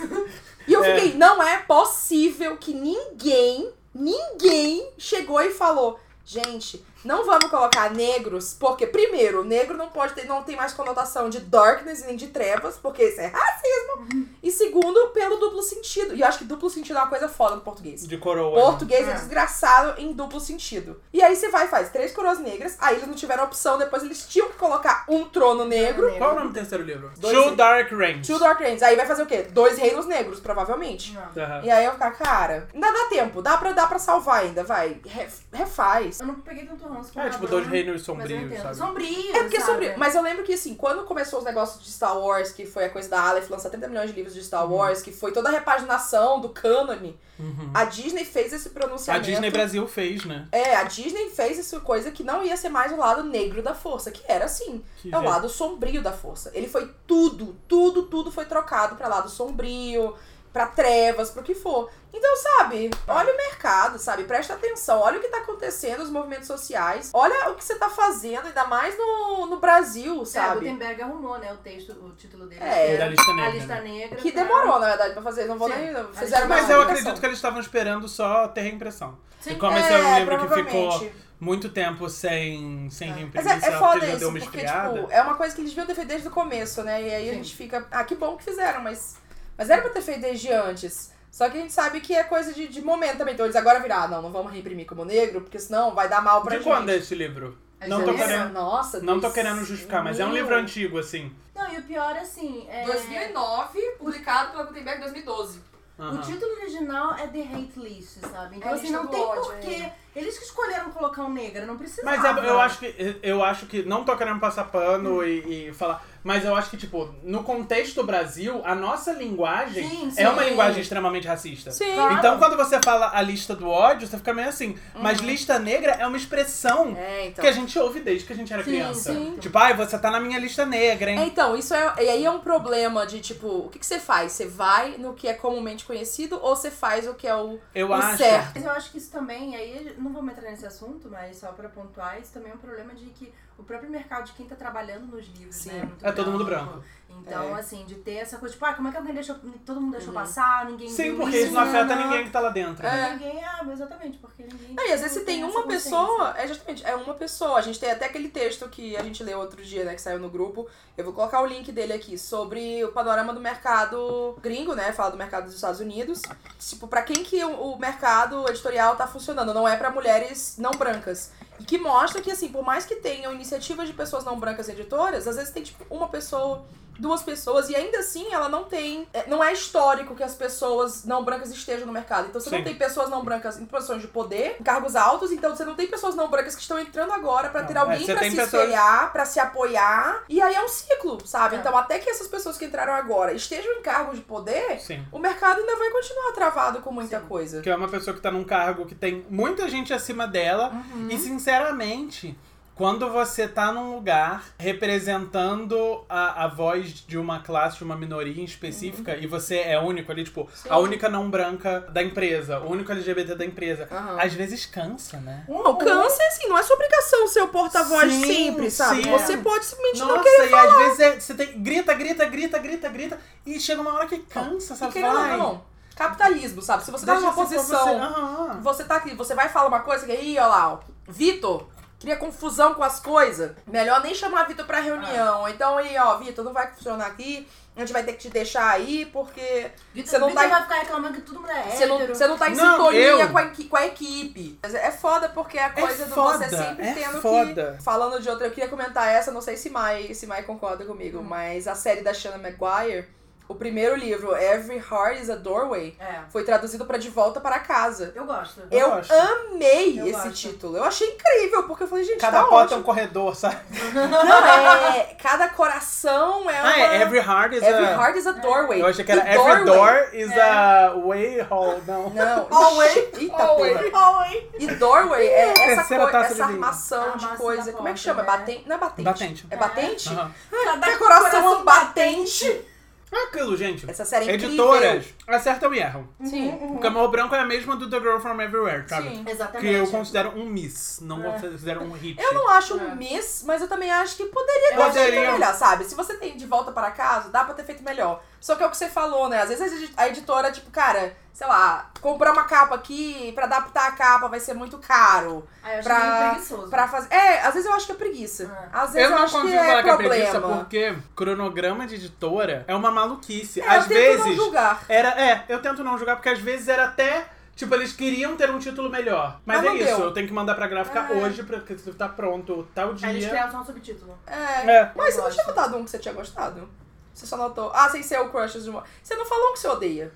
E 0.67 0.73
eu 0.73 0.83
É. 0.83 0.95
fiquei, 0.99 1.15
não 1.17 1.41
é 1.43 1.59
possível 1.59 2.57
que 2.57 2.75
ninguém, 2.75 3.71
ninguém 3.95 4.89
chegou 4.99 5.41
e 5.41 5.51
falou, 5.51 5.99
gente, 6.25 6.85
não 7.05 7.25
vamos 7.25 7.51
colocar 7.51 7.91
negros, 7.91 8.55
porque, 8.59 8.87
primeiro, 8.87 9.45
negro 9.45 9.77
não 9.77 9.89
pode 9.89 10.15
ter, 10.15 10.25
não 10.27 10.43
tem 10.43 10.57
mais 10.57 10.73
conotação 10.73 11.29
de 11.29 11.41
darkness 11.41 12.05
nem 12.05 12.17
de 12.17 12.29
trevas, 12.29 12.77
porque 12.77 13.05
isso 13.05 13.21
é 13.21 13.27
racismo. 13.27 14.29
E 14.53 14.55
segundo, 14.55 15.09
pelo 15.09 15.37
duplo 15.37 15.63
sentido. 15.63 16.15
E 16.15 16.21
eu 16.21 16.27
acho 16.27 16.39
que 16.39 16.45
duplo 16.45 16.69
sentido 16.69 16.97
é 16.99 17.01
uma 17.01 17.09
coisa 17.09 17.27
foda 17.27 17.55
no 17.57 17.63
português. 17.63 18.07
De 18.07 18.19
coroa. 18.19 18.55
né? 18.55 18.63
Português 18.63 19.09
é 19.09 19.13
É. 19.13 19.15
desgraçado 19.15 19.99
em 19.99 20.13
duplo 20.13 20.39
sentido. 20.39 21.01
E 21.13 21.23
aí 21.23 21.35
você 21.35 21.49
vai 21.49 21.65
e 21.65 21.69
faz 21.69 21.89
três 21.89 22.13
coroas 22.13 22.39
negras, 22.39 22.77
aí 22.79 22.97
eles 22.97 23.07
não 23.07 23.15
tiveram 23.15 23.45
opção, 23.45 23.79
depois 23.79 24.03
eles 24.03 24.27
tinham 24.29 24.49
que 24.51 24.57
colocar 24.59 25.05
um 25.09 25.25
trono 25.25 25.65
negro. 25.65 26.13
Qual 26.19 26.31
é 26.31 26.33
o 26.35 26.37
nome 26.37 26.49
do 26.49 26.55
terceiro 26.55 26.85
livro? 26.85 27.11
Dois 27.17 27.35
Two. 27.35 27.57
Dark 27.57 27.91
Reigns. 27.93 28.27
Two 28.27 28.39
Dark 28.39 28.61
Reigns. 28.61 28.83
Aí 28.83 28.95
vai 28.95 29.07
fazer 29.07 29.23
o 29.23 29.27
quê? 29.27 29.43
Dois 29.51 29.79
reinos 29.79 30.05
negros, 30.07 30.39
provavelmente. 30.41 31.17
Aham. 31.37 31.61
E 31.65 31.71
aí 31.71 31.85
eu 31.87 31.93
ficar, 31.93 32.11
cara, 32.13 32.69
ainda 32.75 32.93
dá 32.93 33.05
tempo, 33.09 33.41
dá 33.41 33.57
pra, 33.57 33.73
dá 33.73 33.87
pra 33.87 33.99
salvar 33.99 34.41
ainda, 34.43 34.63
vai. 34.63 35.01
Ref- 35.07 35.41
refaz. 35.53 36.21
Eu 36.21 36.27
não 36.27 36.35
peguei 36.37 36.67
tanto 36.67 36.87
ranço 36.87 37.19
É, 37.19 37.31
tipo, 37.31 37.47
dois 37.47 37.67
reinos 37.67 37.93
mas 38.07 38.09
eu 38.09 38.15
sombrios, 38.15 38.61
sabe? 38.63 38.77
Sombrio, 38.77 39.37
É 39.37 39.39
porque 39.43 39.57
é 39.57 39.61
sabe? 39.61 39.73
sobre. 39.73 39.97
Mas 39.97 40.15
eu 40.15 40.23
lembro 40.23 40.43
que 40.45 40.53
assim, 40.55 40.75
quando 40.75 41.05
começou 41.05 41.39
os 41.39 41.45
negócios 41.45 41.83
de 41.83 41.91
Star 41.91 42.19
Wars, 42.19 42.53
que 42.53 42.67
foi 42.67 42.85
a 42.85 42.91
coisa 42.91 43.09
da 43.09 43.23
Aleph 43.23 43.49
lançar 43.49 43.71
30 43.71 43.89
milhões 43.89 44.11
de 44.11 44.17
livros 44.17 44.35
de 44.35 44.42
Star 44.43 44.71
Wars, 44.71 45.01
que 45.03 45.13
foi 45.13 45.33
toda 45.33 45.49
a 45.49 45.53
repaginação 45.53 46.41
do 46.41 46.49
cânone, 46.51 47.19
Uhum. 47.39 47.71
a 47.75 47.85
Disney 47.87 48.25
fez 48.25 48.53
esse 48.53 48.69
A 48.69 48.71
pronunciamento. 48.71 49.25
Disney 49.27 49.51
Brasil 49.51 49.89
fez, 49.89 50.25
né? 50.25 50.47
É, 50.53 50.77
a 50.77 50.85
Disney 50.85 51.31
fez 51.31 51.59
essa 51.59 51.81
coisa 51.81 52.11
que 52.13 52.23
não 52.23 52.45
ia 52.45 52.57
ser 52.57 52.69
mais 52.69 52.93
o 52.93 52.97
lado 52.97 53.25
negro 53.25 53.63
da 53.63 53.75
força, 53.75 54.11
que 54.13 54.23
era 54.29 54.45
assim. 54.45 54.85
Que 54.99 55.13
É 55.13 55.19
o 55.19 55.25
lado 55.25 55.49
sombrio 55.49 56.03
da 56.03 56.13
força. 56.13 56.53
Ele 56.55 56.69
foi 56.69 56.95
tudo, 57.07 57.57
tudo, 57.67 58.05
tudo 58.05 58.31
foi 58.31 58.45
trocado 58.45 58.95
pra 58.97 59.09
lado 59.09 59.29
sombrio, 59.29 60.15
pra 60.53 60.67
trevas, 60.67 61.31
pro 61.31 61.43
que 61.43 61.55
for. 61.55 61.91
Então, 62.15 62.37
sabe, 62.37 62.91
olha 63.09 63.33
o 63.33 63.37
mercado, 63.39 63.99
sabe? 63.99 64.25
Presta 64.25 64.53
atenção, 64.53 65.01
olha 65.01 65.17
o 65.19 65.21
que 65.23 65.29
tá 65.29 65.39
acontecendo, 65.39 66.03
os 66.03 66.11
movimentos 66.11 66.47
sociais. 66.47 67.11
Olha 67.15 67.49
o 67.51 67.55
que 67.55 67.65
você 67.65 67.75
tá 67.77 67.89
fazendo, 67.89 68.47
ainda 68.49 68.65
mais 68.67 68.97
no, 68.99 69.47
no 69.47 69.59
Brasil, 69.59 70.17
É, 70.17 70.19
o 70.19 70.27
sabe? 70.27 70.61
Gutenberg 70.67 71.01
arrumou, 71.03 71.39
né, 71.39 71.51
o 71.53 71.57
texto, 71.57 71.93
o 71.93 72.11
título 72.15 72.47
dele. 72.47 72.63
É. 72.63 72.67
que 72.69 72.93
era 72.93 73.05
Da 73.05 73.11
lista 73.11 73.33
negra, 73.33 73.47
A 73.47 73.55
lista 73.55 73.75
né? 73.77 73.81
negra. 73.81 74.17
que 74.17 74.31
pra- 74.31 74.43
demorou, 74.43 74.79
na 74.79 74.89
verdade, 74.89 75.15
pra 75.15 75.23
fazer. 75.23 75.47
Não 75.47 75.57
vou 75.57 75.69
Sim. 75.71 75.77
nem. 75.79 75.97
A 75.97 76.05
Fizeram 76.05 76.49
Mas 76.49 76.69
eu 76.69 76.83
acredito 76.83 77.19
que 77.19 77.27
eles 77.27 77.39
estavam 77.39 77.61
esperando 77.61 78.07
só 78.07 78.47
ter 78.49 78.61
reimpressão. 78.61 79.17
Sim. 79.41 79.53
E 79.53 79.57
como 79.57 79.77
esse 79.79 79.91
é 79.93 79.97
um 79.99 80.07
É, 80.15 80.19
livro 80.21 80.39
que 80.49 80.55
ficou 80.55 81.11
muito 81.41 81.71
tempo 81.71 82.09
sem, 82.11 82.89
sem 82.91 83.09
É. 83.11 83.15
reimprimir, 83.15 83.45
Mas 83.49 83.65
é, 83.65 83.69
é 83.69 83.79
foda 83.79 84.07
isso, 84.07 84.19
deu 84.19 84.29
uma 84.29 84.39
porque, 84.39 84.59
tipo, 84.59 85.11
é 85.11 85.23
uma 85.23 85.35
coisa 85.35 85.55
que 85.55 85.61
eles 85.63 85.73
deviam 85.75 85.87
feito 85.97 86.07
desde 86.07 86.29
o 86.29 86.31
começo, 86.31 86.83
né? 86.85 87.03
E 87.03 87.13
aí 87.13 87.29
a 87.31 87.33
Sim. 87.33 87.39
gente 87.43 87.57
fica, 87.57 87.85
ah, 87.91 88.05
que 88.05 88.15
bom 88.15 88.37
que 88.37 88.45
fizeram, 88.45 88.81
mas, 88.83 89.17
mas 89.57 89.71
era 89.71 89.83
pra 89.83 89.91
ter 89.91 90.03
feito 90.03 90.21
desde 90.21 90.53
antes. 90.53 91.13
Só 91.31 91.49
que 91.49 91.57
a 91.57 91.61
gente 91.63 91.73
sabe 91.73 92.01
que 92.01 92.15
é 92.15 92.23
coisa 92.25 92.53
de, 92.53 92.69
de 92.69 92.83
momento 92.83 93.17
também. 93.19 93.33
Então 93.35 93.47
eles 93.47 93.57
agora 93.57 93.81
virar, 93.81 94.03
ah, 94.03 94.09
não, 94.09 94.21
não 94.23 94.31
vamos 94.31 94.53
reimprimir 94.53 94.85
como 94.87 95.05
negro, 95.05 95.41
porque 95.41 95.59
senão 95.59 95.95
vai 95.95 96.09
dar 96.09 96.21
mal 96.21 96.43
pra 96.43 96.51
De 96.51 96.57
gente. 96.63 96.65
quando 96.65 96.91
é 96.91 96.97
esse 96.97 97.15
livro? 97.15 97.57
É 97.81 97.89
Não 97.89 98.05
tô 98.05 98.15
querendo, 98.15 98.53
Nossa, 98.53 99.01
não 99.01 99.19
tô 99.21 99.31
querendo 99.33 99.65
justificar, 99.65 100.05
mas 100.05 100.21
é 100.21 100.25
um 100.27 100.33
livro 100.33 100.55
antigo, 100.55 100.99
assim. 100.99 101.33
Não, 101.55 101.73
e 101.73 101.79
o 101.79 101.83
pior, 101.83 102.15
assim, 102.17 102.67
é... 102.69 102.85
2009, 102.85 103.81
publicado 103.99 104.53
pela 104.53 104.65
Gutenberg 104.65 104.99
em 104.99 105.03
2012. 105.03 105.61
O 105.99 106.03
Aham. 106.03 106.21
título 106.23 106.53
original 106.55 107.15
é 107.15 107.27
The 107.27 107.43
Hate 107.43 107.73
List, 107.79 108.19
sabe? 108.21 108.57
Então, 108.57 108.71
É 108.71 108.75
assim, 108.75 108.91
não 108.91 109.07
tem 109.07 109.21
ódio, 109.21 109.43
porquê. 109.43 109.67
é. 109.75 109.93
Eles 110.17 110.39
que 110.39 110.45
escolheram 110.45 110.91
colocar 110.91 111.23
um 111.23 111.33
negro, 111.33 111.67
não 111.67 111.77
precisava. 111.77 112.17
Mas 112.17 112.25
é- 112.25 112.49
eu 112.49 112.61
acho 112.61 112.79
que 112.79 113.21
eu 113.23 113.45
acho 113.45 113.67
que 113.67 113.83
não 113.83 114.05
tô 114.05 114.17
querendo 114.17 114.41
passar 114.41 114.65
pano 114.65 115.25
e, 115.25 115.69
e 115.69 115.73
falar, 115.75 116.05
mas 116.25 116.45
eu 116.45 116.55
acho 116.55 116.71
que 116.71 116.77
tipo 116.77 117.15
no 117.23 117.43
contexto 117.43 118.03
Brasil 118.05 118.61
a 118.65 118.75
nossa 118.75 119.13
linguagem 119.13 119.89
Sim, 119.89 120.13
é 120.17 120.29
uma 120.29 120.43
sim. 120.45 120.51
linguagem 120.51 120.81
extremamente 120.83 121.27
racista. 121.27 121.71
Sim. 121.71 121.95
Claro. 121.95 122.15
Então 122.15 122.39
quando 122.39 122.57
você 122.57 122.79
fala 122.83 123.11
a 123.15 123.21
lista 123.23 123.55
do 123.55 123.69
ódio 123.69 124.07
você 124.07 124.17
fica 124.17 124.33
meio 124.33 124.49
assim, 124.49 124.79
mas 124.95 125.19
lista 125.19 125.59
negra 125.59 125.93
é 125.93 126.07
uma 126.07 126.17
expressão 126.17 126.95
É, 126.97 127.27
então. 127.29 127.43
que 127.43 127.49
a 127.49 127.53
gente 127.53 127.79
ouve 127.79 128.01
desde 128.01 128.27
que 128.27 128.33
a 128.33 128.37
gente 128.37 128.53
era 128.53 128.63
Sim, 128.63 128.71
criança. 128.71 129.13
sim. 129.13 129.37
Tipo, 129.39 129.59
ai 129.59 129.75
você 129.75 129.99
tá 129.99 130.11
na 130.11 130.21
minha 130.21 130.39
lista 130.39 130.65
negra, 130.67 131.11
É, 131.11 131.15
hein? 131.15 131.27
então, 131.27 131.57
isso 131.57 131.75
é. 131.75 132.05
E 132.05 132.09
aí 132.09 132.25
é 132.25 132.31
um 132.31 132.41
problema 132.41 133.07
de 133.07 133.21
tipo, 133.21 133.47
o 133.49 133.69
que, 133.69 133.79
que 133.79 133.87
você 133.87 133.99
faz? 133.99 134.33
Você 134.33 134.47
vai 134.47 134.97
no 134.99 135.15
que 135.15 135.27
é 135.29 135.35
comumente 135.35 135.85
conhecido 135.85 136.39
ou 136.41 136.55
você 136.57 136.71
faz 136.71 137.07
o 137.09 137.15
que 137.15 137.27
é 137.27 137.35
o, 137.35 137.59
Eu 137.75 137.89
o 137.89 137.95
acho. 137.95 138.19
certo? 138.19 138.53
Mas 138.55 138.65
eu 138.65 138.71
acho 138.71 138.91
que 138.91 138.99
isso 138.99 139.11
também, 139.11 139.57
aí 139.57 139.95
não 139.99 140.13
vou 140.13 140.23
entrar 140.25 140.51
nesse 140.51 140.67
assunto, 140.67 141.09
mas 141.11 141.37
só 141.39 141.49
pra 141.53 141.69
pontuar, 141.69 142.21
isso 142.21 142.33
também 142.33 142.51
é 142.53 142.55
um 142.55 142.59
problema 142.59 142.95
de 142.95 143.07
que 143.07 143.33
o 143.59 143.63
próprio 143.65 143.91
mercado 143.91 144.25
de 144.25 144.33
quem 144.33 144.47
tá 144.47 144.57
trabalhando 144.57 145.07
nos 145.07 145.27
livros, 145.29 145.55
Sim. 145.57 145.71
né? 145.73 145.85
muito 145.85 146.05
É 146.13 146.15
todo 146.15 146.31
mundo 146.31 146.45
branco. 146.45 146.83
Então, 147.25 147.57
É. 147.57 147.61
assim, 147.61 147.85
de 147.85 147.95
ter 147.95 148.15
essa 148.17 148.37
coisa, 148.37 148.53
tipo, 148.53 148.67
ah, 148.67 148.75
como 148.75 148.89
é 148.89 148.91
que 148.91 148.97
alguém 148.97 149.15
deixou. 149.15 149.37
Todo 149.65 149.81
mundo 149.81 149.93
deixou 149.93 150.13
passar, 150.13 150.67
ninguém 150.67 150.89
Sim, 150.89 151.15
porque 151.17 151.39
isso, 151.39 151.53
não 151.53 151.61
afeta 151.61 151.95
não, 151.95 152.03
ninguém 152.05 152.25
que 152.25 152.31
tá 152.31 152.41
lá 152.41 152.49
dentro. 152.51 152.83
né? 152.83 153.11
É. 153.11 153.13
Ninguém, 153.13 153.45
ah, 153.45 153.65
exatamente, 153.71 154.19
porque 154.19 154.43
ninguém. 154.43 154.75
Não, 154.75 154.85
e 154.89 154.93
às 154.93 155.01
vezes 155.03 155.19
você 155.19 155.25
tem 155.25 155.41
essa 155.45 155.57
uma 155.57 155.65
pessoa, 155.69 156.35
é 156.37 156.49
justamente, 156.49 156.85
é 156.85 156.97
uma 156.97 157.15
pessoa. 157.15 157.59
A 157.59 157.63
gente 157.63 157.79
tem 157.79 157.93
até 157.93 158.07
aquele 158.07 158.29
texto 158.29 158.69
que 158.69 158.97
a 158.97 159.05
gente 159.05 159.23
leu 159.23 159.39
outro 159.39 159.63
dia, 159.63 159.85
né, 159.85 159.95
que 159.95 160.03
saiu 160.03 160.19
no 160.19 160.29
grupo. 160.29 160.67
Eu 160.99 161.05
vou 161.05 161.13
colocar 161.13 161.41
o 161.41 161.47
link 161.47 161.71
dele 161.71 161.93
aqui 161.93 162.19
sobre 162.19 162.85
o 162.85 162.91
panorama 162.91 163.33
do 163.33 163.41
mercado 163.41 164.37
gringo, 164.43 164.75
né? 164.75 164.93
Fala 164.93 165.13
do 165.13 165.17
mercado 165.17 165.45
dos 165.45 165.55
Estados 165.55 165.79
Unidos. 165.79 166.23
Tipo, 166.59 166.89
pra 166.89 167.03
quem 167.03 167.23
que 167.23 167.43
o, 167.45 167.51
o 167.75 167.79
mercado 167.79 168.49
editorial 168.49 168.97
tá 168.97 169.07
funcionando, 169.07 169.55
não 169.55 169.69
é 169.69 169.77
pra 169.77 169.91
mulheres 169.91 170.57
não 170.59 170.73
brancas. 170.73 171.31
E 171.61 171.65
que 171.65 171.79
mostra 171.79 172.21
que, 172.21 172.31
assim, 172.31 172.49
por 172.49 172.65
mais 172.65 172.85
que 172.85 172.97
tenham 172.97 173.33
iniciativas 173.33 173.87
de 173.87 173.95
pessoas 173.95 174.25
não 174.25 174.39
brancas 174.39 174.69
editoras, 174.69 175.29
às 175.29 175.37
vezes 175.37 175.53
tem, 175.53 175.63
tipo, 175.63 175.85
uma 175.95 176.09
pessoa, 176.09 176.65
duas 177.03 177.23
pessoas 177.23 177.69
e 177.69 177.77
ainda 177.77 177.99
assim 177.99 178.33
ela 178.33 178.49
não 178.49 178.65
tem. 178.65 179.07
é, 179.13 179.27
Não 179.29 179.43
é 179.45 179.53
histórico 179.53 180.15
que 180.15 180.23
as 180.23 180.35
pessoas 180.35 181.05
não 181.05 181.25
brancas 181.25 181.51
estejam 181.51 181.87
no 181.87 181.93
mercado. 181.93 182.29
Então 182.29 182.41
você 182.41 182.49
não 182.51 182.59
Sim. 182.59 182.65
tem 182.65 182.75
pessoas 182.77 183.11
não 183.11 183.23
brancas 183.25 183.59
em 183.59 183.67
posições 183.67 184.01
de 184.01 184.09
poder, 184.09 184.57
em 184.61 184.63
cargos 184.63 184.97
altos, 184.97 185.33
então 185.33 185.55
você 185.55 185.65
não 185.65 185.75
tem 185.75 185.87
pessoas 185.89 186.15
não 186.15 186.29
brancas 186.31 186.55
que 186.55 186.63
estão 186.63 186.79
entrando 186.79 187.13
agora 187.13 187.49
pra 187.51 187.65
ter 187.65 187.75
Não, 187.75 187.83
é, 187.83 187.85
alguém 187.85 188.07
você 188.07 188.15
pra 188.15 188.23
se 188.23 188.31
pessoas- 188.37 188.63
espelhar, 188.63 189.13
pra 189.13 189.25
se 189.27 189.41
apoiar. 189.41 190.25
E 190.29 190.41
aí 190.41 190.55
é 190.55 190.63
um 190.65 190.69
ciclo, 190.69 191.19
sabe? 191.27 191.57
É. 191.57 191.59
Então 191.59 191.77
até 191.77 191.99
que 191.99 192.09
essas 192.09 192.29
pessoas 192.29 192.57
que 192.57 192.65
entraram 192.65 192.93
agora 192.95 193.33
estejam 193.33 193.73
em 193.73 193.83
cargos 193.83 194.17
de 194.17 194.23
poder, 194.23 194.81
Sim. 194.81 195.05
o 195.11 195.19
mercado 195.19 195.59
ainda 195.61 195.77
vai 195.77 195.91
continuar 195.91 196.33
travado 196.33 196.81
com 196.81 196.93
muita 196.93 197.19
Sim. 197.21 197.27
coisa. 197.27 197.61
Que 197.61 197.69
é 197.71 197.75
uma 197.77 197.89
pessoa 197.89 198.15
que 198.15 198.21
tá 198.23 198.31
num 198.31 198.45
cargo 198.45 198.87
que 198.87 198.95
tem 198.95 199.27
muita 199.29 199.69
gente 199.69 199.93
acima 199.93 200.27
dela. 200.29 200.71
Uhum. 200.95 201.09
E 201.11 201.19
sinceramente, 201.19 202.39
quando 202.75 203.11
você 203.11 203.47
tá 203.47 203.71
num 203.73 203.95
lugar 203.95 204.45
representando 204.59 206.05
a, 206.09 206.45
a 206.45 206.49
voz 206.49 206.89
de 207.07 207.19
uma 207.19 207.41
classe, 207.41 207.77
de 207.79 207.85
uma 207.85 207.97
minoria 207.97 208.43
específica, 208.45 209.17
e 209.17 209.27
você 209.27 209.59
é 209.59 209.79
único 209.79 210.11
ali, 210.11 210.25
tipo, 210.25 210.43
Uhum. 210.43 210.49
Sim. 210.55 210.69
a 210.71 210.79
única 210.79 211.09
não 211.09 211.31
branca 211.31 211.81
da 211.91 212.03
empresa, 212.03 212.59
o 212.61 212.71
único 212.71 212.91
LGBT 212.93 213.35
da 213.35 213.45
empresa, 213.45 213.89
Aham. 213.91 214.17
às 214.21 214.33
vezes 214.33 214.67
cansa, 214.67 215.19
né? 215.19 215.45
O 215.47 215.75
câncer, 215.77 216.23
assim, 216.29 216.49
não 216.49 216.59
é 216.59 216.63
sua 216.63 216.77
obrigação 216.77 217.29
ser 217.29 217.43
o 217.43 217.49
porta-voz 217.49 218.13
sempre, 218.13 218.71
sabe? 218.71 219.03
sim. 219.05 219.11
Você 219.11 219.37
pode 219.39 219.65
simplesmente 219.65 219.99
não 220.01 220.09
Nossa, 220.17 220.23
querer 220.23 220.51
e 220.51 220.55
às 220.55 220.77
vezes 220.77 221.01
é- 221.01 221.21
você 221.21 221.35
tem, 221.35 221.63
grita, 221.63 221.95
grita, 221.95 222.25
grita, 222.27 222.59
grita, 222.59 222.89
grita, 222.89 223.19
e 223.47 223.61
chega 223.61 223.81
uma 223.83 223.93
hora 223.95 224.07
que 224.07 224.19
cansa, 224.19 224.75
sabe? 224.75 225.01
Vai, 225.01 225.37
não, 225.39 225.63
capitalismo, 225.95 226.63
sabe? 226.63 226.85
Se 226.85 226.91
você 226.91 227.05
tá 227.07 227.15
numa 227.21 227.33
posição, 227.33 227.85
Você. 227.85 227.91
Aham. 227.97 228.61
você 228.63 228.85
tá 228.85 228.97
aqui, 228.97 229.15
você 229.15 229.35
vai 229.35 229.49
falar 229.49 229.69
uma 229.69 229.81
coisa 229.81 230.07
que 230.07 230.13
aí, 230.13 230.39
ó 230.39 230.47
lá, 230.49 230.73
ó, 230.75 230.79
Vitor, 231.09 231.67
cria 232.03 232.17
confusão 232.17 232.75
com 232.75 232.83
as 232.83 233.01
coisas, 233.01 233.53
melhor 233.67 234.03
nem 234.03 234.15
chamar 234.15 234.45
Vitor 234.47 234.67
pra 234.67 234.81
reunião. 234.81 235.49
Então 235.49 235.79
aí, 235.79 235.97
ó, 235.99 236.17
Vitor, 236.19 236.45
não 236.45 236.53
vai 236.53 236.67
funcionar 236.73 237.07
aqui, 237.07 237.49
a 237.75 237.81
gente 237.81 237.93
vai 237.93 238.03
ter 238.03 238.13
que 238.13 238.19
te 238.19 238.29
deixar 238.29 238.69
aí, 238.71 239.07
porque 239.07 239.71
Vitor, 239.95 240.11
Você 240.11 240.19
não 240.19 240.29
Vitor 240.29 240.43
tá- 240.43 240.49
vai 240.51 240.63
ficar 240.63 240.75
reclamando 240.81 241.15
que 241.15 241.23
tudo 241.23 241.41
mundo 241.41 241.51
é 241.51 241.63
você 241.71 241.87
não, 241.87 242.07
você 242.07 242.27
não 242.27 242.37
tá 242.37 242.51
em 242.51 242.55
Não, 242.55 242.73
sintonia 242.77 243.01
eu- 243.09 243.31
com, 243.31 243.39
a, 243.39 243.47
com 243.71 243.77
a 243.77 243.87
equipe. 243.87 244.59
Mas 244.63 244.75
É 244.75 244.91
foda 244.91 245.29
porque 245.31 245.59
a 245.59 245.71
coisa 245.71 246.05
do 246.07 246.15
foda, 246.15 246.39
você 246.49 246.57
sempre 246.57 246.87
é 246.87 246.93
tendo 246.93 247.21
foda. 247.23 247.75
que. 247.79 247.83
Falando 247.85 248.21
de 248.21 248.29
outra, 248.29 248.47
eu 248.47 248.51
queria 248.51 248.69
comentar 248.69 249.09
essa, 249.09 249.31
não 249.31 249.41
sei 249.41 249.57
se 249.57 249.71
Mai, 249.71 250.13
se 250.13 250.27
Mai 250.27 250.43
concorda 250.43 250.85
comigo, 250.85 251.19
Hum. 251.21 251.23
mas 251.23 251.67
a 251.67 251.75
série 251.75 252.03
da 252.03 252.13
Shanna 252.13 252.37
Maguire, 252.39 253.09
o 253.53 253.55
primeiro 253.55 253.95
livro, 253.97 254.37
Every 254.37 254.79
Heart 254.79 255.21
is 255.23 255.31
a 255.31 255.37
Doorway, 255.37 255.97
É, 256.01 256.21
foi 256.31 256.45
traduzido 256.45 256.85
pra 256.85 256.99
De 256.99 257.09
Volta 257.09 257.41
para 257.41 257.59
Casa. 257.61 258.13
eu 258.15 258.25
gosto. 258.25 258.61
Eu 258.71 258.79
Eu, 258.81 258.91
gosto. 258.91 259.13
amei 259.13 260.01
Eu 260.01 260.07
esse 260.07 260.13
gosto. 260.29 260.33
título. 260.33 260.77
Eu 260.77 260.85
achei 260.85 261.09
incrível, 261.09 261.63
porque 261.65 261.85
eu 261.85 261.89
falei, 261.89 262.05
gente, 262.05 262.19
Cada 262.21 262.39
tá 262.39 262.45
porta 262.45 262.57
é 262.57 262.65
ótimo. 262.65 262.81
um 262.81 262.83
corredor, 262.83 263.37
sabe? 263.37 263.57
Não, 263.93 264.47
é. 264.89 265.15
Cada 265.23 265.49
coração 265.49 266.51
é 266.51 266.61
uma. 266.61 266.71
Ah, 266.71 266.79
é 266.81 267.03
Every 267.03 267.19
Heart 267.19 267.53
is 267.55 267.63
Every 267.63 267.85
a... 267.87 267.91
Heart 267.97 268.17
is 268.17 268.27
a 268.27 268.33
Doorway. 268.33 268.81
Eu 268.81 268.87
achei 268.87 269.05
que 269.05 269.13
era 269.13 269.21
E 269.29 269.35
Every 269.35 269.65
doorway- 269.65 269.65
Door 269.65 270.09
is 270.15 270.33
a 270.39 270.95
way 271.07 271.41
hall, 271.41 271.81
não. 271.87 272.11
Não. 272.11 272.47
Always. 272.51 272.97
Eita 272.97 273.37
porra. 273.37 273.83
Always. 273.93 274.45
E 274.59 274.67
doorway 274.67 275.27
é 275.27 275.73
essa, 275.73 275.95
de 275.95 276.17
essa 276.17 276.45
armação 276.45 277.17
de 277.17 277.27
coisa. 277.37 277.73
Como 277.73 277.89
é 277.89 277.93
que 277.93 278.01
chama? 278.01 278.23
né? 278.23 278.29
Batente? 278.29 278.65
Não 278.69 278.77
é 278.77 278.79
batente. 278.79 279.05
Batente. 279.05 279.47
É 279.51 279.57
batente? 279.57 280.09
Aham. 280.09 280.33
Cada 280.65 280.99
coração 280.99 281.65
batente. 281.65 282.65
É 283.13 283.25
aquilo, 283.25 283.57
gente. 283.57 283.89
Essa 283.89 284.05
série 284.07 284.31
é 284.31 284.35
incrível. 284.35 284.49
Editoras 284.49 285.05
acertam 285.27 285.73
e 285.73 285.79
erram. 285.79 286.09
Sim. 286.25 286.51
O 286.75 286.79
Camelo 286.79 287.09
Branco 287.09 287.35
é 287.35 287.41
a 287.41 287.45
mesma 287.45 287.77
do 287.77 287.89
The 287.89 288.01
Girl 288.01 288.19
From 288.19 288.41
Everywhere, 288.41 288.85
sabe? 288.89 289.09
Sim. 289.11 289.25
Exatamente. 289.27 289.67
Que 289.67 289.73
eu 289.75 289.87
considero 289.87 290.31
um 290.37 290.45
miss, 290.47 290.99
não 291.01 291.25
É. 291.25 291.39
considero 291.39 291.83
um 291.85 291.93
hit. 291.93 292.21
Eu 292.21 292.35
não 292.35 292.49
acho 292.51 292.79
É. 292.79 292.83
um 292.83 292.97
miss, 292.97 293.43
mas 293.47 293.63
eu 293.63 293.69
também 293.69 293.91
acho 293.91 294.17
que 294.17 294.25
poderia 294.27 294.71
ter 294.71 294.77
Poderia. 294.77 295.21
feito 295.21 295.33
melhor, 295.33 295.55
sabe? 295.55 295.85
Se 295.85 295.95
você 295.95 296.15
tem 296.15 296.37
de 296.37 296.47
volta 296.47 296.73
para 296.73 296.91
casa, 296.91 297.29
dá 297.31 297.45
pra 297.45 297.55
ter 297.55 297.65
feito 297.65 297.83
melhor. 297.83 298.23
Só 298.41 298.57
que 298.57 298.63
é 298.63 298.67
o 298.67 298.71
que 298.71 298.77
você 298.77 298.89
falou, 298.89 299.29
né? 299.29 299.41
Às 299.43 299.49
vezes 299.51 299.63
a 299.73 299.77
edi- 299.77 299.93
a 299.97 300.09
editora, 300.09 300.51
tipo, 300.51 300.69
cara, 300.73 301.17
sei 301.33 301.47
lá, 301.47 301.91
comprar 302.01 302.33
uma 302.33 302.43
capa 302.43 302.75
aqui 302.75 303.31
pra 303.37 303.45
adaptar 303.45 303.87
a 303.87 303.93
capa 303.93 304.27
vai 304.27 304.41
ser 304.41 304.53
muito 304.55 304.79
caro. 304.79 305.47
Aí 305.63 305.75
eu 305.75 305.79
acho 305.79 305.89
pra- 305.89 306.31
preguiçoso. 306.31 306.69
Pra 306.69 306.89
fazer. 306.89 307.15
É, 307.15 307.41
às 307.43 307.55
vezes 307.55 307.69
eu 307.69 307.73
acho 307.73 307.87
que 307.87 307.93
é 307.93 307.95
preguiça. 307.95 308.43
É. 308.45 308.69
Às 308.77 308.93
vezes 308.93 308.97
Eu 308.97 309.05
eu, 309.05 309.11
não 309.11 309.19
acho 309.25 309.33
consigo 309.35 309.53
que 309.53 309.57
é 309.57 309.61
falar 309.65 309.83
que 309.85 309.89
é 309.89 309.93
problema. 309.97 310.15
preguiça 310.15 310.41
porque 310.41 310.97
cronograma 311.15 311.87
de 311.87 311.95
editora 311.95 312.65
é 312.67 312.75
uma 312.75 312.91
maluquice. 312.91 313.61
É, 313.61 313.69
às 313.69 313.89
eu 313.89 313.97
tento 313.97 314.19
não 314.19 314.25
vezes. 314.25 314.37
julgar. 314.43 314.83
Era, 314.89 315.11
é, 315.21 315.45
eu 315.49 315.61
tento 315.61 315.83
não 315.85 315.97
julgar 315.99 316.17
porque 316.17 316.29
às 316.29 316.39
vezes 316.39 316.69
era 316.69 316.85
até. 316.85 317.27
Tipo, 317.55 317.75
eles 317.75 317.93
queriam 317.93 318.35
ter 318.35 318.51
um 318.51 318.59
título 318.59 318.89
melhor. 318.89 319.39
Mas, 319.45 319.59
Mas 319.59 319.67
é 319.67 319.69
não 319.69 319.77
isso, 319.77 319.97
deu. 319.97 320.05
eu 320.07 320.13
tenho 320.13 320.27
que 320.27 320.33
mandar 320.33 320.55
pra 320.55 320.67
gráfica 320.67 321.01
É. 321.01 321.13
hoje, 321.13 321.43
porque 321.43 321.75
tá 321.75 322.09
pronto 322.09 322.67
tal 322.75 322.89
Aí 323.03 323.11
eles 323.11 323.21
dia. 323.21 323.29
criaram 323.29 323.53
só 323.53 323.59
um 323.61 323.65
subtítulo. 323.65 324.19
É. 324.27 324.77
É. 324.79 324.93
Mas 324.97 325.15
você 325.15 325.21
não 325.21 325.31
tinha 325.31 325.47
notado 325.47 325.77
um 325.77 325.85
que 325.85 325.91
você 325.91 325.99
tinha 325.99 326.15
gostado? 326.15 326.69
Você 327.13 327.27
só 327.27 327.37
notou. 327.37 327.71
Ah, 327.75 327.89
sem 327.91 328.03
ser 328.03 328.19
o 328.21 328.31
Crushes 328.31 328.65
de 328.65 328.71
uma. 328.71 328.83
Você 329.03 329.15
não 329.15 329.27
falou 329.27 329.51
um 329.51 329.53
que 329.53 329.59
você 329.61 329.69
odeia. 329.69 330.13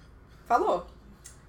Falou? 0.46 0.86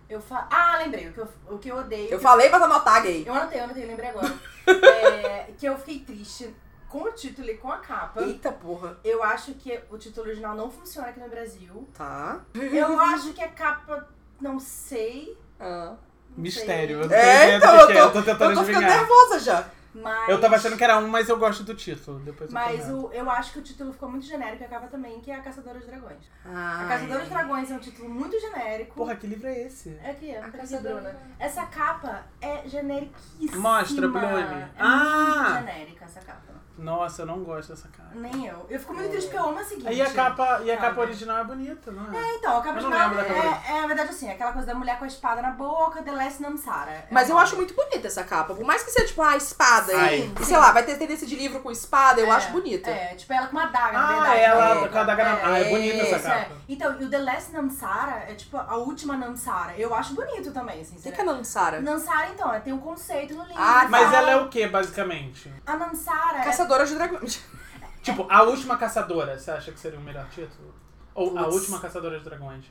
Eu 0.09 0.21
fa... 0.21 0.47
Ah, 0.51 0.77
lembrei. 0.77 1.07
O 1.07 1.13
que 1.13 1.19
eu, 1.19 1.27
o 1.49 1.57
que 1.57 1.69
eu 1.69 1.77
odeio. 1.77 2.09
Eu 2.09 2.19
falei 2.19 2.49
pra 2.49 2.57
anotar, 2.59 3.01
gay. 3.03 3.23
Eu 3.25 3.33
anotei, 3.33 3.59
eu 3.59 3.63
anotei, 3.63 3.85
lembrei 3.85 4.09
agora. 4.09 4.33
É, 4.67 5.47
que 5.57 5.65
eu 5.65 5.77
fiquei 5.77 5.99
triste 5.99 6.53
com 6.89 7.03
o 7.03 7.11
título 7.11 7.49
e 7.49 7.57
com 7.57 7.71
a 7.71 7.77
capa. 7.77 8.21
Eita 8.21 8.51
porra. 8.51 8.97
Eu 9.03 9.21
acho 9.23 9.53
que 9.55 9.79
o 9.89 9.97
título 9.97 10.27
original 10.27 10.55
não 10.55 10.69
funciona 10.71 11.09
aqui 11.09 11.19
no 11.19 11.29
Brasil. 11.29 11.87
Tá. 11.97 12.41
Eu 12.53 12.99
acho 13.01 13.33
que 13.33 13.43
a 13.43 13.49
capa, 13.49 14.07
não 14.39 14.59
sei. 14.59 15.37
Ah. 15.59 15.95
não 16.29 16.43
Mistério. 16.43 17.03
sei, 17.07 17.17
Eu 17.17 17.21
É, 17.21 17.55
então, 17.57 17.75
eu 17.75 17.87
que 17.87 17.93
tô, 17.93 17.99
é, 17.99 18.01
eu 18.03 18.11
tô 18.13 18.21
tentando 18.23 18.51
eu 18.51 18.57
tô 18.57 18.63
ficando 18.63 18.85
adivinhar. 18.85 18.99
nervosa 19.07 19.39
já. 19.39 19.69
Mas, 19.99 20.29
Eu 20.29 20.39
tava 20.39 20.55
achando 20.57 20.77
que 20.77 20.83
era 20.83 20.99
um, 20.99 21.07
mas 21.07 21.27
eu 21.27 21.39
gosto 21.39 21.63
do 21.63 21.73
título. 21.73 22.19
Depois 22.19 22.51
eu 22.51 22.53
Mas 22.53 22.85
comento. 22.85 23.07
o, 23.07 23.13
eu 23.13 23.27
acho 23.31 23.53
que 23.53 23.57
o 23.59 23.61
título 23.63 23.91
ficou 23.91 24.07
muito 24.07 24.27
genérico 24.27 24.61
e 24.61 24.65
a 24.65 24.69
capa 24.69 24.85
também, 24.85 25.19
que 25.21 25.31
é 25.31 25.35
a 25.35 25.41
Caçadora 25.41 25.79
de 25.79 25.87
Dragões. 25.87 26.19
Ah, 26.45 26.83
A 26.83 26.87
Caçadora 26.87 27.23
de 27.23 27.29
Dragões 27.31 27.71
é 27.71 27.73
um 27.73 27.79
título 27.79 28.07
muito 28.07 28.39
genérico. 28.39 28.93
Porra, 28.93 29.15
que 29.15 29.25
livro 29.25 29.47
é 29.47 29.63
esse? 29.63 29.97
É 30.03 30.11
aqui, 30.11 30.29
é 30.29 30.39
A 30.39 30.51
Caçadora. 30.51 31.19
Essa 31.39 31.65
capa 31.65 32.25
é 32.39 32.67
generiquíssima. 32.69 33.57
Mostra, 33.59 34.07
Bruni. 34.07 34.27
É 34.27 34.69
Ah! 34.77 35.35
muito 35.49 35.53
genérica 35.65 36.05
essa 36.05 36.19
capa. 36.19 36.56
Nossa, 36.77 37.21
eu 37.23 37.25
não 37.25 37.43
gosto 37.43 37.69
dessa 37.69 37.87
capa. 37.89 38.09
Nem 38.13 38.45
eu. 38.47 38.65
Eu 38.69 38.79
fico 38.79 38.93
muito 38.93 39.09
triste 39.09 39.27
porque 39.27 39.39
eu 39.39 39.49
amo 39.49 39.59
a 39.59 39.63
seguinte. 39.63 39.93
E 39.93 40.01
a 40.01 40.09
capa, 40.11 40.61
e 40.63 40.71
a 40.71 40.77
capa 40.77 41.01
original 41.01 41.39
é 41.39 41.43
bonita, 41.43 41.91
não 41.91 42.13
é? 42.13 42.17
É, 42.21 42.35
então, 42.35 42.57
a 42.57 42.61
capa 42.61 42.79
Eu 42.79 42.83
não 42.83 42.89
original 42.89 43.09
da 43.15 43.23
capa 43.25 43.61
é, 43.67 43.77
é, 43.77 43.81
na 43.81 43.87
verdade, 43.87 44.09
assim, 44.09 44.29
aquela 44.29 44.51
coisa 44.51 44.67
da 44.67 44.75
mulher 44.75 44.97
com 44.99 45.05
a 45.05 45.07
espada 45.07 45.41
na 45.41 45.51
boca, 45.51 46.01
The 46.03 46.11
Last 46.11 46.41
Namsara. 46.41 46.91
É 46.91 47.07
Mas 47.11 47.29
eu 47.29 47.37
acho 47.37 47.55
muito 47.55 47.73
bonita 47.73 48.07
essa 48.07 48.23
capa. 48.23 48.53
Por 48.53 48.63
mais 48.65 48.83
que 48.83 48.91
seja, 48.91 49.07
tipo, 49.07 49.21
a 49.21 49.35
espada 49.35 49.91
Ai. 49.97 50.31
e, 50.37 50.41
e 50.41 50.45
sei 50.45 50.57
lá, 50.57 50.71
vai 50.71 50.83
ter 50.83 50.97
tendência 50.97 51.25
de 51.27 51.35
livro 51.35 51.59
com 51.61 51.71
espada, 51.71 52.21
eu 52.21 52.27
É, 52.27 52.31
acho 52.31 52.51
bonita. 52.51 52.89
É, 52.89 53.15
tipo 53.15 53.31
ela 53.33 53.47
com 53.47 53.57
uma 53.57 53.65
daga, 53.67 53.93
na 53.93 54.03
Ah, 54.07 54.11
verdade. 54.13 54.39
ela 54.41 54.75
na 54.81 54.87
com 54.87 54.97
a 54.97 55.03
daga 55.03 55.23
na- 55.23 55.35
boca. 55.35 55.47
Ah, 55.47 55.59
é 55.59 55.69
bonita 55.69 55.97
essa 56.03 56.15
é. 56.29 56.43
capa. 56.43 56.55
Então, 56.69 57.01
e 57.01 57.05
o 57.05 57.09
The 57.09 57.17
Last 57.19 57.51
Namsara 57.53 58.25
é 58.29 58.33
tipo 58.35 58.57
a 58.57 58.75
última 58.77 59.15
Namsara. 59.17 59.73
Eu 59.77 59.93
acho 59.95 60.13
bonito 60.13 60.51
também, 60.51 60.81
assim. 60.81 60.97
O 60.97 61.01
que, 61.01 61.11
que 61.11 61.21
é 61.21 61.23
Nansara? 61.23 61.81
Namsara, 61.81 62.29
então, 62.29 62.53
é, 62.53 62.59
tem 62.59 62.73
um 62.73 62.79
conceito 62.79 63.33
no 63.33 63.43
livro. 63.43 63.61
Ah, 63.61 63.87
Mas 63.89 64.13
ela 64.13 64.31
é 64.31 64.35
o 64.37 64.49
que, 64.49 64.67
basicamente? 64.67 65.51
A 65.65 65.75
Namsara 65.75 66.39
é 66.39 66.43
Caçadora 66.67 66.85
de 66.85 66.95
dragões. 66.95 67.41
Tipo, 68.03 68.25
a 68.29 68.41
última 68.43 68.77
caçadora, 68.77 69.37
você 69.37 69.51
acha 69.51 69.69
que 69.71 69.79
seria 69.79 69.99
o 69.99 70.01
melhor 70.01 70.25
título? 70.29 70.73
Ou 71.13 71.37
a 71.37 71.43
Putz. 71.43 71.55
última 71.55 71.79
caçadora 71.79 72.17
de 72.17 72.23
dragões? 72.23 72.63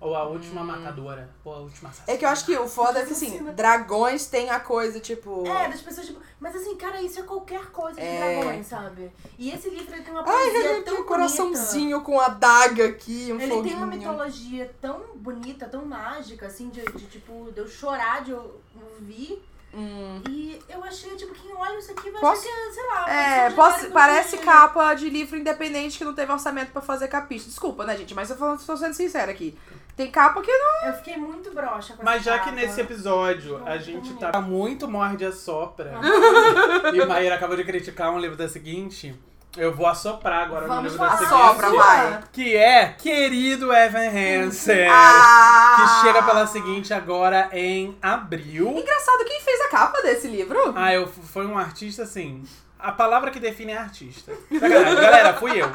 Ou 0.00 0.16
a 0.16 0.24
última 0.24 0.64
matadora? 0.64 1.30
Ou 1.44 1.54
a 1.54 1.58
última 1.58 1.90
assassina? 1.90 2.12
É 2.12 2.18
que 2.18 2.24
eu 2.24 2.28
acho 2.28 2.44
que 2.46 2.56
o 2.56 2.66
foda 2.66 2.98
é 2.98 3.04
que, 3.06 3.12
assim, 3.12 3.38
dragões 3.52 4.26
tem 4.26 4.50
a 4.50 4.58
coisa, 4.58 4.98
tipo... 4.98 5.46
É, 5.46 5.68
das 5.68 5.80
pessoas, 5.82 6.06
tipo, 6.06 6.18
mas 6.40 6.56
assim, 6.56 6.74
cara, 6.76 7.00
isso 7.02 7.20
é 7.20 7.22
qualquer 7.22 7.66
coisa 7.66 8.00
de 8.00 8.06
É. 8.06 8.40
dragões, 8.40 8.66
sabe? 8.66 9.12
E 9.38 9.50
esse 9.52 9.68
livro 9.70 9.94
ele 9.94 10.02
tem 10.02 10.12
uma 10.12 10.22
Ai, 10.22 10.26
poesia 10.26 10.58
ele 10.72 10.82
tão 10.82 10.94
tem 10.94 11.04
um 11.04 11.06
coraçãozinho 11.06 12.00
com 12.00 12.18
a 12.18 12.28
daga 12.30 12.86
aqui, 12.86 13.28
um 13.30 13.38
Ele 13.40 13.54
foguinho. 13.54 13.62
tem 13.62 13.76
uma 13.76 13.86
mitologia 13.86 14.74
tão 14.80 15.00
bonita, 15.16 15.68
tão 15.68 15.84
mágica, 15.84 16.46
assim, 16.46 16.68
de, 16.70 16.82
de, 16.82 17.06
tipo, 17.06 17.52
de 17.52 17.60
eu 17.60 17.68
chorar 17.68 18.24
de 18.24 18.32
eu 18.32 18.60
ouvir. 18.74 19.40
Hum. 19.72 20.20
E 20.28 20.58
eu 20.68 20.82
achei, 20.82 21.14
tipo, 21.16 21.32
quem 21.32 21.54
olha 21.54 21.78
isso 21.78 21.92
aqui 21.92 22.10
vai 22.10 22.20
Posso- 22.20 22.42
achar 22.48 22.54
que 22.56 22.68
é, 22.68 22.72
sei 22.72 22.86
lá, 22.86 23.10
É, 23.10 23.50
posso- 23.50 23.90
parece 23.90 24.36
de- 24.36 24.42
capa 24.42 24.94
de 24.94 25.08
livro 25.08 25.38
independente 25.38 25.96
que 25.96 26.04
não 26.04 26.14
teve 26.14 26.32
orçamento 26.32 26.72
pra 26.72 26.82
fazer 26.82 27.06
capiche. 27.08 27.46
Desculpa, 27.46 27.84
né, 27.84 27.96
gente? 27.96 28.12
Mas 28.14 28.30
eu 28.30 28.36
tô, 28.36 28.56
tô 28.56 28.76
sendo 28.76 28.94
sincera 28.94 29.30
aqui. 29.30 29.56
Tem 29.96 30.10
capa 30.10 30.40
que 30.42 30.50
não. 30.50 30.88
Eu 30.88 30.94
fiquei 30.94 31.16
muito 31.16 31.52
broxa 31.52 31.94
com 31.94 32.02
Mas 32.04 32.22
já 32.24 32.38
que 32.38 32.46
capa. 32.46 32.56
nesse 32.56 32.80
episódio 32.80 33.58
Não, 33.58 33.66
a 33.66 33.76
gente 33.78 34.12
tá 34.14 34.40
muito 34.40 34.88
morde 34.88 35.24
a 35.24 35.32
sopra 35.32 35.92
Aham. 35.96 36.94
e 36.96 37.04
Maíra 37.06 37.34
acabou 37.36 37.56
de 37.56 37.64
criticar 37.64 38.10
um 38.12 38.18
livro 38.18 38.36
da 38.36 38.48
seguinte, 38.48 39.14
eu 39.56 39.74
vou 39.74 39.86
assoprar 39.86 40.44
agora 40.44 40.62
no 40.62 40.68
Vamos 40.68 40.92
livro 40.92 41.06
da 41.06 41.16
seguinte. 41.16 41.34
Assopra, 41.34 41.70
vai. 41.70 42.20
Que 42.32 42.56
é 42.56 42.88
Querido 42.98 43.72
Evan 43.72 44.08
Hansen. 44.08 44.88
Ah! 44.90 45.76
Que 45.76 46.06
chega 46.06 46.22
pela 46.22 46.46
seguinte 46.46 46.92
agora 46.94 47.48
em 47.52 47.96
abril. 48.00 48.68
Engraçado, 48.68 49.24
quem 49.24 49.40
fez 49.40 49.60
a 49.62 49.68
capa 49.68 50.02
desse 50.02 50.28
livro? 50.28 50.72
Ah, 50.76 50.92
eu 50.92 51.06
foi 51.06 51.46
um 51.46 51.58
artista 51.58 52.02
assim. 52.02 52.44
A 52.78 52.92
palavra 52.92 53.30
que 53.30 53.40
define 53.40 53.72
é 53.72 53.78
artista. 53.78 54.32
Galera, 54.50 55.34
fui 55.34 55.60
eu. 55.60 55.70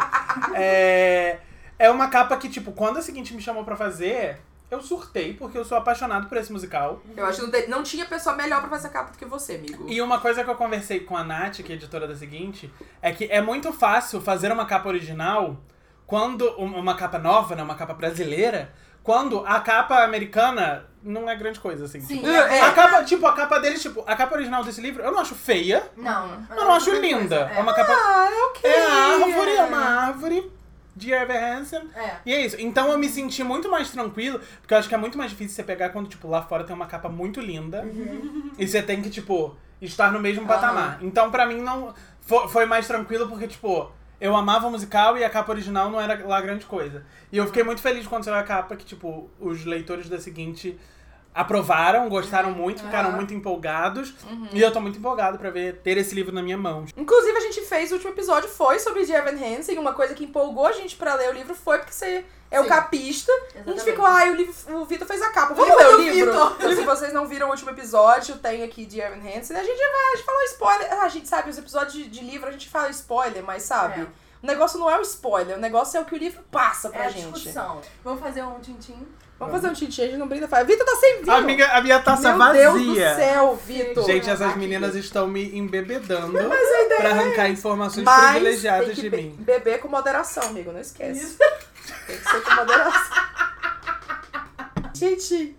É, 0.54 1.38
é 1.78 1.90
uma 1.90 2.08
capa 2.08 2.36
que, 2.38 2.50
tipo, 2.50 2.72
quando 2.72 2.98
a 2.98 3.02
seguinte 3.02 3.34
me 3.34 3.42
chamou 3.42 3.64
pra 3.64 3.76
fazer, 3.76 4.40
eu 4.72 4.82
surtei, 4.82 5.34
porque 5.34 5.58
eu 5.58 5.64
sou 5.66 5.78
apaixonado 5.78 6.28
por 6.28 6.38
esse 6.38 6.52
musical. 6.52 7.02
Eu 7.16 7.26
acho 7.26 7.46
que 7.50 7.68
não, 7.70 7.78
não 7.78 7.84
tinha 7.84 8.06
pessoa 8.06 8.36
melhor 8.36 8.62
pra 8.62 8.70
fazer 8.70 8.88
a 8.88 8.92
capa 8.92 9.12
do 9.12 9.18
que 9.18 9.26
você, 9.26 9.56
amigo. 9.56 9.86
E 9.88 10.02
uma 10.02 10.20
coisa 10.20 10.44
que 10.44 10.50
eu 10.50 10.56
conversei 10.56 11.00
com 11.02 11.16
a 11.16 11.24
Nath, 11.24 11.58
que 11.58 11.72
é 11.72 11.76
editora 11.76 12.08
da 12.08 12.16
seguinte, 12.16 12.72
é 13.02 13.12
que 13.12 13.26
é 13.26 13.42
muito 13.42 13.72
fácil 13.72 14.20
fazer 14.22 14.52
uma 14.52 14.66
capa 14.66 14.90
original 14.90 15.58
quando 16.06 16.46
um- 16.60 16.78
uma 16.80 16.96
capa 16.96 17.18
nova, 17.20 17.56
né, 17.56 17.64
uma 17.64 17.76
capa 17.76 17.94
brasileira, 17.94 18.72
quando 19.04 19.46
a 19.46 19.60
capa 19.60 20.04
americana 20.04 20.86
não 21.04 21.30
é 21.30 21.36
grande 21.36 21.60
coisa, 21.60 21.86
assim. 21.86 22.02
Sim, 22.02 22.16
Tipo, 22.18 22.28
é, 22.30 22.62
a 22.62 22.72
capa, 22.74 23.04
tipo, 23.04 23.28
a 23.28 23.34
capa 23.34 23.60
deles, 23.60 23.80
tipo, 23.82 24.04
a 24.08 24.16
capa 24.16 24.34
original 24.36 24.64
desse 24.64 24.82
livro, 24.82 25.04
eu 25.04 25.12
não 25.12 25.20
acho 25.20 25.36
feia, 25.36 25.84
Não. 25.96 26.44
eu 26.50 26.66
não 26.66 26.74
acho 26.74 26.90
outra 26.90 27.08
coisa, 27.08 27.18
linda. 27.20 27.52
É 27.54 27.58
É. 27.58 27.62
uma 27.62 27.74
capa. 27.74 27.92
Ah, 27.94 28.30
é 28.32 28.44
ok. 28.46 28.72
É 28.72 28.86
árvore, 28.88 29.52
é 29.56 29.64
uma 29.64 29.78
árvore 30.08 30.52
de 30.96 31.12
Everhansen. 31.12 31.82
É. 31.96 32.16
E 32.26 32.34
é 32.34 32.46
isso. 32.46 32.56
Então 32.60 32.90
eu 32.92 32.98
me 32.98 33.10
senti 33.10 33.44
muito 33.44 33.70
mais 33.70 33.90
tranquilo, 33.92 34.40
porque 34.62 34.74
eu 34.74 34.78
acho 34.78 34.88
que 34.88 34.96
é 34.96 34.98
muito 34.98 35.18
mais 35.18 35.32
difícil 35.32 35.56
você 35.56 35.64
pegar 35.64 35.90
quando, 35.90 36.08
tipo, 36.08 36.28
lá 36.28 36.42
fora 36.42 36.64
tem 36.64 36.76
uma 36.76 36.88
capa 36.88 37.10
muito 37.10 37.42
linda. 37.42 37.86
E 38.58 38.68
você 38.68 38.82
tem 38.82 39.02
que, 39.02 39.10
tipo, 39.10 39.56
estar 39.82 40.12
no 40.12 40.20
mesmo 40.20 40.46
patamar. 40.46 41.00
Então, 41.02 41.30
pra 41.30 41.46
mim, 41.46 41.62
não. 41.62 41.94
Foi, 42.22 42.48
foi 42.48 42.66
mais 42.66 42.88
tranquilo 42.88 43.28
porque, 43.28 43.48
tipo, 43.48 43.92
eu 44.20 44.36
amava 44.36 44.68
o 44.68 44.72
musical 44.72 45.18
e 45.18 45.24
a 45.24 45.30
capa 45.30 45.52
original 45.52 45.92
não 45.92 46.00
era 46.00 46.26
lá 46.26 46.42
grande 46.42 46.66
coisa. 46.66 47.04
E 47.32 47.38
eu 47.38 47.46
fiquei 47.46 47.64
muito 47.64 47.82
feliz 47.82 48.08
quando 48.08 48.24
saiu 48.24 48.36
a 48.36 48.44
capa 48.44 48.76
que, 48.76 48.86
tipo, 48.86 49.30
os 49.40 49.66
leitores 49.66 50.10
da 50.10 50.20
seguinte 50.20 50.78
aprovaram, 51.36 52.08
gostaram 52.08 52.52
muito, 52.52 52.82
ficaram 52.82 53.10
Aham. 53.10 53.18
muito 53.18 53.34
empolgados. 53.34 54.14
E 54.54 54.62
eu 54.62 54.72
tô 54.72 54.80
muito 54.80 54.98
empolgado 54.98 55.38
pra 55.38 55.50
ver, 55.50 55.82
ter 55.84 55.98
esse 55.98 56.16
livro 56.16 56.34
na 56.34 56.42
minha 56.42 56.58
mão. 56.58 56.86
Inclusive, 56.96 57.38
a 57.38 57.42
gente 57.42 57.62
fez, 57.62 57.92
o 57.92 57.96
último 57.96 58.14
episódio 58.14 58.50
foi 58.50 58.80
sobre 58.80 59.02
Evan 59.02 59.36
Hansen. 59.36 59.78
Uma 59.78 59.94
coisa 59.94 60.14
que 60.16 60.24
empolgou 60.24 60.66
a 60.66 60.72
gente 60.72 60.96
pra 60.96 61.14
ler 61.16 61.30
o 61.30 61.34
livro 61.34 61.54
foi 61.54 61.78
porque 61.80 61.92
você 61.94 62.24
é 62.50 62.60
o 62.60 62.64
Sim. 62.64 62.70
capista. 62.70 63.32
A 63.32 63.36
gente 63.38 63.52
Exatamente. 63.58 63.84
ficou, 63.84 64.06
ai, 64.06 64.32
o, 64.32 64.36
livro, 64.36 64.54
o 64.78 64.86
Vitor 64.86 65.06
fez 65.06 65.22
a 65.22 65.30
capa. 65.32 65.54
Vamos 65.54 65.76
ler 65.76 65.88
o 65.88 65.96
o 65.96 66.02
livro? 66.02 66.32
Vitor. 66.32 66.76
Se 66.76 66.82
vocês 66.86 67.14
não 67.14 67.28
viram 67.28 67.48
o 67.48 67.52
último 67.52 67.72
episódio, 67.72 68.38
tem 68.38 68.64
aqui 68.64 68.86
de 68.86 69.02
Evan 69.02 69.18
Hansen. 69.18 69.58
A 69.58 69.64
gente 69.64 69.78
vai, 69.78 70.14
a 70.14 70.16
gente 70.16 70.26
falou 70.26 70.42
spoiler. 70.44 70.94
Ah, 70.94 71.04
a 71.04 71.10
gente 71.10 71.28
sabe, 71.28 71.50
os 71.50 71.58
episódios 71.58 71.94
de, 71.94 72.08
de 72.08 72.22
livro 72.24 72.48
a 72.48 72.52
gente 72.52 72.70
fala 72.70 72.90
spoiler, 72.90 73.44
mas 73.44 73.64
sabe? 73.64 74.02
É. 74.02 74.08
O 74.46 74.48
negócio 74.48 74.78
não 74.80 74.88
é 74.88 74.96
o 75.00 75.02
spoiler, 75.02 75.58
o 75.58 75.60
negócio 75.60 75.98
é 75.98 76.02
o 76.02 76.06
que 76.06 76.14
o 76.14 76.18
livro 76.20 76.40
passa 76.52 76.88
pra 76.90 77.06
É 77.06 77.08
a 77.08 77.10
gente. 77.10 77.32
discussão. 77.34 77.82
Vamos 78.04 78.20
fazer 78.22 78.44
um 78.44 78.60
tintim? 78.60 79.08
Vamos 79.40 79.56
fazer 79.56 79.70
um 79.70 79.74
tintim, 79.74 80.04
a 80.04 80.06
gente 80.06 80.18
não 80.18 80.28
brinda. 80.28 80.48
Fala, 80.48 80.64
Vitor 80.64 80.86
tá 80.86 80.96
sem 80.98 81.22
vinho. 81.24 81.32
Amiga, 81.36 81.68
a 81.70 81.82
minha 81.82 82.00
taça 82.00 82.30
Meu 82.30 82.38
vazia. 82.38 82.62
Deus 82.62 82.84
do 82.86 82.96
céu, 82.96 83.56
Vitor. 83.66 84.06
Gente, 84.06 84.30
essas 84.30 84.50
Aqui. 84.52 84.60
meninas 84.60 84.94
estão 84.94 85.26
me 85.26 85.58
embebedando 85.58 86.38
pra 86.98 87.10
arrancar 87.10 87.50
informações 87.50 88.04
Mas 88.06 88.30
privilegiadas 88.34 88.86
tem 88.86 88.96
que 88.96 89.02
de 89.02 89.10
be- 89.10 89.18
mim. 89.18 89.36
beber 89.40 89.80
com 89.80 89.88
moderação, 89.88 90.44
amigo, 90.44 90.72
não 90.72 90.80
esquece. 90.80 91.38
Tem 92.06 92.18
que 92.18 92.30
ser 92.30 92.42
com 92.44 92.54
moderação. 92.54 93.02
Gente, 94.94 95.56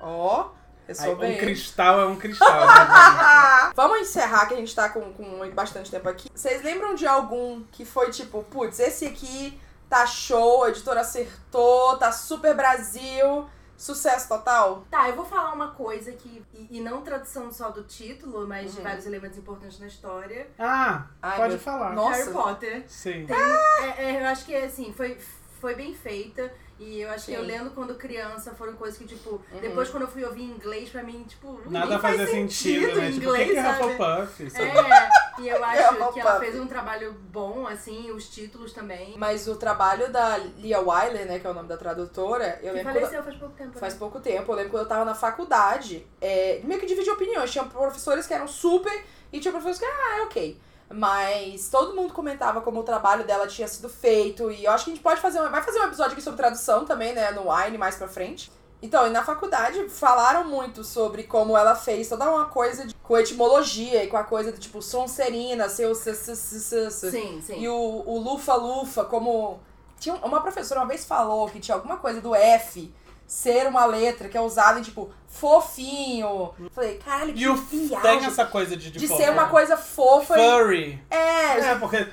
ó, 0.00 0.48
eu 0.88 0.94
sou 0.94 1.12
um 1.14 1.16
bem. 1.16 1.38
cristal 1.38 2.00
é 2.00 2.06
um 2.06 2.16
cristal. 2.16 2.66
né? 2.66 3.72
Vamos 3.74 4.00
encerrar 4.00 4.46
que 4.46 4.54
a 4.54 4.56
gente 4.56 4.74
tá 4.74 4.88
com, 4.88 5.12
com 5.12 5.50
bastante 5.50 5.90
tempo 5.90 6.08
aqui. 6.08 6.28
Vocês 6.34 6.62
lembram 6.62 6.94
de 6.94 7.06
algum 7.06 7.62
que 7.72 7.84
foi 7.84 8.10
tipo, 8.10 8.42
putz, 8.44 8.78
esse 8.80 9.06
aqui 9.06 9.58
tá 9.88 10.06
show, 10.06 10.64
a 10.64 10.70
editora 10.70 11.00
acertou, 11.02 11.96
tá 11.98 12.10
super 12.12 12.54
Brasil, 12.54 13.46
sucesso 13.76 14.28
total? 14.28 14.84
Tá, 14.90 15.08
eu 15.08 15.16
vou 15.16 15.24
falar 15.24 15.52
uma 15.52 15.68
coisa 15.72 16.12
que. 16.12 16.42
E, 16.54 16.78
e 16.78 16.80
não 16.80 17.02
tradução 17.02 17.50
só 17.52 17.70
do 17.70 17.82
título, 17.84 18.46
mas 18.46 18.72
de 18.72 18.78
Uhum. 18.78 18.84
vários 18.84 19.06
elementos 19.06 19.38
importantes 19.38 19.78
na 19.78 19.86
história. 19.86 20.48
Ah, 20.58 21.06
Ai, 21.20 21.36
pode 21.36 21.54
meu- 21.54 21.60
falar. 21.60 21.92
Nossa. 21.94 22.16
Harry 22.18 22.32
Potter. 22.32 22.84
Sim. 22.88 23.26
É, 23.28 24.04
é, 24.04 24.22
eu 24.22 24.26
acho 24.28 24.44
que 24.46 24.54
assim, 24.54 24.92
foi, 24.92 25.18
foi 25.60 25.74
bem 25.74 25.94
feita. 25.94 26.52
E 26.84 27.00
eu 27.00 27.10
acho 27.10 27.26
que 27.26 27.32
Sim. 27.32 27.38
eu 27.38 27.42
lendo 27.44 27.70
quando 27.70 27.94
criança 27.94 28.52
foram 28.54 28.72
coisas 28.74 28.98
que, 28.98 29.04
tipo, 29.06 29.40
depois 29.60 29.88
quando 29.88 30.02
eu 30.02 30.08
fui 30.08 30.24
ouvir 30.24 30.42
inglês, 30.42 30.88
pra 30.90 31.02
mim, 31.02 31.24
tipo, 31.28 31.60
Nada 31.66 31.98
faz 31.98 32.16
fazia 32.18 32.26
sentido, 32.26 32.96
né? 32.96 33.08
em 33.08 33.12
Tipo, 33.12 33.30
o 33.30 33.34
que 33.34 33.42
inglês, 33.42 33.50
que 33.52 33.56
é 33.56 33.62
sabe? 33.62 33.82
Hufflepuff? 33.84 34.50
sabe? 34.50 34.64
É, 34.68 35.42
e 35.42 35.48
eu 35.48 35.62
acho 35.64 35.80
É, 36.02 36.12
que 36.12 36.20
ela 36.20 36.40
fez 36.40 36.58
um 36.60 36.66
trabalho 36.66 37.12
bom, 37.12 37.66
assim, 37.66 38.10
os 38.10 38.28
títulos 38.28 38.72
também. 38.72 39.14
Mas 39.16 39.46
o 39.46 39.54
trabalho 39.56 40.10
da 40.10 40.36
Lia 40.38 40.80
Wyler, 40.80 41.24
né, 41.26 41.38
que 41.38 41.46
é 41.46 41.50
o 41.50 41.54
nome 41.54 41.68
da 41.68 41.76
tradutora, 41.76 42.58
eu 42.62 42.70
Que 42.72 42.78
lembro 42.78 42.82
quando- 42.82 42.94
faleceu 42.94 43.22
faz 43.22 43.36
pouco 43.36 43.54
tempo. 43.56 43.78
Faz 43.78 43.92
né? 43.94 43.98
pouco 43.98 44.20
tempo. 44.20 44.52
Eu 44.52 44.56
lembro 44.56 44.70
quando 44.72 44.82
eu 44.82 44.88
tava 44.88 45.04
na 45.04 45.14
faculdade, 45.14 46.06
é, 46.20 46.60
meio 46.64 46.80
que 46.80 46.86
dividi 46.86 47.08
opiniões. 47.10 47.50
Tinha 47.50 47.64
professores 47.64 48.26
que 48.26 48.34
eram 48.34 48.48
super 48.48 48.92
e 49.32 49.38
tinha 49.40 49.52
professores 49.52 49.78
que, 49.78 49.84
ah, 49.84 50.18
é 50.18 50.22
ok. 50.22 50.60
Mas 50.94 51.68
todo 51.68 51.94
mundo 51.94 52.12
comentava 52.12 52.60
como 52.60 52.80
o 52.80 52.82
trabalho 52.84 53.24
dela 53.24 53.46
tinha 53.46 53.66
sido 53.68 53.88
feito. 53.88 54.50
E 54.50 54.64
eu 54.64 54.70
acho 54.72 54.84
que 54.84 54.90
a 54.90 54.94
gente 54.94 55.02
pode 55.02 55.20
fazer. 55.20 55.40
um- 55.40 55.50
Vai 55.50 55.62
fazer 55.62 55.80
um 55.80 55.84
episódio 55.84 56.12
aqui 56.12 56.22
sobre 56.22 56.36
tradução 56.38 56.84
também, 56.84 57.12
né? 57.14 57.30
No 57.32 57.50
Wine 57.52 57.78
mais 57.78 57.96
pra 57.96 58.08
frente. 58.08 58.50
Então, 58.84 59.06
e 59.06 59.10
na 59.10 59.24
faculdade 59.24 59.88
falaram 59.88 60.44
muito 60.44 60.82
sobre 60.82 61.22
como 61.22 61.56
ela 61.56 61.74
fez 61.76 62.08
toda 62.08 62.28
uma 62.28 62.46
coisa 62.46 62.84
de, 62.84 62.92
com 62.96 63.16
etimologia 63.16 64.02
e 64.02 64.08
com 64.08 64.16
a 64.16 64.24
coisa 64.24 64.50
do 64.50 64.58
tipo 64.58 64.82
Sonserina, 64.82 65.68
seu. 65.68 65.94
Sim, 65.94 67.40
sim. 67.40 67.60
e 67.60 67.68
o, 67.68 67.74
o 68.06 68.18
Lufa 68.18 68.54
Lufa, 68.54 69.04
como. 69.04 69.60
Tinha 70.00 70.16
um- 70.16 70.26
uma 70.26 70.40
professora 70.40 70.80
uma 70.80 70.86
vez 70.88 71.04
falou 71.04 71.48
que 71.48 71.60
tinha 71.60 71.76
alguma 71.76 71.96
coisa 71.96 72.20
do 72.20 72.34
F 72.34 72.92
ser 73.32 73.66
uma 73.66 73.86
letra 73.86 74.28
que 74.28 74.36
é 74.36 74.40
usada 74.40 74.78
em 74.78 74.82
tipo 74.82 75.10
fofinho. 75.26 76.50
Falei, 76.72 76.98
caralho, 76.98 77.32
que 77.32 77.40
E 77.42 77.48
o 77.48 77.56
viagem. 77.56 78.00
tem 78.00 78.26
essa 78.26 78.44
coisa 78.44 78.76
de, 78.76 78.90
de, 78.90 78.98
de 78.98 79.08
ser 79.08 79.30
uma 79.30 79.48
coisa 79.48 79.76
fofa 79.76 80.38
e. 80.38 80.50
Furry. 80.50 81.02
É, 81.10 81.58
É, 81.58 81.74
porque 81.76 82.06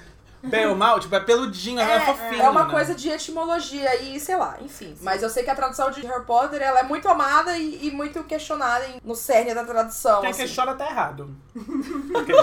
bem 0.43 0.67
ou 0.67 0.75
mal, 0.75 0.99
tipo, 0.99 1.13
é 1.15 1.19
peludinho, 1.19 1.79
é, 1.79 1.99
fofinho. 1.99 2.41
é 2.41 2.49
uma 2.49 2.65
né? 2.65 2.71
coisa 2.71 2.95
de 2.95 3.09
etimologia 3.09 4.01
e 4.01 4.19
sei 4.19 4.37
lá, 4.37 4.57
enfim. 4.61 4.95
Mas 5.01 5.21
eu 5.21 5.29
sei 5.29 5.43
que 5.43 5.49
a 5.49 5.55
tradução 5.55 5.91
de 5.91 6.01
Harry 6.05 6.23
Potter 6.25 6.61
ela 6.61 6.79
é 6.79 6.83
muito 6.83 7.07
amada 7.07 7.57
e, 7.57 7.87
e 7.87 7.91
muito 7.91 8.23
questionada 8.23 8.85
em- 8.87 9.01
no 9.03 9.15
cerne 9.15 9.53
da 9.53 9.63
tradução. 9.63 10.21
Quem 10.21 10.29
assim. 10.29 10.43
questiona 10.43 10.73
tá 10.75 10.85
errado. 10.89 11.35
Porque- 12.11 12.33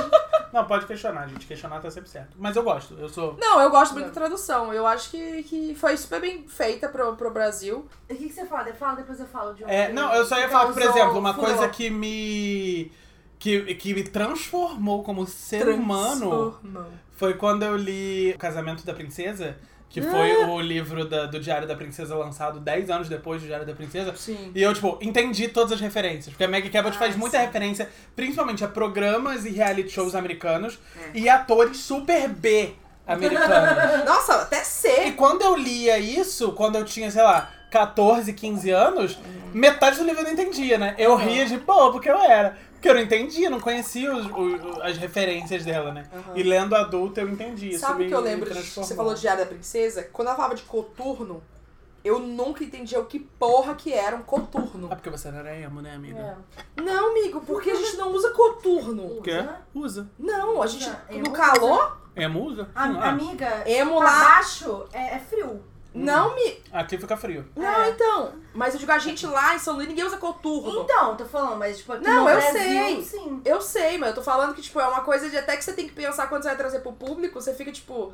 Não, 0.52 0.64
pode 0.64 0.86
questionar, 0.86 1.26
gente. 1.28 1.46
Questionar 1.46 1.80
tá 1.80 1.90
sempre 1.90 2.08
certo. 2.08 2.36
Mas 2.38 2.56
eu 2.56 2.62
gosto, 2.62 2.94
eu 2.98 3.08
sou. 3.08 3.36
Não, 3.38 3.60
eu 3.60 3.70
gosto 3.70 3.92
muito 3.92 4.06
da 4.06 4.12
tradução. 4.12 4.72
Eu 4.72 4.86
acho 4.86 5.10
que, 5.10 5.42
que 5.42 5.74
foi 5.74 5.96
super 5.96 6.20
bem 6.20 6.46
feita 6.48 6.88
pro, 6.88 7.14
pro 7.16 7.30
Brasil. 7.30 7.86
O 8.08 8.14
que, 8.14 8.28
que 8.28 8.32
você 8.32 8.46
fala? 8.46 8.72
Fala, 8.74 8.96
depois 8.96 9.20
eu 9.20 9.26
falo 9.26 9.54
de 9.54 9.64
um. 9.64 9.68
É, 9.68 9.92
não, 9.92 10.14
eu 10.14 10.24
só 10.24 10.38
ia 10.38 10.48
falar 10.48 10.68
que, 10.68 10.72
por 10.74 10.82
exemplo, 10.82 11.18
uma 11.18 11.34
coisa 11.34 11.68
que 11.68 11.90
me. 11.90 12.90
Que, 13.38 13.74
que 13.74 13.92
me 13.94 14.02
transformou 14.02 15.02
como 15.02 15.26
ser 15.26 15.68
humano 15.68 16.52
Transformou. 16.60 16.86
foi 17.16 17.34
quando 17.34 17.62
eu 17.64 17.76
li 17.76 18.32
O 18.34 18.38
Casamento 18.38 18.84
da 18.86 18.94
Princesa, 18.94 19.56
que 19.90 20.00
foi 20.00 20.32
Ah. 20.42 20.48
o 20.48 20.60
livro 20.60 21.04
da- 21.04 21.26
do 21.26 21.38
Diário 21.38 21.68
da 21.68 21.74
Princesa 21.76 22.14
lançado 22.16 22.58
10 22.60 22.88
anos 22.90 23.08
depois 23.08 23.40
do 23.42 23.46
Diário 23.46 23.66
da 23.66 23.74
Princesa. 23.74 24.14
Sim. 24.16 24.50
E 24.54 24.62
eu, 24.62 24.72
tipo, 24.74 24.98
entendi 25.02 25.48
todas 25.48 25.72
as 25.72 25.80
referências. 25.80 26.28
Porque 26.28 26.44
a 26.44 26.48
Maggie 26.48 26.70
Cabot 26.70 26.96
Ah, 26.96 26.98
faz 26.98 27.14
muita 27.14 27.38
sim. 27.38 27.44
referência, 27.44 27.88
principalmente 28.16 28.64
a 28.64 28.68
programas 28.68 29.44
e 29.44 29.50
reality 29.50 29.90
shows 29.90 30.14
americanos 30.14 30.78
É. 31.14 31.18
e 31.18 31.28
atores 31.28 31.76
super 31.76 32.28
B 32.28 32.74
americanos. 33.06 33.46
Nossa, 34.04 34.34
até 34.42 34.62
e 34.62 34.64
ser. 34.64 35.12
quando 35.14 35.42
eu 35.42 35.56
lia 35.56 35.98
isso, 35.98 36.52
quando 36.52 36.76
eu 36.76 36.84
tinha, 36.84 37.10
sei 37.10 37.22
lá, 37.22 37.50
14, 37.70 38.32
15 38.32 38.70
anos, 38.70 39.18
metade 39.52 39.98
do 39.98 40.04
livro 40.04 40.20
eu 40.20 40.24
não 40.24 40.32
entendia, 40.32 40.78
né? 40.78 40.94
Eu 40.98 41.16
ria 41.16 41.44
de 41.46 41.56
bobo 41.58 42.00
que 42.00 42.08
eu 42.08 42.18
era. 42.18 42.56
Porque 42.72 42.88
eu 42.88 42.94
não 42.94 43.00
entendia, 43.00 43.48
não 43.50 43.58
conhecia 43.58 44.14
os- 44.14 44.26
o- 44.26 44.82
as 44.82 44.96
referências 44.98 45.64
dela, 45.64 45.92
né? 45.92 46.04
Aham. 46.14 46.32
E 46.36 46.42
lendo 46.42 46.74
adulto 46.76 47.18
eu 47.20 47.28
entendi. 47.28 47.70
Isso 47.70 47.80
Sabe 47.80 48.04
o 48.04 48.08
que 48.08 48.14
eu 48.14 48.20
lembro? 48.20 48.52
de-. 48.52 48.62
Você 48.62 48.94
falou 48.94 49.14
de 49.14 49.20
Diário 49.22 49.44
da 49.44 49.50
Princesa? 49.50 50.02
Quando 50.12 50.28
ela 50.28 50.36
falava 50.36 50.54
de 50.54 50.62
coturno, 50.62 51.42
eu 52.04 52.18
nunca 52.20 52.62
entendia 52.62 53.00
o 53.00 53.06
que 53.06 53.18
porra 53.18 53.74
que 53.74 53.92
era 53.92 54.14
um 54.14 54.22
coturno. 54.22 54.88
Ah, 54.90 54.94
porque 54.94 55.10
você 55.10 55.30
não 55.30 55.38
era 55.40 55.56
emo, 55.58 55.80
né, 55.80 55.94
amiga? 55.94 56.38
É. 56.76 56.80
Não, 56.80 57.10
amigo, 57.10 57.40
porque 57.40 57.70
a 57.70 57.74
gente 57.74 57.96
não 57.96 58.12
usa 58.12 58.30
coturno. 58.30 59.18
O 59.18 59.22
quê? 59.22 59.38
Usa? 59.38 59.56
Usa. 59.74 60.10
Não, 60.18 60.62
a 60.62 60.66
gente. 60.66 60.84
Usa. 60.88 61.00
No 61.18 61.30
calor? 61.32 61.98
Emo 62.14 62.44
usa? 62.44 62.68
A- 62.74 62.84
ah, 62.84 63.08
Amiga, 63.08 63.62
Emo 63.66 63.98
lá. 63.98 64.04
baixo 64.36 64.84
é, 64.92 65.16
é 65.16 65.18
frio. 65.18 65.62
Não 65.96 66.34
me. 66.34 66.62
Aqui 66.72 66.98
fica 66.98 67.16
frio. 67.16 67.46
Não, 67.56 67.64
É. 67.82 67.90
então. 67.90 68.32
Mas 68.54 68.74
eu 68.74 68.80
digo, 68.80 68.92
a 68.92 68.98
gente 68.98 69.26
lá 69.26 69.54
em 69.54 69.58
São 69.58 69.74
Luís, 69.76 69.88
ninguém 69.88 70.04
usa 70.04 70.16
coturno. 70.16 70.82
Então, 70.82 71.16
tô 71.16 71.24
falando, 71.24 71.56
mas 71.58 71.78
tipo, 71.78 71.92
aqui 71.92 72.04
Não, 72.04 72.24
no 72.24 72.30
eu 72.30 72.36
Brasil, 72.36 72.52
sei. 72.60 73.02
sim. 73.04 73.42
Eu 73.44 73.60
sei, 73.60 73.98
mas 73.98 74.10
eu 74.10 74.14
tô 74.16 74.22
falando 74.22 74.54
que, 74.54 74.62
tipo, 74.62 74.78
é 74.80 74.86
uma 74.86 75.00
coisa 75.02 75.28
de 75.30 75.36
até 75.36 75.56
que 75.56 75.64
você 75.64 75.72
tem 75.72 75.86
que 75.86 75.94
pensar 75.94 76.26
quando 76.28 76.42
você 76.42 76.48
vai 76.48 76.56
trazer 76.56 76.80
pro 76.80 76.92
público, 76.92 77.40
você 77.40 77.54
fica, 77.54 77.70
tipo. 77.72 78.12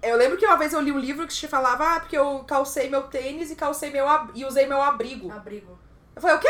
Eu 0.00 0.16
lembro 0.16 0.36
que 0.38 0.46
uma 0.46 0.56
vez 0.56 0.72
eu 0.72 0.80
li 0.80 0.92
um 0.92 0.98
livro 0.98 1.26
que 1.26 1.34
te 1.34 1.48
falava, 1.48 1.94
ah, 1.96 2.00
porque 2.00 2.16
eu 2.16 2.44
calcei 2.46 2.88
meu 2.88 3.02
tênis 3.04 3.50
e 3.50 3.56
calcei 3.56 3.90
meu 3.90 4.08
ab- 4.08 4.30
e 4.34 4.44
usei 4.44 4.64
meu 4.66 4.80
abrigo. 4.80 5.30
Abrigo. 5.32 5.76
Eu 6.14 6.22
falei, 6.22 6.36
o 6.36 6.40
quê? 6.40 6.48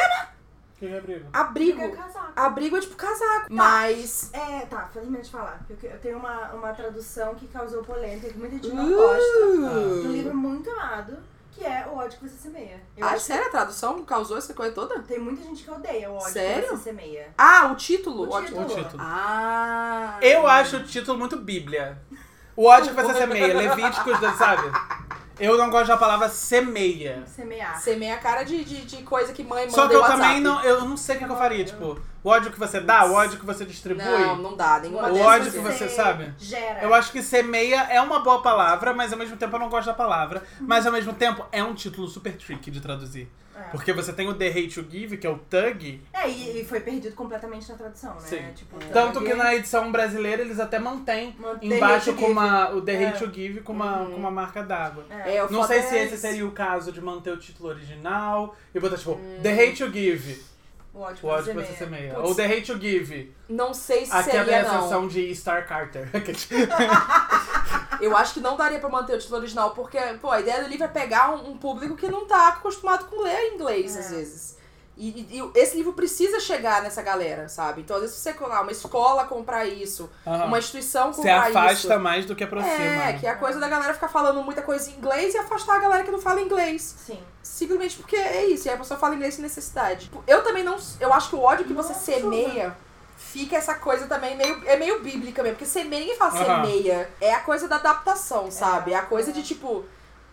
Que 0.78 0.86
é 0.86 0.98
abrigo? 0.98 1.26
Abrigo. 1.32 1.80
É 1.80 1.88
casaco. 1.88 2.32
Abrigo 2.36 2.76
é 2.76 2.80
tipo 2.80 2.94
casaco. 2.94 3.46
Mas. 3.50 4.30
É, 4.32 4.60
tá, 4.66 4.88
de 4.92 5.30
falar. 5.30 5.60
Eu, 5.68 5.90
eu 5.90 5.98
tenho 5.98 6.18
uma, 6.18 6.52
uma 6.52 6.72
tradução 6.72 7.34
que 7.34 7.48
causou 7.48 7.82
polêmica, 7.82 8.28
que 8.28 8.38
muita 8.38 8.54
gente 8.56 8.68
não 8.68 8.92
gosta. 8.92 9.22
De 9.22 9.58
um 9.58 10.08
Uh. 10.08 10.12
livro 10.12 10.36
muito 10.36 10.70
amado, 10.70 11.18
que 11.50 11.64
é 11.64 11.84
O 11.90 11.96
ódio 11.96 12.18
que 12.20 12.28
você 12.28 12.36
semeia. 12.36 12.80
Eu 12.96 13.04
Ai, 13.06 13.14
acho 13.16 13.24
sério? 13.24 13.46
A 13.48 13.50
tradução 13.50 14.04
causou 14.04 14.38
essa 14.38 14.54
coisa 14.54 14.72
toda? 14.72 14.94
que 15.00 15.08
tem 15.08 15.18
muita 15.18 15.42
gente 15.42 15.64
que 15.64 15.70
odeia 15.70 16.08
o 16.10 16.14
ódio 16.14 16.32
Sério? 16.32 16.68
que 16.68 16.76
você 16.76 16.82
semeia. 16.84 17.28
Ah, 17.36 17.70
o 17.72 17.74
título? 17.74 18.28
O 18.28 18.30
Ótimo. 18.32 18.60
título. 18.64 18.80
O 18.80 18.84
título. 18.84 19.02
Ah. 19.04 20.18
Eu 20.22 20.46
acho 20.46 20.76
o 20.76 20.84
título 20.84 21.18
muito 21.18 21.36
bíblia. 21.36 21.98
O 22.54 22.66
ódio 22.66 22.94
que 22.94 23.02
você 23.02 23.14
semeia, 23.14 23.52
Levíticos, 23.56 24.18
sabe? 24.36 24.62
Eu 25.40 25.56
não 25.56 25.70
gosto 25.70 25.88
da 25.88 25.96
palavra 25.96 26.28
semeia. 26.28 27.22
Semear. 27.26 27.80
Semeia 27.80 28.14
a 28.14 28.18
cara 28.18 28.42
de, 28.42 28.64
de, 28.64 28.84
de 28.84 29.02
coisa 29.02 29.32
que 29.32 29.42
mãe 29.44 29.64
manda 29.66 29.72
Só 29.72 29.88
que 29.88 29.94
eu 29.94 30.00
WhatsApp. 30.00 30.20
também 30.22 30.40
não, 30.40 30.62
eu 30.62 30.84
não 30.84 30.96
sei 30.96 31.16
o 31.16 31.18
que, 31.18 31.24
que 31.24 31.30
eu 31.30 31.36
faria, 31.36 31.64
tipo, 31.64 32.00
O 32.28 32.30
ódio 32.30 32.52
que 32.52 32.58
você 32.58 32.78
dá, 32.78 33.06
o 33.06 33.14
ódio 33.14 33.38
que 33.38 33.46
você 33.46 33.64
distribui. 33.64 34.04
Não, 34.04 34.36
não 34.36 34.54
dá. 34.54 34.78
Nenhuma 34.80 35.08
O 35.10 35.18
ódio 35.18 35.50
que 35.50 35.56
é. 35.56 35.62
você 35.62 35.88
sabe? 35.88 36.34
Gera. 36.38 36.82
Eu 36.82 36.92
acho 36.92 37.10
que 37.10 37.22
semeia 37.22 37.84
é 37.84 37.98
uma 38.02 38.20
boa 38.20 38.42
palavra, 38.42 38.92
mas 38.92 39.10
ao 39.14 39.18
mesmo 39.18 39.34
tempo 39.38 39.56
eu 39.56 39.60
não 39.60 39.70
gosto 39.70 39.86
da 39.86 39.94
palavra. 39.94 40.42
Mas 40.60 40.84
ao 40.84 40.92
mesmo 40.92 41.14
tempo 41.14 41.46
é 41.50 41.64
um 41.64 41.72
título 41.72 42.06
super 42.06 42.36
tricky 42.36 42.70
de 42.70 42.82
traduzir. 42.82 43.30
É. 43.56 43.62
Porque 43.70 43.94
você 43.94 44.12
tem 44.12 44.28
o 44.28 44.34
The 44.34 44.46
Hate 44.48 44.78
You 44.78 44.86
Give, 44.90 45.16
que 45.16 45.26
é 45.26 45.30
o 45.30 45.38
Tug. 45.38 46.02
É, 46.12 46.28
e, 46.28 46.60
e 46.60 46.64
foi 46.66 46.80
perdido 46.80 47.14
completamente 47.16 47.66
na 47.66 47.76
tradução, 47.78 48.14
né? 48.16 48.20
Sim. 48.20 48.42
Tipo, 48.54 48.76
Tanto 48.92 49.22
que 49.22 49.32
na 49.32 49.54
edição 49.54 49.90
brasileira 49.90 50.42
eles 50.42 50.60
até 50.60 50.78
mantêm 50.78 51.34
Mantém 51.38 51.72
embaixo 51.72 52.12
com 52.12 52.26
uma, 52.26 52.68
o 52.72 52.82
The 52.82 52.92
É. 52.92 53.08
Hate 53.08 53.24
You 53.24 53.32
Give 53.32 53.60
com 53.62 53.72
uma, 53.72 54.04
com 54.04 54.16
uma 54.16 54.30
marca 54.30 54.62
d'água. 54.62 55.06
É. 55.08 55.36
É, 55.36 55.48
Não 55.50 55.66
sei 55.66 55.80
se 55.80 55.96
é 55.96 56.04
esse 56.04 56.18
seria 56.18 56.46
o 56.46 56.52
caso 56.52 56.92
de 56.92 57.00
manter 57.00 57.32
o 57.32 57.38
título 57.38 57.70
original 57.70 58.54
e 58.74 58.78
botar 58.78 58.98
tipo 58.98 59.18
The 59.42 59.50
Hate 59.50 59.82
You 59.82 59.90
Give, 59.90 60.44
O 60.98 61.02
ódio 61.02 61.24
o 61.24 61.28
ódio 61.28 61.54
você 61.54 61.74
semeia. 61.74 62.18
Ou 62.18 62.34
The 62.34 62.44
Hate 62.44 62.72
You 62.72 62.80
Give, 62.80 63.32
Não 63.48 63.72
sei 63.72 64.04
se 64.04 64.12
é 64.16 64.22
seria, 64.24 64.60
a 64.60 64.62
não. 64.64 64.70
sensação 64.70 65.06
de 65.06 65.32
Star 65.32 65.64
Carter. 65.68 66.08
Eu 68.00 68.16
acho 68.16 68.34
que 68.34 68.40
não 68.40 68.56
daria 68.56 68.80
pra 68.80 68.88
manter 68.88 69.14
o 69.14 69.18
título 69.18 69.38
original, 69.38 69.70
porque, 69.70 69.96
pô, 70.20 70.28
a 70.30 70.40
ideia 70.40 70.62
do 70.62 70.68
livro 70.68 70.84
é 70.84 70.88
pegar 70.88 71.30
um, 71.34 71.50
um 71.50 71.56
público 71.56 71.94
que 71.96 72.08
não 72.08 72.26
tá 72.26 72.48
acostumado 72.48 73.04
com 73.06 73.22
ler 73.22 73.54
inglês, 73.54 73.94
É. 73.96 74.00
às 74.00 74.10
vezes. 74.10 74.57
E, 75.00 75.10
e- 75.30 75.38
e 75.40 75.58
esse 75.60 75.76
livro 75.76 75.92
precisa 75.92 76.40
chegar 76.40 76.82
nessa 76.82 77.00
galera, 77.00 77.48
sabe? 77.48 77.82
Então, 77.82 77.94
às 77.96 78.02
vezes, 78.02 78.16
se 78.16 78.22
você 78.22 78.34
lá, 78.44 78.60
uma 78.62 78.72
escola 78.72 79.24
comprar 79.26 79.64
isso, 79.64 80.10
Aham. 80.26 80.46
uma 80.46 80.58
instituição 80.58 81.12
Você 81.12 81.18
comprar 81.22 81.46
afasta 81.48 81.94
isso. 81.94 82.00
mais 82.00 82.26
do 82.26 82.34
que 82.34 82.42
aproxima. 82.42 82.74
É, 83.04 83.12
que 83.12 83.24
é 83.26 83.30
a 83.30 83.36
coisa 83.36 83.60
da 83.60 83.68
galera 83.68 83.94
ficar 83.94 84.08
falando 84.08 84.42
muita 84.42 84.60
coisa 84.60 84.90
em 84.90 84.94
inglês 84.94 85.34
e 85.34 85.38
afastar 85.38 85.76
a 85.76 85.78
galera 85.78 86.02
que 86.02 86.10
não 86.10 86.20
fala 86.20 86.40
inglês. 86.40 86.96
Sim. 87.06 87.20
Simplesmente 87.42 87.96
porque 87.96 88.16
é 88.16 88.46
isso, 88.46 88.66
e 88.66 88.70
aí 88.70 88.74
a 88.74 88.78
pessoa 88.78 88.98
fala 88.98 89.14
inglês 89.14 89.34
sem 89.34 89.42
necessidade. 89.42 90.10
Eu 90.26 90.42
também 90.42 90.64
não. 90.64 90.76
Eu 90.98 91.12
acho 91.14 91.30
que 91.30 91.36
o 91.36 91.40
ódio 91.40 91.64
que 91.64 91.72
você 91.72 91.92
Nossa. 91.92 92.04
semeia 92.04 92.76
fica 93.16 93.56
essa 93.56 93.74
coisa 93.76 94.06
também 94.06 94.36
meio. 94.36 94.62
É 94.66 94.76
meio 94.76 95.00
bíblica 95.00 95.42
mesmo. 95.42 95.56
Porque 95.56 95.66
semeia, 95.70 96.00
ninguém 96.00 96.16
fala 96.16 96.32
Aham. 96.32 96.64
semeia. 96.66 97.08
É 97.20 97.32
a 97.34 97.40
coisa 97.40 97.68
da 97.68 97.76
adaptação, 97.76 98.50
sabe? 98.50 98.92
É 98.92 98.96
a 98.96 99.02
coisa 99.02 99.30
é. 99.30 99.32
de 99.32 99.42
tipo. 99.42 99.84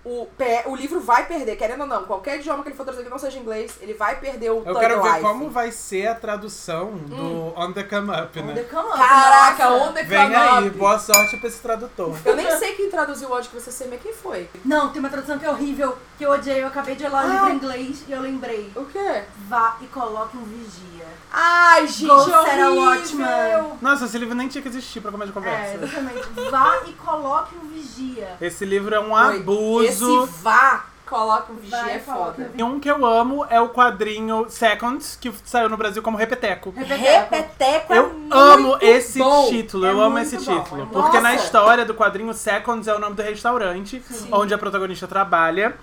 O, 0.05 0.27
o 0.67 0.75
livro 0.75 0.99
vai 0.99 1.25
perder, 1.25 1.55
querendo 1.55 1.81
ou 1.81 1.87
não, 1.87 2.03
qualquer 2.05 2.37
idioma 2.39 2.61
que 2.61 2.69
ele 2.69 2.75
for 2.75 2.83
traduzir 2.83 3.03
que 3.05 3.09
não 3.09 3.17
seja 3.17 3.39
inglês, 3.39 3.75
ele 3.81 3.95
vai 3.95 4.19
perder 4.19 4.51
o 4.51 4.61
Eu 4.63 4.75
quero 4.79 5.01
ver 5.01 5.09
life. 5.09 5.21
como 5.21 5.49
vai 5.49 5.71
ser 5.71 6.05
a 6.07 6.13
tradução 6.13 6.91
do 6.91 7.53
On 7.59 7.73
the 7.73 7.83
Come 7.83 8.11
Up, 8.11 8.39
On 8.39 8.43
né? 8.43 8.53
the 8.53 8.63
come 8.65 8.87
up, 8.87 8.97
Caraca, 8.99 9.69
nossa. 9.69 9.89
on 9.89 9.93
the 9.93 10.03
Vem 10.03 10.21
come 10.23 10.35
aí, 10.35 10.67
up. 10.67 10.77
boa 10.77 10.99
sorte 10.99 11.37
pra 11.37 11.47
esse 11.49 11.59
tradutor. 11.59 12.15
Eu 12.23 12.35
nem 12.35 12.55
sei 12.57 12.73
quem 12.73 12.87
traduziu 12.89 13.29
o 13.29 13.31
ódio 13.31 13.49
que 13.49 13.59
você 13.59 13.71
semeia, 13.71 13.99
quem 13.99 14.13
foi? 14.13 14.47
Não, 14.63 14.89
tem 14.89 14.99
uma 14.99 15.09
tradução 15.09 15.39
que 15.39 15.45
é 15.45 15.49
horrível, 15.49 15.97
que 16.17 16.25
eu 16.25 16.31
odiei. 16.31 16.63
Eu 16.63 16.67
acabei 16.67 16.95
de 16.95 17.03
ler 17.07 17.13
o 17.13 17.31
livro 17.31 17.49
em 17.49 17.55
inglês 17.55 18.03
e 18.07 18.11
eu 18.11 18.21
lembrei. 18.21 18.71
O 18.75 18.85
quê? 18.85 19.23
Vá 19.47 19.77
e 19.81 19.85
coloque 19.87 20.37
um 20.37 20.43
vigia. 20.43 21.05
Ai, 21.31 21.87
gente, 21.87 22.05
Go 22.07 22.13
a 22.13 22.39
horrível! 22.41 22.75
watchman. 22.81 23.77
Nossa, 23.81 24.05
esse 24.05 24.17
livro 24.17 24.35
nem 24.35 24.47
tinha 24.47 24.61
que 24.61 24.67
existir 24.67 25.01
pra 25.01 25.11
começar 25.11 25.31
de 25.31 25.37
É, 25.37 25.41
conversa. 25.41 25.75
exatamente. 25.85 26.27
Vá 26.49 26.77
e 26.87 26.93
coloque 26.93 27.55
um 27.55 27.67
vigia. 27.67 28.35
Esse 28.39 28.65
livro 28.65 28.93
é 28.95 28.99
um 28.99 29.11
Oi, 29.11 29.37
abuso. 29.39 30.23
Esse 30.23 30.31
vá, 30.41 30.85
coloca 31.05 31.51
um 31.51 31.55
vigia, 31.57 31.77
Vai, 31.77 31.95
é 31.95 31.99
foda. 31.99 32.51
um 32.55 32.59
E 32.59 32.63
um 32.63 32.79
que 32.79 32.89
eu 32.89 33.05
amo 33.05 33.45
é 33.49 33.59
o 33.59 33.69
quadrinho 33.69 34.45
Seconds, 34.49 35.17
que 35.19 35.31
saiu 35.43 35.67
no 35.69 35.77
Brasil 35.77 36.01
como 36.01 36.17
Repeteco. 36.17 36.71
Repeteco. 36.71 37.35
Repeteco 37.35 37.93
é 37.93 37.97
Eu 37.97 38.09
muito 38.09 38.33
amo 38.35 38.77
esse 38.81 39.19
bom. 39.19 39.49
título, 39.49 39.85
É 39.85 39.91
eu 39.91 40.01
amo 40.01 40.17
esse 40.19 40.37
bom, 40.37 40.63
título. 40.63 40.81
é 40.83 40.85
porque 40.85 41.19
na 41.19 41.33
Nossa. 41.33 41.43
história 41.43 41.85
do 41.85 41.93
quadrinho, 41.93 42.33
Seconds 42.33 42.87
é 42.87 42.95
o 42.95 42.99
nome 42.99 43.15
do 43.15 43.21
restaurante 43.21 44.01
onde 44.31 44.53
a 44.53 44.57
protagonista 44.57 45.07
trabalha. 45.07 45.75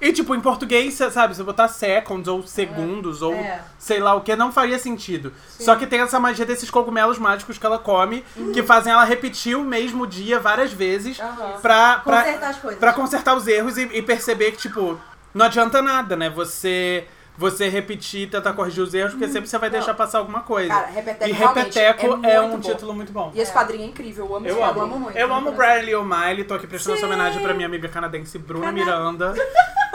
E, 0.00 0.12
tipo, 0.12 0.34
em 0.34 0.40
português, 0.40 0.94
sabe, 0.94 1.36
se 1.36 1.42
botar 1.42 1.68
seconds 1.68 2.26
ou 2.26 2.42
segundos 2.42 3.20
ou 3.20 3.34
É. 3.34 3.60
sei 3.78 4.00
lá 4.00 4.14
o 4.14 4.22
que, 4.22 4.34
não 4.34 4.50
faria 4.50 4.78
sentido. 4.78 5.32
Só 5.58 5.76
que 5.76 5.86
tem 5.86 6.00
essa 6.00 6.18
magia 6.18 6.46
desses 6.46 6.70
cogumelos 6.70 7.18
mágicos 7.18 7.58
que 7.58 7.66
ela 7.66 7.78
come, 7.78 8.24
Uhum. 8.36 8.52
que 8.52 8.62
fazem 8.62 8.92
ela 8.92 9.04
repetir 9.04 9.56
o 9.58 9.62
mesmo 9.64 10.06
dia 10.06 10.40
várias 10.40 10.72
vezes 10.72 11.20
Aham. 11.20 11.58
pra, 11.60 11.98
pra, 11.98 12.22
Consertar 12.22 12.48
as 12.50 12.56
coisas. 12.58 12.80
pra 12.80 12.92
consertar 12.94 13.36
os 13.36 13.46
erros 13.46 13.76
e, 13.76 13.82
e 13.92 14.00
perceber 14.00 14.52
que, 14.52 14.58
tipo, 14.58 14.98
não 15.34 15.44
adianta 15.46 15.82
nada, 15.82 16.16
né? 16.16 16.30
Você, 16.30 17.06
você 17.36 17.68
repetir 17.68 18.22
e 18.22 18.26
tentar 18.26 18.54
corrigir 18.54 18.82
os 18.82 18.94
erros, 18.94 19.12
porque 19.12 19.28
sempre 19.28 19.48
você 19.50 19.58
vai 19.58 19.68
deixar 19.70 19.92
passar 19.94 20.18
alguma 20.18 20.40
coisa. 20.40 20.68
Cara, 20.72 20.86
Repeteco 20.86 21.30
e 21.30 21.32
realmente 21.32 21.78
Repeteco 21.78 22.26
é, 22.26 22.32
é, 22.36 22.40
um 22.40 22.50
bom. 22.52 22.60
título 22.60 22.94
muito 22.94 23.12
bom. 23.12 23.30
E 23.34 23.40
esse 23.40 23.50
É. 23.50 23.54
quadrinho 23.54 23.84
é 23.84 23.86
incrível, 23.86 24.26
eu 24.26 24.36
amo 24.36 24.46
Eu 24.46 24.52
esse 24.54 24.62
amo. 24.62 24.66
quadrinho. 24.72 24.86
amo 24.86 24.98
muito, 24.98 25.16
eu 25.18 25.26
amo 25.26 25.40
engraçado. 25.50 25.56
Bradley 25.56 25.94
O'Malley, 25.94 26.44
tô 26.44 26.54
aqui 26.54 26.66
prestando 26.66 26.96
essa 26.96 27.06
Sim. 27.06 27.12
homenagem 27.12 27.42
pra 27.42 27.52
minha 27.54 27.66
amiga 27.66 27.86
canadense 27.88 28.38
Bruna 28.38 28.66
Cana- 28.66 28.72
Miranda. 28.78 29.34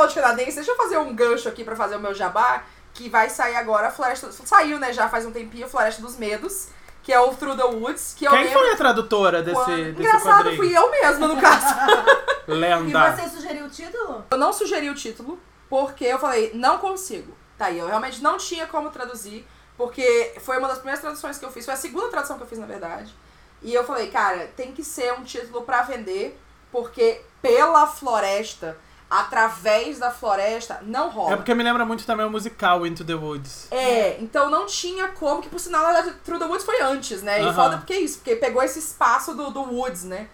Falando 0.00 0.14
de 0.14 0.20
canadense, 0.20 0.56
deixa 0.56 0.70
eu 0.70 0.76
fazer 0.76 0.96
um 0.96 1.14
gancho 1.14 1.46
aqui 1.46 1.62
pra 1.62 1.76
fazer 1.76 1.96
o 1.96 2.00
meu 2.00 2.14
jabá, 2.14 2.62
que 2.94 3.10
vai 3.10 3.28
sair 3.28 3.54
agora 3.56 3.88
a 3.88 3.90
Floresta... 3.90 4.32
Saiu, 4.32 4.78
né, 4.78 4.94
já 4.94 5.10
faz 5.10 5.26
um 5.26 5.30
tempinho, 5.30 5.68
Floresta 5.68 6.00
dos 6.00 6.16
Medos, 6.16 6.68
que 7.02 7.12
é 7.12 7.20
o 7.20 7.34
Through 7.34 7.56
the 7.56 7.64
Woods, 7.64 8.14
que 8.16 8.24
eu 8.24 8.30
Quem 8.30 8.44
lembro... 8.44 8.60
foi 8.60 8.72
a 8.72 8.76
tradutora 8.76 9.42
desse, 9.42 9.56
quando- 9.56 9.76
desse 9.76 10.00
Engraçado, 10.00 10.36
quadrinho? 10.38 10.56
fui 10.56 10.74
eu 10.74 10.90
mesma, 10.90 11.28
no 11.28 11.38
caso. 11.40 11.66
E 12.48 12.52
Lenda. 12.52 13.12
você 13.12 13.28
sugeriu 13.28 13.66
o 13.66 13.68
título? 13.70 14.24
Eu 14.30 14.38
não 14.38 14.52
sugeri 14.52 14.88
o 14.90 14.94
título, 14.94 15.38
porque 15.68 16.04
eu 16.06 16.18
falei, 16.18 16.50
não 16.54 16.78
consigo. 16.78 17.36
Tá 17.58 17.66
aí, 17.66 17.78
eu 17.78 17.86
realmente 17.86 18.22
não 18.22 18.38
tinha 18.38 18.66
como 18.66 18.90
traduzir, 18.90 19.46
porque 19.76 20.34
foi 20.40 20.56
uma 20.58 20.66
das 20.66 20.78
primeiras 20.78 21.00
traduções 21.00 21.38
que 21.38 21.44
eu 21.44 21.52
fiz, 21.52 21.64
foi 21.66 21.74
a 21.74 21.76
segunda 21.76 22.08
tradução 22.08 22.38
que 22.38 22.42
eu 22.42 22.48
fiz, 22.48 22.58
na 22.58 22.66
verdade. 22.66 23.14
E 23.62 23.72
eu 23.74 23.84
falei, 23.84 24.10
cara, 24.10 24.50
tem 24.56 24.72
que 24.72 24.82
ser 24.82 25.12
um 25.12 25.22
título 25.22 25.62
pra 25.62 25.82
vender, 25.82 26.40
porque 26.72 27.20
pela 27.42 27.86
floresta, 27.86 28.76
através 29.10 29.98
da 29.98 30.10
floresta, 30.10 30.78
não 30.82 31.10
rola. 31.10 31.32
É 31.32 31.36
porque 31.36 31.52
me 31.52 31.64
lembra 31.64 31.84
muito 31.84 32.06
também 32.06 32.24
o 32.24 32.30
musical 32.30 32.86
Into 32.86 33.04
the 33.04 33.14
Woods. 33.14 33.66
É, 33.70 34.16
então 34.20 34.48
não 34.48 34.66
tinha 34.66 35.08
como, 35.08 35.42
que 35.42 35.48
por 35.48 35.58
sinal, 35.58 35.82
na 35.82 35.92
verdade, 35.92 36.16
Through 36.24 36.38
the 36.38 36.44
Woods 36.46 36.64
foi 36.64 36.80
antes, 36.80 37.20
né? 37.22 37.42
E 37.42 37.52
foda 37.52 37.78
porque 37.78 37.92
é 37.92 38.00
isso, 38.00 38.18
porque 38.18 38.36
pegou 38.36 38.62
esse 38.62 38.78
espaço 38.78 39.34
do, 39.34 39.50
do 39.50 39.62
Woods, 39.62 40.04
né? 40.04 40.28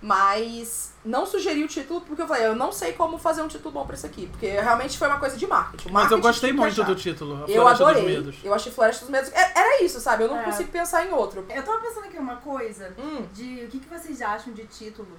Mas 0.00 0.92
não 1.04 1.26
sugeri 1.26 1.64
o 1.64 1.68
título 1.68 2.00
porque 2.02 2.22
eu 2.22 2.26
falei, 2.28 2.46
eu 2.46 2.54
não 2.54 2.70
sei 2.70 2.92
como 2.92 3.18
fazer 3.18 3.42
um 3.42 3.48
título 3.48 3.72
bom 3.72 3.84
pra 3.84 3.96
isso 3.96 4.06
aqui. 4.06 4.28
Porque 4.28 4.46
realmente 4.46 4.96
foi 4.96 5.08
uma 5.08 5.18
coisa 5.18 5.36
de 5.36 5.44
marketing. 5.46 5.88
O 5.88 5.92
Mas 5.92 6.04
eu 6.04 6.18
marketing 6.18 6.22
gostei 6.22 6.52
muito 6.52 6.80
achar. 6.82 6.86
do 6.86 6.94
título. 6.94 7.44
A 7.44 7.50
Eu 7.50 7.66
adorei. 7.66 8.02
dos 8.04 8.12
Medos. 8.12 8.36
Eu 8.44 8.54
achei 8.54 8.70
Floresta 8.70 9.00
dos 9.04 9.10
Medos. 9.10 9.32
é- 9.32 9.52
Era 9.58 9.82
isso, 9.82 9.98
sabe? 10.00 10.22
Eu 10.22 10.28
não 10.28 10.38
É. 10.38 10.44
consigo 10.44 10.70
pensar 10.70 11.04
em 11.04 11.10
outro. 11.12 11.44
Eu 11.50 11.62
tava 11.64 11.78
pensando 11.78 12.04
aqui 12.04 12.16
uma 12.16 12.36
coisa 12.36 12.94
Hum. 12.96 13.26
de 13.34 13.64
o 13.64 13.68
que, 13.68 13.80
que 13.80 13.88
vocês 13.88 14.22
acham 14.22 14.52
de 14.52 14.64
títulos 14.66 15.18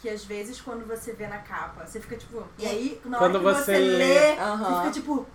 que 0.00 0.08
às 0.08 0.24
vezes 0.24 0.60
quando 0.60 0.86
você 0.86 1.12
vê 1.12 1.26
na 1.26 1.38
capa, 1.38 1.86
você 1.86 2.00
fica 2.00 2.16
tipo. 2.16 2.42
E 2.58 2.66
aí, 2.66 3.00
na 3.04 3.18
hora 3.18 3.26
Quando 3.30 3.38
que 3.38 3.44
você 3.44 3.62
você, 3.64 3.78
lê, 3.78 4.38
Aham. 4.38 4.64
você 4.64 4.80
fica 4.80 4.90
tipo. 4.92 5.26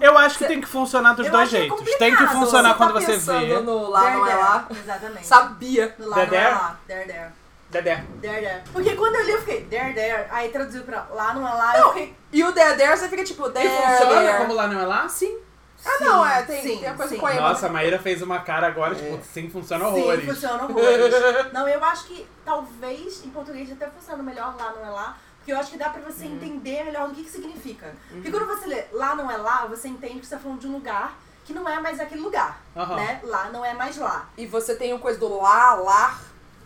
Eu 0.00 0.16
acho 0.18 0.38
que 0.38 0.44
Cê- 0.44 0.48
tem 0.48 0.60
que 0.60 0.66
funcionar 0.66 1.12
dos 1.14 1.26
Eu 1.26 1.32
dois 1.32 1.48
é 1.52 1.58
jeitos. 1.58 1.80
tem 1.98 2.16
que 2.16 2.26
funcionar 2.28 2.70
Você 2.70 2.76
quando 2.78 2.94
tá 2.94 3.00
você 3.00 3.16
vê. 3.16 3.60
no 3.60 3.90
lá, 3.90 4.00
there, 4.02 4.14
não 4.16 4.26
é 4.26 4.30
there. 4.30 4.42
lá. 4.42 4.68
Exatamente. 4.70 5.26
Sabia. 5.26 5.94
No 5.98 6.08
lá 6.08 6.14
There, 6.16 6.30
não 6.30 6.36
é 6.36 6.40
there? 6.40 6.54
lá. 6.54 6.80
There, 6.86 7.06
there. 7.06 7.32
Dedé. 7.70 8.04
There, 8.22 8.40
there. 8.40 8.62
Porque 8.72 8.94
quando 8.96 9.16
eu 9.16 9.24
li, 9.24 9.30
eu 9.32 9.38
fiquei 9.40 9.64
there, 9.64 9.92
there. 9.94 10.26
Aí 10.30 10.48
traduziu 10.50 10.82
pra 10.84 11.06
lá 11.12 11.34
não 11.34 11.46
é 11.46 11.52
lá, 11.52 11.78
eu 11.78 11.88
fiquei. 11.88 12.14
E 12.32 12.44
o 12.44 12.52
there, 12.52 12.76
there, 12.76 12.96
você 12.96 13.08
fica 13.08 13.24
tipo, 13.24 13.46
E 13.48 13.50
there, 13.50 13.68
funciona 13.68 14.20
there. 14.22 14.38
como 14.38 14.54
lá 14.54 14.66
não 14.68 14.80
é 14.80 14.86
lá? 14.86 15.08
Sim. 15.08 15.38
Ah, 15.84 15.98
Sim, 15.98 16.04
não, 16.04 16.26
é, 16.26 16.42
tem, 16.42 16.62
sim, 16.62 16.78
tem 16.78 16.88
a 16.88 16.94
coisa 16.94 17.14
sim. 17.14 17.20
com 17.20 17.26
a 17.26 17.34
Nossa, 17.34 17.66
a 17.66 17.68
Maíra 17.68 17.98
fez 17.98 18.22
uma 18.22 18.40
cara 18.40 18.66
agora, 18.66 18.94
tipo, 18.94 19.20
sim, 19.22 19.50
funciona 19.50 19.86
horrores. 19.86 20.24
Sim, 20.24 20.30
funciona 20.32 20.64
horrores. 20.64 21.12
não, 21.52 21.68
eu 21.68 21.84
acho 21.84 22.06
que 22.06 22.26
talvez 22.44 23.24
em 23.24 23.30
português 23.30 23.70
até 23.70 23.88
funcione 23.88 24.22
melhor 24.22 24.56
lá 24.56 24.72
não 24.72 24.86
é 24.86 24.90
lá. 24.90 25.16
Porque 25.38 25.52
eu 25.52 25.58
acho 25.58 25.72
que 25.72 25.76
dá 25.76 25.90
pra 25.90 26.00
você 26.00 26.24
entender 26.24 26.84
melhor 26.84 27.08
do 27.08 27.14
que, 27.14 27.22
que 27.22 27.30
significa. 27.30 27.94
Porque 28.10 28.30
quando 28.30 28.46
você 28.46 28.66
lê 28.66 28.86
lá 28.92 29.14
não 29.14 29.30
é 29.30 29.36
lá, 29.36 29.66
você 29.66 29.88
entende 29.88 30.20
que 30.20 30.26
você 30.26 30.36
tá 30.36 30.40
falando 30.40 30.60
de 30.60 30.66
um 30.66 30.72
lugar 30.72 31.14
que 31.44 31.52
não 31.52 31.68
é 31.68 31.78
mais 31.78 32.00
aquele 32.00 32.22
lugar. 32.22 32.62
Aham. 32.74 32.96
Né? 32.96 33.20
Lá 33.22 33.50
não 33.50 33.62
é 33.62 33.74
mais 33.74 33.98
lá. 33.98 34.26
E 34.38 34.46
você 34.46 34.74
tem 34.74 34.94
uma 34.94 34.98
coisa 34.98 35.18
do 35.18 35.36
lá, 35.36 35.74
lar, 35.74 36.18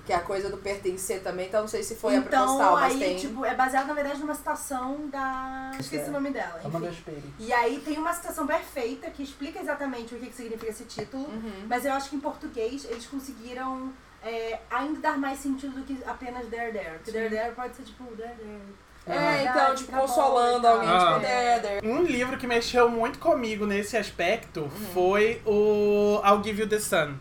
que 0.09 0.12
é 0.14 0.16
a 0.16 0.20
coisa 0.20 0.48
do 0.48 0.56
pertencer 0.56 1.22
também, 1.22 1.48
então 1.48 1.61
não 1.61 1.68
sei 1.68 1.82
se 1.82 1.94
foi 1.94 2.14
a 2.14 2.16
então, 2.16 2.30
proposital, 2.46 2.72
mas 2.76 2.92
aí, 2.94 2.98
tem. 2.98 3.16
tipo, 3.18 3.44
é 3.44 3.54
baseado, 3.54 3.88
na 3.88 3.92
verdade, 3.92 4.18
numa 4.20 4.34
citação 4.34 5.06
da. 5.09 5.72
Esqueci 5.78 6.09
o 6.09 6.12
nome 6.14 6.30
dela. 6.30 6.59
Amanda 6.64 6.86
enfim. 6.88 6.96
Espere. 6.96 7.22
E 7.38 7.52
aí 7.52 7.78
tem 7.84 7.98
uma 7.98 8.14
citação 8.14 8.46
perfeita 8.46 9.11
que 9.11 9.22
explica 9.22 9.61
exatamente 9.61 10.14
o 10.14 10.18
que, 10.18 10.28
que 10.28 10.34
significa 10.34 10.70
esse 10.70 10.84
título. 10.84 11.24
Uhum. 11.24 11.66
Mas 11.68 11.84
eu 11.84 11.92
acho 11.92 12.09
que 12.09 12.16
em 12.16 12.20
português 12.20 12.86
eles 12.88 13.06
conseguiram 13.06 13.92
é, 14.24 14.59
ainda 14.70 14.98
dar 14.98 15.18
mais 15.18 15.40
sentido 15.40 15.74
do 15.74 15.82
que 15.84 16.02
apenas 16.06 16.46
there, 16.46 16.72
there. 16.72 16.94
Porque 16.94 17.12
there, 17.12 17.28
there 17.28 17.54
pode 17.54 17.76
ser 17.76 17.82
tipo 17.82 18.04
there, 18.16 18.32
there. 18.34 18.61
É, 19.06 19.42
então, 19.44 19.74
tipo, 19.74 19.92
consolando 19.92 20.66
alguém, 20.66 20.88
Ah. 20.88 21.06
tipo, 21.14 21.20
there, 21.20 21.61
there. 21.61 21.86
Um 21.86 22.02
livro 22.02 22.38
que 22.38 22.46
mexeu 22.46 22.88
muito 22.88 23.18
comigo 23.18 23.66
nesse 23.66 23.94
aspecto 23.96 24.61
Uhum. 24.62 24.70
foi 24.94 25.42
o 25.44 26.20
I'll 26.24 26.42
Give 26.42 26.62
You 26.62 26.66
the 26.68 26.78
Sun. 26.78 27.14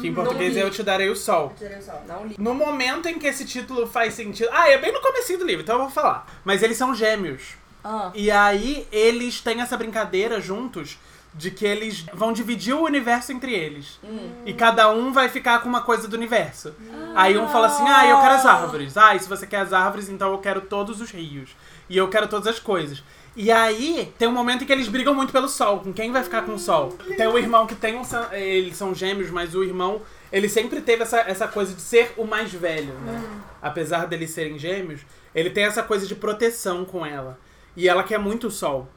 Que 0.00 0.08
em 0.08 0.14
português 0.14 0.56
é 0.56 0.62
Eu 0.62 0.70
Te 0.70 0.82
Darei 0.82 1.08
o 1.08 1.16
Sol. 1.16 1.52
Eu 1.52 1.66
tirei 1.66 1.78
o 1.78 1.82
sol. 1.82 2.02
Não 2.06 2.26
li. 2.26 2.36
No 2.38 2.54
momento 2.54 3.06
em 3.06 3.18
que 3.18 3.26
esse 3.26 3.44
título 3.44 3.86
faz 3.86 4.14
sentido. 4.14 4.48
Ah, 4.52 4.68
é 4.68 4.76
bem 4.76 4.92
no 4.92 5.00
comecinho 5.00 5.38
do 5.38 5.46
livro, 5.46 5.62
então 5.62 5.76
eu 5.76 5.82
vou 5.82 5.90
falar. 5.90 6.26
Mas 6.44 6.62
eles 6.62 6.76
são 6.76 6.94
gêmeos. 6.94 7.56
Ah. 7.82 8.10
E 8.14 8.30
aí 8.30 8.86
eles 8.92 9.40
têm 9.40 9.60
essa 9.60 9.76
brincadeira 9.76 10.40
juntos 10.40 10.98
de 11.34 11.50
que 11.50 11.64
eles 11.64 12.04
vão 12.12 12.32
dividir 12.32 12.74
o 12.74 12.82
universo 12.82 13.32
entre 13.32 13.54
eles. 13.54 13.98
Hum. 14.02 14.30
E 14.44 14.52
cada 14.52 14.90
um 14.90 15.12
vai 15.12 15.28
ficar 15.28 15.60
com 15.60 15.68
uma 15.68 15.82
coisa 15.82 16.08
do 16.08 16.16
universo. 16.16 16.74
Aí 17.14 17.38
um 17.38 17.48
fala 17.48 17.68
assim: 17.68 17.84
ah, 17.86 18.06
eu 18.06 18.20
quero 18.20 18.34
as 18.34 18.46
árvores. 18.46 18.96
Ah, 18.96 19.14
e 19.14 19.20
se 19.20 19.28
você 19.28 19.46
quer 19.46 19.60
as 19.60 19.72
árvores, 19.72 20.08
então 20.08 20.32
eu 20.32 20.38
quero 20.38 20.62
todos 20.62 21.00
os 21.00 21.10
rios. 21.10 21.50
e 21.88 21.96
eu 21.96 22.08
quero 22.08 22.28
todas 22.28 22.46
as 22.46 22.58
coisas. 22.58 23.02
E 23.40 23.52
aí, 23.52 24.12
tem 24.18 24.26
um 24.26 24.32
momento 24.32 24.64
em 24.64 24.66
que 24.66 24.72
eles 24.72 24.88
brigam 24.88 25.14
muito 25.14 25.32
pelo 25.32 25.48
sol, 25.48 25.78
com 25.78 25.92
quem 25.92 26.10
vai 26.10 26.24
ficar 26.24 26.42
com 26.42 26.54
o 26.54 26.58
sol. 26.58 26.98
Tem 27.16 27.24
o 27.28 27.38
irmão 27.38 27.68
que 27.68 27.74
tem 27.76 27.94
um. 27.94 28.02
Eles 28.32 28.76
são 28.76 28.92
gêmeos, 28.92 29.30
mas 29.30 29.54
o 29.54 29.62
irmão. 29.62 30.02
Ele 30.32 30.48
sempre 30.48 30.80
teve 30.80 31.04
essa, 31.04 31.20
essa 31.20 31.46
coisa 31.46 31.72
de 31.72 31.80
ser 31.80 32.12
o 32.16 32.24
mais 32.24 32.52
velho, 32.52 32.92
né? 32.94 33.22
Apesar 33.62 34.08
deles 34.08 34.30
serem 34.30 34.58
gêmeos, 34.58 35.02
ele 35.32 35.50
tem 35.50 35.62
essa 35.64 35.84
coisa 35.84 36.04
de 36.04 36.16
proteção 36.16 36.84
com 36.84 37.06
ela. 37.06 37.38
E 37.76 37.88
ela 37.88 38.02
quer 38.02 38.18
muito 38.18 38.48
o 38.48 38.50
sol. 38.50 38.88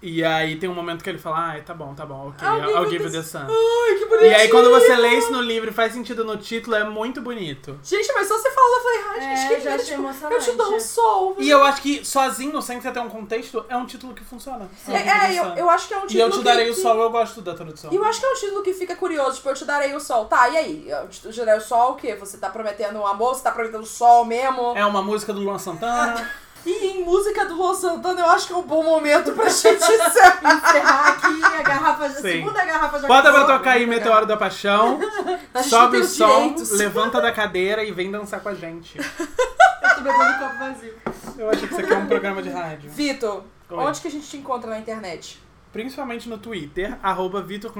E 0.00 0.22
aí 0.24 0.54
tem 0.56 0.68
um 0.70 0.74
momento 0.74 1.02
que 1.02 1.10
ele 1.10 1.18
fala, 1.18 1.54
ah, 1.56 1.60
tá 1.60 1.74
bom, 1.74 1.92
tá 1.92 2.06
bom, 2.06 2.28
ok, 2.28 2.46
I'll 2.46 2.70
I'll 2.84 2.88
give 2.88 3.02
you 3.04 3.10
the 3.10 3.20
sun. 3.20 3.40
Ai, 3.48 3.94
que 3.98 4.04
bonitinho. 4.06 4.30
E 4.30 4.34
aí 4.36 4.48
quando 4.48 4.70
você 4.70 4.94
lê 4.94 5.08
isso 5.18 5.32
no 5.32 5.40
livro 5.40 5.70
e 5.70 5.72
faz 5.72 5.92
sentido 5.92 6.24
no 6.24 6.36
título, 6.36 6.76
é 6.76 6.84
muito 6.84 7.20
bonito. 7.20 7.76
Gente, 7.82 8.12
mas 8.12 8.28
só 8.28 8.38
você 8.38 8.48
falou, 8.52 8.76
eu 8.76 8.82
falei, 8.82 9.00
ai, 9.08 9.32
É, 9.32 9.36
gente, 9.36 9.54
que 9.56 9.60
já 9.62 9.70
lindo. 9.72 9.82
Tipo, 9.84 9.94
emocionante. 10.00 10.34
eu 10.36 10.52
te 10.52 10.56
dou 10.56 10.74
um 10.76 10.80
sol. 10.80 11.34
E 11.40 11.50
eu 11.50 11.64
acho 11.64 11.82
que 11.82 12.04
sozinho, 12.04 12.62
sem 12.62 12.80
você 12.80 12.92
ter 12.92 13.00
um 13.00 13.08
contexto, 13.08 13.64
é 13.68 13.76
um 13.76 13.86
título 13.86 14.14
que 14.14 14.22
funciona. 14.22 14.68
É, 14.88 15.32
é, 15.32 15.38
eu, 15.40 15.44
eu 15.56 15.68
acho 15.70 15.88
que 15.88 15.94
é 15.94 15.98
um 15.98 16.04
E 16.04 16.06
título 16.06 16.22
eu 16.26 16.30
te 16.30 16.38
que- 16.38 16.44
darei 16.44 16.70
o 16.70 16.74
que- 16.74 16.80
sol, 16.80 17.00
eu 17.00 17.10
gosto 17.10 17.42
da 17.42 17.54
tradução. 17.54 17.92
E 17.92 17.96
eu 17.96 18.04
acho 18.04 18.20
que 18.20 18.26
é 18.26 18.30
um 18.30 18.34
título 18.34 18.62
que 18.62 18.74
fica 18.74 18.94
curioso, 18.94 19.36
tipo, 19.38 19.48
eu 19.48 19.54
te 19.54 19.64
darei 19.64 19.96
o 19.96 20.00
sol. 20.00 20.26
Tá, 20.26 20.48
e 20.48 20.56
aí? 20.56 20.84
Eu 20.88 21.08
te, 21.08 21.26
eu 21.26 21.32
te 21.32 21.38
darei 21.44 21.58
o 21.58 21.60
sol 21.60 21.92
o 21.92 21.94
quê? 21.96 22.14
Você 22.14 22.38
tá 22.38 22.48
prometendo 22.50 23.00
um 23.00 23.06
amor? 23.06 23.34
Você 23.34 23.42
tá 23.42 23.50
prometendo 23.50 23.82
o 23.82 23.86
sol 23.86 24.24
mesmo? 24.24 24.74
É 24.76 24.86
uma 24.86 25.02
música 25.02 25.32
do 25.32 25.40
Luan 25.40 25.58
Santana. 25.58 26.30
E 26.70 26.86
em 26.88 27.02
música 27.02 27.46
do 27.46 27.54
Luan 27.54 27.72
Santana, 27.74 28.20
eu 28.20 28.26
acho 28.26 28.46
que 28.46 28.52
é 28.52 28.56
um 28.56 28.62
bom 28.62 28.82
momento 28.84 29.32
pra 29.32 29.48
gente 29.48 29.76
encerrar. 29.82 31.08
Aqui 31.16 31.42
a 31.42 31.62
garrafa, 31.62 32.04
a 32.04 32.10
Sim. 32.10 32.20
segunda 32.20 32.62
garrafa 32.62 32.98
já 32.98 33.08
Bota 33.08 33.22
pra 33.30 33.40
acabou. 33.40 33.56
tocar 33.58 33.70
aí 33.70 33.86
Meteoro 33.86 34.26
da 34.26 34.36
Paixão. 34.36 35.00
A 35.54 35.62
gente 35.62 35.70
sobe 35.70 35.92
tem 35.92 36.00
o 36.00 36.04
os 36.04 36.10
som, 36.10 36.40
direitos. 36.42 36.70
levanta 36.72 37.20
da 37.22 37.32
cadeira 37.32 37.82
e 37.82 37.90
vem 37.90 38.10
dançar 38.10 38.40
com 38.40 38.50
a 38.50 38.54
gente. 38.54 38.98
Eu 38.98 39.94
tô 39.94 40.00
bebendo 40.02 40.38
copo 40.38 40.58
vazio. 40.58 40.94
Eu 41.38 41.48
achei 41.50 41.66
que 41.66 41.72
isso 41.74 41.80
aqui 41.82 41.92
é 41.92 41.96
um 41.96 42.06
programa 42.06 42.42
de 42.42 42.50
rádio. 42.50 42.90
Vitor, 42.90 43.44
Oi. 43.70 43.76
onde 43.84 44.00
que 44.02 44.08
a 44.08 44.10
gente 44.10 44.28
te 44.28 44.36
encontra 44.36 44.68
na 44.68 44.78
internet? 44.78 45.40
Principalmente 45.78 46.28
no 46.28 46.38
Twitter, 46.38 46.98
arroba 47.00 47.40
Vitor. 47.40 47.72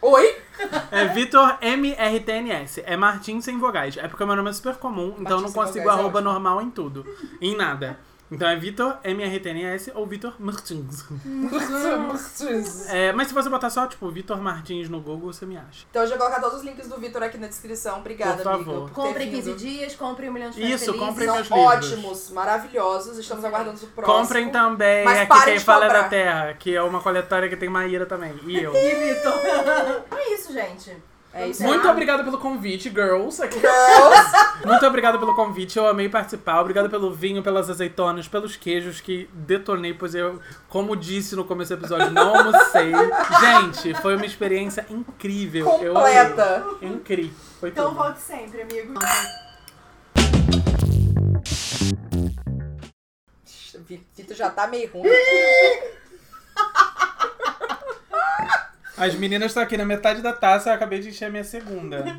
Oi? 0.00 0.36
É 0.92 1.04
Vitor 1.06 1.58
MRTNS. 1.60 2.84
É 2.86 2.96
Martins 2.96 3.44
sem 3.44 3.58
vogais. 3.58 3.96
É 3.96 4.06
porque 4.06 4.22
o 4.22 4.26
meu 4.28 4.36
nome 4.36 4.50
é 4.50 4.52
super 4.52 4.76
comum, 4.76 5.16
então 5.18 5.38
eu 5.38 5.42
não 5.42 5.50
Martins 5.50 5.54
consigo 5.54 5.78
vogais 5.82 5.98
é 5.98 6.00
arroba 6.00 6.18
ótimo. 6.18 6.32
normal 6.32 6.62
em 6.62 6.70
tudo. 6.70 7.04
Em 7.40 7.56
nada. 7.56 7.98
Então 8.30 8.48
é 8.48 8.56
Vitor 8.56 8.98
MRTNS 9.04 9.92
ou 9.94 10.06
Vitor 10.06 10.34
Martins. 10.38 11.04
É, 12.88 13.12
mas 13.12 13.28
se 13.28 13.34
você 13.34 13.48
botar 13.48 13.70
só, 13.70 13.86
tipo, 13.86 14.10
Vitor 14.10 14.40
Martins 14.40 14.88
no 14.88 15.00
Google, 15.00 15.32
você 15.32 15.46
me 15.46 15.56
acha. 15.56 15.86
Então 15.90 16.02
eu 16.02 16.08
já 16.08 16.16
vou 16.16 16.26
colocar 16.26 16.42
todos 16.42 16.58
os 16.58 16.64
links 16.64 16.88
do 16.88 16.98
Vitor 16.98 17.22
aqui 17.22 17.38
na 17.38 17.46
descrição. 17.46 17.98
Obrigada, 17.98 18.36
Por 18.36 18.42
favor. 18.44 18.54
amigo. 18.54 18.80
por 18.80 18.88
ter 18.88 18.94
Compre 19.08 19.24
vindo. 19.24 19.36
15 19.36 19.54
dias, 19.54 19.94
compre 19.94 20.28
um 20.28 20.32
milhão 20.32 20.50
de 20.50 20.60
Isso, 20.60 20.84
Felizes. 20.86 21.00
compre 21.06 21.24
São 21.24 21.34
meus 21.34 21.48
livros. 21.48 21.66
ótimos, 21.66 22.30
maravilhosos. 22.30 23.18
Estamos 23.18 23.44
aguardando 23.44 23.78
o 23.82 23.86
próximo. 23.88 24.18
Comprem 24.18 24.50
também 24.50 25.04
Mas 25.04 25.18
aqui 25.18 25.28
parem 25.28 25.44
quem 25.44 25.58
de 25.58 25.64
fala 25.64 25.86
é 25.86 25.88
da 25.88 26.04
Terra, 26.04 26.54
que 26.54 26.74
é 26.74 26.82
uma 26.82 27.00
coletória 27.00 27.48
que 27.48 27.56
tem 27.56 27.68
Maíra 27.68 28.06
também. 28.06 28.34
E 28.46 28.58
eu. 28.58 28.72
E 28.76 28.94
Vitor. 29.14 29.32
é 30.18 30.34
isso, 30.34 30.52
gente. 30.52 30.96
É 31.32 31.46
isso. 31.48 31.62
Muito 31.62 31.86
obrigado 31.88 32.24
pelo 32.24 32.38
convite, 32.38 32.88
girls. 32.90 33.40
Aqui. 33.42 33.60
Girls. 33.60 34.32
Muito 34.66 34.84
obrigado 34.86 35.18
pelo 35.18 35.34
convite, 35.34 35.78
eu 35.78 35.86
amei 35.86 36.08
participar. 36.08 36.60
Obrigado 36.60 36.88
pelo 36.90 37.12
vinho, 37.12 37.42
pelas 37.42 37.68
azeitonas, 37.70 38.26
pelos 38.26 38.56
queijos 38.56 39.00
que 39.00 39.28
detonei, 39.32 39.94
pois 39.94 40.14
eu, 40.14 40.40
como 40.68 40.96
disse 40.96 41.36
no 41.36 41.44
começo 41.44 41.76
do 41.76 41.80
episódio, 41.80 42.10
não 42.10 42.34
almocei. 42.34 42.92
Gente, 43.40 43.94
foi 44.00 44.16
uma 44.16 44.26
experiência 44.26 44.84
incrível. 44.90 45.64
Completa. 45.66 46.64
Incrível. 46.82 47.34
Foi 47.60 47.68
Então 47.68 47.88
tudo. 47.90 47.96
volte 47.98 48.20
sempre, 48.20 48.62
amigo. 48.62 48.94
Vitor 54.16 54.36
já 54.36 54.50
tá 54.50 54.66
meio 54.66 54.90
ruim. 54.90 55.08
As 58.98 59.14
meninas 59.14 59.50
estão 59.50 59.62
aqui 59.62 59.76
na 59.76 59.84
metade 59.84 60.20
da 60.20 60.32
taça, 60.32 60.70
eu 60.70 60.74
acabei 60.74 60.98
de 60.98 61.08
encher 61.08 61.26
a 61.26 61.30
minha 61.30 61.44
segunda. 61.44 62.04